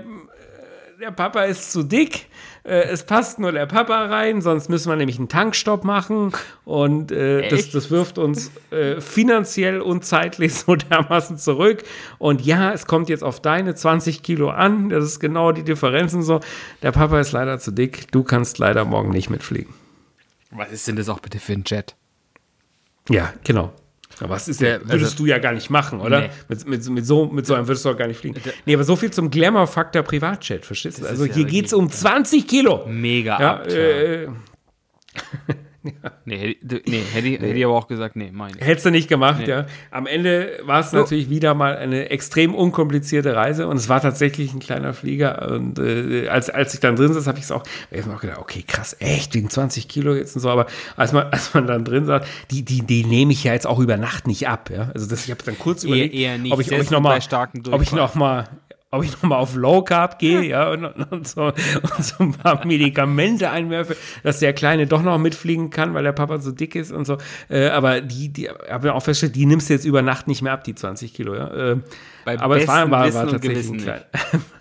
der 1.07 1.13
Papa 1.13 1.45
ist 1.45 1.71
zu 1.71 1.85
dick, 1.85 2.27
äh, 2.65 2.83
es 2.89 3.05
passt 3.05 3.39
nur 3.39 3.53
der 3.53 3.67
Papa 3.67 4.07
rein, 4.07 4.43
sonst 4.43 4.69
müssen 4.69 4.91
wir 4.91 4.97
nämlich 4.97 5.19
einen 5.19 5.29
Tankstopp 5.29 5.85
machen 5.85 6.33
und 6.65 7.13
äh, 7.13 7.49
das, 7.49 7.71
das, 7.71 7.93
wirft 7.93 8.19
uns 8.19 8.51
äh, 8.73 9.01
finanziell 9.01 9.81
und 9.81 10.05
zeitlich 10.05 10.53
so 10.55 10.75
dermaßen 10.91 11.39
zurück. 11.39 11.85
Und 12.19 12.45
ja, 12.45 12.73
es 12.73 12.87
kommt 12.87 13.09
jetzt 13.09 13.23
auf 13.23 13.39
deine 13.39 13.77
20 13.77 14.25
Kilo 14.25 14.51
an, 14.51 14.89
das 14.89 15.05
ist 15.05 15.21
genau 15.21 15.53
die 15.53 15.63
Differenzen 15.63 16.23
so. 16.23 16.41
Der 16.83 16.91
Papa 16.91 17.21
ist 17.21 17.31
leider 17.31 17.61
zu 17.61 17.71
dick, 17.71 18.11
du 18.11 18.25
kannst 18.25 18.59
leider 18.59 18.85
morgen 18.85 19.11
nicht 19.11 19.31
mitfliegen. 19.31 19.73
Was 20.51 20.73
ist 20.73 20.89
denn 20.89 20.97
das 20.97 21.09
auch 21.09 21.21
bitte 21.21 21.39
für 21.39 21.53
ein 21.53 21.63
Jet? 21.65 21.95
Ja, 23.09 23.33
genau. 23.45 23.73
Aber 24.21 24.31
was 24.31 24.49
ist 24.49 24.61
der, 24.61 24.81
würdest 24.81 25.13
also, 25.13 25.17
du 25.19 25.27
ja 25.27 25.39
gar 25.39 25.53
nicht 25.53 25.69
machen, 25.69 26.01
oder? 26.01 26.23
Nee. 26.23 26.31
Mit, 26.49 26.67
mit, 26.67 26.89
mit, 26.89 27.07
so, 27.07 27.27
mit 27.27 27.47
so 27.47 27.55
einem 27.55 27.69
würdest 27.69 27.85
du 27.85 27.91
auch 27.91 27.97
gar 27.97 28.09
nicht 28.09 28.19
fliegen. 28.19 28.41
Nee, 28.65 28.75
aber 28.75 28.85
so 28.85 28.97
viel 28.97 29.11
zum 29.11 29.31
Glamour-Faktor 29.31 30.03
Privatchat, 30.03 30.65
verstehst 30.65 31.03
du? 31.03 31.07
Also 31.07 31.25
hier 31.27 31.43
ja 31.43 31.49
geht 31.49 31.67
es 31.67 31.73
um 31.73 31.91
20 31.91 32.47
Kilo. 32.47 32.87
Mega 32.87 33.39
ja, 33.39 33.63
äh, 33.65 34.29
Nee, 36.25 36.57
nee, 36.63 37.03
hätte, 37.13 37.29
ich, 37.29 37.41
hätte 37.41 37.47
ich 37.47 37.65
aber 37.65 37.75
auch 37.75 37.89
gesagt, 37.89 38.17
nee, 38.17 38.31
meine 38.33 38.55
Hättest 38.59 38.87
du 38.87 38.91
nicht 38.91 39.09
gemacht, 39.09 39.41
nee. 39.41 39.49
ja. 39.49 39.67
Am 39.91 40.07
Ende 40.07 40.61
war 40.65 40.81
es 40.81 40.93
natürlich 40.93 41.31
wieder 41.31 41.55
mal 41.55 41.77
eine 41.77 42.11
extrem 42.11 42.55
unkomplizierte 42.55 43.35
Reise 43.35 43.69
und 43.69 43.77
es 43.77 43.89
war 43.89 44.01
tatsächlich 44.01 44.53
ein 44.53 44.61
kleiner 44.61 44.95
Flieger. 44.95 45.51
Und 45.51 45.79
äh, 45.79 46.29
als, 46.29 46.51
als 46.51 46.75
ich 46.75 46.81
dann 46.81 46.97
drin 46.97 47.13
saß, 47.13 47.27
habe 47.27 47.39
ich 47.39 47.45
es 47.45 47.53
auch, 47.53 47.63
auch 47.63 48.21
gedacht, 48.21 48.39
okay, 48.39 48.65
krass, 48.67 48.97
echt, 49.01 49.35
wegen 49.35 49.51
20 49.51 49.89
Kilo 49.89 50.15
jetzt 50.15 50.35
und 50.37 50.43
so. 50.43 50.51
Aber 50.51 50.67
als 50.97 51.13
man, 51.13 51.27
als 51.31 51.55
man 51.55 51.67
dann 51.67 51.85
drin 51.85 52.07
saß, 52.07 52.27
die, 52.51 52.65
die, 52.65 52.83
die 52.83 53.05
nehme 53.05 53.33
ich 53.33 53.45
ja 53.45 53.53
jetzt 53.53 53.67
auch 53.67 53.79
über 53.79 53.97
Nacht 53.97 54.27
nicht 54.27 54.49
ab, 54.49 54.71
ja. 54.71 54.91
Also 54.95 55.07
das, 55.07 55.25
ich 55.25 55.31
habe 55.31 55.43
dann 55.45 55.59
kurz 55.59 55.85
überlegt, 55.85 56.15
eher, 56.15 56.33
eher 56.33 56.39
nicht, 56.39 56.53
ob 56.53 56.61
ich, 56.61 56.73
ob 56.73 56.81
ich 56.81 56.91
noch 56.91 57.01
mal, 57.01 57.21
ob 57.71 57.83
ich 57.83 57.93
noch 57.93 58.15
mal 58.15 58.49
ob 58.91 59.03
ich 59.03 59.13
nochmal 59.13 59.39
auf 59.39 59.57
Low 59.57 59.83
Carb 59.83 60.19
gehe, 60.19 60.43
ja, 60.43 60.71
und, 60.71 60.85
und, 60.85 61.27
so, 61.27 61.47
und 61.47 62.05
so 62.05 62.15
ein 62.21 62.33
paar 62.33 62.65
Medikamente 62.65 63.51
einwerfe, 63.51 63.97
dass 64.23 64.39
der 64.39 64.53
Kleine 64.53 64.87
doch 64.87 65.03
noch 65.03 65.19
mitfliegen 65.19 65.71
kann, 65.71 65.93
weil 65.95 66.05
der 66.05 66.13
Papa 66.13 66.39
so 66.39 66.53
dick 66.53 66.75
ist 66.77 66.93
und 66.93 67.05
so. 67.05 67.19
Äh, 67.49 67.69
aber 67.69 68.01
die, 68.01 68.33
die 68.33 68.49
habe 68.49 68.95
auch 68.95 69.03
festgestellt, 69.03 69.35
die 69.35 69.47
nimmst 69.47 69.69
du 69.69 69.75
jetzt 69.75 69.85
über 69.85 70.03
Nacht 70.03 70.29
nicht 70.29 70.43
mehr 70.43 70.53
ab, 70.53 70.63
die 70.65 70.75
20 70.75 71.15
Kilo, 71.15 71.35
ja. 71.35 71.73
Äh, 71.73 71.77
aber 72.25 72.57
es 72.59 72.69
war, 72.69 72.91
war, 72.91 73.13
war 73.13 73.29
tatsächlich 73.29 73.69
ein 73.71 73.79
kleiner, 73.79 74.05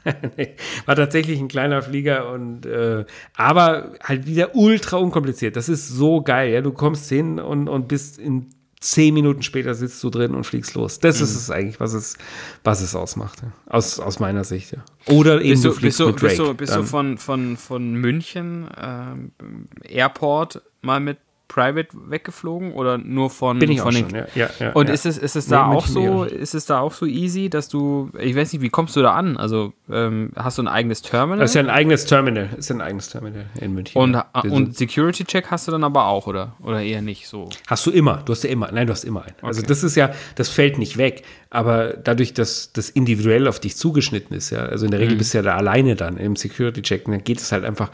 war 0.86 0.96
tatsächlich 0.96 1.40
ein 1.40 1.48
kleiner 1.48 1.82
Flieger 1.82 2.32
und 2.32 2.66
äh, 2.66 3.06
aber 3.36 3.94
halt 4.04 4.28
wieder 4.28 4.56
ultra 4.56 4.98
unkompliziert. 4.98 5.56
Das 5.56 5.70
ist 5.70 5.88
so 5.88 6.22
geil, 6.22 6.52
ja. 6.52 6.62
Du 6.62 6.72
kommst 6.72 7.10
hin 7.10 7.40
und, 7.40 7.68
und 7.68 7.88
bist 7.88 8.20
in 8.20 8.55
zehn 8.86 9.14
Minuten 9.14 9.42
später 9.42 9.74
sitzt 9.74 10.04
du 10.04 10.10
drin 10.10 10.36
und 10.36 10.44
fliegst 10.44 10.76
los. 10.76 11.00
Das 11.00 11.18
mhm. 11.18 11.24
ist 11.24 11.36
es 11.36 11.50
eigentlich, 11.50 11.80
was 11.80 11.94
es, 11.94 12.18
was 12.64 12.82
es 12.82 12.96
ausmacht. 12.96 13.42
Ja. 13.42 13.52
Aus, 13.68 14.00
aus 14.00 14.20
meiner 14.20 14.44
Sicht, 14.44 14.72
ja. 14.74 14.84
Oder 15.08 15.42
eben 15.42 15.50
bist 15.50 15.66
du, 15.66 15.70
du 15.70 15.74
fliegst 15.76 15.98
bist 15.98 16.08
mit 16.08 16.22
Drake. 16.22 16.36
Bist 16.36 16.40
du, 16.40 16.54
bist 16.54 16.76
du 16.76 16.84
von, 16.84 17.18
von, 17.18 17.58
von 17.58 17.94
München 17.96 18.68
äh, 18.70 19.94
Airport 19.94 20.62
mal 20.82 21.00
mit 21.00 21.18
Private 21.48 21.90
weggeflogen 21.94 22.74
oder 22.74 22.98
nur 22.98 23.30
von, 23.30 23.60
Bin 23.60 23.72
ich 23.72 23.80
von 23.80 23.90
auch 23.90 23.98
den 23.98 24.10
schon, 24.10 24.20
ja, 24.20 24.26
ja, 24.36 24.50
ja, 24.60 24.72
Und 24.72 24.90
ist 24.90 25.06
es, 25.06 25.18
ist 25.18 25.36
es 25.36 25.48
da 25.48 25.68
nee, 25.68 25.76
auch 25.76 25.86
so, 25.86 26.24
ist 26.24 26.56
es 26.56 26.66
da 26.66 26.80
auch 26.80 26.94
so 26.94 27.06
easy, 27.06 27.50
dass 27.50 27.70
du, 27.70 28.10
ich 28.20 28.36
weiß 28.36 28.54
nicht, 28.54 28.62
wie 28.62 28.70
kommst 28.70 28.96
du 28.96 29.02
da 29.02 29.14
an? 29.14 29.38
Also 29.38 29.74
ähm, 29.90 30.32
hast 30.36 30.58
du 30.58 30.64
ein 30.64 30.68
eigenes 30.68 31.02
Terminal? 31.02 31.40
Das 31.40 31.52
ist 31.52 31.56
ja 31.56 31.62
ein 31.62 31.70
eigenes 31.70 32.06
Terminal, 32.06 32.50
ist 32.58 32.72
ein 32.72 32.82
eigenes 32.82 33.10
Terminal 33.10 33.46
in 33.62 33.74
München. 33.74 34.02
Und, 34.02 34.18
und 34.50 34.76
Security 34.76 35.24
Check 35.24 35.52
hast 35.52 35.68
du 35.68 35.72
dann 35.72 35.84
aber 35.84 36.08
auch, 36.08 36.28
oder? 36.28 36.56
Oder 36.62 36.82
eher 36.82 37.02
nicht 37.02 37.28
so? 37.28 37.50
Hast 37.68 37.86
du 37.86 37.92
immer, 37.92 38.24
du 38.26 38.34
hast 38.34 38.44
ja 38.44 38.50
immer, 38.50 38.72
nein, 38.72 38.88
du 38.88 38.94
hast 38.94 39.04
immer 39.04 39.22
einen. 39.22 39.36
Also 39.42 39.46
okay. 39.46 39.48
Also 39.48 39.62
das 39.64 39.84
ist 39.84 39.96
ja, 39.96 40.12
das 40.36 40.50
fällt 40.50 40.78
nicht 40.78 40.98
weg, 40.98 41.24
aber 41.52 41.94
dadurch, 41.94 42.34
dass 42.34 42.74
das 42.74 42.90
individuell 42.90 43.48
auf 43.48 43.60
dich 43.60 43.78
zugeschnitten 43.78 44.36
ist, 44.36 44.50
ja, 44.50 44.60
also 44.66 44.86
in 44.86 44.92
der 44.92 45.00
Regel 45.00 45.14
mhm. 45.14 45.20
bist 45.20 45.34
du 45.34 45.38
ja 45.38 45.42
da 45.44 45.56
alleine 45.56 45.96
dann 45.96 46.18
im 46.18 46.36
Security 46.36 46.82
Check, 46.82 47.06
dann 47.06 47.24
geht 47.24 47.40
es 47.40 47.52
halt 47.52 47.64
einfach 47.64 47.92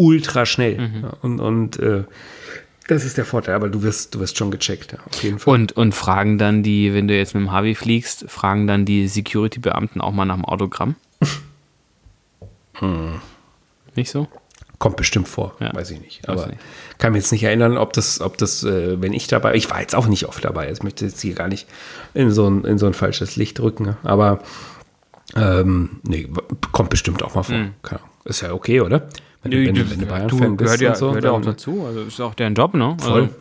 ultra 0.00 0.46
schnell. 0.46 0.78
Mhm. 0.78 1.02
Ja, 1.02 1.12
und 1.20 1.40
und 1.40 1.78
äh, 1.78 2.04
das 2.90 3.04
ist 3.04 3.16
der 3.16 3.24
Vorteil, 3.24 3.54
aber 3.54 3.68
du 3.68 3.82
wirst, 3.82 4.14
du 4.14 4.20
wirst 4.20 4.36
schon 4.36 4.50
gecheckt, 4.50 4.92
ja, 4.92 4.98
auf 5.08 5.22
jeden 5.22 5.38
Fall. 5.38 5.54
Und, 5.54 5.72
und 5.72 5.94
fragen 5.94 6.38
dann 6.38 6.64
die, 6.64 6.92
wenn 6.92 7.06
du 7.06 7.16
jetzt 7.16 7.34
mit 7.34 7.44
dem 7.44 7.52
Harvey 7.52 7.76
fliegst, 7.76 8.28
fragen 8.28 8.66
dann 8.66 8.84
die 8.84 9.06
Security-Beamten 9.06 10.00
auch 10.00 10.12
mal 10.12 10.24
nach 10.24 10.34
dem 10.34 10.44
Autogramm? 10.44 10.96
hm. 12.74 13.20
Nicht 13.94 14.10
so? 14.10 14.26
Kommt 14.78 14.96
bestimmt 14.96 15.28
vor, 15.28 15.54
ja. 15.60 15.72
weiß 15.72 15.90
ich 15.92 16.00
nicht. 16.00 16.28
Aber 16.28 16.46
nicht. 16.46 16.58
kann 16.98 17.12
mir 17.12 17.18
jetzt 17.18 17.30
nicht 17.30 17.44
erinnern, 17.44 17.76
ob 17.76 17.92
das, 17.92 18.20
ob 18.20 18.38
das, 18.38 18.64
äh, 18.64 19.00
wenn 19.00 19.12
ich 19.12 19.28
dabei, 19.28 19.54
ich 19.54 19.70
war 19.70 19.80
jetzt 19.80 19.94
auch 19.94 20.06
nicht 20.06 20.26
oft 20.26 20.44
dabei, 20.44 20.72
ich 20.72 20.82
möchte 20.82 21.04
jetzt 21.04 21.20
hier 21.20 21.34
gar 21.34 21.48
nicht 21.48 21.68
in 22.14 22.32
so 22.32 22.48
ein, 22.48 22.64
in 22.64 22.78
so 22.78 22.86
ein 22.86 22.94
falsches 22.94 23.36
Licht 23.36 23.60
rücken, 23.60 23.84
ne? 23.84 23.96
aber 24.02 24.40
ähm, 25.36 26.00
nee, 26.02 26.28
kommt 26.72 26.90
bestimmt 26.90 27.22
auch 27.22 27.36
mal 27.36 27.44
vor. 27.44 27.54
Hm. 27.54 27.74
Ist 28.24 28.40
ja 28.40 28.52
okay, 28.52 28.80
oder? 28.80 29.08
Wenn, 29.42 29.52
Nö, 29.52 29.66
wenn, 29.66 29.90
wenn 29.90 29.98
du 30.00 30.06
Bayern-Fan 30.06 30.56
bist 30.56 30.58
gehört 30.58 30.80
ja, 30.82 30.94
so, 30.94 31.08
gehört 31.08 31.24
ja 31.24 31.30
auch 31.32 31.40
dazu. 31.40 31.84
Also 31.86 32.02
ist 32.02 32.20
auch 32.20 32.34
deren 32.34 32.54
Job, 32.54 32.74
ne? 32.74 32.96
Voll. 33.00 33.22
Also, 33.22 33.34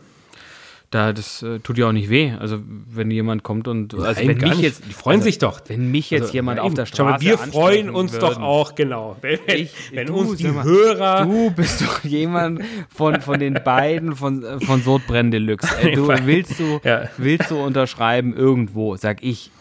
Da, 0.92 1.14
das 1.14 1.44
äh, 1.44 1.60
tut 1.60 1.78
ja 1.78 1.88
auch 1.88 1.92
nicht 1.92 2.10
weh. 2.10 2.32
Also, 2.40 2.60
wenn 2.90 3.12
jemand 3.12 3.44
kommt 3.44 3.68
und. 3.68 3.94
Also, 3.94 4.06
Nein, 4.06 4.28
wenn 4.30 4.38
mich 4.38 4.50
nicht. 4.52 4.62
jetzt. 4.62 4.84
Die 4.90 4.94
freuen 4.94 5.18
also, 5.18 5.26
sich 5.26 5.38
doch. 5.38 5.62
Wenn 5.68 5.92
mich 5.92 6.10
jetzt 6.10 6.22
Also, 6.24 6.34
jemand 6.34 6.60
auf 6.62 6.74
der 6.74 6.86
Schau 6.88 7.04
mal, 7.04 7.20
Straße. 7.22 7.26
wir 7.26 7.38
freuen 7.38 7.90
uns 7.92 8.14
würden. 8.14 8.22
doch 8.22 8.42
auch, 8.42 8.74
genau. 8.76 9.18
Wenn, 9.22 9.40
Ich, 9.48 9.72
wenn 9.94 10.08
du, 10.08 10.16
uns 10.16 10.38
die 10.38 10.48
mal, 10.48 10.64
Hörer. 10.64 11.26
Du 11.26 11.52
bist 11.52 11.82
doch 11.82 12.04
jemand 12.06 12.62
von, 12.90 13.22
von 13.22 13.40
den 13.40 13.54
beiden 13.64 14.16
von, 14.16 14.44
von 14.62 14.82
Sodbrenn 14.82 15.30
Deluxe. 15.32 15.68
Ey, 15.82 15.94
du, 15.96 16.08
willst, 16.08 16.60
du, 16.60 16.80
Ja. 16.84 17.10
willst 17.18 17.52
du 17.52 17.60
unterschreiben 17.62 18.34
irgendwo? 18.36 18.96
Sag 18.96 19.22
ich 19.22 19.52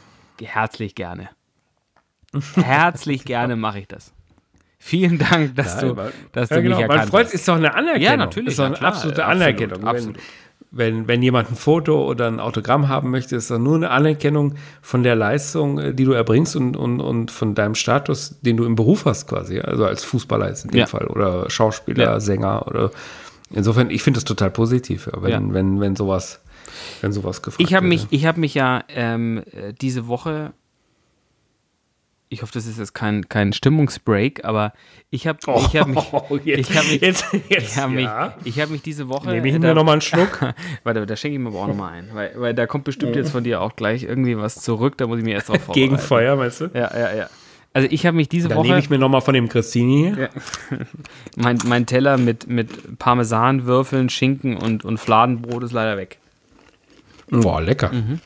herzlich 0.41 0.95
gerne. 0.95 1.29
Herzlich 2.55 3.25
gerne 3.25 3.57
mache 3.57 3.81
ich 3.81 3.89
das. 3.89 4.13
Vielen 4.79 5.19
Dank, 5.19 5.55
dass 5.57 5.79
du, 5.79 5.97
weil- 5.97 6.13
dass 6.33 6.51
ja, 6.51 6.57
du 6.57 6.63
genau. 6.63 6.77
mich 6.79 6.87
Man 6.87 6.91
erkannt 6.97 7.11
freut 7.11 7.27
hast. 7.27 7.35
ist 7.35 7.49
doch 7.49 7.57
eine 7.57 7.75
Anerkennung. 7.75 8.03
Ja, 8.05 8.17
natürlich, 8.17 8.51
Ist 8.51 8.59
doch 8.59 8.67
eine 8.67 8.75
klar. 8.77 8.93
absolute 8.95 9.25
Absolut, 9.25 9.43
Anerkennung. 9.43 9.85
absolut. 9.85 10.17
Wenn, 10.17 10.23
wenn, 10.71 11.09
wenn 11.09 11.23
jemand 11.23 11.51
ein 11.51 11.57
Foto 11.57 12.05
oder 12.07 12.27
ein 12.29 12.41
Autogramm 12.41 12.89
haben 12.89 13.11
möchte, 13.11 13.35
ist 13.37 13.51
das 13.51 13.59
nur 13.59 13.75
eine 13.77 13.91
Anerkennung 13.91 14.55
von 14.83 15.03
der 15.03 15.17
Leistung, 15.17 15.79
äh, 15.79 15.95
die 15.95 16.05
du 16.05 16.13
erbringst 16.13 16.57
und, 16.57 16.77
und, 16.77 17.01
und 17.01 17.31
von 17.31 17.55
deinem 17.55 17.75
Status, 17.75 18.39
den 18.43 18.57
du 18.57 18.65
im 18.67 18.75
Beruf 18.77 19.05
hast 19.07 19.29
quasi. 19.29 19.59
Also 19.61 19.85
als 19.87 20.05
Fußballer 20.05 20.49
jetzt 20.49 20.65
in 20.67 20.71
dem 20.71 20.81
Ja. 20.81 20.87
Fall 20.87 21.07
oder 21.07 21.49
Schauspieler, 21.51 22.05
Ja. 22.05 22.21
Sänger 22.21 22.67
oder 22.69 22.91
insofern, 23.51 23.91
ich 23.91 24.03
finde 24.03 24.19
das 24.19 24.25
total 24.25 24.51
positiv, 24.51 25.09
wenn, 25.17 25.31
Ja. 25.31 25.41
wenn, 25.55 25.81
wenn 25.81 25.97
sowas, 25.97 26.41
wenn 27.01 27.13
sowas 27.13 27.41
gefragt 27.43 27.63
Ich 27.67 27.75
habe 27.75 27.85
wird, 27.89 28.03
mich, 28.03 28.07
ich 28.11 28.27
habe 28.27 28.39
mich 28.39 28.53
ja 28.55 28.85
ähm, 28.91 29.39
äh, 29.53 29.73
diese 29.73 30.07
Woche, 30.07 30.53
ich 32.31 32.43
hoffe, 32.43 32.53
das 32.53 32.67
ist 32.67 32.79
jetzt 32.79 32.95
kein, 32.95 33.29
kein 33.29 33.53
Stimmungsbreak, 33.53 34.45
aber 34.45 34.73
ich 35.11 35.27
habe, 35.27 35.39
ich 35.41 35.77
habe 35.77 35.91
mich, 35.91 36.13
Oh, 36.13 36.39
jetzt, 36.45 36.71
ich 36.71 36.77
habe 36.77 36.89
mich, 36.89 37.01
jetzt, 37.01 37.25
jetzt, 37.49 37.73
ich 37.73 37.79
habe 37.79 37.93
mich, 37.93 38.05
ja. 38.05 38.35
ich 38.45 38.61
habe 38.61 38.73
mich 38.73 38.83
diese 38.83 39.09
Woche, 39.09 39.31
Nehme 39.31 39.49
ich 39.49 39.59
mir 39.59 39.75
nochmal 39.75 39.95
einen 39.95 40.01
Schluck. 40.03 40.41
Warte, 40.85 41.07
da 41.07 41.17
schenke 41.17 41.37
ich 41.37 41.43
mir 41.43 41.49
aber 41.49 41.61
auch 41.61 41.69
nochmal 41.69 41.95
ein, 41.95 42.11
weil, 42.13 42.33
weil 42.37 42.55
da 42.55 42.67
kommt 42.67 42.85
bestimmt 42.85 43.17
jetzt 43.17 43.31
von 43.31 43.45
dir 43.45 43.61
auch 43.61 43.77
gleich 43.77 44.03
irgendwie 44.03 44.37
was 44.37 44.57
zurück, 44.57 44.99
da 44.99 45.07
muss 45.07 45.19
ich 45.19 45.25
mir 45.25 45.35
erst 45.35 45.49
drauf 45.49 45.63
vorbereiten. 45.63 45.91
Gegen 45.91 45.99
Feuer, 45.99 46.37
meinst 46.37 46.61
du? 46.61 46.71
Ja, 46.75 46.91
ja, 46.97 47.15
ja. 47.15 47.31
Also 47.75 47.89
ich 47.91 48.07
habe 48.07 48.17
mich 48.17 48.29
diese 48.29 48.49
Dann 48.49 48.59
Woche, 48.59 48.69
nehme 48.69 48.79
ich 48.79 48.91
mir 48.91 48.99
nochmal 48.99 49.21
von 49.21 49.35
dem 49.35 49.49
Christini 49.49 50.13
hier. 50.15 50.31
mein, 51.37 51.59
mein 51.67 51.87
Teller 51.87 52.17
mit, 52.19 52.49
mit 52.49 52.99
Parmesanwürfeln, 52.99 54.09
Schinken 54.09 54.57
und, 54.57 54.85
und 54.85 54.99
Fladenbrot 54.99 55.63
ist 55.63 55.73
leider 55.73 55.97
weg. 55.97 56.19
Boah, 57.31 57.61
lecker. 57.61 57.93
Mhm. 57.93 58.21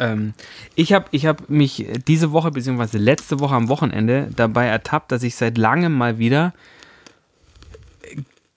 Ähm, 0.00 0.34
ich 0.74 0.92
habe 0.92 1.06
ich 1.12 1.26
hab 1.26 1.48
mich 1.48 1.86
diese 2.06 2.32
Woche, 2.32 2.50
beziehungsweise 2.50 2.98
letzte 2.98 3.40
Woche 3.40 3.54
am 3.54 3.68
Wochenende 3.68 4.28
dabei 4.34 4.66
ertappt, 4.66 5.12
dass 5.12 5.22
ich 5.22 5.36
seit 5.36 5.56
langem 5.58 5.92
mal 5.92 6.18
wieder 6.18 6.52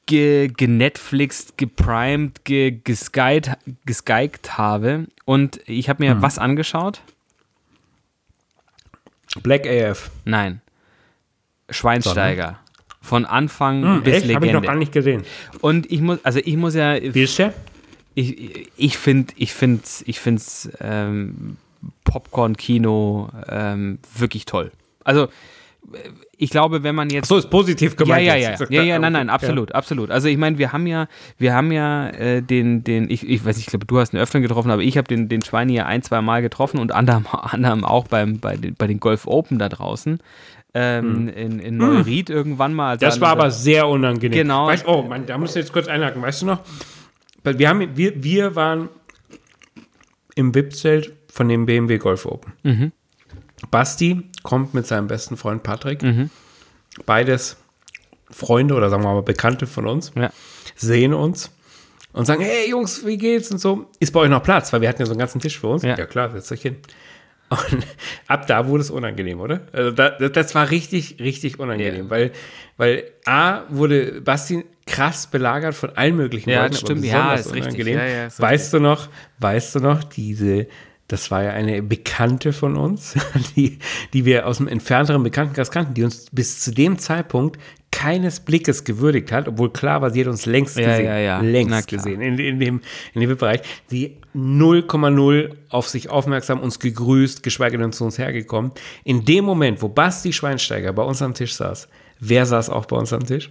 ge, 0.06 0.48
genetflixt, 0.48 1.58
geprimed, 1.58 2.44
ge, 2.46 2.80
geskyt, 2.84 3.52
geskykt 3.86 4.58
habe. 4.58 5.06
Und 5.26 5.60
ich 5.68 5.88
habe 5.90 6.06
Hm. 6.06 6.16
mir 6.18 6.22
was 6.22 6.40
angeschaut? 6.40 7.02
Black 9.44 9.68
AF. 9.68 10.10
Nein. 10.26 10.62
Schweinsteiger. 11.70 12.58
Von 13.02 13.26
Anfang 13.26 13.84
Hm, 13.84 14.04
bis 14.04 14.24
echt? 14.24 14.36
Habe 14.36 14.48
ich 14.48 14.52
noch 14.54 14.62
gar 14.62 14.74
Legende. 14.74 14.80
nicht 14.80 14.92
gesehen. 14.92 15.24
Und 15.62 15.90
ich 15.92 16.02
muss, 16.02 16.24
also 16.26 16.40
ich 16.44 16.58
muss 16.58 16.74
ja, 16.76 16.96
Wie 17.02 17.22
ist 17.24 17.38
der? 17.38 17.54
Ich, 18.16 18.70
ich 18.76 18.98
finde, 18.98 19.34
ich 19.38 19.54
finde, 19.54 19.84
ich 20.06 20.20
finde 20.20 20.42
ähm, 20.80 21.58
Popcorn-Kino 22.04 23.30
ähm, 23.48 24.00
wirklich 24.18 24.46
toll. 24.46 24.72
Also 25.04 25.24
äh, 25.24 26.10
ich 26.38 26.50
glaube, 26.50 26.84
wenn 26.84 26.96
man 26.96 27.10
jetzt 27.10 27.28
So 27.28 27.38
ist 27.38 27.50
positiv 27.50 27.92
ja, 27.92 27.98
gemeint. 27.98 28.26
ja, 28.26 28.36
ja, 28.36 28.42
ja, 28.42 28.50
ja, 28.52 28.62
okay, 28.62 29.00
nein, 29.00 29.14
nein, 29.14 29.30
absolut, 29.30 29.74
absolut. 29.74 30.10
Also 30.10 30.28
ich 30.28 30.38
meine, 30.38 30.58
wir 30.58 30.72
haben 30.72 30.88
ja, 30.88 31.08
wir 31.38 31.54
haben 31.54 31.72
ja 31.72 32.10
äh, 32.10 32.42
den, 32.42 32.84
den, 32.84 33.10
ich, 33.10 33.28
ich 33.28 33.44
weiß 33.44 33.58
nicht, 33.58 33.68
ich 33.68 33.72
glaube, 33.72 33.86
du 33.86 34.00
hast 34.00 34.14
ihn 34.14 34.20
öfter 34.20 34.40
getroffen, 34.40 34.72
aber 34.72 34.82
ich 34.82 34.98
habe 34.98 35.08
den, 35.08 35.28
den 35.28 35.42
Schweini 35.42 35.74
ja 35.74 35.86
ein, 35.86 36.02
zwei 36.02 36.22
Mal 36.22 36.42
getroffen 36.42 36.80
und 36.80 36.92
anderem, 36.92 37.28
anderem 37.32 37.84
auch 37.84 38.08
beim, 38.08 38.40
bei, 38.40 38.56
den, 38.56 38.76
bei 38.76 38.88
den 38.88 39.00
Golf 39.00 39.28
Open 39.28 39.60
da 39.60 39.70
draußen 39.70 40.20
ähm, 40.74 41.30
in, 41.30 41.60
in 41.60 41.78
Neuried 41.78 42.30
irgendwann 42.30 42.74
mal. 42.74 42.94
Hm. 42.94 43.00
Das 43.00 43.20
war 43.22 43.30
aber 43.30 43.52
sehr 43.52 43.88
unangenehm. 43.88 44.38
Genau. 44.38 44.68
Weißt, 44.68 44.88
oh, 44.88 45.02
Mann, 45.02 45.26
da 45.26 45.38
muss 45.38 45.52
ich 45.52 45.58
jetzt 45.58 45.74
kurz 45.74 45.88
einhaken. 45.88 46.22
Weißt 46.22 46.42
du 46.42 46.46
noch? 46.46 46.60
Wir, 47.44 47.70
haben, 47.70 47.96
wir, 47.96 48.24
wir 48.24 48.56
waren 48.56 48.90
im 50.36 50.54
VIP-Zelt 50.54 51.14
von 51.32 51.48
dem 51.48 51.66
BMW 51.66 51.98
Golf 51.98 52.26
Open. 52.26 52.54
Mhm. 52.64 52.92
Basti 53.72 54.24
kommt 54.44 54.74
mit 54.74 54.88
seinem 54.88 55.08
besten 55.08 55.38
Freund 55.38 55.64
Patrick. 55.64 56.02
Mhm. 56.02 56.30
Beides 57.06 57.58
Freunde 58.32 58.76
oder 58.76 58.90
sagen 58.90 59.04
wir 59.04 59.14
mal 59.14 59.22
Bekannte 59.22 59.68
von 59.68 59.88
uns. 59.88 60.12
Ja. 60.16 60.32
sehen 60.76 61.14
uns 61.14 61.52
und 62.14 62.26
sagen, 62.26 62.42
hey 62.42 62.70
Jungs, 62.70 63.06
wie 63.06 63.18
geht's 63.18 63.52
und 63.52 63.60
so. 63.60 63.88
Ist 64.00 64.12
bei 64.12 64.22
euch 64.22 64.30
noch 64.30 64.44
Platz? 64.44 64.72
Weil 64.74 64.82
wir 64.82 64.90
hatten 64.90 65.02
ja 65.02 65.06
so 65.06 65.12
einen 65.12 65.20
ganzen 65.20 65.40
Tisch 65.40 65.60
für 65.60 65.68
uns. 65.68 65.84
Ja. 65.84 65.96
klar, 66.06 66.32
setzt 66.32 66.52
euch 66.52 66.62
hin. 66.62 66.78
Und 67.50 67.86
ab 68.28 68.48
da 68.48 68.68
wurde 68.68 68.82
es 68.82 68.92
unangenehm, 68.92 69.40
oder? 69.40 69.62
Also 69.72 69.92
da, 69.92 70.10
das, 70.12 70.54
war 70.56 70.70
richtig, 70.70 71.18
richtig 71.20 71.60
unangenehm, 71.60 72.06
Ja. 72.06 72.10
weil, 72.10 72.32
weil 72.78 73.04
A 73.26 73.62
wurde 73.70 74.22
Basti 74.22 74.64
krass 74.86 75.28
belagert 75.28 75.76
von 75.76 75.92
allen 75.96 76.16
möglichen 76.16 76.50
Ja, 76.50 76.62
Leuten. 76.64 76.72
das 76.74 76.82
stimmt. 76.82 77.06
Ja, 77.06 77.34
ist 77.34 77.48
richtig. 77.54 77.64
unangenehm. 77.64 77.98
Ja, 77.98 78.06
ja, 78.06 78.26
ist 78.28 78.40
weißt 78.42 78.74
du 78.74 78.80
noch, 78.80 79.08
weißt 79.40 79.76
du 79.76 79.80
noch, 79.80 80.04
diese, 80.04 80.68
das 81.08 81.30
war 81.32 81.44
ja 81.44 81.52
eine 81.52 81.82
Bekannte 81.82 82.54
von 82.54 82.76
uns, 82.76 83.16
die, 83.56 83.80
die 84.14 84.26
wir 84.26 84.48
aus 84.48 84.58
dem 84.58 84.68
entfernteren 84.68 85.24
Bekanntenkreis 85.24 85.72
kannten, 85.72 85.94
die 85.94 86.04
uns 86.04 86.28
bis 86.32 86.62
zu 86.62 86.72
dem 86.72 86.98
Zeitpunkt 87.00 87.60
keines 88.00 88.40
Blickes 88.40 88.86
gewürdigt 88.86 89.32
hat, 89.32 89.48
obwohl 89.50 89.72
klar 89.74 90.02
war, 90.02 90.10
sie 90.10 90.22
hat 90.22 90.28
uns 90.28 90.46
längst 90.46 90.78
Ja, 90.78 90.88
gesehen. 90.88 91.06
ja, 91.06 91.18
ja. 91.18 91.42
Längst 91.42 91.88
gesehen 91.90 92.22
in, 92.22 92.40
in 92.40 92.60
dem, 92.60 92.82
in 93.14 93.22
dem 93.22 93.36
Bereich. 93.38 93.62
Die 93.92 94.16
0,0 94.36 95.56
auf 95.70 95.90
sich 95.90 96.10
aufmerksam, 96.10 96.62
uns 96.62 96.80
gegrüßt, 96.80 97.44
geschweige 97.44 97.78
denn 97.78 97.92
zu 97.92 98.06
uns 98.06 98.18
hergekommen. 98.18 98.72
In 99.04 99.26
dem 99.26 99.44
Moment, 99.44 99.82
wo 99.82 99.90
Basti 99.90 100.32
Schweinsteiger 100.32 100.94
bei 100.94 101.04
uns 101.04 101.22
am 101.22 101.34
Tisch 101.34 101.56
saß, 101.56 101.90
wer 102.20 102.46
saß 102.46 102.70
auch 102.70 102.86
bei 102.86 102.96
uns 102.96 103.12
am 103.12 103.26
Tisch? 103.26 103.50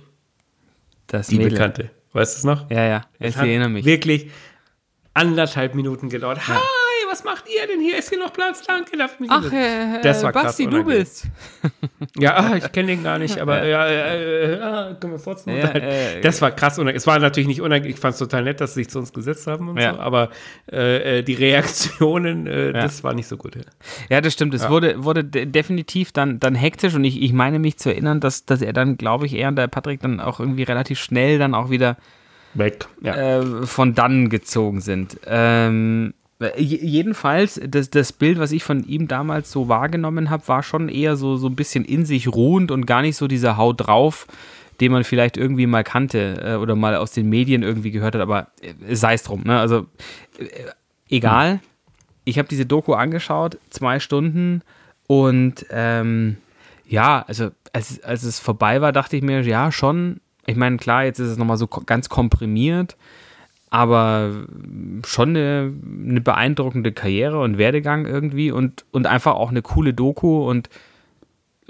Das 1.09 1.27
Die 1.27 1.37
Mädel. 1.37 1.53
Bekannte. 1.53 1.91
Weißt 2.15 2.35
du 2.35 2.39
es 2.39 2.45
noch? 2.45 2.71
Ja, 2.71 2.87
ja, 2.87 3.03
ich 3.19 3.37
erinnere 3.37 3.69
mich. 3.69 3.85
Wirklich 3.85 4.31
anderthalb 5.13 5.75
Minuten 5.75 6.09
gedauert. 6.09 6.47
Hi, 6.49 6.55
was 7.11 7.25
macht 7.25 7.45
ihr 7.49 7.67
denn 7.67 7.81
hier? 7.81 7.99
Ist 7.99 8.09
hier 8.11 8.19
noch 8.19 8.33
Platz? 8.33 8.63
Danke, 8.67 8.97
darf 8.97 9.19
mich 9.21 9.31
Ach, 9.33 9.45
äh, 9.53 10.01
Das 10.03 10.23
war 10.23 10.33
krass 10.33 10.45
Basti, 10.45 10.67
du 10.67 10.85
bist. 10.85 11.25
Ja, 12.19 12.37
ah, 12.37 12.57
ich 12.57 12.73
kenne 12.73 12.89
den 12.89 13.03
gar 13.05 13.19
nicht, 13.19 13.39
aber 13.39 13.65
ja, 13.67 13.87
äh, 13.87 14.53
äh, 14.55 14.95
können 15.01 15.13
wir 15.15 15.23
trotzdem 15.23 15.55
Ja, 15.57 15.63
unterhalten. 15.69 15.87
äh, 15.87 16.21
Das 16.21 16.41
war 16.43 16.51
krass. 16.53 16.79
Es 16.79 17.07
war 17.07 17.19
natürlich 17.19 17.47
nicht 17.49 17.61
unangenehm. 17.61 17.93
Ich 17.95 18.01
fand 18.01 18.13
es 18.15 18.19
total 18.19 18.45
nett, 18.45 18.61
dass 18.61 18.75
sie 18.75 18.81
sich 18.81 18.91
zu 18.91 18.99
uns 18.99 19.13
gesetzt 19.13 19.47
haben 19.47 19.69
und 19.69 19.79
Ja. 19.81 19.95
so, 19.95 20.01
aber 20.01 20.31
äh, 20.73 21.19
äh, 21.19 21.23
die 21.23 21.35
Reaktionen, 21.35 22.47
äh, 22.47 22.67
Ja. 22.67 22.73
das 22.73 23.05
war 23.05 23.15
nicht 23.15 23.27
so 23.29 23.37
gut. 23.37 23.57
Ja. 23.57 23.63
Ja, 24.09 24.21
das 24.21 24.33
stimmt. 24.33 24.55
Es 24.55 24.69
wurde, 24.69 25.03
wurde 25.05 25.25
de 25.25 25.47
definitiv 25.47 26.13
dann, 26.13 26.41
dann 26.41 26.55
hektisch 26.55 26.95
und 26.95 27.05
ich, 27.05 27.21
ich 27.23 27.33
meine 27.33 27.59
mich 27.59 27.79
zu 27.79 27.91
erinnern, 27.91 28.21
dass, 28.21 28.45
dass 28.47 28.63
er 28.63 28.73
dann, 28.73 28.97
glaube 28.97 29.27
ich, 29.27 29.35
er 29.35 29.49
und 29.49 29.57
der 29.57 29.69
Patrick 29.69 30.01
dann 30.01 30.21
auch 30.21 30.41
irgendwie 30.41 30.63
relativ 30.65 30.99
schnell 30.99 31.39
dann 31.39 31.55
auch 31.55 31.71
wieder 31.71 31.97
Weg. 32.55 32.87
Ja. 33.03 33.15
äh, 33.41 33.67
von 33.67 33.95
dann 33.95 34.31
gezogen 34.31 34.81
sind. 34.81 35.19
Ähm, 35.27 36.15
jedenfalls, 36.57 37.61
das, 37.67 37.91
das 37.91 38.13
Bild, 38.13 38.39
was 38.39 38.53
ich 38.53 38.63
von 38.63 38.85
ihm 38.85 39.09
damals 39.09 39.51
so 39.51 39.69
wahrgenommen 39.69 40.31
habe, 40.31 40.47
war 40.47 40.63
schon 40.63 40.89
eher 40.89 41.17
so, 41.17 41.37
so 41.37 41.49
ein 41.49 41.57
bisschen 41.57 41.85
in 41.85 42.07
sich 42.07 42.29
ruhend 42.29 42.71
und 42.71 42.87
gar 42.87 43.03
nicht 43.03 43.17
so 43.17 43.27
dieser 43.27 43.57
Haut 43.57 43.87
drauf, 43.87 44.27
den 44.81 44.93
man 44.93 45.03
vielleicht 45.03 45.37
irgendwie 45.37 45.67
mal 45.67 45.83
kannte 45.83 46.41
äh, 46.41 46.55
oder 46.55 46.77
mal 46.77 46.95
aus 46.95 47.11
den 47.11 47.29
Medien 47.29 47.63
irgendwie 47.63 47.91
gehört 47.91 48.15
hat, 48.15 48.23
aber 48.23 48.49
äh, 48.63 48.95
sei 48.95 49.15
es 49.15 49.25
drum. 49.25 49.43
Ne? 49.45 49.59
Also 49.59 49.87
äh, 50.39 50.47
egal. 51.09 51.61
Ich 52.25 52.39
habe 52.39 52.47
diese 52.47 52.67
Doku 52.67 52.93
angeschaut, 52.93 53.59
zwei 53.71 54.01
Stunden 54.01 54.63
und 55.07 55.67
ähm, 55.71 56.37
ja, 56.87 57.25
also 57.27 57.51
als, 57.73 58.03
als 58.03 58.23
es 58.23 58.39
vorbei 58.39 58.81
war, 58.81 58.93
dachte 58.93 59.17
ich 59.17 59.23
mir, 59.23 59.43
ja, 59.43 59.73
schon. 59.73 60.21
Ich 60.47 60.57
meine, 60.57 60.77
klar, 60.77 61.05
jetzt 61.05 61.19
ist 61.19 61.29
es 61.29 61.39
nochmal 61.39 61.57
so 61.57 61.67
ganz 61.67 62.09
komprimiert, 62.09 62.97
aber 63.71 64.47
schon 65.07 65.31
eine, 65.31 65.73
eine 66.09 66.21
beeindruckende 66.21 66.93
Karriere 66.93 67.41
und 67.41 67.59
Werdegang 67.59 68.07
irgendwie 68.07 68.51
und, 68.51 68.85
und 68.93 69.07
einfach 69.07 69.35
auch 69.35 69.51
eine 69.51 69.63
coole 69.63 69.93
Doku 69.95 70.49
und 70.49 70.69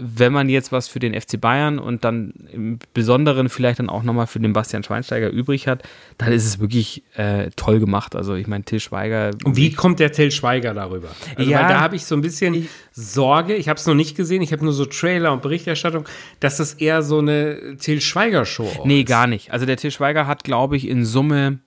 wenn 0.00 0.32
man 0.32 0.48
jetzt 0.48 0.70
was 0.70 0.86
für 0.86 1.00
den 1.00 1.12
FC 1.20 1.40
Bayern 1.40 1.80
und 1.80 2.04
dann 2.04 2.32
im 2.52 2.78
Besonderen 2.94 3.48
vielleicht 3.48 3.80
dann 3.80 3.90
auch 3.90 4.04
nochmal 4.04 4.28
für 4.28 4.38
den 4.38 4.52
Bastian 4.52 4.84
Schweinsteiger 4.84 5.28
übrig 5.28 5.66
hat, 5.66 5.82
dann 6.18 6.30
ist 6.32 6.46
es 6.46 6.60
wirklich 6.60 7.02
äh, 7.16 7.50
toll 7.56 7.80
gemacht. 7.80 8.14
Also 8.14 8.36
ich 8.36 8.46
meine, 8.46 8.62
Till 8.62 8.78
Schweiger. 8.78 9.32
Und 9.44 9.56
wie 9.56 9.72
kommt 9.72 9.98
der 9.98 10.12
Till 10.12 10.30
Schweiger 10.30 10.72
darüber? 10.72 11.08
Also, 11.34 11.50
Ja. 11.50 11.62
weil 11.62 11.66
da 11.68 11.80
habe 11.80 11.96
ich 11.96 12.04
so 12.04 12.14
ein 12.14 12.20
bisschen 12.20 12.68
Sorge. 12.92 13.56
Ich 13.56 13.68
habe 13.68 13.76
es 13.80 13.86
noch 13.88 13.94
nicht 13.96 14.16
gesehen. 14.16 14.40
Ich 14.40 14.52
habe 14.52 14.62
nur 14.62 14.72
so 14.72 14.84
Trailer 14.84 15.32
und 15.32 15.42
Berichterstattung, 15.42 16.04
dass 16.38 16.58
das 16.58 16.74
eher 16.74 17.02
so 17.02 17.18
eine 17.18 17.76
Till 17.80 18.00
Schweiger 18.00 18.44
Show 18.44 18.68
auch 18.78 18.84
Nee, 18.84 19.00
ist. 19.00 19.08
gar 19.08 19.26
nicht. 19.26 19.52
Also 19.52 19.66
der 19.66 19.78
Till 19.78 19.90
Schweiger 19.90 20.28
hat, 20.28 20.44
glaube 20.44 20.76
ich, 20.76 20.86
in 20.86 21.04
Summe, 21.04 21.58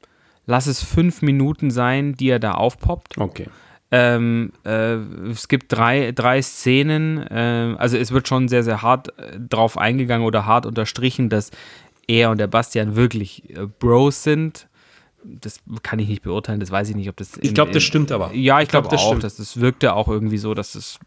lass 0.46 0.68
es 0.68 0.84
fünf 0.84 1.22
Minuten 1.22 1.72
sein, 1.72 2.14
die 2.14 2.30
er 2.30 2.40
da 2.40 2.54
aufpoppt. 2.54 3.18
Okay. 3.18 3.48
Ähm, 3.94 4.54
äh, 4.64 4.96
es 5.30 5.50
gibt 5.50 5.74
drei, 5.74 6.14
drei 6.14 6.42
Szenen, 6.42 7.18
äh, 7.28 7.76
also 7.78 7.98
es 7.98 8.12
wird 8.12 8.28
schon 8.28 8.48
sehr, 8.48 8.64
sehr 8.64 8.82
hart 8.82 9.18
äh, 9.20 9.38
drauf 9.38 9.78
eingegangen 9.78 10.26
oder 10.26 10.46
hart 10.46 10.66
unterstrichen, 10.66 11.28
dass 11.28 11.52
er 12.08 12.32
und 12.32 12.38
der 12.38 12.48
Bastian 12.48 12.96
wirklich 12.96 13.50
äh, 13.50 13.68
Bros 13.80 14.24
sind. 14.24 14.70
das 15.24 15.60
kann 15.84 16.00
ich 16.00 16.08
nicht 16.08 16.22
beurteilen, 16.22 16.62
das 16.62 16.72
weiß 16.72 16.90
ich 16.90 16.96
nicht, 16.96 17.10
ob 17.10 17.18
das. 17.18 17.38
ich 17.42 17.54
glaube, 17.54 17.72
das 17.72 17.84
stimmt 17.84 18.14
aber. 18.14 18.34
Ja, 18.34 18.60
ich, 18.60 18.64
ich 18.64 18.70
glaube 18.70 18.88
glaub, 18.88 19.02
auch, 19.02 19.08
stimmt. 19.08 19.26
dass 19.26 19.36
das 19.36 19.60
wirkte 19.60 19.94
auch 19.94 20.08
irgendwie 20.08 20.38
so, 20.38 20.54
dass 20.54 20.72
das 20.72 20.98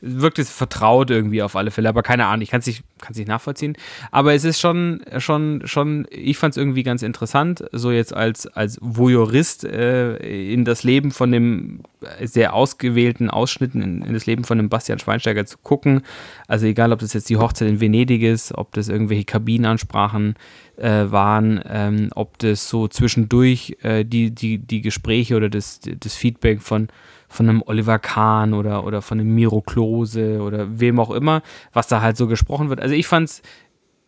wirkte 0.00 0.44
vertraut 0.44 1.10
irgendwie 1.10 1.42
auf 1.42 1.56
alle 1.56 1.70
Fälle, 1.70 1.88
aber 1.88 2.02
keine 2.02 2.26
Ahnung, 2.26 2.42
ich 2.42 2.50
kann 2.50 2.60
es 2.60 2.66
nicht, 2.66 2.82
nicht 3.14 3.28
nachvollziehen. 3.28 3.76
Aber 4.10 4.34
es 4.34 4.44
ist 4.44 4.60
schon, 4.60 5.02
schon, 5.18 5.62
schon, 5.64 6.06
ich 6.10 6.38
fand 6.38 6.52
es 6.52 6.56
irgendwie 6.56 6.82
ganz 6.82 7.02
interessant, 7.02 7.64
so 7.72 7.90
jetzt 7.90 8.14
als, 8.14 8.46
als 8.46 8.78
Voyeurist 8.80 9.64
äh, 9.64 10.16
in 10.52 10.64
das 10.64 10.84
Leben 10.84 11.10
von 11.10 11.32
dem 11.32 11.80
sehr 12.22 12.54
ausgewählten 12.54 13.28
Ausschnitten 13.28 13.82
in, 13.82 14.02
in 14.02 14.14
das 14.14 14.26
Leben 14.26 14.44
von 14.44 14.56
dem 14.56 14.70
Bastian 14.70 14.98
Schweinsteiger 14.98 15.44
zu 15.44 15.58
gucken. 15.58 16.02
Also 16.48 16.66
egal, 16.66 16.92
ob 16.92 17.00
das 17.00 17.12
jetzt 17.12 17.28
die 17.28 17.36
Hochzeit 17.36 17.68
in 17.68 17.80
Venedig 17.80 18.22
ist, 18.22 18.56
ob 18.56 18.72
das 18.72 18.88
irgendwelche 18.88 19.24
Kabinenansprachen 19.24 20.34
äh, 20.76 21.10
waren, 21.10 21.60
ähm, 21.68 22.08
ob 22.14 22.38
das 22.38 22.68
so 22.68 22.88
zwischendurch 22.88 23.76
äh, 23.82 24.04
die, 24.04 24.30
die, 24.30 24.58
die 24.58 24.80
Gespräche 24.80 25.36
oder 25.36 25.50
das, 25.50 25.80
das 25.80 26.14
Feedback 26.14 26.62
von, 26.62 26.88
von 27.30 27.48
einem 27.48 27.62
Oliver 27.64 27.98
Kahn 27.98 28.52
oder, 28.52 28.84
oder 28.84 29.00
von 29.00 29.18
einem 29.18 29.34
Miro 29.34 29.62
Klose 29.62 30.42
oder 30.42 30.78
wem 30.78 31.00
auch 31.00 31.10
immer, 31.10 31.42
was 31.72 31.86
da 31.86 32.02
halt 32.02 32.18
so 32.18 32.26
gesprochen 32.26 32.68
wird. 32.68 32.80
Also 32.80 32.94
ich 32.94 33.06
fand 33.06 33.30
es 33.30 33.42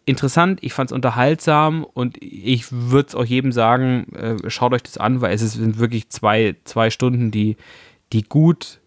interessant, 0.04 0.58
ich 0.62 0.74
fand 0.74 0.90
es 0.90 0.92
unterhaltsam 0.94 1.84
und 1.84 2.16
ich 2.20 2.66
würde 2.70 3.08
es 3.08 3.14
auch 3.14 3.24
jedem 3.24 3.52
sagen, 3.52 4.12
äh, 4.14 4.50
schaut 4.50 4.74
euch 4.74 4.82
das 4.82 4.98
an, 4.98 5.20
weil 5.22 5.34
es 5.34 5.40
sind 5.40 5.78
wirklich 5.78 6.10
zwei, 6.10 6.56
zwei 6.64 6.90
Stunden, 6.90 7.30
die, 7.30 7.56
die 8.12 8.22
gut 8.22 8.80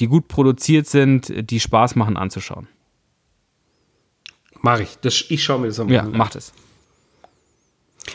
die 0.00 0.08
gut 0.08 0.28
produziert 0.28 0.86
sind, 0.86 1.50
die 1.50 1.60
Spaß 1.60 1.94
machen 1.94 2.16
anzuschauen. 2.16 2.66
Mach 4.62 4.80
ich. 4.80 4.96
Das, 5.02 5.24
ich 5.28 5.44
schaue 5.44 5.60
mir 5.60 5.66
das 5.68 5.76
ja, 5.76 5.84
an. 5.84 5.90
Ja, 5.90 6.04
macht 6.04 6.36
es. 6.36 6.52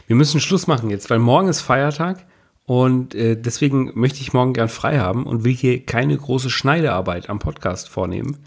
Wir 0.07 0.15
müssen 0.15 0.39
Schluss 0.39 0.67
machen 0.67 0.89
jetzt, 0.89 1.09
weil 1.09 1.19
morgen 1.19 1.47
ist 1.47 1.61
Feiertag 1.61 2.25
und 2.65 3.13
äh, 3.13 3.35
deswegen 3.39 3.91
möchte 3.93 4.21
ich 4.21 4.33
morgen 4.33 4.53
gern 4.53 4.69
frei 4.69 4.99
haben 4.99 5.25
und 5.25 5.43
will 5.43 5.53
hier 5.53 5.85
keine 5.85 6.17
große 6.17 6.49
Schneidearbeit 6.49 7.29
am 7.29 7.39
Podcast 7.39 7.89
vornehmen. 7.89 8.37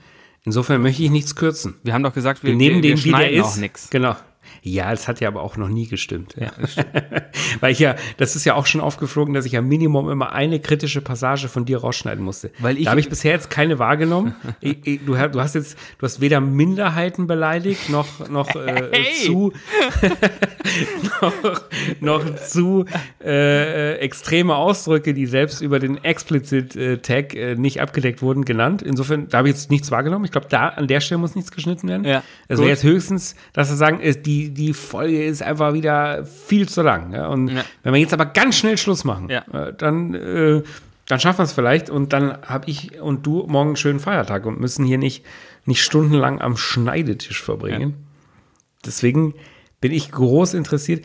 Insofern 0.45 0.83
möchte 0.83 1.03
ich 1.03 1.11
nichts 1.11 1.37
kürzen. 1.37 1.75
Wir 1.85 1.95
haben 1.95 2.03
doch 2.03 2.15
gesagt, 2.15 2.43
wir, 2.43 2.51
wir 2.51 2.57
nehmen 2.57 2.83
wir, 2.83 2.95
den, 2.95 3.05
wie 3.05 3.13
der 3.13 3.31
ist. 3.31 3.91
Genau. 3.91 4.17
Ja, 4.63 4.93
es 4.93 5.09
hat 5.09 5.21
ja 5.21 5.29
aber 5.29 5.43
auch 5.43 5.57
noch 5.57 5.69
nie 5.69 5.87
gestimmt. 5.87 6.35
Ja, 6.39 6.51
Weil 7.61 7.73
ich 7.73 7.79
ja, 7.79 7.97
das 8.17 8.37
ist 8.37 8.45
ja 8.45 8.55
auch 8.55 8.67
schon 8.67 8.81
aufgeflogen, 8.81 9.35
dass 9.35 9.47
ich 9.47 9.53
ja 9.53 9.63
Minimum 9.63 10.11
immer 10.11 10.33
eine 10.33 10.61
kritische 10.61 11.01
Passage 11.01 11.49
von 11.49 11.65
dir 11.65 11.79
rausschneiden 11.79 12.23
musste. 12.23 12.51
Weil 12.59 12.79
ich, 12.79 12.85
da 12.85 12.91
habe 12.91 13.01
ich 13.01 13.09
bisher 13.09 13.33
jetzt 13.33 13.51
keine 13.51 13.79
wahrgenommen. 13.79 14.35
ich, 14.61 14.79
ich, 14.85 15.01
du, 15.05 15.15
du, 15.15 15.41
hast 15.41 15.55
jetzt, 15.55 15.79
du 15.99 16.05
hast 16.05 16.21
weder 16.21 16.41
Minderheiten 16.41 17.27
beleidigt, 17.27 17.89
noch, 17.91 18.29
noch 18.29 18.55
äh, 18.55 18.91
hey. 18.93 19.27
zu, 19.27 19.53
noch, 21.21 21.35
noch 22.01 22.37
zu 22.37 22.85
äh, 23.25 23.97
extreme 23.99 24.57
Ausdrücke, 24.57 25.15
die 25.15 25.27
selbst 25.27 25.61
über 25.61 25.79
den 25.79 26.03
Explicit-Tag 26.03 27.35
äh, 27.35 27.55
nicht 27.55 27.81
abgedeckt 27.81 28.23
wurden, 28.23 28.45
genannt. 28.45 28.83
Insofern, 28.83 29.29
da 29.29 29.39
habe 29.39 29.49
ich 29.49 29.55
jetzt 29.55 29.71
nichts 29.71 29.91
wahrgenommen. 29.91 30.25
Ich 30.25 30.33
glaube, 30.33 30.49
da 30.49 30.69
an 30.69 30.87
der 30.87 31.01
Stelle 31.01 31.19
muss 31.19 31.35
nichts 31.35 31.51
geschnitten 31.51 31.89
werden. 31.89 32.05
Ja, 32.05 32.23
also 32.49 32.65
jetzt 32.65 32.83
höchstens, 32.83 33.35
dass 33.53 33.69
wir 33.71 33.77
sagen, 33.77 34.01
ist 34.01 34.27
die 34.39 34.51
die, 34.51 34.73
Folge 34.73 35.25
ist 35.25 35.43
einfach 35.43 35.73
wieder 35.73 36.25
viel 36.25 36.69
zu 36.69 36.83
lang. 36.83 37.13
Ja? 37.13 37.29
Und 37.29 37.49
ja. 37.49 37.65
wenn 37.83 37.93
wir 37.93 38.01
jetzt 38.01 38.13
aber 38.13 38.27
ganz 38.27 38.57
schnell 38.57 38.79
Schluss 38.79 39.05
machen, 39.05 39.29
ja. 39.29 39.43
äh, 39.53 39.75
dann, 39.77 40.15
äh, 40.15 40.63
dann 41.07 41.21
schaffen 41.21 41.39
wir 41.39 41.45
es 41.45 41.53
vielleicht 41.53 41.91
und 41.91 42.13
dann 42.13 42.39
habe 42.43 42.69
ich 42.71 43.01
und 43.01 43.27
du 43.27 43.45
morgen 43.47 43.71
einen 43.71 43.77
schönen 43.77 44.01
Feiertag 44.01 44.47
und 44.47 44.61
müssen 44.61 44.85
hier 44.85 44.99
nicht, 44.99 45.25
nicht 45.65 45.83
stundenlang 45.83 46.41
am 46.41 46.57
Schneidetisch 46.57 47.43
verbringen. 47.43 47.95
Deswegen 48.85 49.35
bin 49.81 49.93
ich 49.93 50.11
groß 50.11 50.55
interessiert. 50.55 51.05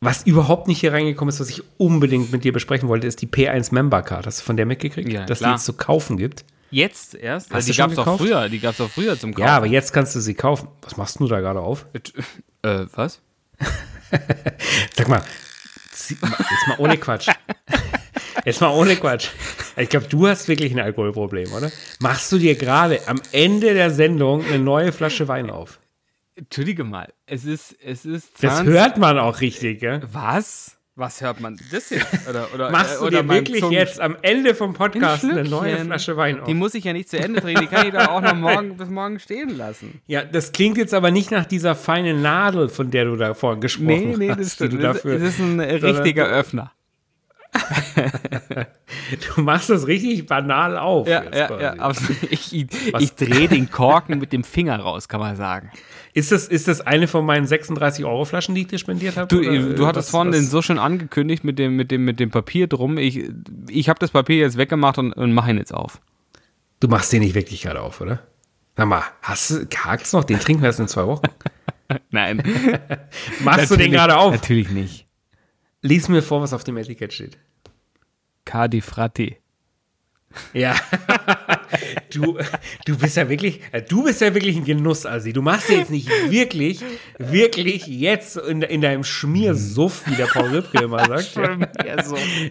Was 0.00 0.26
überhaupt 0.26 0.68
nicht 0.68 0.80
hier 0.80 0.92
reingekommen 0.92 1.30
ist, 1.30 1.40
was 1.40 1.48
ich 1.48 1.62
unbedingt 1.78 2.30
mit 2.30 2.44
dir 2.44 2.52
besprechen 2.52 2.88
wollte, 2.88 3.06
ist 3.06 3.22
die 3.22 3.26
P1 3.26 3.72
Member 3.72 4.02
Card. 4.02 4.26
Hast 4.26 4.40
du 4.40 4.44
von 4.44 4.56
der 4.56 4.66
mitgekriegt? 4.66 5.10
Ja, 5.10 5.24
dass 5.24 5.38
klar. 5.38 5.50
die 5.50 5.54
jetzt 5.54 5.64
zu 5.64 5.72
kaufen 5.72 6.18
gibt? 6.18 6.44
Jetzt 6.74 7.14
erst? 7.14 7.54
Hast 7.54 7.68
die 7.68 7.72
gab 7.72 7.90
es 7.90 7.96
doch 7.96 8.16
früher. 8.16 8.48
Die 8.48 8.58
gab 8.58 8.72
es 8.72 8.78
doch 8.78 8.90
früher 8.90 9.16
zum 9.18 9.32
Kaufen. 9.32 9.46
Ja, 9.46 9.56
aber 9.56 9.66
jetzt 9.66 9.92
kannst 9.92 10.16
du 10.16 10.20
sie 10.20 10.34
kaufen. 10.34 10.68
Was 10.82 10.96
machst 10.96 11.20
du 11.20 11.28
da 11.28 11.40
gerade 11.40 11.60
auf? 11.60 11.86
Äh, 12.64 12.86
was? 12.94 13.20
Sag 14.96 15.08
mal, 15.08 15.22
jetzt 15.92 16.66
mal 16.68 16.78
ohne 16.78 16.96
Quatsch. 16.96 17.28
Jetzt 18.44 18.60
mal 18.60 18.74
ohne 18.74 18.94
Quatsch. 18.96 19.28
Ich 19.76 19.88
glaube, 19.88 20.06
du 20.06 20.28
hast 20.28 20.48
wirklich 20.48 20.70
ein 20.72 20.80
Alkoholproblem, 20.80 21.50
oder? 21.54 21.70
Machst 22.00 22.30
du 22.30 22.36
dir 22.36 22.54
gerade 22.56 23.00
am 23.08 23.22
Ende 23.32 23.72
der 23.72 23.90
Sendung 23.90 24.44
eine 24.44 24.58
neue 24.58 24.92
Flasche 24.92 25.28
Wein 25.28 25.48
auf? 25.48 25.80
Entschuldige 26.34 26.84
mal, 26.84 27.10
es 27.24 27.46
ist, 27.46 27.74
es 27.82 28.04
ist 28.04 28.36
20 28.38 28.40
Das 28.40 28.64
hört 28.66 28.98
man 28.98 29.18
auch 29.18 29.40
richtig, 29.40 29.80
gell? 29.80 30.02
Was? 30.12 30.76
Was 30.96 31.20
hört 31.20 31.40
man 31.40 31.58
das 31.72 31.90
jetzt? 31.90 32.28
Oder, 32.28 32.46
oder, 32.54 32.70
Machst 32.70 33.00
du 33.00 33.06
oder 33.06 33.24
dir 33.24 33.28
wirklich 33.28 33.58
Zungen 33.58 33.72
jetzt 33.72 34.00
am 34.00 34.16
Ende 34.22 34.54
vom 34.54 34.74
Podcast 34.74 35.24
eine 35.24 35.42
neue 35.42 35.76
Flasche 35.78 36.16
Wein 36.16 36.38
auf? 36.38 36.46
Die 36.46 36.54
muss 36.54 36.72
ich 36.74 36.84
ja 36.84 36.92
nicht 36.92 37.08
zu 37.08 37.18
Ende 37.18 37.40
trinken, 37.40 37.62
die 37.62 37.66
kann 37.66 37.88
ich 37.88 37.92
doch 37.92 38.06
auch 38.06 38.20
noch 38.20 38.36
morgen 38.36 38.76
bis 38.76 38.88
morgen 38.88 39.18
stehen 39.18 39.56
lassen. 39.56 40.00
Ja, 40.06 40.22
das 40.22 40.52
klingt 40.52 40.76
jetzt 40.76 40.94
aber 40.94 41.10
nicht 41.10 41.32
nach 41.32 41.46
dieser 41.46 41.74
feinen 41.74 42.22
Nadel, 42.22 42.68
von 42.68 42.92
der 42.92 43.06
du 43.06 43.16
da 43.16 43.34
vorhin 43.34 43.60
gesprochen 43.60 43.86
nee, 43.86 44.16
nee, 44.16 44.30
hast. 44.30 44.60
Nee, 44.60 44.68
das, 44.68 45.02
das, 45.02 45.02
das 45.02 45.22
ist 45.22 45.40
ein 45.40 45.58
richtiger 45.58 46.26
Öffner. 46.26 46.70
du 49.36 49.40
machst 49.40 49.70
das 49.70 49.86
richtig 49.86 50.26
banal 50.26 50.78
auf. 50.78 51.08
Ja, 51.08 51.24
ja, 51.24 51.60
ja 51.60 51.92
ich, 52.30 52.52
ich, 52.52 52.66
ich 52.98 53.14
drehe 53.14 53.48
den 53.48 53.70
Korken 53.70 54.18
mit 54.18 54.32
dem 54.32 54.44
Finger 54.44 54.78
raus, 54.78 55.08
kann 55.08 55.20
man 55.20 55.36
sagen. 55.36 55.70
Ist 56.16 56.30
das, 56.30 56.46
ist 56.46 56.68
das 56.68 56.80
eine 56.80 57.08
von 57.08 57.26
meinen 57.26 57.44
36 57.44 58.04
Euro 58.04 58.24
Flaschen, 58.24 58.54
die 58.54 58.60
ich 58.60 58.66
dir 58.68 58.78
spendiert 58.78 59.16
habe? 59.16 59.26
Du, 59.26 59.74
du 59.74 59.86
hattest 59.86 60.10
vorhin 60.10 60.30
den 60.30 60.46
so 60.46 60.62
schön 60.62 60.78
angekündigt 60.78 61.42
mit 61.42 61.58
dem, 61.58 61.74
mit 61.74 61.90
dem, 61.90 62.04
mit 62.04 62.20
dem 62.20 62.30
Papier 62.30 62.68
drum. 62.68 62.98
Ich, 62.98 63.28
ich 63.68 63.88
habe 63.88 63.98
das 63.98 64.12
Papier 64.12 64.36
jetzt 64.36 64.56
weggemacht 64.56 64.96
und, 64.98 65.12
und 65.12 65.32
mache 65.32 65.50
ihn 65.50 65.58
jetzt 65.58 65.74
auf. 65.74 66.00
Du 66.78 66.86
machst 66.86 67.12
den 67.12 67.20
nicht 67.20 67.34
wirklich 67.34 67.62
gerade 67.62 67.80
auf, 67.80 68.00
oder? 68.00 68.22
Sag 68.76 68.86
mal, 68.86 69.02
hast 69.22 69.50
du, 69.50 69.66
hakt's 69.76 70.12
noch? 70.12 70.22
Den 70.22 70.38
trinken 70.38 70.62
wir 70.62 70.68
erst 70.68 70.78
in 70.78 70.86
zwei 70.86 71.04
Wochen. 71.04 71.26
Nein. 72.10 72.42
Machst 73.44 73.70
du 73.70 73.76
den 73.76 73.90
gerade 73.90 74.16
auf? 74.16 74.32
Natürlich 74.32 74.70
nicht. 74.70 75.06
Lies 75.82 76.08
mir 76.08 76.22
vor, 76.22 76.40
was 76.40 76.52
auf 76.52 76.62
dem 76.62 76.76
Etikett 76.76 77.12
steht. 77.12 77.38
Cardi 78.44 78.80
Frati. 78.80 79.36
Ja, 80.52 80.74
du, 82.12 82.38
du 82.86 82.96
bist 82.96 83.16
ja 83.16 83.28
wirklich, 83.28 83.60
du 83.88 84.04
bist 84.04 84.20
ja 84.20 84.34
wirklich 84.34 84.56
ein 84.56 84.64
Genuss, 84.64 85.06
also 85.06 85.30
du 85.32 85.42
machst 85.42 85.70
jetzt 85.70 85.90
nicht 85.90 86.08
wirklich, 86.30 86.82
wirklich 87.18 87.86
jetzt 87.86 88.36
in, 88.36 88.62
in 88.62 88.80
deinem 88.80 89.04
Schmiersuff, 89.04 90.02
wie 90.06 90.14
der 90.14 90.26
Paul 90.26 90.50
Ripke 90.50 90.82
immer 90.82 91.04
sagt, 91.06 91.36
ja, 91.36 91.96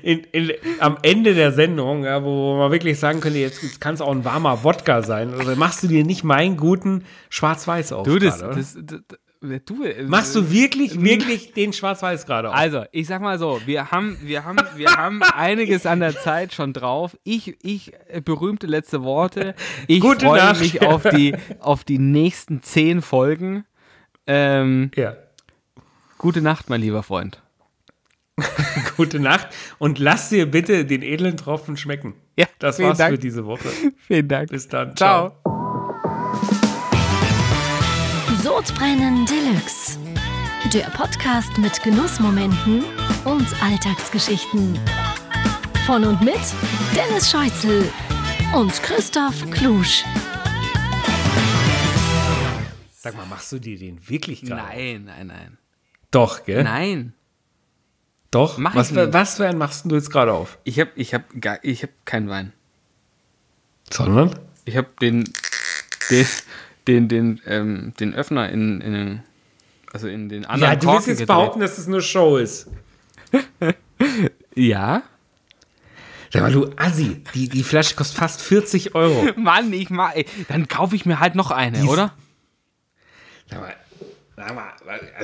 in, 0.01 0.19
in, 0.31 0.51
am 0.79 0.97
Ende 1.01 1.33
der 1.33 1.51
Sendung, 1.51 2.03
ja, 2.03 2.23
wo 2.23 2.57
man 2.57 2.71
wirklich 2.71 2.99
sagen 2.99 3.19
könnte, 3.21 3.39
jetzt, 3.39 3.63
jetzt 3.63 3.79
kann 3.79 3.95
es 3.95 4.01
auch 4.01 4.11
ein 4.11 4.25
warmer 4.25 4.63
Wodka 4.63 5.01
sein, 5.01 5.33
oder 5.33 5.55
machst 5.55 5.83
du 5.83 5.87
dir 5.87 6.03
nicht 6.03 6.23
meinen 6.23 6.57
guten 6.57 7.03
Schwarz-Weiß 7.29 7.93
auf? 7.93 8.05
Du, 8.05 8.19
das, 8.19 8.39
das, 8.39 8.77
das, 8.81 8.99
Du, 9.43 9.83
äh, 9.83 10.03
Machst 10.03 10.33
du 10.35 10.51
wirklich, 10.51 11.01
wirklich 11.01 11.51
den 11.51 11.73
Schwarz-Weiß 11.73 12.25
gerade 12.25 12.49
auf? 12.49 12.55
Also, 12.55 12.85
ich 12.93 13.07
sag 13.07 13.21
mal 13.21 13.37
so, 13.37 13.59
wir 13.65 13.91
haben, 13.91 14.17
wir 14.21 14.45
haben, 14.45 14.57
wir 14.77 14.95
haben 14.95 15.21
einiges 15.21 15.85
an 15.85 15.99
der 15.99 16.17
Zeit 16.17 16.53
schon 16.53 16.71
drauf. 16.71 17.17
Ich, 17.25 17.57
ich, 17.61 17.91
äh, 18.07 18.21
berühmte 18.21 18.67
letzte 18.67 19.03
Worte. 19.03 19.53
Ich 19.87 20.01
freue 20.01 20.57
mich 20.57 20.81
auf 20.81 21.03
die, 21.03 21.35
auf 21.59 21.83
die 21.83 21.99
nächsten 21.99 22.63
zehn 22.63 23.01
Folgen. 23.01 23.65
Ähm, 24.27 24.91
ja. 24.95 25.17
Gute 26.17 26.41
Nacht, 26.41 26.69
mein 26.69 26.79
lieber 26.79 27.03
Freund. 27.03 27.41
Gute 28.97 29.19
Nacht 29.19 29.49
und 29.77 29.99
lass 29.99 30.29
dir 30.29 30.49
bitte 30.49 30.85
den 30.85 31.01
edlen 31.01 31.35
Tropfen 31.35 31.75
schmecken. 31.75 32.13
Ja, 32.37 32.45
das 32.59 32.79
war's 32.79 32.97
Dank. 32.97 33.11
für 33.11 33.19
diese 33.19 33.45
Woche. 33.45 33.67
Vielen 34.07 34.29
Dank. 34.29 34.49
Bis 34.49 34.69
dann. 34.69 34.95
Ciao. 34.95 35.35
Ciao. 35.43 36.59
Sodbrennen 38.43 39.25
Deluxe. 39.25 39.97
Der 40.73 40.89
Podcast 40.89 41.57
mit 41.59 41.81
Genussmomenten 41.81 42.83
und 43.23 43.47
Alltagsgeschichten. 43.63 44.77
Von 45.85 46.03
und 46.03 46.19
mit 46.19 46.41
Dennis 46.93 47.31
Scheuzel 47.31 47.89
und 48.53 48.73
Christoph 48.83 49.49
Klusch. 49.49 50.03
Sag 52.91 53.15
mal, 53.15 53.25
machst 53.27 53.49
du 53.53 53.59
dir 53.59 53.79
den 53.79 54.09
wirklich 54.09 54.41
gerade? 54.41 54.61
Nein, 54.61 55.05
nein, 55.05 55.27
nein. 55.27 55.57
Doch, 56.11 56.43
gell? 56.43 56.65
Nein. 56.65 57.13
Doch? 58.29 58.57
Mach 58.57 58.75
was, 58.75 58.89
für, 58.89 59.13
was 59.13 59.37
für 59.37 59.47
einen 59.47 59.57
machst 59.57 59.85
du 59.85 59.95
jetzt 59.95 60.11
gerade 60.11 60.33
auf? 60.33 60.57
Ich 60.65 60.81
hab, 60.81 60.89
ich 60.97 61.13
hab, 61.13 61.23
gar, 61.39 61.59
ich 61.61 61.83
hab 61.83 61.91
keinen 62.03 62.27
Wein. 62.27 62.51
Sondern? 63.89 64.37
Ich 64.65 64.75
hab 64.75 64.99
den, 64.99 65.33
den, 66.09 66.25
den, 66.87 67.07
den, 67.07 67.41
ähm, 67.45 67.93
den 67.99 68.13
Öffner 68.13 68.49
in, 68.49 68.81
in 68.81 68.93
den, 68.93 69.23
also 69.91 70.07
in 70.07 70.29
den 70.29 70.45
anderen 70.45 70.73
Ja, 70.73 70.75
du 70.79 70.87
willst 70.87 71.07
jetzt 71.07 71.19
gedreht. 71.19 71.27
behaupten, 71.27 71.59
dass 71.59 71.77
es 71.77 71.87
nur 71.87 72.01
Show 72.01 72.37
ist. 72.37 72.69
ja. 74.55 75.03
Sag 76.31 76.41
mal, 76.41 76.51
du 76.51 76.71
Assi, 76.77 77.23
die, 77.35 77.47
die 77.47 77.63
Flasche 77.63 77.95
kostet 77.95 78.17
fast 78.17 78.41
40 78.41 78.95
Euro. 78.95 79.29
Mann, 79.35 79.71
ich 79.71 79.89
mag, 79.89 80.15
ey, 80.15 80.25
dann 80.47 80.67
kaufe 80.67 80.95
ich 80.95 81.05
mir 81.05 81.19
halt 81.19 81.35
noch 81.35 81.51
eine, 81.51 81.79
die 81.81 81.87
oder? 81.87 82.13
Sag 84.35 84.55
mal, 84.55 84.73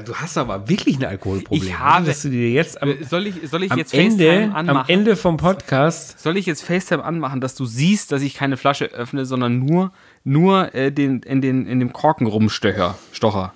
du 0.06 0.16
hast 0.16 0.38
aber 0.38 0.70
wirklich 0.70 1.00
ein 1.00 1.06
Alkoholproblem. 1.06 1.68
Ich 1.68 1.80
habe. 1.80 2.06
Dass 2.06 2.22
du 2.22 2.30
dir 2.30 2.52
jetzt 2.52 2.82
am, 2.82 2.96
soll 3.04 3.26
ich, 3.26 3.50
soll 3.50 3.64
ich 3.64 3.72
am 3.72 3.80
jetzt 3.80 3.94
Ende, 3.94 4.24
FaceTime 4.24 4.56
anmachen? 4.56 4.78
am 4.78 4.86
Ende 4.88 5.16
vom 5.16 5.38
Podcast. 5.38 6.20
Soll 6.20 6.38
ich 6.38 6.46
jetzt 6.46 6.62
FaceTime 6.64 7.04
anmachen, 7.04 7.42
dass 7.42 7.56
du 7.56 7.66
siehst, 7.66 8.12
dass 8.12 8.22
ich 8.22 8.36
keine 8.36 8.56
Flasche 8.56 8.86
öffne, 8.86 9.26
sondern 9.26 9.58
nur, 9.58 9.92
nur 10.24 10.74
äh, 10.76 10.92
den, 10.92 11.22
in, 11.22 11.42
den, 11.42 11.66
in 11.66 11.80
dem 11.80 11.94
Korken 11.94 12.28
rumstöcher, 12.28 12.98
Stocher? 13.12 13.54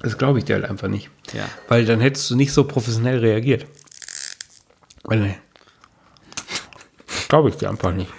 Das 0.00 0.16
glaube 0.16 0.38
ich 0.38 0.44
dir 0.44 0.54
halt 0.54 0.64
einfach 0.64 0.88
nicht. 0.88 1.10
Ja. 1.32 1.48
Weil 1.68 1.84
dann 1.84 2.00
hättest 2.00 2.30
du 2.30 2.36
nicht 2.36 2.52
so 2.52 2.64
professionell 2.64 3.18
reagiert. 3.18 3.66
Weil, 5.04 5.20
nee. 5.20 5.38
Glaube 7.28 7.50
ich 7.50 7.56
dir 7.56 7.68
einfach 7.68 7.92
nicht. 7.92 8.10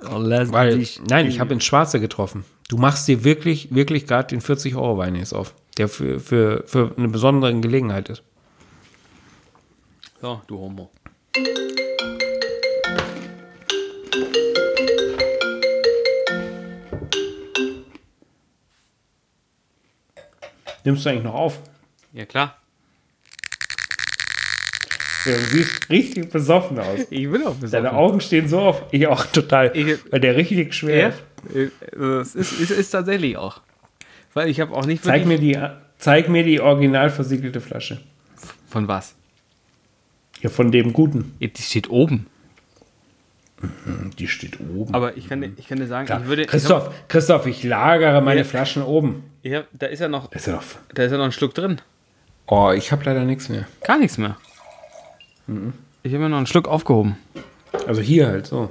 Weil, 0.00 0.86
nein, 1.08 1.26
ich 1.26 1.40
habe 1.40 1.54
ins 1.54 1.64
Schwarze 1.64 2.00
getroffen. 2.00 2.44
Du 2.68 2.76
machst 2.76 3.06
dir 3.06 3.24
wirklich, 3.24 3.74
wirklich 3.74 4.06
gerade 4.06 4.28
den 4.28 4.40
40-Euro-Wein 4.40 5.14
jetzt 5.14 5.32
auf, 5.32 5.54
der 5.76 5.88
für, 5.88 6.20
für, 6.20 6.64
für 6.66 6.92
eine 6.96 7.08
besondere 7.08 7.54
Gelegenheit 7.60 8.08
ist. 8.08 8.22
So, 10.20 10.40
du 10.46 10.58
Homo. 10.58 10.90
Nimmst 20.84 21.04
du 21.04 21.10
eigentlich 21.10 21.24
noch 21.24 21.34
auf? 21.34 21.60
Ja, 22.12 22.24
klar. 22.26 22.56
Ja, 25.24 25.32
du 25.36 25.44
siehst 25.44 25.88
richtig 25.88 26.30
besoffen 26.30 26.78
aus. 26.80 27.00
Ich 27.10 27.30
will 27.30 27.42
auch 27.46 27.54
besoffen. 27.54 27.70
Deine 27.84 27.92
Augen 27.92 28.20
stehen 28.20 28.48
so 28.48 28.58
auf. 28.58 28.82
Ich 28.90 29.06
auch 29.06 29.24
total. 29.26 29.70
Ich- 29.76 29.98
weil 30.10 30.18
der 30.20 30.36
richtig 30.36 30.74
schwer 30.74 31.12
Ja, 31.54 31.60
ist. 31.60 32.34
es 32.34 32.52
ist, 32.60 32.70
ist, 32.70 32.90
tatsächlich 32.90 33.36
auch. 33.36 33.60
Weil 34.34 34.48
ich 34.48 34.60
habe 34.60 34.74
auch 34.74 34.84
nicht 34.84 35.04
Zeig 35.04 35.24
mir, 35.26 35.38
die, 35.38 35.56
zeig 35.98 36.28
mir 36.28 36.42
die 36.42 36.60
original 36.60 37.10
versiegelte 37.10 37.60
Flasche. 37.60 38.00
Von 38.68 38.88
was? 38.88 39.14
Ja, 40.40 40.48
von 40.50 40.72
dem 40.72 40.92
Guten. 40.92 41.36
Ja, 41.38 41.46
Die 41.48 41.62
steht 41.62 41.88
oben. 41.88 42.26
Die 44.18 44.26
steht 44.26 44.58
oben. 44.58 44.92
Aber 44.92 45.16
ich 45.16 45.28
kann, 45.28 45.40
dir- 45.40 45.52
ich 45.56 45.68
kann 45.68 45.78
dir 45.78 45.86
sagen, 45.86 46.06
Klar. 46.06 46.22
ich 46.22 46.26
würde... 46.26 46.46
Christoph, 46.46 46.90
Christoph, 47.06 47.46
ich 47.46 47.62
lagere 47.62 48.20
meine 48.22 48.40
Ja. 48.40 48.44
Flaschen 48.44 48.82
oben. 48.82 49.22
Hab, 49.44 49.66
da 49.72 49.86
ist 49.86 49.98
ja 50.00 50.08
noch, 50.08 50.30
Ist 50.32 50.46
ja 50.46 50.54
noch. 50.54 50.62
da 50.94 51.02
ist 51.04 51.10
ja 51.12 51.18
noch 51.18 51.24
ein 51.24 51.32
Schluck 51.32 51.54
drin. 51.54 51.80
Oh, 52.46 52.70
ich 52.70 52.92
habe 52.92 53.04
leider 53.04 53.24
nichts 53.24 53.48
mehr. 53.48 53.66
Gar 53.84 53.98
nichts 53.98 54.18
mehr. 54.18 54.36
Ich 56.02 56.12
habe 56.12 56.22
mir 56.24 56.28
noch 56.28 56.36
einen 56.36 56.46
Schluck 56.46 56.68
aufgehoben. 56.68 57.16
Also 57.86 58.00
hier 58.00 58.28
halt 58.28 58.46
so. 58.46 58.70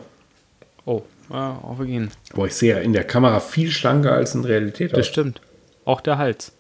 Oh, 0.86 1.02
ja, 1.30 1.60
auf 1.64 1.80
gehen. 1.80 2.12
Boah, 2.34 2.48
ich 2.48 2.54
sehe 2.56 2.76
ja 2.76 2.82
in 2.82 2.94
der 2.94 3.04
Kamera 3.04 3.40
viel 3.40 3.70
schlanker 3.72 4.14
als 4.14 4.36
in 4.36 4.44
Realität 4.46 4.94
Das 4.94 5.00
aus. 5.00 5.08
stimmt. 5.08 5.42
Auch 5.86 6.02
der 6.02 6.18
Hals. 6.18 6.52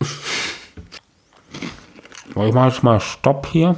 Boah, 2.34 2.46
ich 2.46 2.54
mache 2.54 2.68
jetzt 2.70 2.82
mal 2.82 3.00
Stopp 3.00 3.46
hier. 3.48 3.76